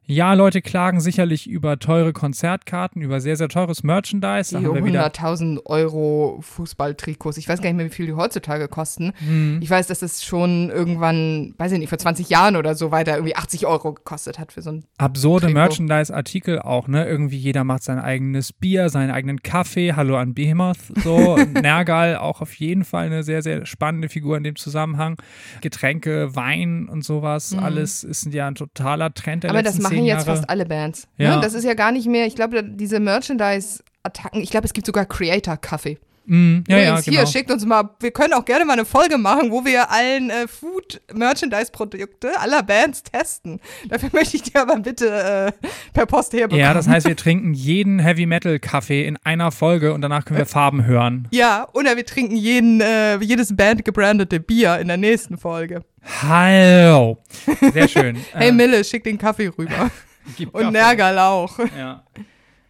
Ja, 0.06 0.34
Leute 0.34 0.62
klagen 0.62 1.00
sicherlich 1.00 1.48
über 1.48 1.78
teure 1.78 2.12
Konzertkarten, 2.12 3.02
über 3.02 3.20
sehr, 3.20 3.36
sehr 3.36 3.48
teures 3.48 3.84
Merchandise. 3.84 4.58
Die 4.58 4.66
haben 4.66 4.74
wir 4.74 4.84
wieder 4.84 5.06
100.000 5.06 5.64
Euro 5.64 6.38
Fußballtrikots. 6.40 7.36
Ich 7.36 7.48
weiß 7.48 7.62
gar 7.62 7.70
nicht 7.70 7.76
mehr, 7.76 7.86
wie 7.86 7.94
viel 7.94 8.06
die 8.06 8.12
heutzutage 8.12 8.66
kosten. 8.66 9.12
Mhm. 9.20 9.60
Ich 9.62 9.70
weiß, 9.70 9.86
dass 9.86 10.02
es 10.02 10.24
schon 10.24 10.70
irgendwann, 10.70 11.54
weiß 11.56 11.70
ich 11.72 11.78
nicht, 11.78 11.88
vor 11.88 11.98
20 11.98 12.28
Jahren 12.28 12.56
oder 12.56 12.74
so 12.74 12.90
weiter 12.90 13.14
irgendwie 13.14 13.36
80 13.36 13.66
Euro 13.66 13.94
gekostet 13.94 14.40
hat 14.40 14.52
für 14.52 14.60
so 14.60 14.72
ein. 14.72 14.84
absurde. 14.98 15.48
Merchandise-Artikel 15.50 16.58
auch, 16.58 16.88
ne? 16.88 17.06
Irgendwie 17.06 17.36
jeder 17.36 17.62
macht 17.62 17.84
sein 17.84 18.00
eigenes 18.00 18.52
Bier, 18.52 18.88
seinen 18.88 19.12
eigenen 19.12 19.42
Kaffee. 19.42 19.92
Hallo 19.94 20.16
an 20.16 20.34
Behemoth. 20.34 20.78
So, 21.04 21.36
Nergal 21.52 22.16
auch 22.16 22.40
auf 22.40 22.54
jeden 22.54 22.84
Fall 22.84 23.06
eine 23.06 23.22
sehr, 23.22 23.42
sehr 23.42 23.66
spannende 23.66 24.08
Figur 24.08 24.36
in 24.36 24.42
dem 24.42 24.56
Zusammenhang. 24.56 25.16
Getränke, 25.60 26.34
Wein 26.34 26.88
und 26.88 27.04
sowas, 27.04 27.54
alles 27.54 28.02
ist 28.02 28.26
ja 28.32 28.48
ein 28.48 28.56
totaler 28.56 29.14
Trend 29.14 29.44
der 29.44 29.52
Mhm. 29.52 29.56
Aber 29.56 29.62
das 29.62 29.76
letzten 29.76 29.91
machen 29.92 30.06
jetzt 30.06 30.26
Jahre. 30.26 30.36
fast 30.38 30.50
alle 30.50 30.66
Bands. 30.66 31.08
Ja. 31.18 31.36
Ne? 31.36 31.42
Das 31.42 31.54
ist 31.54 31.64
ja 31.64 31.74
gar 31.74 31.92
nicht 31.92 32.06
mehr, 32.06 32.26
ich 32.26 32.34
glaube, 32.34 32.62
diese 32.64 33.00
Merchandise-Attacken, 33.00 34.40
ich 34.40 34.50
glaube, 34.50 34.66
es 34.66 34.72
gibt 34.72 34.86
sogar 34.86 35.06
Creator-Kaffee. 35.06 35.98
Mm, 36.24 36.60
ja, 36.68 36.76
ja, 36.78 36.82
Übrigens, 36.88 37.04
genau. 37.04 37.18
hier, 37.18 37.26
schickt 37.26 37.50
uns 37.50 37.64
mal, 37.66 37.90
wir 38.00 38.10
können 38.12 38.32
auch 38.34 38.44
gerne 38.44 38.64
mal 38.64 38.74
eine 38.74 38.84
Folge 38.84 39.18
machen, 39.18 39.50
wo 39.50 39.64
wir 39.64 39.90
allen 39.90 40.30
äh, 40.30 40.46
Food-Merchandise-Produkte 40.46 42.38
aller 42.40 42.62
Bands 42.62 43.02
testen. 43.02 43.60
Dafür 43.88 44.10
möchte 44.12 44.36
ich 44.36 44.42
dir 44.44 44.62
aber 44.62 44.78
bitte 44.78 45.52
äh, 45.62 45.68
per 45.92 46.06
Post 46.06 46.32
herbekommen. 46.32 46.60
Ja, 46.60 46.74
das 46.74 46.88
heißt, 46.88 47.06
wir 47.06 47.16
trinken 47.22 47.54
jeden 47.54 47.98
Heavy 47.98 48.26
Metal 48.26 48.58
Kaffee 48.58 49.04
in 49.04 49.16
einer 49.24 49.50
Folge 49.50 49.92
und 49.92 50.00
danach 50.00 50.24
können 50.24 50.38
wir 50.38 50.46
Farben 50.46 50.84
hören. 50.84 51.28
Ja, 51.32 51.68
oder 51.72 51.96
wir 51.96 52.06
trinken 52.06 52.36
jeden, 52.36 52.80
äh, 52.80 53.18
jedes 53.18 53.54
Band 53.56 53.84
gebrandete 53.84 54.40
Bier 54.40 54.78
in 54.78 54.88
der 54.88 54.96
nächsten 54.96 55.38
Folge. 55.38 55.84
Hallo. 56.22 57.18
Sehr 57.72 57.88
schön. 57.88 58.16
Hey 58.32 58.48
Äh, 58.48 58.52
Mille, 58.52 58.84
schick 58.84 59.04
den 59.04 59.18
Kaffee 59.18 59.48
rüber. 59.48 59.90
gib 60.36 60.54
Und 60.54 60.62
Kaffee. 60.62 60.72
Nergal 60.72 61.18
auch. 61.18 61.58
Ja. 61.76 62.04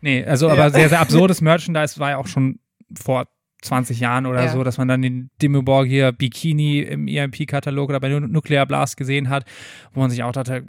Nee, 0.01 0.25
also 0.25 0.51
aber 0.51 0.71
sehr, 0.71 0.89
sehr 0.89 1.01
absurdes 1.01 1.41
Merchandise 1.41 1.99
war 2.01 2.11
ja 2.11 2.17
auch 2.17 2.27
schon 2.27 2.59
vor 2.93 3.29
20 3.63 4.01
Jahren 4.01 4.27
oder 4.27 4.43
Ja. 4.45 4.49
so, 4.53 4.65
dass 4.65 4.77
man 4.77 4.89
dann 4.89 5.03
den 5.03 5.31
Dimmu 5.41 5.63
Borgir 5.63 6.13
Bikini 6.13 6.81
im 6.81 7.07
EMP-Katalog 7.09 7.89
oder 7.89 8.01
bei 8.01 8.09
Nu- 8.09 8.21
Nuclear 8.27 8.67
Blast 8.67 8.97
gesehen 8.97 9.29
hat, 9.29 9.45
wo 9.95 10.01
man 10.01 10.11
sich 10.11 10.23
auch 10.25 10.33
dachte, 10.33 10.65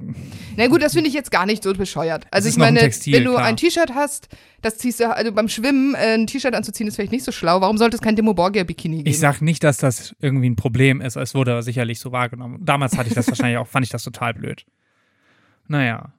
Na 0.56 0.68
gut, 0.68 0.82
das 0.82 0.94
finde 0.94 1.08
ich 1.10 1.16
jetzt 1.16 1.32
gar 1.32 1.46
nicht 1.46 1.64
so 1.64 1.74
bescheuert. 1.74 2.26
Also 2.32 2.48
ich 2.50 2.58
meine, 2.58 2.80
Textil, 2.80 3.14
wenn 3.16 3.24
du 3.26 3.32
klar. 3.34 3.46
ein 3.46 3.58
T-Shirt 3.58 3.94
hast, 3.96 4.30
das 4.62 4.78
ziehst 4.78 5.00
du, 5.00 5.14
also 5.14 5.32
beim 5.32 5.48
Schwimmen 5.50 5.96
äh, 5.96 6.14
ein 6.14 6.28
T-Shirt 6.28 6.54
anzuziehen 6.54 6.88
ist 6.88 6.96
vielleicht 6.96 7.12
nicht 7.12 7.26
so 7.26 7.32
schlau. 7.32 7.60
Warum 7.62 7.78
sollte 7.78 7.96
es 7.96 8.02
kein 8.02 8.16
Demo 8.16 8.34
Borgia 8.34 8.64
Bikini 8.64 8.98
geben? 8.98 9.10
ich 9.10 9.20
sag 9.20 9.42
nicht, 9.42 9.64
dass 9.64 9.78
das 9.78 10.16
irgendwie 10.22 10.50
ein 10.50 10.56
Problem 10.56 11.02
ist, 11.02 11.16
es 11.16 11.34
wurde 11.36 11.52
aber 11.54 11.64
sicherlich 11.64 12.00
so 12.00 12.12
wahrgenommen. 12.12 12.60
Damals 12.64 12.98
hatte 12.98 13.10
ich 13.10 13.16
das 13.16 13.28
wahrscheinlich 13.28 13.58
auch, 13.58 13.68
fand 13.68 13.86
ich 13.86 13.92
das 13.92 14.04
total 14.04 14.34
blöd. 14.36 14.66
Naja. 15.68 16.14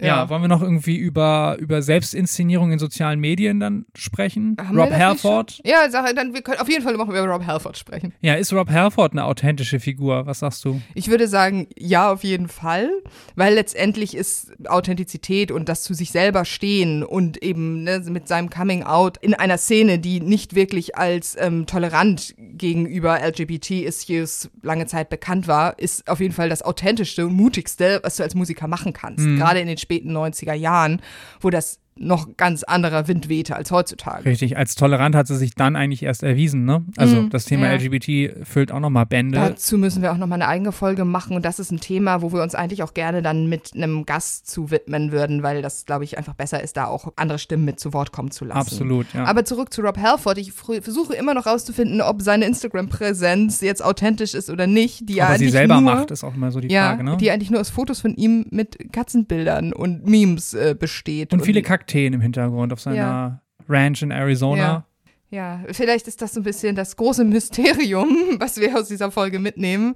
Ja, 0.00 0.06
Ja. 0.06 0.28
wollen 0.28 0.42
wir 0.42 0.48
noch 0.48 0.60
irgendwie 0.62 0.96
über, 0.96 1.56
über 1.60 1.80
Selbstinszenierung 1.80 2.72
in 2.72 2.78
sozialen 2.80 3.20
Medien 3.20 3.60
dann 3.60 3.86
sprechen? 3.94 4.56
Haben 4.60 4.78
Rob 4.78 4.90
Halford? 4.90 5.60
Ja, 5.64 5.88
sag, 5.88 6.14
dann 6.16 6.34
wir 6.34 6.42
können 6.42 6.58
auf 6.58 6.68
jeden 6.68 6.82
Fall 6.82 6.96
machen 6.96 7.12
wir 7.12 7.22
über 7.22 7.32
Rob 7.32 7.46
Halford 7.46 7.78
sprechen. 7.78 8.12
Ja, 8.20 8.34
ist 8.34 8.52
Rob 8.52 8.70
Halford 8.70 9.12
eine 9.12 9.24
authentische 9.24 9.78
Figur? 9.78 10.26
Was 10.26 10.40
sagst 10.40 10.64
du? 10.64 10.80
Ich 10.94 11.08
würde 11.08 11.28
sagen, 11.28 11.68
ja, 11.76 12.12
auf 12.12 12.24
jeden 12.24 12.48
Fall, 12.48 12.90
weil 13.36 13.54
letztendlich 13.54 14.16
ist 14.16 14.52
Authentizität 14.66 15.52
und 15.52 15.68
das 15.68 15.84
zu 15.84 15.94
sich 15.94 16.10
selber 16.10 16.44
stehen 16.44 17.04
und 17.04 17.40
eben 17.42 17.84
ne, 17.84 18.02
mit 18.08 18.26
seinem 18.26 18.50
Coming 18.50 18.82
Out 18.82 19.18
in 19.18 19.34
einer 19.34 19.58
Szene, 19.58 20.00
die 20.00 20.20
nicht 20.20 20.56
wirklich 20.56 20.96
als 20.98 21.36
ähm, 21.38 21.66
tolerant 21.66 22.34
gegenüber 22.36 23.20
LGBT-Issues 23.24 24.50
lange 24.62 24.86
Zeit 24.86 25.08
bekannt 25.08 25.46
war, 25.48 25.78
ist 25.78 26.08
auf 26.08 26.20
jeden 26.20 26.34
Fall 26.34 26.48
das 26.48 26.62
authentischste 26.62 27.26
und 27.26 27.34
mutigste, 27.34 28.00
was 28.02 28.16
du 28.16 28.22
als 28.22 28.34
Musiker 28.34 28.66
machen 28.66 28.92
kannst. 28.92 29.24
Gerade 29.24 29.60
in 29.60 29.66
den 29.68 29.78
späten 29.84 30.16
90er 30.16 30.54
Jahren, 30.54 31.00
wo 31.40 31.50
das 31.50 31.78
noch 31.96 32.36
ganz 32.36 32.62
anderer 32.62 33.08
Wind 33.08 33.28
wehte 33.28 33.56
als 33.56 33.70
heutzutage. 33.70 34.24
Richtig, 34.24 34.56
als 34.56 34.74
tolerant 34.74 35.14
hat 35.14 35.26
sie 35.26 35.36
sich 35.36 35.54
dann 35.54 35.76
eigentlich 35.76 36.02
erst 36.02 36.22
erwiesen, 36.22 36.64
ne? 36.64 36.84
Also 36.96 37.14
Mhm, 37.22 37.30
das 37.30 37.44
Thema 37.44 37.66
ja. 37.66 37.74
LGBT 37.74 38.46
füllt 38.46 38.72
auch 38.72 38.80
nochmal 38.80 39.06
Bände. 39.06 39.38
Dazu 39.38 39.78
müssen 39.78 40.02
wir 40.02 40.12
auch 40.12 40.16
nochmal 40.16 40.40
eine 40.40 40.48
eigene 40.48 40.72
Folge 40.72 41.04
machen 41.04 41.36
und 41.36 41.44
das 41.44 41.58
ist 41.58 41.70
ein 41.70 41.80
Thema, 41.80 42.22
wo 42.22 42.32
wir 42.32 42.42
uns 42.42 42.54
eigentlich 42.54 42.82
auch 42.82 42.94
gerne 42.94 43.22
dann 43.22 43.48
mit 43.48 43.72
einem 43.74 44.06
Gast 44.06 44.48
zu 44.50 44.70
widmen 44.70 45.12
würden, 45.12 45.42
weil 45.42 45.62
das, 45.62 45.86
glaube 45.86 46.04
ich, 46.04 46.18
einfach 46.18 46.34
besser 46.34 46.62
ist, 46.62 46.76
da 46.76 46.86
auch 46.86 47.12
andere 47.16 47.38
Stimmen 47.38 47.64
mit 47.64 47.80
zu 47.80 47.92
Wort 47.92 48.12
kommen 48.12 48.30
zu 48.30 48.44
lassen. 48.44 48.58
Absolut, 48.58 49.06
ja. 49.14 49.24
Aber 49.24 49.44
zurück 49.44 49.72
zu 49.72 49.82
Rob 49.82 49.98
Halford. 49.98 50.38
Ich 50.38 50.52
versuche 50.52 51.14
immer 51.14 51.34
noch 51.34 51.46
rauszufinden, 51.46 52.00
ob 52.00 52.22
seine 52.22 52.46
Instagram-Präsenz 52.46 53.60
jetzt 53.60 53.84
authentisch 53.84 54.34
ist 54.34 54.50
oder 54.50 54.66
nicht. 54.66 55.08
Die 55.08 55.22
Aber 55.22 55.38
sie 55.38 55.48
selber 55.48 55.80
nur, 55.80 55.94
macht, 55.94 56.10
ist 56.10 56.24
auch 56.24 56.34
immer 56.34 56.50
so 56.50 56.60
die 56.60 56.68
ja, 56.68 56.88
Frage, 56.88 57.04
ne? 57.04 57.16
die 57.18 57.30
eigentlich 57.30 57.50
nur 57.50 57.60
aus 57.60 57.70
Fotos 57.70 58.00
von 58.00 58.14
ihm 58.14 58.46
mit 58.50 58.92
Katzenbildern 58.92 59.72
und 59.72 60.06
Memes 60.06 60.54
äh, 60.54 60.74
besteht. 60.78 61.32
Und 61.32 61.42
viele 61.42 61.62
Kakteen 61.84 62.12
im 62.14 62.20
Hintergrund 62.20 62.72
auf 62.72 62.80
seiner 62.80 62.96
Ja. 62.96 63.40
Ranch 63.68 64.02
in 64.02 64.10
Arizona. 64.10 64.84
Ja, 65.30 65.60
vielleicht 65.72 66.08
ist 66.08 66.22
das 66.22 66.32
so 66.34 66.40
ein 66.40 66.44
bisschen 66.44 66.74
das 66.76 66.96
große 66.96 67.24
Mysterium, 67.24 68.08
was 68.38 68.58
wir 68.58 68.76
aus 68.78 68.88
dieser 68.88 69.10
Folge 69.10 69.38
mitnehmen. 69.38 69.94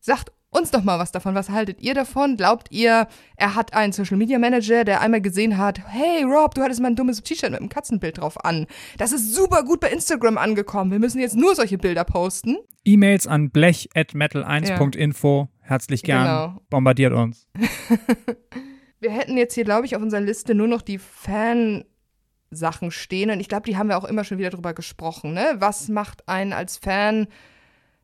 Sagt 0.00 0.32
uns 0.50 0.70
doch 0.70 0.82
mal 0.82 0.98
was 0.98 1.12
davon. 1.12 1.34
Was 1.34 1.50
haltet 1.50 1.82
ihr 1.82 1.92
davon? 1.94 2.36
Glaubt 2.38 2.68
ihr, 2.70 3.06
er 3.36 3.54
hat 3.54 3.74
einen 3.74 3.92
Social 3.92 4.16
Media 4.16 4.38
Manager, 4.38 4.84
der 4.84 5.02
einmal 5.02 5.20
gesehen 5.20 5.58
hat, 5.58 5.80
hey 5.86 6.22
Rob, 6.24 6.54
du 6.54 6.62
hattest 6.62 6.80
mal 6.80 6.88
ein 6.88 6.96
dummes 6.96 7.22
T-Shirt 7.22 7.50
mit 7.50 7.60
einem 7.60 7.68
Katzenbild 7.68 8.16
drauf 8.18 8.42
an. 8.44 8.66
Das 8.96 9.12
ist 9.12 9.34
super 9.34 9.62
gut 9.62 9.80
bei 9.80 9.90
Instagram 9.90 10.38
angekommen. 10.38 10.90
Wir 10.90 10.98
müssen 11.00 11.20
jetzt 11.20 11.36
nur 11.36 11.54
solche 11.54 11.76
Bilder 11.76 12.04
posten. 12.04 12.56
E-Mails 12.84 13.26
an 13.26 13.50
blech.metal1.info. 13.50 15.48
Herzlich 15.60 16.02
gern. 16.02 16.24
Genau. 16.24 16.62
Bombardiert 16.70 17.12
uns. 17.12 17.46
Wir 19.00 19.10
hätten 19.12 19.36
jetzt 19.36 19.54
hier, 19.54 19.64
glaube 19.64 19.86
ich, 19.86 19.94
auf 19.96 20.02
unserer 20.02 20.20
Liste 20.20 20.54
nur 20.54 20.66
noch 20.68 20.82
die 20.82 20.98
Fan-Sachen 20.98 22.90
stehen. 22.90 23.30
Und 23.30 23.40
ich 23.40 23.48
glaube, 23.48 23.64
die 23.70 23.76
haben 23.76 23.88
wir 23.88 23.98
auch 23.98 24.04
immer 24.04 24.24
schon 24.24 24.38
wieder 24.38 24.50
drüber 24.50 24.74
gesprochen. 24.74 25.32
Ne? 25.34 25.56
Was 25.58 25.88
macht 25.88 26.28
einen 26.28 26.52
als 26.52 26.76
Fan, 26.78 27.28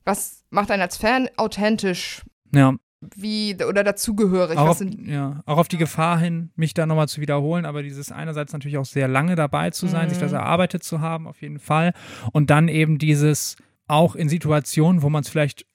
was 0.05 0.45
macht 0.51 0.71
einen 0.71 0.83
als 0.83 0.97
Fan 0.97 1.29
authentisch? 1.37 2.23
Ja, 2.55 2.75
Wie, 3.17 3.57
oder 3.69 3.83
dazugehörig? 3.85 4.57
auch 4.59 4.69
auf, 4.69 4.81
ja, 4.81 5.43
auch 5.47 5.59
auf 5.59 5.69
die 5.69 5.77
Gefahr 5.79 6.19
hin, 6.19 6.51
mich 6.57 6.73
da 6.75 6.87
nochmal 6.87 7.09
zu 7.09 7.21
wiederholen, 7.21 7.67
aber 7.67 7.83
dieses 7.83 8.13
einerseits 8.13 8.53
natürlich 8.53 8.79
auch 8.79 8.85
sehr 8.87 9.09
lange 9.09 9.35
dabei 9.35 9.71
zu 9.71 9.89
sein, 9.89 10.09
sich 10.09 10.19
das 10.19 10.31
Mhm. 10.31 10.39
erarbeitet 10.39 10.85
zu 10.85 11.01
haben, 11.01 11.27
auf 11.27 11.43
jeden 11.43 11.59
Fall. 11.59 11.93
Und 12.33 12.51
dann 12.51 12.69
eben 12.69 12.99
dieses 12.99 13.57
auch 13.89 14.15
in 14.15 14.29
Situationen, 14.29 15.03
wo 15.03 15.11
man 15.11 15.23
es 15.23 15.29
vielleicht 15.29 15.67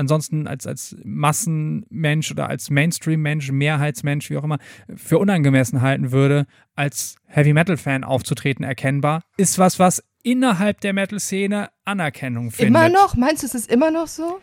ansonsten 0.00 0.46
als, 0.46 0.66
als 0.66 0.96
Massenmensch 1.04 2.30
oder 2.32 2.48
als 2.48 2.70
Mainstream-Mensch, 2.70 3.52
Mehrheitsmensch, 3.52 4.30
wie 4.30 4.36
auch 4.36 4.44
immer, 4.44 4.58
für 4.94 5.18
unangemessen 5.18 5.80
halten 5.80 6.10
würde, 6.10 6.46
als 6.74 7.16
Heavy-Metal-Fan 7.26 8.04
aufzutreten, 8.04 8.64
erkennbar, 8.64 9.22
ist 9.36 9.58
was, 9.58 9.78
was 9.78 10.02
innerhalb 10.22 10.80
der 10.80 10.92
Metal-Szene 10.92 11.70
Anerkennung 11.84 12.50
findet. 12.50 12.68
immer 12.68 12.88
noch? 12.88 13.16
Meinst 13.16 13.42
du, 13.42 13.46
es 13.46 13.54
ist 13.54 13.70
immer 13.70 13.90
noch 13.90 14.06
so? 14.06 14.40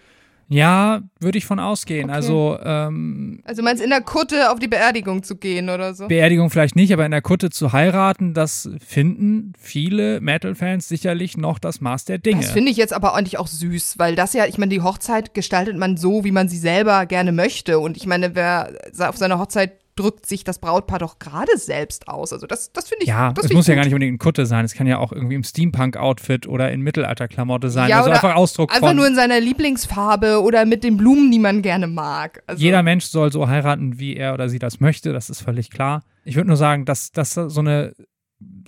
Ja, 0.50 1.02
würde 1.20 1.38
ich 1.38 1.46
von 1.46 1.60
ausgehen. 1.60 2.06
Okay. 2.06 2.14
Also 2.14 2.58
ähm, 2.64 3.42
Also 3.44 3.62
meinst 3.64 3.84
in 3.84 3.90
der 3.90 4.02
Kutte 4.02 4.52
auf 4.52 4.60
die 4.60 4.68
Beerdigung 4.68 5.24
zu 5.24 5.36
gehen 5.36 5.70
oder 5.70 5.94
so? 5.94 6.08
Beerdigung 6.08 6.50
vielleicht 6.50 6.76
nicht, 6.76 6.94
aber 6.94 7.06
in 7.06 7.12
der 7.12 7.22
Kutte 7.22 7.50
zu 7.50 7.74
heiraten, 7.74 8.34
das 8.34 8.70
finden 8.86 9.54
viele 9.60 10.22
Metal-Fans 10.22 10.88
sicherlich 10.88 11.36
noch 11.36 11.60
das 11.60 11.82
Maß 11.82 12.06
der 12.06 12.18
Dinge. 12.18 12.42
Das 12.42 12.52
finde 12.52 12.72
ich 12.72 12.78
jetzt 12.78 12.94
aber 12.94 13.14
eigentlich 13.14 13.38
auch 13.38 13.48
süß, 13.48 13.96
weil 13.98 14.16
das 14.16 14.34
ja, 14.34 14.46
ich 14.46 14.58
meine, 14.58 14.70
die 14.70 14.82
Hochzeit 14.82 15.34
gestaltet 15.34 15.78
man 15.78 15.98
so, 15.98 16.24
wie 16.24 16.32
man 16.32 16.48
sie 16.48 16.58
selber 16.58 17.06
gerne 17.06 17.34
möchte. 17.34 17.80
Und 17.80 17.98
ich 17.98 18.06
meine, 18.06 18.36
wer 18.36 18.72
auf 19.00 19.18
seiner 19.18 19.40
Hochzeit 19.40 19.74
drückt 20.00 20.26
sich 20.26 20.44
das 20.44 20.60
Brautpaar 20.60 21.00
doch 21.00 21.20
gerade 21.20 21.58
selbst 21.58 22.08
aus. 22.08 22.32
Also 22.32 22.48
das, 22.48 22.72
das 22.72 22.88
finde 22.88 23.04
ich. 23.04 23.10
ja, 23.10 23.34
das 23.34 23.46
es 23.46 23.54
muss 23.54 23.68
ja 23.68 23.76
gar 23.76 23.84
nicht 23.84 23.94
unbedingt 23.94 24.14
in 24.14 24.20
Kutte 24.20 24.46
sein. 24.46 24.64
Es 24.64 24.74
kann 24.74 24.88
ja 24.88 24.98
auch 25.00 25.12
irgendwie 25.12 25.36
im 25.36 25.44
Steampunk-Outfit 25.44 26.48
oder 26.48 26.72
in 26.72 26.82
Mittelalterklamotte 26.82 27.70
sein. 27.70 27.90
Ja, 27.90 28.00
also 28.00 28.12
einfach 28.12 28.36
Ausdruck 28.36 28.74
Einfach 28.74 28.88
von. 28.90 28.96
nur 28.96 29.08
in 29.08 29.16
seiner 29.16 29.40
Lieblingsfarbe 29.40 30.42
oder 30.42 30.66
mit 30.66 30.84
den 30.84 30.98
Blumen, 30.98 31.32
die 31.32 31.40
man 31.40 31.62
gerne 31.62 31.88
mag. 31.88 32.42
Also, 32.48 32.64
jeder 32.64 32.84
Mensch 32.84 33.06
soll 33.06 33.32
so 33.32 33.48
heiraten, 33.48 34.00
wie 34.00 34.16
er 34.16 34.34
oder 34.34 34.50
sie 34.50 34.60
das 34.60 34.80
möchte. 34.80 35.12
Das 35.12 35.30
ist 35.30 35.42
völlig 35.42 35.70
klar. 35.70 36.04
Ich 36.24 36.36
würde 36.36 36.48
nur 36.48 36.58
sagen, 36.58 36.86
dass 36.86 37.12
das 37.12 37.34
so 37.34 37.60
eine, 37.60 37.94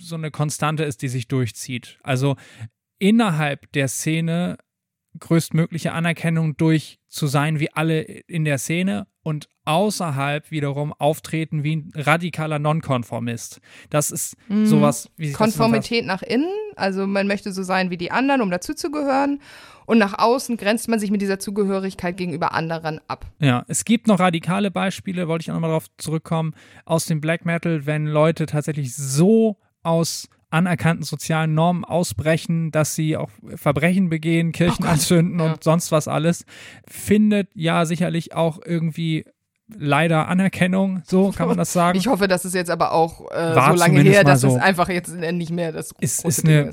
so 0.00 0.16
eine 0.16 0.30
Konstante 0.30 0.84
ist, 0.84 1.02
die 1.02 1.08
sich 1.08 1.28
durchzieht. 1.28 1.98
Also 2.02 2.36
innerhalb 2.98 3.72
der 3.72 3.88
Szene 3.88 4.58
größtmögliche 5.18 5.92
Anerkennung 5.92 6.56
durch 6.56 6.98
zu 7.08 7.26
sein 7.26 7.58
wie 7.58 7.72
alle 7.72 8.00
in 8.02 8.44
der 8.44 8.58
Szene 8.58 9.06
und 9.22 9.48
außerhalb 9.64 10.50
wiederum 10.50 10.92
auftreten 10.92 11.62
wie 11.64 11.76
ein 11.76 11.92
radikaler 11.94 12.58
Nonkonformist. 12.58 13.60
Das 13.90 14.10
ist 14.10 14.36
Mhm. 14.48 14.66
sowas 14.66 15.10
wie 15.16 15.32
Konformität 15.32 16.06
nach 16.06 16.22
innen, 16.22 16.48
also 16.76 17.06
man 17.06 17.26
möchte 17.26 17.52
so 17.52 17.62
sein 17.62 17.90
wie 17.90 17.96
die 17.96 18.10
anderen, 18.10 18.40
um 18.40 18.50
dazuzugehören. 18.50 19.40
Und 19.86 19.98
nach 19.98 20.18
außen 20.18 20.56
grenzt 20.56 20.88
man 20.88 21.00
sich 21.00 21.10
mit 21.10 21.20
dieser 21.20 21.40
Zugehörigkeit 21.40 22.16
gegenüber 22.16 22.54
anderen 22.54 23.00
ab. 23.08 23.26
Ja, 23.40 23.64
es 23.66 23.84
gibt 23.84 24.06
noch 24.06 24.20
radikale 24.20 24.70
Beispiele, 24.70 25.26
wollte 25.26 25.42
ich 25.42 25.50
auch 25.50 25.54
nochmal 25.54 25.70
darauf 25.70 25.86
zurückkommen, 25.98 26.54
aus 26.84 27.06
dem 27.06 27.20
Black 27.20 27.44
Metal, 27.44 27.86
wenn 27.86 28.06
Leute 28.06 28.46
tatsächlich 28.46 28.94
so 28.94 29.56
aus 29.82 30.28
anerkannten 30.50 31.04
sozialen 31.04 31.54
Normen 31.54 31.84
ausbrechen, 31.84 32.70
dass 32.72 32.94
sie 32.94 33.16
auch 33.16 33.30
Verbrechen 33.54 34.10
begehen, 34.10 34.52
Kirchen 34.52 34.84
anzünden 34.84 35.38
Ja. 35.38 35.52
und 35.52 35.64
sonst 35.64 35.92
was 35.92 36.08
alles, 36.08 36.44
findet 36.86 37.48
ja 37.54 37.84
sicherlich 37.86 38.34
auch 38.34 38.58
irgendwie 38.64 39.24
leider 39.76 40.28
Anerkennung, 40.28 41.02
so 41.06 41.30
kann 41.30 41.48
man 41.48 41.56
das 41.56 41.72
sagen. 41.72 41.96
Ich 41.96 42.08
hoffe, 42.08 42.26
dass 42.26 42.44
es 42.44 42.54
jetzt 42.54 42.70
aber 42.70 42.92
auch 42.92 43.30
äh, 43.30 43.54
so 43.54 43.74
lange 43.76 44.00
her, 44.00 44.24
dass 44.24 44.40
so. 44.40 44.48
es 44.48 44.56
einfach 44.56 44.88
jetzt 44.88 45.14
nicht 45.14 45.52
mehr 45.52 45.72
das 45.72 45.92
ist, 46.00 46.24
ist 46.24 46.44
eine 46.44 46.72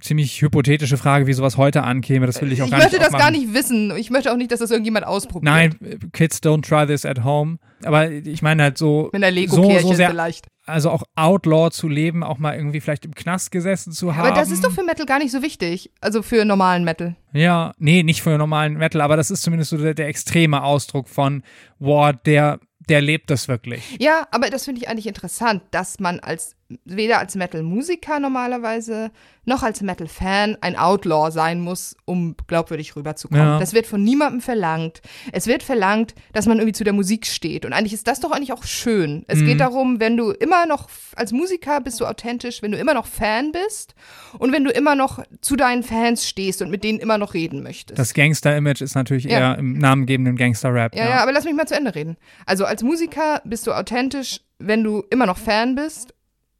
ziemlich 0.00 0.40
hypothetische 0.42 0.96
Frage, 0.96 1.26
wie 1.26 1.32
sowas 1.32 1.56
heute 1.56 1.82
ankäme. 1.82 2.26
Das 2.26 2.40
will 2.42 2.52
ich 2.52 2.60
auch 2.62 2.66
Ich 2.66 2.70
gar 2.70 2.78
möchte 2.80 2.96
nicht 2.98 3.06
das 3.12 3.18
gar 3.18 3.30
nicht 3.30 3.54
wissen. 3.54 3.96
Ich 3.96 4.10
möchte 4.10 4.32
auch 4.32 4.36
nicht, 4.36 4.52
dass 4.52 4.60
das 4.60 4.70
irgendjemand 4.70 5.06
ausprobiert. 5.06 5.44
Nein, 5.44 5.74
Kids 6.12 6.42
don't 6.42 6.62
try 6.66 6.86
this 6.86 7.04
at 7.04 7.24
home. 7.24 7.58
Aber 7.84 8.10
ich 8.10 8.42
meine 8.42 8.62
halt 8.62 8.78
so, 8.78 9.10
Mit 9.12 9.22
einer 9.22 9.28
so, 9.28 9.34
Lego-Kirche 9.34 9.82
so 9.86 9.92
sehr, 9.94 10.10
vielleicht. 10.10 10.46
also 10.64 10.90
auch 10.90 11.02
Outlaw 11.14 11.70
zu 11.70 11.88
leben, 11.88 12.22
auch 12.22 12.38
mal 12.38 12.56
irgendwie 12.56 12.80
vielleicht 12.80 13.04
im 13.04 13.14
Knast 13.14 13.50
gesessen 13.50 13.92
zu 13.92 14.16
haben. 14.16 14.28
Aber 14.28 14.34
das 14.34 14.50
ist 14.50 14.64
doch 14.64 14.72
für 14.72 14.82
Metal 14.82 15.04
gar 15.06 15.18
nicht 15.18 15.30
so 15.30 15.42
wichtig. 15.42 15.90
Also 16.00 16.22
für 16.22 16.44
normalen 16.44 16.84
Metal. 16.84 17.16
Ja, 17.32 17.74
nee, 17.78 18.02
nicht 18.02 18.22
für 18.22 18.36
normalen 18.38 18.74
Metal, 18.74 19.00
aber 19.02 19.16
das 19.16 19.30
ist 19.30 19.42
zumindest 19.42 19.70
so 19.70 19.76
der, 19.76 19.94
der 19.94 20.08
extreme 20.08 20.62
Ausdruck 20.62 21.08
von, 21.08 21.42
wow, 21.78 22.14
der, 22.24 22.60
der 22.88 23.02
lebt 23.02 23.30
das 23.30 23.46
wirklich. 23.46 23.96
Ja, 24.00 24.26
aber 24.30 24.48
das 24.48 24.64
finde 24.64 24.80
ich 24.80 24.88
eigentlich 24.88 25.06
interessant, 25.06 25.62
dass 25.70 26.00
man 26.00 26.18
als 26.20 26.56
weder 26.84 27.18
als 27.20 27.34
Metal-Musiker 27.36 28.18
normalerweise 28.18 29.10
noch 29.44 29.62
als 29.62 29.80
Metal-Fan 29.82 30.56
ein 30.60 30.74
Outlaw 30.76 31.30
sein 31.30 31.60
muss, 31.60 31.96
um 32.04 32.34
glaubwürdig 32.48 32.96
rüberzukommen. 32.96 33.44
Ja. 33.46 33.58
Das 33.60 33.72
wird 33.72 33.86
von 33.86 34.02
niemandem 34.02 34.40
verlangt. 34.40 35.00
Es 35.30 35.46
wird 35.46 35.62
verlangt, 35.62 36.16
dass 36.32 36.46
man 36.46 36.58
irgendwie 36.58 36.72
zu 36.72 36.82
der 36.82 36.92
Musik 36.92 37.26
steht. 37.26 37.64
Und 37.64 37.72
eigentlich 37.72 37.92
ist 37.92 38.08
das 38.08 38.18
doch 38.18 38.32
eigentlich 38.32 38.52
auch 38.52 38.64
schön. 38.64 39.24
Es 39.28 39.38
Mhm. 39.38 39.46
geht 39.46 39.60
darum, 39.60 40.00
wenn 40.00 40.16
du 40.16 40.30
immer 40.32 40.66
noch, 40.66 40.88
als 41.14 41.30
Musiker 41.30 41.80
bist 41.80 42.00
du 42.00 42.06
authentisch, 42.06 42.60
wenn 42.62 42.72
du 42.72 42.78
immer 42.78 42.94
noch 42.94 43.06
Fan 43.06 43.52
bist 43.52 43.94
und 44.38 44.50
wenn 44.52 44.64
du 44.64 44.70
immer 44.72 44.96
noch 44.96 45.22
zu 45.40 45.54
deinen 45.54 45.84
Fans 45.84 46.28
stehst 46.28 46.60
und 46.62 46.70
mit 46.70 46.82
denen 46.82 46.98
immer 46.98 47.16
noch 47.18 47.32
reden 47.34 47.62
möchtest. 47.62 47.96
Das 48.00 48.12
Gangster-Image 48.14 48.80
ist 48.80 48.96
natürlich 48.96 49.24
Ja. 49.24 49.30
eher 49.52 49.58
im 49.58 49.78
namengebenden 49.78 50.34
Gangster-Rap. 50.36 50.96
Ja, 50.96 51.08
ja, 51.08 51.22
aber 51.22 51.30
lass 51.30 51.44
mich 51.44 51.54
mal 51.54 51.66
zu 51.68 51.76
Ende 51.76 51.94
reden. 51.94 52.16
Also 52.46 52.64
als 52.64 52.82
Musiker 52.82 53.40
bist 53.44 53.68
du 53.68 53.72
authentisch, 53.72 54.40
wenn 54.58 54.82
du 54.82 55.04
immer 55.10 55.26
noch 55.26 55.36
Fan 55.38 55.74
bist 55.76 56.14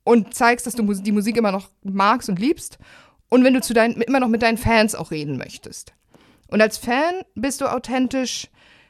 und 0.06 0.34
zeigst, 0.34 0.66
dass 0.66 0.74
du 0.74 0.84
die 0.94 1.10
Musik 1.10 1.36
immer 1.36 1.50
noch 1.50 1.68
magst 1.82 2.28
und 2.28 2.38
liebst 2.38 2.78
und 3.28 3.42
wenn 3.42 3.54
du 3.54 3.60
zu 3.60 3.74
deinen, 3.74 4.00
immer 4.02 4.20
noch 4.20 4.28
mit 4.28 4.40
deinen 4.40 4.56
Fans 4.56 4.94
auch 4.94 5.10
reden 5.10 5.36
möchtest. 5.36 5.94
Und 6.46 6.62
als 6.62 6.78
Fan 6.78 7.22
bist 7.34 7.60
du 7.60 7.66
authentisch, 7.66 8.48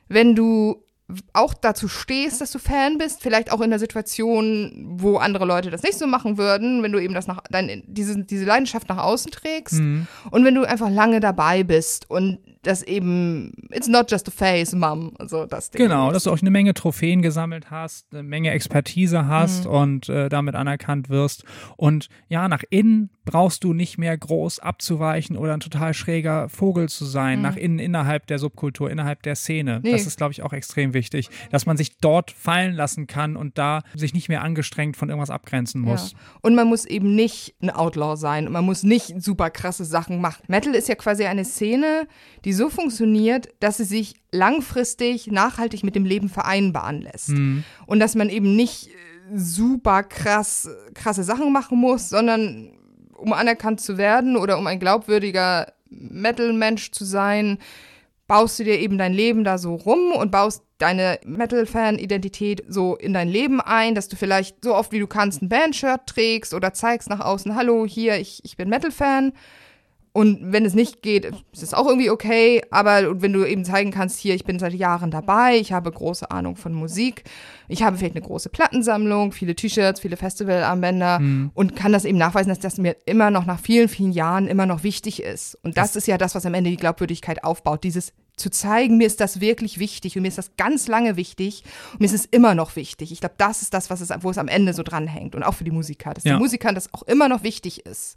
wenn 0.09 0.35
du 0.35 0.85
auch 1.33 1.55
dazu 1.55 1.89
stehst, 1.89 2.43
dass 2.43 2.51
du 2.51 2.59
Fan 2.59 2.99
bist, 2.99 3.23
vielleicht 3.23 3.51
auch 3.51 3.63
in 3.63 3.71
der 3.71 3.79
Situation, 3.79 4.85
wo 4.99 5.17
andere 5.17 5.47
Leute 5.47 5.71
das 5.71 5.83
nicht 5.83 5.97
so 5.97 6.07
machen 6.07 6.37
würden, 6.37 6.83
wenn 6.83 6.93
du 6.93 6.99
eben 6.99 7.15
das 7.15 7.27
nach, 7.27 7.43
dein, 7.51 7.83
diese, 7.87 8.23
diese 8.25 8.45
Leidenschaft 8.45 8.89
nach 8.89 8.99
außen 8.99 9.31
trägst 9.31 9.81
Mhm. 9.81 10.07
und 10.31 10.45
wenn 10.45 10.55
du 10.55 10.65
einfach 10.65 10.91
lange 10.91 11.21
dabei 11.21 11.63
bist 11.63 12.11
und 12.11 12.41
das 12.67 12.83
eben, 12.83 13.53
it's 13.71 13.89
not 13.89 14.11
just 14.11 14.29
a 14.29 14.31
face, 14.31 14.75
Mom, 14.75 15.13
also 15.19 15.47
das 15.47 15.71
Ding. 15.71 15.83
Genau, 15.83 16.11
dass 16.13 16.25
du 16.25 16.31
auch 16.31 16.41
eine 16.41 16.51
Menge 16.51 16.75
Trophäen 16.75 17.23
gesammelt 17.23 17.71
hast, 17.71 18.07
eine 18.13 18.23
Menge 18.23 18.51
Expertise 18.51 19.27
hast 19.27 19.65
Mhm. 19.67 19.71
und 19.71 20.09
äh, 20.09 20.29
damit 20.29 20.55
anerkannt 20.55 21.09
wirst. 21.09 21.45
Und 21.77 22.09
ja, 22.29 22.49
nach 22.49 22.63
innen 22.71 23.11
brauchst 23.25 23.65
du 23.65 23.73
nicht 23.73 23.99
mehr 23.99 24.17
groß 24.17 24.61
abzuweichen 24.61 25.37
oder 25.37 25.55
ein 25.55 25.61
total 25.61 25.95
schräger 25.95 26.49
Vogel 26.49 26.89
zu 26.89 27.05
sein, 27.05 27.43
nach 27.43 27.57
innen 27.57 27.79
innerhalb 27.81 28.27
der 28.29 28.39
Subkultur, 28.39 28.89
innerhalb 28.91 29.23
der 29.23 29.35
Szene. 29.35 29.77
Mhm. 29.77 29.81
Nee. 29.83 29.93
Das 29.93 30.07
ist, 30.07 30.17
glaube 30.17 30.33
ich, 30.33 30.43
auch 30.43 30.53
extrem 30.53 30.95
wichtig, 30.95 31.29
dass 31.51 31.67
man 31.67 31.77
sich 31.77 31.99
dort 31.99 32.31
fallen 32.31 32.75
lassen 32.75 33.07
kann 33.07 33.37
und 33.37 33.59
da 33.59 33.83
sich 33.95 34.15
nicht 34.15 34.29
mehr 34.29 34.43
angestrengt 34.43 34.97
von 34.97 35.09
irgendwas 35.09 35.31
abgrenzen 35.31 35.81
muss. 35.81 36.13
Ja. 36.13 36.19
Und 36.43 36.55
man 36.55 36.69
muss 36.69 36.85
eben 36.85 37.15
nicht 37.15 37.55
ein 37.61 37.71
Outlaw 37.71 38.17
sein 38.17 38.47
und 38.47 38.53
man 38.53 38.65
muss 38.65 38.83
nicht 38.85 39.21
super 39.21 39.51
krasse 39.51 39.85
Sachen 39.85 40.21
machen. 40.21 40.45
Metal 40.49 40.75
ist 40.75 40.89
ja 40.89 40.95
quasi 40.95 41.25
eine 41.25 41.45
Szene, 41.45 42.07
die 42.45 42.53
so 42.57 42.71
funktioniert, 42.71 43.49
dass 43.61 43.77
sie 43.77 43.85
sich 43.85 44.15
langfristig, 44.33 45.29
nachhaltig 45.29 45.85
mit 45.85 45.95
dem 45.95 46.05
Leben 46.05 46.29
vereinbaren 46.29 47.03
lässt. 47.03 47.31
Mhm. 47.31 47.65
Und 47.87 48.01
dass 48.01 48.15
man 48.15 48.29
eben 48.29 48.57
nicht 48.57 48.89
äh, 48.89 48.91
super 49.35 50.03
krass, 50.03 50.69
krasse 50.95 51.25
Sachen 51.25 51.53
machen 51.53 51.79
muss, 51.79 52.09
sondern 52.09 52.73
um 53.17 53.33
anerkannt 53.33 53.81
zu 53.81 53.99
werden 53.99 54.37
oder 54.37 54.59
um 54.59 54.67
ein 54.67 54.81
glaubwürdiger 54.81 55.73
Metal-Mensch 55.89 56.91
zu 56.91 57.05
sein, 57.05 57.59
baust 58.27 58.59
du 58.59 58.65
dir 58.65 58.79
eben 58.79 58.99
dein 58.99 59.15
Leben 59.15 59.45
da 59.45 59.57
so 59.57 59.75
rum 59.75 60.13
und 60.13 60.31
baust 60.31 60.63
deine 60.79 61.19
Metal-Fan-Identität 61.25 62.65
so 62.69 62.97
in 62.97 63.13
dein 63.13 63.29
Leben 63.29 63.61
ein, 63.61 63.95
dass 63.95 64.09
du 64.09 64.17
vielleicht 64.17 64.65
so 64.65 64.75
oft 64.75 64.93
wie 64.93 64.99
du 64.99 65.07
kannst 65.07 65.43
ein 65.43 65.49
Bandshirt 65.49 66.07
trägst 66.07 66.53
oder 66.53 66.73
zeigst 66.75 67.09
nach 67.09 67.21
außen, 67.21 67.55
hallo, 67.55 67.87
hier, 67.87 68.19
ich, 68.19 68.45
ich 68.45 68.57
bin 68.57 68.69
Metal-Fan. 68.69 69.33
Und 70.17 70.51
wenn 70.51 70.65
es 70.65 70.73
nicht 70.73 71.03
geht, 71.03 71.27
ist 71.53 71.63
es 71.63 71.75
auch 71.75 71.87
irgendwie 71.87 72.09
okay. 72.09 72.63
Aber 72.71 73.21
wenn 73.21 73.35
du 73.35 73.45
eben 73.45 73.67
zeigen 73.67 73.91
kannst, 73.91 74.19
hier, 74.19 74.35
ich 74.35 74.47
bin 74.47 74.59
seit 74.59 74.73
Jahren 74.73 75.11
dabei, 75.11 75.59
ich 75.59 75.75
habe 75.75 75.93
große 75.93 76.31
Ahnung 76.31 76.57
von 76.57 76.73
Musik, 76.73 77.25
ich 77.69 77.83
habe 77.83 77.99
vielleicht 77.99 78.17
eine 78.17 78.25
große 78.25 78.49
Plattensammlung, 78.49 79.33
viele 79.33 79.55
T-Shirts, 79.55 80.01
viele 80.01 80.17
Festivalarmbänder 80.17 81.21
und 81.53 81.77
kann 81.77 81.93
das 81.93 82.07
eben 82.07 82.17
nachweisen, 82.17 82.49
dass 82.49 82.61
das 82.61 82.79
mir 82.79 82.97
immer 83.05 83.31
noch 83.31 83.45
nach 83.45 83.61
vielen, 83.61 83.91
vielen 83.91 84.13
Jahren 84.13 84.47
immer 84.47 84.65
noch 84.65 84.85
wichtig 84.85 85.23
ist. 85.23 85.59
Und 85.63 85.77
das, 85.77 85.97
ist 85.97 86.07
ja 86.07 86.17
das, 86.17 86.35
was 86.35 86.47
am 86.47 86.55
Ende 86.55 86.71
die 86.71 86.77
Glaubwürdigkeit 86.77 87.45
aufbaut. 87.45 87.85
Dieses 87.85 88.15
zu 88.37 88.51
zeigen, 88.51 88.99
mir 88.99 89.07
ist 89.07 89.21
das 89.21 89.41
wirklich 89.41 89.79
wichtig 89.79 90.17
und 90.17 90.23
mir 90.23 90.29
ist 90.29 90.39
das 90.39 90.57
ganz 90.57 90.89
lange 90.89 91.17
wichtig 91.17 91.65
und 91.93 92.01
mir 92.01 92.07
ist 92.07 92.15
es 92.15 92.27
immer 92.27 92.55
noch 92.55 92.77
wichtig. 92.77 93.11
Ich 93.11 93.21
glaube, 93.21 93.35
das 93.39 93.63
ist 93.63 93.73
das, 93.73 93.89
was 93.89 94.03
es, 94.03 94.11
wo 94.21 94.31
es 94.31 94.37
am 94.39 94.49
Ende 94.49 94.75
so 94.75 94.83
dranhängt 94.83 95.35
und 95.35 95.43
auch 95.43 95.55
für 95.55 95.65
die 95.65 95.71
Musiker, 95.71 96.13
dass 96.13 96.25
Ja. 96.25 96.35
den 96.35 96.41
Musikern 96.41 96.75
das 96.75 96.93
auch 96.93 97.03
immer 97.05 97.29
noch 97.31 97.43
wichtig 97.43 97.87
ist. 97.87 98.17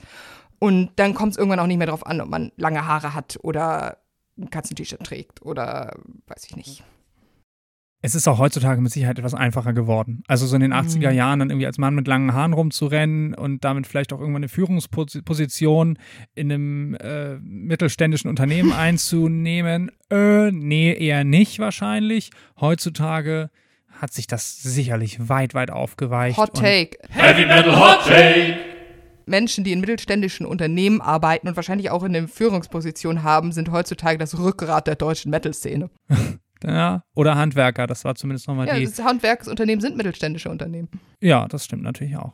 Und 0.60 0.92
dann 0.98 1.14
kommt 1.14 1.32
es 1.34 1.38
irgendwann 1.38 1.60
auch 1.60 1.68
nicht 1.68 1.78
mehr 1.78 1.88
drauf 1.88 2.06
an, 2.06 2.20
ob 2.22 2.30
man 2.30 2.52
lange 2.58 2.86
Haare 2.86 3.14
hat 3.16 3.38
oder 3.42 3.98
ein 4.38 4.50
Katzen-T-Shirt 4.50 5.04
trägt 5.04 5.42
oder 5.42 5.96
weiß 6.28 6.46
ich 6.50 6.56
nicht. 6.56 6.84
Es 8.02 8.16
ist 8.16 8.30
auch 8.30 8.40
heutzutage 8.40 8.80
mit 8.80 8.94
Sicherheit 8.94 9.20
etwas 9.20 9.34
einfacher 9.34 9.74
geworden. 9.74 10.24
Also 10.30 10.48
so 10.48 10.56
in 10.56 10.62
den 10.62 10.74
80er 10.74 11.12
Jahren 11.12 11.40
dann 11.40 11.50
irgendwie 11.50 11.66
als 11.66 11.78
Mann 11.78 11.96
mit 11.96 12.08
langen 12.08 12.34
Haaren 12.34 12.54
rumzurennen 12.54 13.34
und 13.34 13.66
damit 13.66 13.88
vielleicht 13.88 14.14
auch 14.14 14.20
irgendwann 14.22 14.40
eine 14.44 14.48
Führungsposition 14.48 15.98
in 16.34 16.50
einem 16.52 16.94
äh, 16.96 17.36
mittelständischen 17.40 18.30
Unternehmen 18.30 18.72
einzunehmen. 18.78 19.92
Äh, 20.10 20.52
nee, 20.52 20.94
eher 20.94 21.26
nicht 21.26 21.60
wahrscheinlich. 21.60 22.30
Heutzutage 22.62 23.50
hat 23.90 24.14
sich 24.14 24.28
das 24.28 24.62
sicherlich 24.64 25.28
weit, 25.28 25.54
weit 25.54 25.70
aufgeweicht. 25.72 26.38
Hot 26.38 26.52
und- 26.52 26.62
Take. 26.64 27.00
Heavy 27.10 27.46
Metal 27.46 27.78
Hot 27.78 28.06
Take. 28.08 28.56
Menschen, 29.30 29.64
die 29.64 29.72
in 29.72 29.80
mittelständischen 29.80 30.46
Unternehmen 30.46 31.02
arbeiten 31.02 31.48
und 31.48 31.56
wahrscheinlich 31.56 31.92
auch 31.92 32.04
in 32.04 32.14
der 32.14 32.28
Führungsposition 32.28 33.24
haben, 33.24 33.52
sind 33.52 33.72
heutzutage 33.72 34.18
das 34.18 34.38
Rückgrat 34.38 34.88
der 34.88 34.96
deutschen 34.96 35.32
Metal-Szene. 35.32 35.90
Ja, 36.62 37.04
oder 37.16 37.36
Handwerker, 37.36 37.88
das 37.88 38.04
war 38.04 38.16
zumindest 38.16 38.50
nochmal 38.50 38.68
Ja, 38.68 38.76
die. 38.76 38.84
das 38.84 39.02
Handwerksunternehmen 39.02 39.80
sind 39.80 39.96
mittelständische 39.96 40.50
Unternehmen. 40.50 40.90
Ja, 41.22 41.48
das 41.48 41.64
stimmt 41.64 41.84
natürlich 41.84 42.18
auch. 42.18 42.34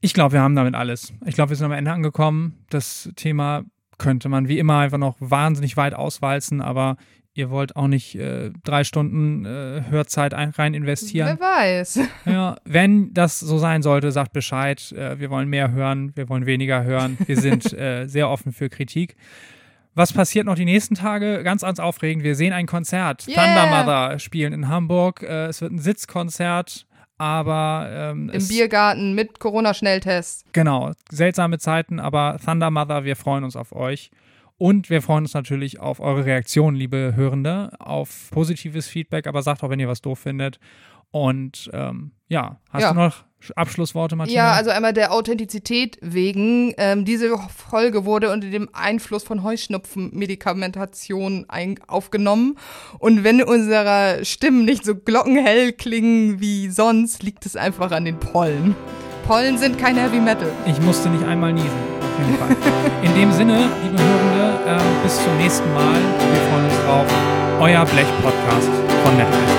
Ich 0.00 0.14
glaube, 0.14 0.32
wir 0.32 0.40
haben 0.40 0.56
damit 0.56 0.74
alles. 0.74 1.12
Ich 1.24 1.36
glaube, 1.36 1.50
wir 1.50 1.56
sind 1.56 1.66
am 1.66 1.70
Ende 1.70 1.92
angekommen. 1.92 2.64
Das 2.70 3.08
Thema 3.14 3.62
könnte 3.98 4.28
man 4.28 4.48
wie 4.48 4.58
immer 4.58 4.78
einfach 4.78 4.98
noch 4.98 5.14
wahnsinnig 5.20 5.76
weit 5.76 5.94
auswalzen, 5.94 6.60
aber 6.60 6.96
ihr 7.36 7.50
wollt 7.50 7.76
auch 7.76 7.86
nicht 7.86 8.14
äh, 8.14 8.50
drei 8.64 8.84
Stunden 8.84 9.44
äh, 9.44 9.82
Hörzeit 9.90 10.34
ein, 10.34 10.50
rein 10.50 10.74
investieren. 10.74 11.36
Wer 11.38 11.46
weiß. 11.46 12.00
Ja, 12.24 12.56
wenn 12.64 13.12
das 13.14 13.38
so 13.38 13.58
sein 13.58 13.82
sollte, 13.82 14.10
sagt 14.10 14.32
Bescheid. 14.32 14.92
Äh, 14.92 15.20
wir 15.20 15.30
wollen 15.30 15.48
mehr 15.48 15.70
hören, 15.72 16.12
wir 16.16 16.28
wollen 16.28 16.46
weniger 16.46 16.84
hören. 16.84 17.16
Wir 17.26 17.36
sind 17.36 17.72
äh, 17.78 18.06
sehr 18.06 18.28
offen 18.30 18.52
für 18.52 18.68
Kritik. 18.68 19.16
Was 19.94 20.12
passiert 20.12 20.46
noch 20.46 20.56
die 20.56 20.64
nächsten 20.64 20.94
Tage? 20.94 21.42
Ganz, 21.42 21.62
ganz 21.62 21.78
aufregend. 21.78 22.24
Wir 22.24 22.34
sehen 22.34 22.52
ein 22.52 22.66
Konzert. 22.66 23.26
Yeah. 23.28 23.44
Thunder 23.44 23.66
Mother 23.66 24.18
spielen 24.18 24.52
in 24.52 24.68
Hamburg. 24.68 25.22
Äh, 25.22 25.46
es 25.46 25.60
wird 25.60 25.72
ein 25.72 25.78
Sitzkonzert, 25.78 26.86
aber 27.18 27.88
ähm, 27.90 28.28
Im 28.30 28.48
Biergarten 28.48 29.14
mit 29.14 29.38
Corona-Schnelltest. 29.38 30.52
Genau, 30.52 30.92
seltsame 31.10 31.58
Zeiten, 31.58 32.00
aber 32.00 32.38
Thunder 32.44 32.70
Mother, 32.70 33.04
wir 33.04 33.16
freuen 33.16 33.44
uns 33.44 33.56
auf 33.56 33.72
euch. 33.72 34.10
Und 34.58 34.88
wir 34.88 35.02
freuen 35.02 35.24
uns 35.24 35.34
natürlich 35.34 35.80
auf 35.80 36.00
eure 36.00 36.24
Reaktionen, 36.24 36.76
liebe 36.76 37.12
Hörende, 37.14 37.72
auf 37.78 38.30
positives 38.30 38.88
Feedback, 38.88 39.26
aber 39.26 39.42
sagt 39.42 39.62
auch, 39.62 39.68
wenn 39.70 39.80
ihr 39.80 39.88
was 39.88 40.00
doof 40.00 40.18
findet. 40.20 40.58
Und 41.10 41.70
ähm, 41.72 42.12
ja, 42.28 42.58
hast 42.70 42.82
Ja. 42.82 42.92
du 42.92 42.98
noch 42.98 43.24
Abschlussworte, 43.54 44.16
Martina? 44.16 44.36
Ja, 44.36 44.52
also 44.52 44.70
einmal 44.70 44.92
der 44.92 45.12
Authentizität 45.12 45.98
wegen. 46.00 46.74
Ähm, 46.78 47.04
diese 47.04 47.36
Folge 47.48 48.04
wurde 48.04 48.32
unter 48.32 48.48
dem 48.50 48.68
Einfluss 48.72 49.22
von 49.22 49.42
Heuschnupfenmedikamentation 49.42 51.46
aufgenommen. 51.86 52.56
Und 52.98 53.24
wenn 53.24 53.42
unsere 53.42 54.24
Stimmen 54.24 54.64
nicht 54.64 54.84
so 54.84 54.96
glockenhell 54.96 55.72
klingen 55.72 56.40
wie 56.40 56.70
sonst, 56.70 57.22
liegt 57.22 57.46
es 57.46 57.56
einfach 57.56 57.92
an 57.92 58.04
den 58.04 58.18
Pollen. 58.18 58.74
Pollen 59.26 59.58
sind 59.58 59.76
kein 59.76 59.96
Heavy 59.96 60.20
Metal. 60.20 60.48
Ich 60.66 60.80
musste 60.80 61.08
nicht 61.08 61.24
einmal 61.24 61.52
niesen, 61.52 61.68
auf 62.00 62.24
jeden 62.24 62.38
Fall. 62.38 62.56
In 63.02 63.14
dem 63.14 63.32
Sinne, 63.32 63.68
liebe 63.82 63.98
Hörende, 64.00 64.60
ähm, 64.68 65.02
bis 65.02 65.16
zum 65.16 65.36
nächsten 65.36 65.72
Mal. 65.74 65.94
Wir 65.94 66.40
freuen 66.50 66.64
uns 66.64 66.74
drauf. 66.84 67.06
Euer 67.60 67.84
Blech-Podcast 67.84 68.70
von 69.04 69.16
Netflix. 69.16 69.55